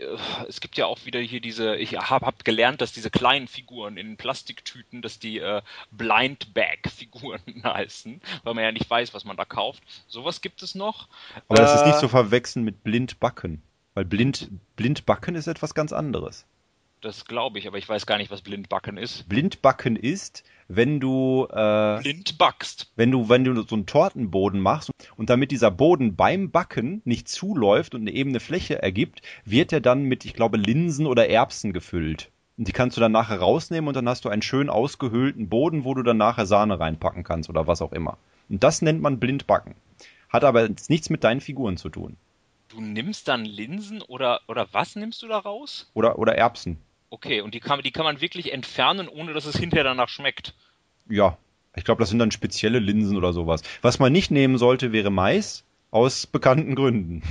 es 0.47 0.61
gibt 0.61 0.77
ja 0.77 0.85
auch 0.87 1.05
wieder 1.05 1.19
hier 1.19 1.41
diese 1.41 1.75
ich 1.75 1.95
habe 1.97 2.25
hab 2.25 2.43
gelernt, 2.43 2.81
dass 2.81 2.91
diese 2.91 3.11
kleinen 3.11 3.47
Figuren 3.47 3.97
in 3.97 4.17
Plastiktüten, 4.17 5.01
dass 5.01 5.19
die 5.19 5.37
äh, 5.37 5.61
Blind 5.91 6.53
Bag 6.53 6.89
Figuren 6.89 7.41
heißen, 7.63 8.21
weil 8.43 8.53
man 8.53 8.63
ja 8.63 8.71
nicht 8.71 8.89
weiß, 8.89 9.13
was 9.13 9.25
man 9.25 9.37
da 9.37 9.45
kauft. 9.45 9.83
Sowas 10.07 10.41
gibt 10.41 10.63
es 10.63 10.75
noch. 10.75 11.07
Aber 11.49 11.61
das 11.61 11.75
ist 11.75 11.81
Äh, 11.81 11.89
nicht 11.89 11.99
zu 11.99 12.07
verwechseln 12.07 12.63
mit 12.63 12.83
Blindbacken. 12.83 13.61
Weil 13.93 14.05
blind, 14.05 14.49
Blindbacken 14.75 15.35
ist 15.35 15.47
etwas 15.47 15.75
ganz 15.75 15.93
anderes. 15.93 16.47
Das 17.03 17.25
glaube 17.25 17.59
ich, 17.59 17.67
aber 17.67 17.77
ich 17.77 17.89
weiß 17.89 18.05
gar 18.05 18.17
nicht, 18.17 18.31
was 18.31 18.41
Blindbacken 18.41 18.95
ist. 18.95 19.27
Blindbacken 19.27 19.97
ist, 19.97 20.45
wenn 20.69 21.01
du, 21.01 21.45
äh, 21.51 21.99
Blind 22.01 22.37
backst. 22.37 22.93
wenn 22.95 23.11
du, 23.11 23.27
wenn 23.27 23.43
du 23.43 23.61
so 23.63 23.75
einen 23.75 23.85
Tortenboden 23.85 24.61
machst 24.61 24.89
und 25.17 25.29
damit 25.29 25.51
dieser 25.51 25.69
Boden 25.69 26.15
beim 26.15 26.49
Backen 26.49 27.01
nicht 27.03 27.27
zuläuft 27.27 27.93
und 27.93 28.01
eine 28.01 28.11
ebene 28.11 28.39
Fläche 28.39 28.81
ergibt, 28.81 29.21
wird 29.43 29.73
er 29.73 29.81
dann 29.81 30.03
mit, 30.03 30.23
ich 30.23 30.33
glaube, 30.33 30.55
Linsen 30.55 31.05
oder 31.05 31.27
Erbsen 31.27 31.73
gefüllt. 31.73 32.31
Und 32.57 32.69
die 32.69 32.71
kannst 32.71 32.95
du 32.95 33.01
dann 33.01 33.11
nachher 33.11 33.39
rausnehmen 33.39 33.89
und 33.89 33.97
dann 33.97 34.07
hast 34.07 34.23
du 34.23 34.29
einen 34.29 34.41
schön 34.41 34.69
ausgehöhlten 34.69 35.49
Boden, 35.49 35.83
wo 35.83 35.95
du 35.95 36.03
dann 36.03 36.15
nachher 36.15 36.45
Sahne 36.45 36.79
reinpacken 36.79 37.25
kannst 37.25 37.49
oder 37.49 37.67
was 37.67 37.81
auch 37.81 37.91
immer. 37.91 38.17
Und 38.47 38.63
das 38.63 38.81
nennt 38.81 39.01
man 39.01 39.19
Blindbacken. 39.19 39.75
Hat 40.29 40.45
aber 40.45 40.69
jetzt 40.69 40.89
nichts 40.89 41.09
mit 41.09 41.25
deinen 41.25 41.41
Figuren 41.41 41.75
zu 41.75 41.89
tun. 41.89 42.15
Du 42.69 42.79
nimmst 42.79 43.27
dann 43.27 43.43
Linsen 43.43 44.01
oder 44.01 44.39
oder 44.47 44.67
was 44.71 44.95
nimmst 44.95 45.21
du 45.21 45.27
da 45.27 45.37
raus? 45.37 45.91
Oder, 45.93 46.17
oder 46.17 46.35
Erbsen. 46.35 46.77
Okay, 47.13 47.41
und 47.41 47.53
die 47.53 47.59
kann, 47.59 47.79
die 47.83 47.91
kann 47.91 48.05
man 48.05 48.21
wirklich 48.21 48.51
entfernen, 48.51 49.07
ohne 49.07 49.33
dass 49.33 49.45
es 49.45 49.55
hinterher 49.55 49.83
danach 49.83 50.09
schmeckt. 50.09 50.55
Ja, 51.07 51.37
ich 51.75 51.83
glaube, 51.83 51.99
das 51.99 52.09
sind 52.09 52.17
dann 52.17 52.31
spezielle 52.31 52.79
Linsen 52.79 53.15
oder 53.15 53.33
sowas. 53.33 53.61
Was 53.83 53.99
man 53.99 54.11
nicht 54.11 54.31
nehmen 54.31 54.57
sollte, 54.57 54.91
wäre 54.91 55.11
Mais, 55.11 55.63
aus 55.91 56.25
bekannten 56.25 56.73
Gründen. 56.73 57.21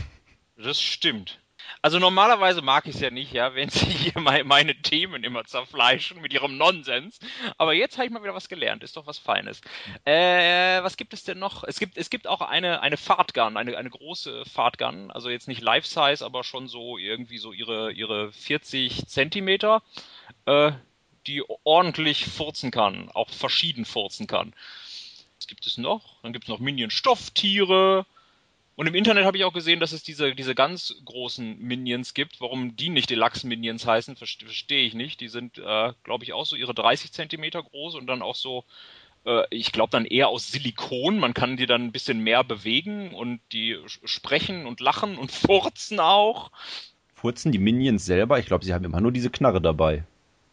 Das 0.56 0.80
stimmt. 0.80 1.40
Also 1.80 1.98
normalerweise 1.98 2.60
mag 2.62 2.86
ich 2.86 2.94
es 2.96 3.00
ja 3.00 3.10
nicht, 3.10 3.32
ja, 3.32 3.54
wenn 3.54 3.68
sie 3.70 3.86
hier 3.86 4.20
mei- 4.20 4.44
meine 4.44 4.74
Themen 4.74 5.24
immer 5.24 5.44
zerfleischen 5.44 6.20
mit 6.20 6.32
ihrem 6.32 6.56
Nonsens. 6.56 7.18
Aber 7.58 7.72
jetzt 7.72 7.96
habe 7.96 8.06
ich 8.06 8.12
mal 8.12 8.22
wieder 8.22 8.34
was 8.34 8.48
gelernt. 8.48 8.82
Ist 8.84 8.96
doch 8.96 9.06
was 9.06 9.18
Feines. 9.18 9.60
Äh, 10.04 10.82
was 10.82 10.96
gibt 10.96 11.12
es 11.14 11.24
denn 11.24 11.38
noch? 11.38 11.64
Es 11.64 11.78
gibt, 11.78 11.96
es 11.96 12.10
gibt 12.10 12.26
auch 12.26 12.40
eine, 12.40 12.82
eine 12.82 12.96
Fahrtgun, 12.96 13.56
eine, 13.56 13.76
eine 13.76 13.90
große 13.90 14.44
Fahrtgun. 14.44 15.10
Also 15.10 15.30
jetzt 15.30 15.48
nicht 15.48 15.62
Life-Size, 15.62 16.24
aber 16.24 16.44
schon 16.44 16.68
so 16.68 16.98
irgendwie 16.98 17.38
so 17.38 17.52
ihre, 17.52 17.92
ihre 17.92 18.32
40 18.32 19.06
Zentimeter, 19.06 19.82
äh, 20.46 20.72
die 21.26 21.42
ordentlich 21.64 22.26
furzen 22.26 22.70
kann. 22.70 23.10
Auch 23.14 23.30
verschieden 23.30 23.84
furzen 23.84 24.26
kann. 24.26 24.52
Was 25.38 25.46
gibt 25.46 25.66
es 25.66 25.78
noch? 25.78 26.20
Dann 26.22 26.32
gibt 26.32 26.44
es 26.44 26.48
noch 26.48 26.58
Minion-Stofftiere. 26.60 28.06
Und 28.74 28.86
im 28.86 28.94
Internet 28.94 29.26
habe 29.26 29.36
ich 29.36 29.44
auch 29.44 29.52
gesehen, 29.52 29.80
dass 29.80 29.92
es 29.92 30.02
diese, 30.02 30.34
diese 30.34 30.54
ganz 30.54 30.94
großen 31.04 31.58
Minions 31.58 32.14
gibt. 32.14 32.40
Warum 32.40 32.74
die 32.74 32.88
nicht 32.88 33.10
Deluxe-Minions 33.10 33.86
heißen, 33.86 34.16
verste- 34.16 34.46
verstehe 34.46 34.84
ich 34.86 34.94
nicht. 34.94 35.20
Die 35.20 35.28
sind, 35.28 35.58
äh, 35.58 35.92
glaube 36.04 36.24
ich, 36.24 36.32
auch 36.32 36.46
so 36.46 36.56
ihre 36.56 36.72
30 36.74 37.12
Zentimeter 37.12 37.62
groß 37.62 37.96
und 37.96 38.06
dann 38.06 38.22
auch 38.22 38.34
so, 38.34 38.64
äh, 39.26 39.44
ich 39.50 39.72
glaube 39.72 39.90
dann 39.90 40.06
eher 40.06 40.28
aus 40.28 40.48
Silikon. 40.48 41.18
Man 41.18 41.34
kann 41.34 41.58
die 41.58 41.66
dann 41.66 41.84
ein 41.84 41.92
bisschen 41.92 42.20
mehr 42.20 42.44
bewegen 42.44 43.14
und 43.14 43.40
die 43.52 43.76
sprechen 44.04 44.64
und 44.66 44.80
lachen 44.80 45.18
und 45.18 45.30
furzen 45.32 46.00
auch. 46.00 46.50
Furzen 47.14 47.52
die 47.52 47.58
Minions 47.58 48.06
selber? 48.06 48.38
Ich 48.38 48.46
glaube, 48.46 48.64
sie 48.64 48.72
haben 48.72 48.84
immer 48.84 49.02
nur 49.02 49.12
diese 49.12 49.28
Knarre 49.30 49.60
dabei. 49.60 50.04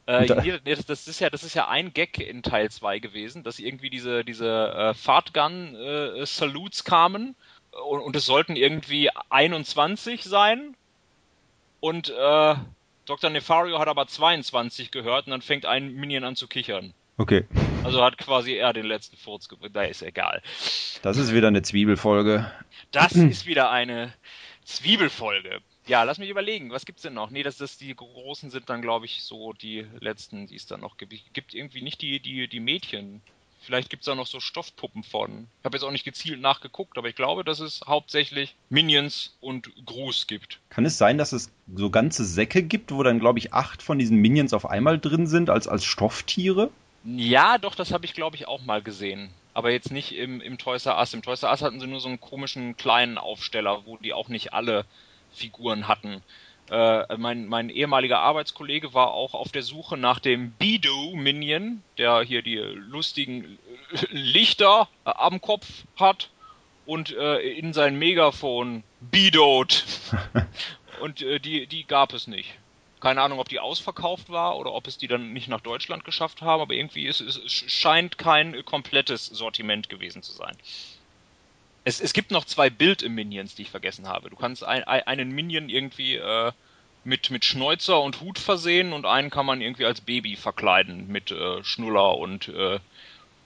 Äh, 0.08 0.26
da- 0.26 0.42
nee, 0.42 0.60
das, 0.66 0.86
das 0.86 1.08
ist 1.08 1.22
ja, 1.22 1.30
das 1.30 1.44
ist 1.44 1.54
ja 1.54 1.70
ein 1.70 1.94
Gag 1.94 2.20
in 2.20 2.44
Teil 2.44 2.70
2 2.70 3.00
gewesen, 3.00 3.44
dass 3.44 3.60
irgendwie 3.60 3.90
diese, 3.90 4.26
diese 4.26 4.74
äh, 4.74 4.94
Fahrtgun-Salutes 4.94 6.84
kamen 6.84 7.36
und, 7.72 8.02
und 8.02 8.16
es 8.16 8.26
sollten 8.26 8.56
irgendwie 8.56 9.10
21 9.30 10.24
sein 10.24 10.76
und 11.80 12.10
äh, 12.10 12.56
Dr. 13.06 13.30
Nefario 13.30 13.80
hat 13.80 13.88
aber 13.88 14.08
22 14.08 14.92
gehört 14.92 15.26
und 15.26 15.32
dann 15.32 15.42
fängt 15.42 15.66
ein 15.66 15.94
Minion 15.96 16.24
an 16.24 16.36
zu 16.36 16.48
kichern. 16.48 16.94
Okay. 17.18 17.46
Also 17.84 18.04
hat 18.04 18.18
quasi 18.18 18.54
er 18.54 18.72
den 18.72 18.86
letzten 18.86 19.18
Furz 19.18 19.50
gebracht. 19.50 19.72
Da 19.74 19.84
ist 19.84 20.02
egal. 20.02 20.42
Das 21.02 21.18
ist 21.18 21.34
wieder 21.34 21.48
eine 21.48 21.62
Zwiebelfolge. 21.62 22.50
Das 22.92 23.14
ist 23.14 23.46
wieder 23.46 23.72
eine 23.72 24.14
Zwiebelfolge. 24.64 25.62
Ja, 25.88 26.04
lass 26.04 26.20
mich 26.20 26.30
überlegen, 26.30 26.70
was 26.72 26.86
gibt's 26.86 27.02
denn 27.02 27.16
noch? 27.16 27.32
Nee, 27.32 27.42
das, 27.44 27.58
das 27.58 27.78
die 27.78 27.96
großen 27.96 28.52
sind 28.52 28.70
dann, 28.70 28.82
glaube 28.82 29.06
ich, 29.06 29.24
so 29.24 29.54
die 29.54 29.88
letzten, 30.00 30.48
die 30.48 30.56
es 30.56 30.68
dann 30.68 30.82
noch 30.82 30.98
gibt. 30.98 31.14
Es 31.14 31.22
gibt 31.34 31.54
irgendwie 31.54 31.82
nicht 31.82 32.02
die, 32.02 32.20
die, 32.20 32.48
die 32.48 32.60
Mädchen. 32.60 33.22
Vielleicht 33.70 33.92
gibt's 33.92 34.08
da 34.08 34.16
noch 34.16 34.26
so 34.26 34.40
Stoffpuppen 34.40 35.04
von. 35.04 35.48
Ich 35.60 35.66
habe 35.66 35.78
jetzt 35.78 35.84
auch 35.84 35.92
nicht 35.92 36.04
gezielt 36.04 36.42
nachgeguckt, 36.42 36.98
aber 36.98 37.08
ich 37.08 37.16
glaube, 37.16 37.44
dass 37.44 37.60
es 37.60 37.82
hauptsächlich 37.86 38.56
Minions 38.70 39.38
und 39.42 39.70
Gruß 39.86 40.26
gibt. 40.26 40.60
Kann 40.72 40.86
es 40.86 40.98
sein, 40.98 41.20
dass 41.20 41.34
es 41.34 41.52
so 41.76 41.92
ganze 41.92 42.26
Säcke 42.26 42.64
gibt, 42.64 42.92
wo 42.92 43.04
dann, 43.04 43.20
glaube 43.20 43.38
ich, 43.38 43.54
acht 43.54 43.84
von 43.84 44.00
diesen 44.00 44.18
Minions 44.18 44.54
auf 44.54 44.68
einmal 44.68 44.98
drin 44.98 45.28
sind, 45.28 45.52
als, 45.52 45.68
als 45.68 45.86
Stofftiere? 45.86 46.72
Ja, 47.04 47.60
doch, 47.60 47.76
das 47.76 47.94
habe 47.94 48.06
ich, 48.06 48.16
glaube 48.16 48.38
ich, 48.38 48.48
auch 48.48 48.66
mal 48.66 48.82
gesehen. 48.82 49.30
Aber 49.54 49.70
jetzt 49.70 49.92
nicht 49.92 50.16
im, 50.16 50.42
im 50.42 50.58
Toys 50.58 50.88
R 50.88 50.98
Us. 50.98 51.14
Im 51.14 51.22
Toys 51.22 51.44
R 51.44 51.52
Us 51.52 51.62
hatten 51.62 51.80
sie 51.80 51.86
nur 51.86 52.00
so 52.00 52.10
einen 52.10 52.20
komischen 52.20 52.76
kleinen 52.76 53.20
Aufsteller, 53.20 53.86
wo 53.86 53.98
die 53.98 54.14
auch 54.14 54.30
nicht 54.30 54.52
alle 54.52 54.84
Figuren 55.32 55.88
hatten. 55.88 56.24
Äh, 56.70 57.18
mein, 57.18 57.48
mein 57.48 57.70
ehemaliger 57.70 58.20
Arbeitskollege 58.20 58.94
war 58.94 59.12
auch 59.12 59.34
auf 59.34 59.52
der 59.52 59.64
Suche 59.64 59.98
nach 59.98 60.20
dem 60.20 60.52
Bido-Minion, 60.52 61.82
der 61.98 62.22
hier 62.22 62.42
die 62.44 62.58
lustigen 62.58 63.58
Lichter 64.12 64.88
äh, 65.06 65.12
am 65.16 65.42
Kopf 65.42 65.68
hat 65.98 66.30
und 66.86 67.16
äh, 67.16 67.40
in 67.40 67.74
sein 67.74 67.98
Megafon 67.98 68.84
Bidot. 69.00 69.84
und 71.02 71.22
äh, 71.22 71.40
die, 71.40 71.66
die 71.66 71.86
gab 71.86 72.14
es 72.14 72.28
nicht. 72.28 72.54
Keine 73.00 73.22
Ahnung, 73.22 73.40
ob 73.40 73.50
die 73.50 73.60
ausverkauft 73.60 74.30
war 74.30 74.58
oder 74.58 74.74
ob 74.74 74.86
es 74.86 74.98
die 74.98 75.08
dann 75.08 75.32
nicht 75.34 75.48
nach 75.48 75.62
Deutschland 75.62 76.04
geschafft 76.04 76.42
haben, 76.42 76.62
aber 76.62 76.74
irgendwie 76.74 77.08
ist 77.08 77.22
es 77.22 77.40
scheint 77.72 78.18
kein 78.18 78.66
komplettes 78.66 79.26
Sortiment 79.26 79.88
gewesen 79.88 80.22
zu 80.22 80.34
sein. 80.34 80.56
Es, 81.90 82.00
es 82.00 82.14
gibt 82.14 82.30
noch 82.30 82.46
zwei 82.46 82.70
Bild-Minions, 82.70 83.56
die 83.56 83.64
ich 83.64 83.72
vergessen 83.72 84.08
habe. 84.08 84.30
Du 84.30 84.36
kannst 84.36 84.64
ein, 84.64 84.84
ein, 84.84 85.08
einen 85.08 85.32
Minion 85.32 85.70
irgendwie 85.70 86.18
äh, 86.18 86.52
mit, 87.04 87.32
mit 87.32 87.46
Schnäuzer 87.46 88.00
und 88.00 88.22
Hut 88.22 88.38
versehen 88.38 88.94
und 88.94 89.08
einen 89.08 89.32
kann 89.32 89.48
man 89.48 89.60
irgendwie 89.60 89.86
als 89.86 90.00
Baby 90.00 90.36
verkleiden 90.36 91.08
mit 91.08 91.32
äh, 91.32 91.64
Schnuller 91.64 92.16
und 92.20 92.48
äh, 92.50 92.78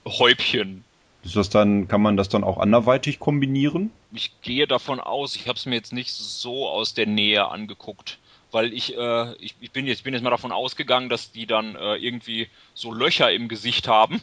Häubchen. 0.04 0.84
Ist 1.22 1.36
das 1.36 1.48
dann, 1.48 1.88
kann 1.88 2.02
man 2.02 2.18
das 2.18 2.28
dann 2.28 2.44
auch 2.44 2.58
anderweitig 2.58 3.18
kombinieren? 3.18 3.90
Ich 4.12 4.30
gehe 4.42 4.66
davon 4.66 5.00
aus, 5.00 5.36
ich 5.36 5.48
habe 5.48 5.56
es 5.56 5.64
mir 5.64 5.76
jetzt 5.76 5.94
nicht 5.94 6.12
so 6.12 6.68
aus 6.68 6.92
der 6.92 7.06
Nähe 7.06 7.48
angeguckt, 7.48 8.18
weil 8.50 8.74
ich, 8.74 8.94
äh, 8.94 9.32
ich, 9.36 9.54
ich, 9.58 9.70
bin 9.70 9.86
jetzt, 9.86 10.04
bin 10.04 10.12
jetzt 10.12 10.22
mal 10.22 10.28
davon 10.28 10.52
ausgegangen, 10.52 11.08
dass 11.08 11.32
die 11.32 11.46
dann 11.46 11.76
äh, 11.76 11.94
irgendwie 11.94 12.48
so 12.74 12.92
Löcher 12.92 13.32
im 13.32 13.48
Gesicht 13.48 13.88
haben, 13.88 14.20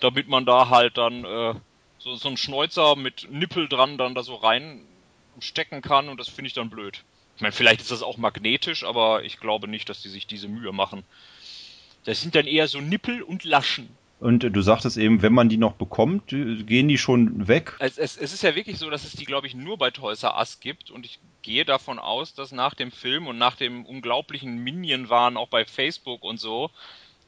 damit 0.00 0.28
man 0.28 0.44
da 0.44 0.68
halt 0.68 0.98
dann 0.98 1.24
äh, 1.24 1.54
so, 2.08 2.16
so 2.16 2.28
einen 2.28 2.36
Schnäuzer 2.36 2.96
mit 2.96 3.28
Nippel 3.30 3.68
dran 3.68 3.98
dann 3.98 4.14
da 4.14 4.22
so 4.22 4.36
reinstecken 4.36 5.82
kann 5.82 6.08
und 6.08 6.18
das 6.18 6.28
finde 6.28 6.48
ich 6.48 6.54
dann 6.54 6.70
blöd. 6.70 7.04
Ich 7.36 7.42
meine, 7.42 7.52
vielleicht 7.52 7.80
ist 7.80 7.90
das 7.90 8.02
auch 8.02 8.16
magnetisch, 8.16 8.84
aber 8.84 9.22
ich 9.22 9.38
glaube 9.38 9.68
nicht, 9.68 9.88
dass 9.88 10.02
die 10.02 10.08
sich 10.08 10.26
diese 10.26 10.48
Mühe 10.48 10.72
machen. 10.72 11.04
Das 12.04 12.20
sind 12.20 12.34
dann 12.34 12.46
eher 12.46 12.66
so 12.66 12.80
Nippel 12.80 13.22
und 13.22 13.44
Laschen. 13.44 13.88
Und 14.20 14.40
du 14.40 14.62
sagtest 14.62 14.96
eben, 14.96 15.22
wenn 15.22 15.32
man 15.32 15.48
die 15.48 15.58
noch 15.58 15.74
bekommt, 15.74 16.28
gehen 16.28 16.88
die 16.88 16.98
schon 16.98 17.46
weg? 17.46 17.76
Es, 17.78 17.98
es, 17.98 18.16
es 18.16 18.32
ist 18.32 18.42
ja 18.42 18.56
wirklich 18.56 18.78
so, 18.78 18.90
dass 18.90 19.04
es 19.04 19.12
die, 19.12 19.24
glaube 19.24 19.46
ich, 19.46 19.54
nur 19.54 19.78
bei 19.78 19.92
Toys 19.92 20.24
R 20.24 20.36
Us 20.36 20.58
gibt 20.58 20.90
und 20.90 21.06
ich 21.06 21.20
gehe 21.42 21.64
davon 21.64 22.00
aus, 22.00 22.34
dass 22.34 22.50
nach 22.50 22.74
dem 22.74 22.90
Film 22.90 23.28
und 23.28 23.38
nach 23.38 23.54
dem 23.54 23.86
unglaublichen 23.86 24.58
Minion-Wahn 24.58 25.36
auch 25.36 25.48
bei 25.48 25.64
Facebook 25.64 26.24
und 26.24 26.40
so, 26.40 26.70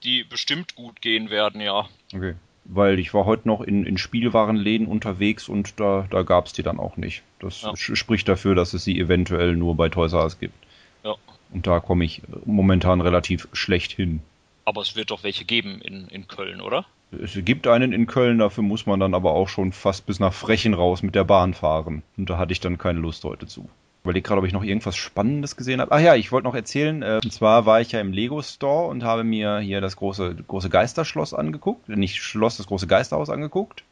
die 0.02 0.24
bestimmt 0.24 0.74
gut 0.74 1.00
gehen 1.00 1.30
werden, 1.30 1.60
ja. 1.60 1.88
Okay. 2.12 2.34
Weil 2.72 3.00
ich 3.00 3.12
war 3.14 3.24
heute 3.24 3.48
noch 3.48 3.62
in, 3.62 3.84
in 3.84 3.98
Spielwarenläden 3.98 4.86
unterwegs 4.86 5.48
und 5.48 5.80
da, 5.80 6.06
da 6.08 6.22
gab 6.22 6.46
es 6.46 6.52
die 6.52 6.62
dann 6.62 6.78
auch 6.78 6.96
nicht. 6.96 7.22
Das 7.40 7.62
Ja. 7.62 7.74
spricht 7.76 8.28
dafür, 8.28 8.54
dass 8.54 8.74
es 8.74 8.84
sie 8.84 8.98
eventuell 8.98 9.56
nur 9.56 9.74
bei 9.76 9.88
Toys 9.88 10.12
R 10.12 10.22
Us 10.22 10.38
gibt. 10.38 10.54
Ja. 11.02 11.14
Und 11.52 11.66
da 11.66 11.80
komme 11.80 12.04
ich 12.04 12.18
äh, 12.20 12.36
momentan 12.44 13.00
relativ 13.00 13.48
schlecht 13.52 13.90
hin. 13.92 14.20
Aber 14.64 14.82
es 14.82 14.94
wird 14.94 15.10
doch 15.10 15.24
welche 15.24 15.44
geben 15.44 15.80
in, 15.82 16.06
in 16.08 16.28
Köln, 16.28 16.60
oder? 16.60 16.84
Es 17.10 17.36
gibt 17.44 17.66
einen 17.66 17.92
in 17.92 18.06
Köln, 18.06 18.38
dafür 18.38 18.62
muss 18.62 18.86
man 18.86 19.00
dann 19.00 19.14
aber 19.14 19.32
auch 19.32 19.48
schon 19.48 19.72
fast 19.72 20.06
bis 20.06 20.20
nach 20.20 20.32
Frechen 20.32 20.74
raus 20.74 21.02
mit 21.02 21.16
der 21.16 21.24
Bahn 21.24 21.54
fahren. 21.54 22.02
Und 22.16 22.30
da 22.30 22.38
hatte 22.38 22.52
ich 22.52 22.60
dann 22.60 22.78
keine 22.78 23.00
Lust 23.00 23.24
heute 23.24 23.48
zu. 23.48 23.68
Überleg 24.02 24.24
gerade, 24.24 24.40
ob 24.40 24.46
ich 24.46 24.52
noch 24.52 24.64
irgendwas 24.64 24.96
Spannendes 24.96 25.56
gesehen 25.56 25.80
habe. 25.80 25.92
Ach 25.92 26.00
ja, 26.00 26.14
ich 26.14 26.32
wollte 26.32 26.48
noch 26.48 26.54
erzählen, 26.54 27.02
äh, 27.02 27.20
und 27.22 27.32
zwar 27.32 27.66
war 27.66 27.80
ich 27.80 27.92
ja 27.92 28.00
im 28.00 28.12
Lego 28.12 28.40
Store 28.40 28.88
und 28.88 29.04
habe 29.04 29.24
mir 29.24 29.58
hier 29.58 29.80
das 29.80 29.96
große, 29.96 30.36
große 30.48 30.70
Geisterschloss 30.70 31.34
angeguckt. 31.34 31.88
Nicht 31.88 32.16
Schloss, 32.22 32.56
das 32.56 32.66
große 32.66 32.86
Geisterhaus 32.86 33.28
angeguckt. 33.28 33.84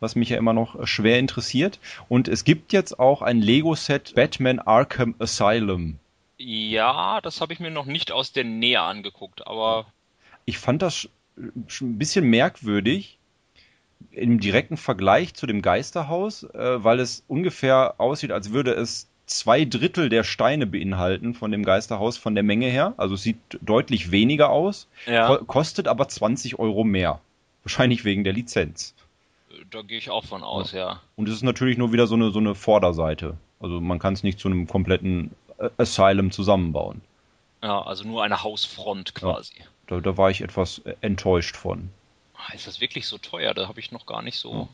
Was 0.00 0.16
mich 0.16 0.28
ja 0.28 0.36
immer 0.36 0.52
noch 0.52 0.78
äh, 0.78 0.86
schwer 0.86 1.18
interessiert. 1.18 1.80
Und 2.08 2.28
es 2.28 2.44
gibt 2.44 2.72
jetzt 2.72 2.98
auch 2.98 3.22
ein 3.22 3.40
Lego-Set 3.40 4.14
Batman 4.14 4.58
Arkham 4.58 5.14
Asylum. 5.18 5.98
Ja, 6.36 7.20
das 7.22 7.40
habe 7.40 7.52
ich 7.52 7.60
mir 7.60 7.70
noch 7.70 7.86
nicht 7.86 8.12
aus 8.12 8.32
der 8.32 8.44
Nähe 8.44 8.80
angeguckt, 8.80 9.46
aber 9.46 9.86
Ich 10.44 10.58
fand 10.58 10.82
das 10.82 11.08
ein 11.36 11.98
bisschen 11.98 12.28
merkwürdig 12.28 13.18
im 14.10 14.40
direkten 14.40 14.76
Vergleich 14.76 15.34
zu 15.34 15.46
dem 15.46 15.62
Geisterhaus, 15.62 16.44
äh, 16.44 16.84
weil 16.84 17.00
es 17.00 17.24
ungefähr 17.28 17.94
aussieht, 17.98 18.30
als 18.30 18.52
würde 18.52 18.72
es 18.72 19.08
zwei 19.26 19.64
Drittel 19.64 20.08
der 20.08 20.24
Steine 20.24 20.66
beinhalten 20.66 21.34
von 21.34 21.50
dem 21.50 21.64
Geisterhaus 21.64 22.16
von 22.16 22.34
der 22.34 22.44
Menge 22.44 22.66
her. 22.66 22.94
Also 22.96 23.14
es 23.14 23.22
sieht 23.22 23.36
deutlich 23.60 24.10
weniger 24.10 24.50
aus, 24.50 24.88
ja, 25.06 25.26
ko 25.36 25.44
kostet 25.44 25.88
aber 25.88 26.08
20 26.08 26.58
Euro 26.58 26.84
mehr. 26.84 27.20
Wahrscheinlich 27.62 28.04
wegen 28.04 28.24
der 28.24 28.34
Lizenz. 28.34 28.94
da 29.70 29.82
gehe 29.82 29.98
ich 29.98 30.10
auch 30.10 30.24
von 30.24 30.42
aus, 30.42 30.72
ja. 30.72 31.00
Und 31.16 31.28
es 31.28 31.36
ist 31.36 31.42
natürlich 31.42 31.78
nur 31.78 31.92
wieder 31.92 32.06
so 32.06 32.14
eine, 32.14 32.30
so 32.30 32.38
eine 32.38 32.54
Vorderseite. 32.54 33.36
Also 33.60 33.80
man 33.80 33.98
kann 33.98 34.12
es 34.12 34.22
nicht 34.22 34.38
zu 34.38 34.48
einem 34.48 34.66
kompletten 34.66 35.30
äh, 35.58 35.70
Asylum 35.78 36.30
zusammenbauen. 36.30 37.00
Ja, 37.62 37.80
also 37.82 38.04
nur 38.04 38.22
eine 38.22 38.42
Hausfront 38.42 39.14
quasi. 39.14 39.54
Da, 39.86 40.00
da 40.00 40.16
war 40.18 40.30
ich 40.30 40.42
etwas 40.42 40.80
äh, 40.80 40.94
enttäuscht 41.00 41.56
von. 41.56 41.88
Ah, 42.36 42.52
Ist 42.52 42.66
das 42.66 42.80
wirklich 42.82 43.06
so 43.06 43.16
teuer? 43.16 43.54
Da 43.54 43.68
habe 43.68 43.80
ich 43.80 43.90
noch 43.90 44.04
gar 44.04 44.20
nicht 44.20 44.38
so, 44.38 44.68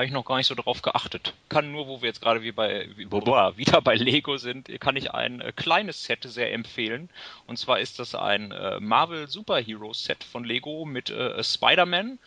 habe 0.00 0.06
ich 0.06 0.12
noch 0.12 0.24
gar 0.24 0.38
nicht 0.38 0.46
so 0.46 0.54
drauf 0.54 0.80
geachtet. 0.80 1.34
Kann 1.50 1.72
nur, 1.72 1.86
wo 1.86 2.00
wir 2.00 2.08
jetzt 2.08 2.22
gerade 2.22 2.42
wie 2.42 2.52
bei, 2.52 2.88
wie, 2.96 3.04
boah, 3.04 3.58
wieder 3.58 3.82
bei 3.82 3.96
Lego 3.96 4.38
sind, 4.38 4.68
kann 4.80 4.96
ich 4.96 5.12
ein 5.12 5.42
äh, 5.42 5.52
kleines 5.54 6.04
Set 6.04 6.20
sehr 6.22 6.54
empfehlen. 6.54 7.10
Und 7.46 7.58
zwar 7.58 7.80
ist 7.80 7.98
das 7.98 8.14
ein 8.14 8.50
äh, 8.50 8.80
Marvel 8.80 9.28
Superhero 9.28 9.92
Set 9.92 10.24
von 10.24 10.44
Lego 10.44 10.86
mit 10.86 11.10
äh, 11.10 11.44
Spider-Man 11.44 12.18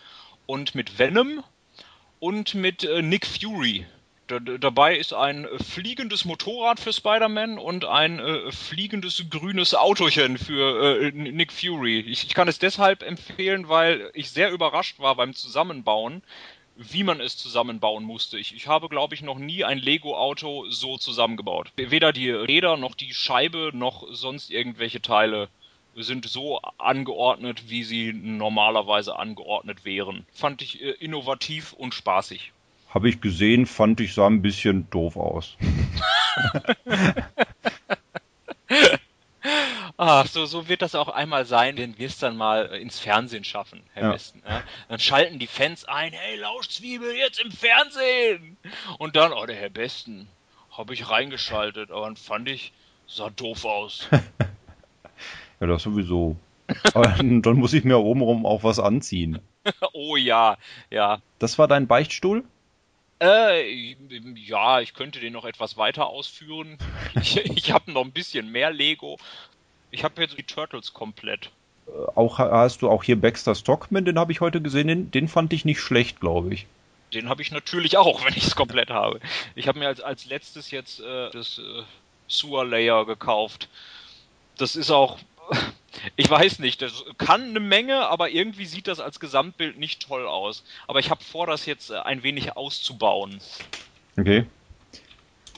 und 0.45 0.75
mit 0.75 0.99
Venom 0.99 1.43
und 2.19 2.53
mit 2.53 2.83
äh, 2.83 3.01
Nick 3.01 3.25
Fury. 3.25 3.87
Da- 4.27 4.39
dabei 4.39 4.95
ist 4.95 5.13
ein 5.13 5.45
äh, 5.45 5.57
fliegendes 5.63 6.25
Motorrad 6.25 6.79
für 6.79 6.93
Spider-Man 6.93 7.57
und 7.57 7.85
ein 7.85 8.19
äh, 8.19 8.51
fliegendes 8.51 9.25
grünes 9.31 9.73
Autochen 9.73 10.37
für 10.37 11.01
äh, 11.01 11.11
Nick 11.11 11.51
Fury. 11.51 12.01
Ich, 12.01 12.23
ich 12.25 12.33
kann 12.35 12.47
es 12.47 12.59
deshalb 12.59 13.01
empfehlen, 13.01 13.67
weil 13.67 14.11
ich 14.13 14.29
sehr 14.29 14.51
überrascht 14.51 14.99
war 14.99 15.15
beim 15.15 15.33
Zusammenbauen, 15.33 16.21
wie 16.75 17.03
man 17.03 17.19
es 17.19 17.37
zusammenbauen 17.37 18.03
musste. 18.03 18.37
Ich, 18.37 18.55
ich 18.55 18.67
habe, 18.67 18.89
glaube 18.89 19.15
ich, 19.15 19.21
noch 19.21 19.37
nie 19.37 19.63
ein 19.63 19.77
Lego-Auto 19.77 20.69
so 20.69 20.97
zusammengebaut. 20.97 21.71
Weder 21.75 22.13
die 22.13 22.29
Räder 22.29 22.77
noch 22.77 22.95
die 22.95 23.13
Scheibe 23.13 23.71
noch 23.73 24.05
sonst 24.11 24.49
irgendwelche 24.49 25.01
Teile 25.01 25.49
sind 25.95 26.27
so 26.27 26.59
angeordnet, 26.79 27.69
wie 27.69 27.83
sie 27.83 28.13
normalerweise 28.13 29.17
angeordnet 29.17 29.85
wären. 29.85 30.25
Fand 30.33 30.61
ich 30.61 30.81
äh, 30.81 30.91
innovativ 30.91 31.73
und 31.73 31.93
spaßig. 31.93 32.51
Habe 32.89 33.09
ich 33.09 33.21
gesehen, 33.21 33.65
fand 33.65 33.99
ich, 33.99 34.13
sah 34.13 34.27
ein 34.27 34.41
bisschen 34.41 34.89
doof 34.89 35.17
aus. 35.17 35.57
Ah, 39.97 40.25
so, 40.25 40.45
so 40.45 40.67
wird 40.67 40.81
das 40.81 40.95
auch 40.95 41.07
einmal 41.09 41.45
sein, 41.45 41.77
wenn 41.77 41.97
wir 41.97 42.07
es 42.07 42.17
dann 42.17 42.35
mal 42.35 42.71
äh, 42.71 42.81
ins 42.81 42.99
Fernsehen 42.99 43.43
schaffen, 43.43 43.83
Herr 43.93 44.03
Ja. 44.03 44.13
Westen. 44.13 44.41
Ja? 44.47 44.63
Dann 44.89 44.99
schalten 44.99 45.39
die 45.39 45.47
Fans 45.47 45.85
ein, 45.85 46.13
hey 46.13 46.37
Lauschzwiebel, 46.37 47.15
jetzt 47.15 47.39
im 47.39 47.51
Fernsehen! 47.51 48.57
Und 48.97 49.15
dann, 49.15 49.33
oh, 49.33 49.45
der 49.45 49.55
Herr 49.55 49.69
Besten, 49.69 50.27
habe 50.71 50.93
ich 50.95 51.09
reingeschaltet, 51.09 51.91
aber 51.91 52.05
dann 52.05 52.17
fand 52.17 52.49
ich, 52.49 52.73
sah 53.07 53.29
doof 53.29 53.65
aus. 53.65 54.07
Ja, 55.59 55.67
das 55.67 55.83
sowieso. 55.83 56.35
Aber 56.93 57.07
dann 57.17 57.55
muss 57.55 57.71
ich 57.71 57.85
mir 57.85 57.97
obenrum 57.97 58.45
auch 58.45 58.63
was 58.63 58.79
anziehen. 58.79 59.39
oh 59.93 60.17
ja, 60.17 60.57
ja. 60.89 61.21
Das 61.39 61.57
war 61.57 61.69
dein 61.69 61.87
Beichtstuhl? 61.87 62.43
Äh, 63.21 63.95
ja, 64.35 64.81
ich 64.81 64.93
könnte 64.93 65.21
den 65.21 65.31
noch 65.31 65.45
etwas 65.45 65.77
weiter 65.77 66.07
ausführen. 66.07 66.77
Ich, 67.15 67.37
ich 67.37 67.71
habe 67.71 67.93
noch 67.93 68.03
ein 68.03 68.11
bisschen 68.11 68.51
mehr 68.51 68.71
Lego. 68.71 69.17
Ich 69.93 70.03
habe 70.03 70.19
jetzt 70.21 70.37
die 70.37 70.43
Turtles 70.43 70.91
komplett. 70.93 71.51
Äh, 71.87 71.91
Auch 72.15 72.39
hast 72.39 72.81
du 72.81 72.89
auch 72.89 73.03
hier 73.03 73.15
Baxter 73.15 73.53
Stockman, 73.53 74.05
den 74.05 74.17
habe 74.17 74.31
ich 74.31 74.41
heute 74.41 74.59
gesehen, 74.59 74.87
den, 74.87 75.11
den 75.11 75.27
fand 75.27 75.53
ich 75.53 75.65
nicht 75.65 75.79
schlecht, 75.79 76.19
glaube 76.19 76.53
ich. 76.53 76.65
Den 77.13 77.29
habe 77.29 77.43
ich 77.43 77.51
natürlich 77.51 77.95
auch, 77.95 78.25
wenn 78.25 78.33
ich 78.33 78.47
es 78.47 78.55
komplett 78.55 78.89
habe. 78.89 79.19
Ich 79.53 79.67
habe 79.67 79.77
mir 79.77 79.87
als, 79.87 80.01
als 80.01 80.25
letztes 80.25 80.71
jetzt 80.71 80.99
äh, 80.99 81.29
das 81.29 81.59
äh, 81.59 81.83
Sewer 82.27 82.65
Layer 82.65 83.05
gekauft. 83.05 83.69
Das 84.57 84.75
ist 84.75 84.89
auch, 84.89 85.19
ich 86.15 86.27
weiß 86.27 86.57
nicht, 86.57 86.81
das 86.81 87.05
kann 87.19 87.43
eine 87.49 87.59
Menge, 87.59 88.07
aber 88.07 88.31
irgendwie 88.31 88.65
sieht 88.65 88.87
das 88.87 88.99
als 88.99 89.19
Gesamtbild 89.19 89.77
nicht 89.77 90.07
toll 90.07 90.25
aus. 90.25 90.63
Aber 90.87 90.99
ich 90.99 91.11
habe 91.11 91.23
vor, 91.23 91.45
das 91.45 91.67
jetzt 91.67 91.91
äh, 91.91 91.99
ein 91.99 92.23
wenig 92.23 92.57
auszubauen. 92.57 93.39
Okay. 94.17 94.47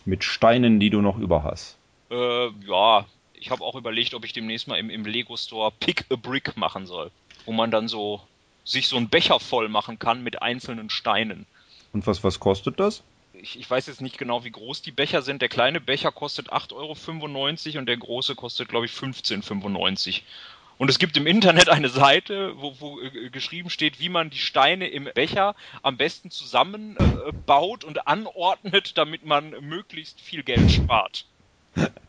Mit 0.04 0.26
Steinen, 0.26 0.82
die 0.82 0.90
du 0.90 1.02
noch 1.02 1.18
über 1.18 1.44
hast. 1.44 1.78
Äh, 2.12 2.50
ja, 2.68 3.06
ich 3.46 3.52
habe 3.52 3.64
auch 3.64 3.76
überlegt, 3.76 4.14
ob 4.14 4.26
ich 4.26 4.34
demnächst 4.34 4.68
mal 4.68 4.78
im, 4.78 4.90
im 4.90 5.06
Lego 5.06 5.38
Store 5.38 5.72
Pick 5.80 6.06
a 6.10 6.16
Brick 6.16 6.58
machen 6.58 6.86
soll. 6.86 7.12
Wo 7.46 7.52
man 7.52 7.72
dann 7.72 7.88
so 7.88 8.22
sich 8.64 8.88
so 8.88 8.98
einen 8.98 9.10
Becher 9.10 9.40
voll 9.40 9.70
machen 9.70 10.00
kann 10.00 10.24
mit 10.24 10.42
einzelnen 10.42 10.90
Steinen. 10.90 11.46
Und 11.94 12.08
was, 12.08 12.24
was 12.24 12.40
kostet 12.40 12.80
das? 12.80 13.04
ich, 13.42 13.60
ich 13.60 13.70
weiß 13.70 13.88
jetzt 13.88 14.02
nicht 14.02 14.18
genau, 14.18 14.44
wie 14.44 14.52
groß 14.52 14.82
die 14.82 14.92
Becher 14.92 15.22
sind. 15.22 15.42
Der 15.42 15.50
kleine 15.50 15.80
Becher 15.80 16.12
kostet 16.12 16.52
8,95 16.52 16.74
Euro 16.76 17.80
und 17.80 17.86
der 17.86 17.98
große 17.98 18.36
kostet, 18.36 18.70
glaube 18.70 18.86
ich, 18.86 18.92
15,95 18.92 20.08
Euro. 20.08 20.22
Und 20.78 20.90
es 20.90 21.00
gibt 21.00 21.16
im 21.16 21.26
Internet 21.26 21.70
eine 21.70 21.88
Seite, 21.88 22.54
wo, 22.58 22.76
wo 22.80 23.00
äh, 23.00 23.30
geschrieben 23.30 23.70
steht, 23.70 24.00
wie 24.00 24.10
man 24.10 24.30
die 24.30 24.40
Steine 24.40 24.88
im 24.88 25.08
Becher 25.14 25.56
am 25.84 25.96
besten 25.96 26.32
zusammenbaut 26.32 27.84
äh, 27.84 27.88
und 27.88 28.08
anordnet, 28.08 28.98
damit 28.98 29.26
man 29.26 29.52
möglichst 29.62 30.20
viel 30.20 30.44
Geld 30.44 30.72
spart. 30.72 31.26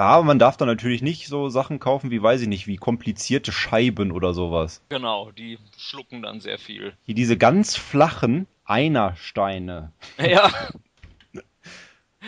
Aber 0.00 0.24
man 0.24 0.38
darf 0.38 0.56
da 0.56 0.66
natürlich 0.66 1.02
nicht 1.02 1.26
so 1.26 1.48
Sachen 1.48 1.78
kaufen 1.78 2.10
wie, 2.10 2.22
weiß 2.22 2.40
ich 2.42 2.48
nicht, 2.48 2.66
wie 2.66 2.76
komplizierte 2.76 3.52
Scheiben 3.52 4.12
oder 4.12 4.34
sowas. 4.34 4.82
Genau, 4.88 5.30
die 5.30 5.58
schlucken 5.76 6.22
dann 6.22 6.40
sehr 6.40 6.58
viel. 6.58 6.94
Hier 7.04 7.14
diese 7.14 7.36
ganz 7.36 7.76
flachen 7.76 8.46
Einersteine. 8.64 9.92
Ja, 10.18 10.50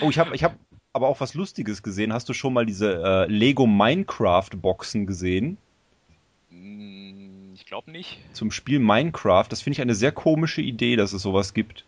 Oh, 0.00 0.10
ich 0.10 0.18
habe 0.18 0.34
ich 0.34 0.42
hab 0.42 0.56
aber 0.92 1.08
auch 1.08 1.20
was 1.20 1.34
Lustiges 1.34 1.82
gesehen. 1.82 2.12
Hast 2.12 2.28
du 2.28 2.32
schon 2.32 2.52
mal 2.52 2.66
diese 2.66 3.02
äh, 3.02 3.26
Lego 3.30 3.66
Minecraft 3.66 4.50
Boxen 4.56 5.06
gesehen? 5.06 5.58
Hm, 6.50 7.52
ich 7.54 7.66
glaube 7.66 7.90
nicht. 7.90 8.18
Zum 8.32 8.50
Spiel 8.50 8.78
Minecraft. 8.78 9.46
Das 9.48 9.62
finde 9.62 9.74
ich 9.74 9.80
eine 9.80 9.94
sehr 9.94 10.12
komische 10.12 10.62
Idee, 10.62 10.96
dass 10.96 11.12
es 11.12 11.22
sowas 11.22 11.54
gibt. 11.54 11.84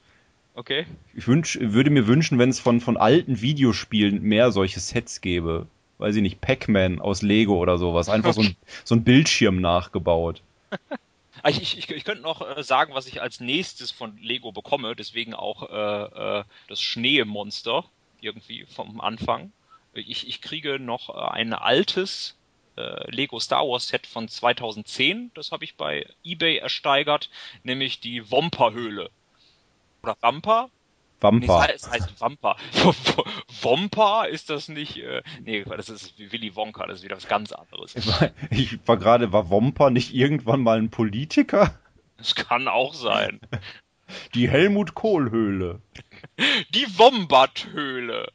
Okay. 0.54 0.86
Ich 1.14 1.26
wünsch, 1.26 1.58
würde 1.60 1.90
mir 1.90 2.06
wünschen, 2.06 2.38
wenn 2.38 2.50
es 2.50 2.60
von, 2.60 2.80
von 2.80 2.96
alten 2.96 3.40
Videospielen 3.40 4.22
mehr 4.22 4.52
solche 4.52 4.80
Sets 4.80 5.20
gäbe. 5.20 5.66
Weiß 5.98 6.16
ich 6.16 6.22
nicht, 6.22 6.40
Pac-Man 6.40 7.00
aus 7.00 7.22
Lego 7.22 7.56
oder 7.56 7.78
sowas. 7.78 8.08
Einfach 8.08 8.32
so 8.32 8.42
ein, 8.42 8.56
so 8.84 8.94
ein 8.94 9.04
Bildschirm 9.04 9.60
nachgebaut. 9.60 10.42
Ah, 11.42 11.50
Ich, 11.50 11.78
ich, 11.78 11.90
ich 11.90 12.04
könnte 12.04 12.22
noch 12.22 12.56
äh, 12.56 12.62
sagen, 12.62 12.94
was 12.94 13.06
ich 13.06 13.20
als 13.20 13.40
nächstes 13.40 13.90
von 13.90 14.16
Lego 14.18 14.50
bekomme, 14.52 14.96
deswegen 14.96 15.34
auch 15.34 15.70
äh, 15.70 16.38
äh, 16.40 16.44
das 16.68 16.80
Schneemonster 16.80 17.84
irgendwie 18.20 18.64
vom 18.66 19.00
Anfang. 19.00 19.52
Ich, 19.92 20.26
ich 20.26 20.40
kriege 20.40 20.78
noch 20.78 21.10
äh, 21.10 21.18
ein 21.18 21.52
altes 21.52 22.36
äh, 22.76 23.10
Lego 23.10 23.38
Star 23.38 23.68
Wars 23.68 23.88
Set 23.88 24.06
von 24.06 24.28
2010, 24.28 25.30
das 25.34 25.52
habe 25.52 25.64
ich 25.64 25.76
bei 25.76 26.06
eBay 26.24 26.56
ersteigert, 26.56 27.30
nämlich 27.62 28.00
die 28.00 28.30
Womper-Höhle. 28.30 29.10
Oder 30.02 30.16
Wampa? 31.24 31.40
Nee, 31.40 31.48
Wampa. 31.48 31.66
es 31.74 31.90
heißt- 31.90 32.20
Wampa. 32.20 32.56
Wompa 33.62 34.24
ist 34.24 34.50
das 34.50 34.68
nicht? 34.68 34.98
Äh, 34.98 35.22
nee, 35.42 35.64
das 35.64 35.88
ist 35.88 36.18
wie 36.18 36.30
Willy 36.30 36.54
Wonka, 36.54 36.86
das 36.86 36.98
ist 36.98 37.04
wieder 37.04 37.16
was 37.16 37.26
ganz 37.28 37.50
anderes. 37.52 37.96
Ich 37.96 38.06
war, 38.06 38.30
ich 38.50 38.78
war 38.86 38.96
gerade, 38.96 39.32
war 39.32 39.50
Womper 39.50 39.90
nicht 39.90 40.14
irgendwann 40.14 40.60
mal 40.60 40.78
ein 40.78 40.90
Politiker? 40.90 41.74
Das 42.18 42.34
kann 42.34 42.68
auch 42.68 42.94
sein. 42.94 43.40
Die 44.34 44.48
Helmut 44.48 44.94
Kohl-Höhle. 44.94 45.80
Die 46.74 46.86
Wombat-Höhle. 46.98 48.28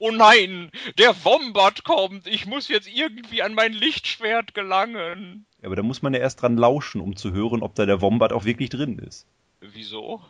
Oh 0.00 0.10
nein, 0.10 0.70
der 0.98 1.14
Wombat 1.24 1.84
kommt. 1.84 2.26
Ich 2.26 2.44
muss 2.44 2.68
jetzt 2.68 2.88
irgendwie 2.92 3.40
an 3.42 3.54
mein 3.54 3.72
Lichtschwert 3.72 4.52
gelangen. 4.52 5.46
Ja, 5.62 5.66
aber 5.66 5.76
da 5.76 5.82
muss 5.82 6.02
man 6.02 6.12
ja 6.12 6.20
erst 6.20 6.42
dran 6.42 6.56
lauschen, 6.58 7.00
um 7.00 7.16
zu 7.16 7.32
hören, 7.32 7.62
ob 7.62 7.74
da 7.74 7.86
der 7.86 8.02
Wombat 8.02 8.32
auch 8.32 8.44
wirklich 8.44 8.68
drin 8.68 8.98
ist. 8.98 9.26
Wieso? 9.60 10.20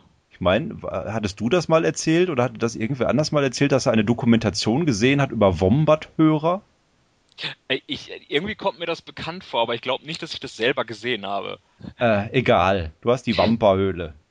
Meine, 0.42 0.76
hattest 0.82 1.38
du 1.38 1.48
das 1.48 1.68
mal 1.68 1.84
erzählt 1.84 2.28
oder 2.28 2.42
hatte 2.42 2.58
das 2.58 2.74
irgendwer 2.74 3.08
anders 3.08 3.30
mal 3.30 3.44
erzählt, 3.44 3.70
dass 3.70 3.86
er 3.86 3.92
eine 3.92 4.04
Dokumentation 4.04 4.86
gesehen 4.86 5.20
hat 5.20 5.30
über 5.30 5.60
Wombat-Hörer? 5.60 6.62
Äh, 7.68 7.78
Ich, 7.86 8.10
irgendwie 8.26 8.56
kommt 8.56 8.80
mir 8.80 8.86
das 8.86 9.02
bekannt 9.02 9.44
vor, 9.44 9.62
aber 9.62 9.76
ich 9.76 9.82
glaube 9.82 10.04
nicht, 10.04 10.20
dass 10.20 10.34
ich 10.34 10.40
das 10.40 10.56
selber 10.56 10.84
gesehen 10.84 11.24
habe. 11.26 11.60
Äh, 11.96 12.36
egal. 12.36 12.90
Du 13.02 13.12
hast 13.12 13.22
die 13.28 13.38
Wampa-Höhle. 13.38 14.14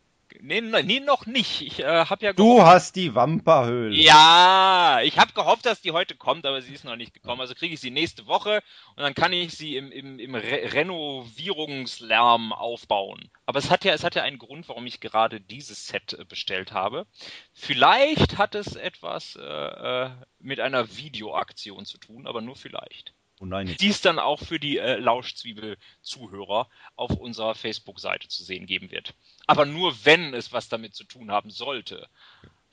nee, 0.42 0.62
nee, 0.62 1.00
noch 1.00 1.26
nicht. 1.26 1.62
Ich 1.62 1.80
äh, 1.80 2.06
habe 2.06 2.26
ja 2.26 2.34
Du 2.34 2.64
hast 2.64 2.96
die 2.96 3.16
Wamperhöhle. 3.16 3.96
Ja, 3.96 5.00
ich 5.04 5.18
habe 5.20 5.34
gehofft, 5.34 5.66
dass 5.66 5.82
die 5.82 5.92
heute 5.92 6.16
kommt, 6.16 6.46
aber 6.46 6.62
sie 6.62 6.74
ist 6.74 6.84
noch 6.84 6.96
nicht 6.96 7.14
gekommen. 7.14 7.42
Also 7.42 7.54
kriege 7.54 7.74
ich 7.74 7.80
sie 7.80 7.92
nächste 7.92 8.28
Woche 8.28 8.62
und 8.96 9.04
dann 9.04 9.14
kann 9.14 9.34
ich 9.34 9.54
sie 9.54 9.78
im, 9.78 9.92
im, 9.92 10.20
im 10.20 10.36
Re 10.36 10.74
Renovierungslärm 10.74 12.54
aufbauen. 12.54 13.30
Aber 13.46 13.60
es 13.60 13.70
hat 13.70 13.86
ja, 13.86 13.94
es 13.94 14.04
hat 14.04 14.16
ja 14.16 14.24
einen 14.24 14.40
Grund, 14.40 14.68
warum 14.68 14.86
ich 14.86 15.00
gerade 15.00 15.40
dieses 15.40 15.88
Set 15.88 16.14
äh, 16.14 16.26
bestellt 16.26 16.72
habe. 16.72 17.06
Vielleicht 17.54 18.38
hat 18.38 18.56
es 18.56 18.76
etwas 18.76 19.36
äh, 19.36 19.42
äh, 19.42 20.10
mit 20.40 20.60
einer 20.60 20.98
Videoaktion 20.98 21.86
zu 21.86 21.98
tun, 21.98 22.28
aber 22.28 22.42
nur 22.42 22.56
vielleicht. 22.56 23.14
Oh 23.42 23.46
nein. 23.46 23.76
Die 23.80 23.90
es 23.90 24.02
dann 24.02 24.20
auch 24.20 24.40
für 24.40 24.60
die 24.60 24.78
äh, 24.78 24.98
Lauschzwiebel-Zuhörer 24.98 26.68
auf 26.96 27.12
unserer 27.12 27.56
Facebook-Seite 27.56 28.28
zu 28.28 28.44
sehen 28.44 28.68
geben 28.68 28.92
wird. 28.92 29.16
Aber 29.48 29.66
nur 29.66 29.96
wenn 30.06 30.36
es 30.36 30.54
was 30.54 30.70
damit 30.70 30.94
zu 30.94 31.06
tun 31.06 31.32
haben 31.32 31.50
sollte. 31.50 32.08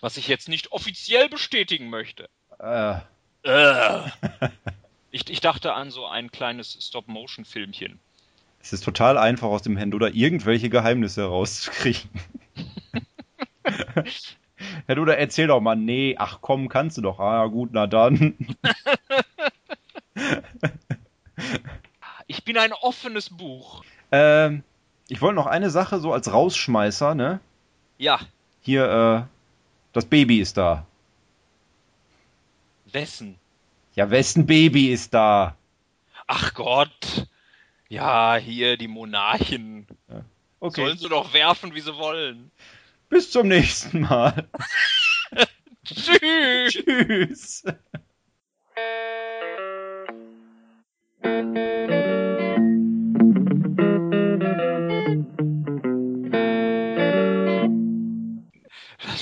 Was 0.00 0.18
ich 0.18 0.28
jetzt 0.28 0.46
nicht 0.48 0.70
offiziell 0.70 1.30
bestätigen 1.30 1.88
möchte. 1.88 2.28
Äh, 2.58 2.96
Äh. 3.44 4.10
Ich, 5.10 5.30
ich 5.30 5.40
dachte 5.40 5.72
an 5.72 5.90
so 5.90 6.04
ein 6.04 6.30
kleines 6.30 6.76
Stop-Motion-Filmchen. 6.86 7.98
es 8.60 8.74
ist 8.74 8.84
total 8.84 9.16
einfach 9.16 9.48
aus 9.48 9.62
dem 9.62 9.78
Herrn 9.78 9.90
irgendwelche 9.90 10.68
Geheimnisse 10.68 11.22
herauszukriegen. 11.22 12.10
Herr 14.86 14.96
Duda, 14.96 15.14
erzähl 15.14 15.46
doch 15.46 15.62
mal. 15.62 15.76
Nee, 15.76 16.16
ach 16.18 16.40
komm, 16.42 16.68
kannst 16.68 16.98
du 16.98 17.00
doch. 17.00 17.20
Ah, 17.20 17.46
gut, 17.46 17.70
na 17.72 17.86
dann. 17.86 18.36
Ich 22.26 22.37
bin 22.48 22.56
ein 22.56 22.72
offenes 22.72 23.28
Buch. 23.28 23.84
ähm, 24.10 24.62
ich 25.08 25.20
wollte 25.20 25.34
noch 25.36 25.46
eine 25.46 25.68
Sache 25.70 26.00
so 26.00 26.12
als 26.14 26.32
Rausschmeißer, 26.32 27.14
ne? 27.14 27.40
Ja, 27.98 28.20
Hier, 28.62 29.26
äh, 29.28 29.28
das 29.92 30.06
Baby 30.06 30.40
ist 30.40 30.56
da. 30.56 30.86
wessen? 32.90 33.36
Ja, 33.94 34.10
wessen 34.10 34.46
Baby 34.46 34.90
ist 34.92 35.12
da? 35.12 35.56
Ach 36.26 36.54
Gott. 36.54 37.26
Ja, 37.90 38.36
hier 38.36 38.76
die 38.78 38.88
Monarchen. 38.88 39.86
Okay, 40.60 40.80
Sollen 40.86 40.98
sie 40.98 41.08
doch 41.08 41.32
werfen, 41.34 41.74
wie 41.74 41.80
sie 41.82 41.96
wollen. 41.96 42.50
bis 43.10 43.30
zum 43.30 43.48
nächsten 43.48 44.00
Mal. 44.00 44.48
Tschüss. 45.84 46.72
Tschüss. 46.72 47.64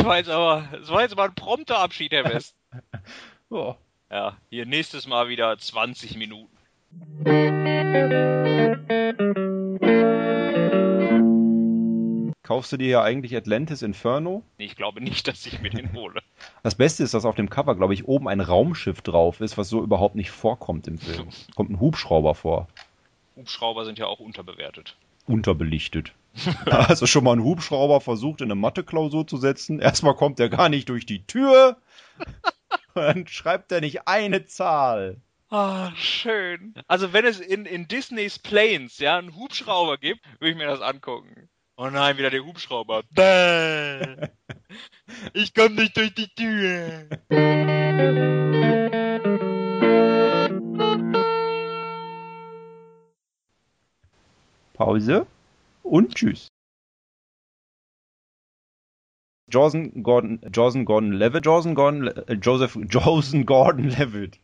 War 0.07 0.17
jetzt 0.19 0.31
aber, 0.31 0.69
das 0.73 0.89
war 0.89 1.03
jetzt 1.03 1.13
aber 1.13 1.25
ein 1.25 1.35
prompter 1.35 1.79
Abschied, 1.79 2.13
Herr 2.13 2.25
West. 2.25 2.55
Oh. 3.49 3.77
Ja, 4.11 4.37
hier 4.51 4.67
nächstes 4.67 5.07
Mal 5.07 5.29
wieder 5.29 5.57
20 5.57 6.17
Minuten. 6.17 6.57
Kaufst 12.43 12.71
du 12.71 12.77
dir 12.77 12.89
ja 12.89 13.03
eigentlich 13.03 13.37
Atlantis 13.37 13.83
Inferno? 13.83 14.43
Nee, 14.59 14.67
Ich 14.67 14.77
glaube 14.77 15.01
nicht, 15.01 15.27
dass 15.27 15.45
ich 15.47 15.61
mir 15.61 15.71
den 15.71 15.93
hole. 15.93 16.21
Das 16.63 16.75
Beste 16.75 17.05
ist, 17.05 17.15
dass 17.15 17.25
auf 17.25 17.35
dem 17.37 17.51
Cover, 17.51 17.77
glaube 17.77 17.95
ich, 17.95 18.09
oben 18.09 18.29
ein 18.29 18.41
Raumschiff 18.41 19.01
drauf 19.03 19.41
ist, 19.41 19.57
was 19.59 19.69
so 19.69 19.83
überhaupt 19.83 20.17
nicht 20.17 20.31
vorkommt 20.31 20.89
im 20.89 20.99
Film. 20.99 21.29
Kommt 21.55 21.71
ein 21.71 21.81
Hubschrauber 21.81 22.35
vor. 22.35 22.69
Hubschrauber 23.37 23.85
sind 23.85 23.99
ja 23.99 24.07
auch 24.07 24.19
unterbewertet. 24.21 24.97
Unterbelichtet. 25.27 26.13
Also 26.67 27.07
schon 27.07 27.25
mal 27.25 27.33
einen 27.33 27.45
Hubschrauber 27.45 28.01
versucht, 28.01 28.41
in 28.41 28.47
eine 28.47 28.55
Mathe-Klausur 28.55 29.27
zu 29.27 29.39
setzen. 29.39 29.81
Erstmal 29.81 30.15
kommt 30.15 30.39
er 30.39 30.51
gar 30.51 30.69
nicht 30.69 30.89
durch 30.89 31.07
die 31.07 31.27
Tür. 31.27 31.79
Dann 32.95 33.27
schreibt 33.27 33.73
er 33.73 33.81
nicht 33.81 34.07
eine 34.07 34.45
Zahl. 34.47 35.21
Ah, 35.49 35.93
schön. 35.97 36.75
Also 36.89 37.13
wenn 37.13 37.25
es 37.25 37.41
in, 37.41 37.67
in 37.67 37.89
Disneys 37.89 38.39
Planes 38.39 38.99
ja 38.99 39.17
einen 39.17 39.35
Hubschrauber 39.37 39.97
gibt, 39.97 40.21
würde 40.41 40.51
ich 40.51 40.57
mir 40.57 40.67
das 40.67 40.81
angucken. 40.81 41.49
Oh 41.77 41.89
nein, 41.89 42.17
wieder 42.17 42.31
der 42.31 42.45
Hubschrauber. 42.45 43.03
Bäh. 43.11 44.29
Ich 45.35 45.55
komme 45.55 45.77
nicht 45.77 45.97
durch 45.97 46.15
die 46.15 46.29
Tür. 46.35 47.09
Pause 54.77 55.27
und 55.83 56.15
tschüss. 56.15 56.49
Jawson 59.51 60.03
Gordon, 60.03 60.41
Jawson 60.53 60.85
Gordon 60.85 61.13
Levitt, 61.13 61.47
Jawson 61.47 61.75
Gordon, 61.75 62.09
äh, 62.09 62.35
Joseph, 62.35 62.77
Jawson 62.89 63.47
Gordon 63.47 63.89
Levitt. 63.89 64.39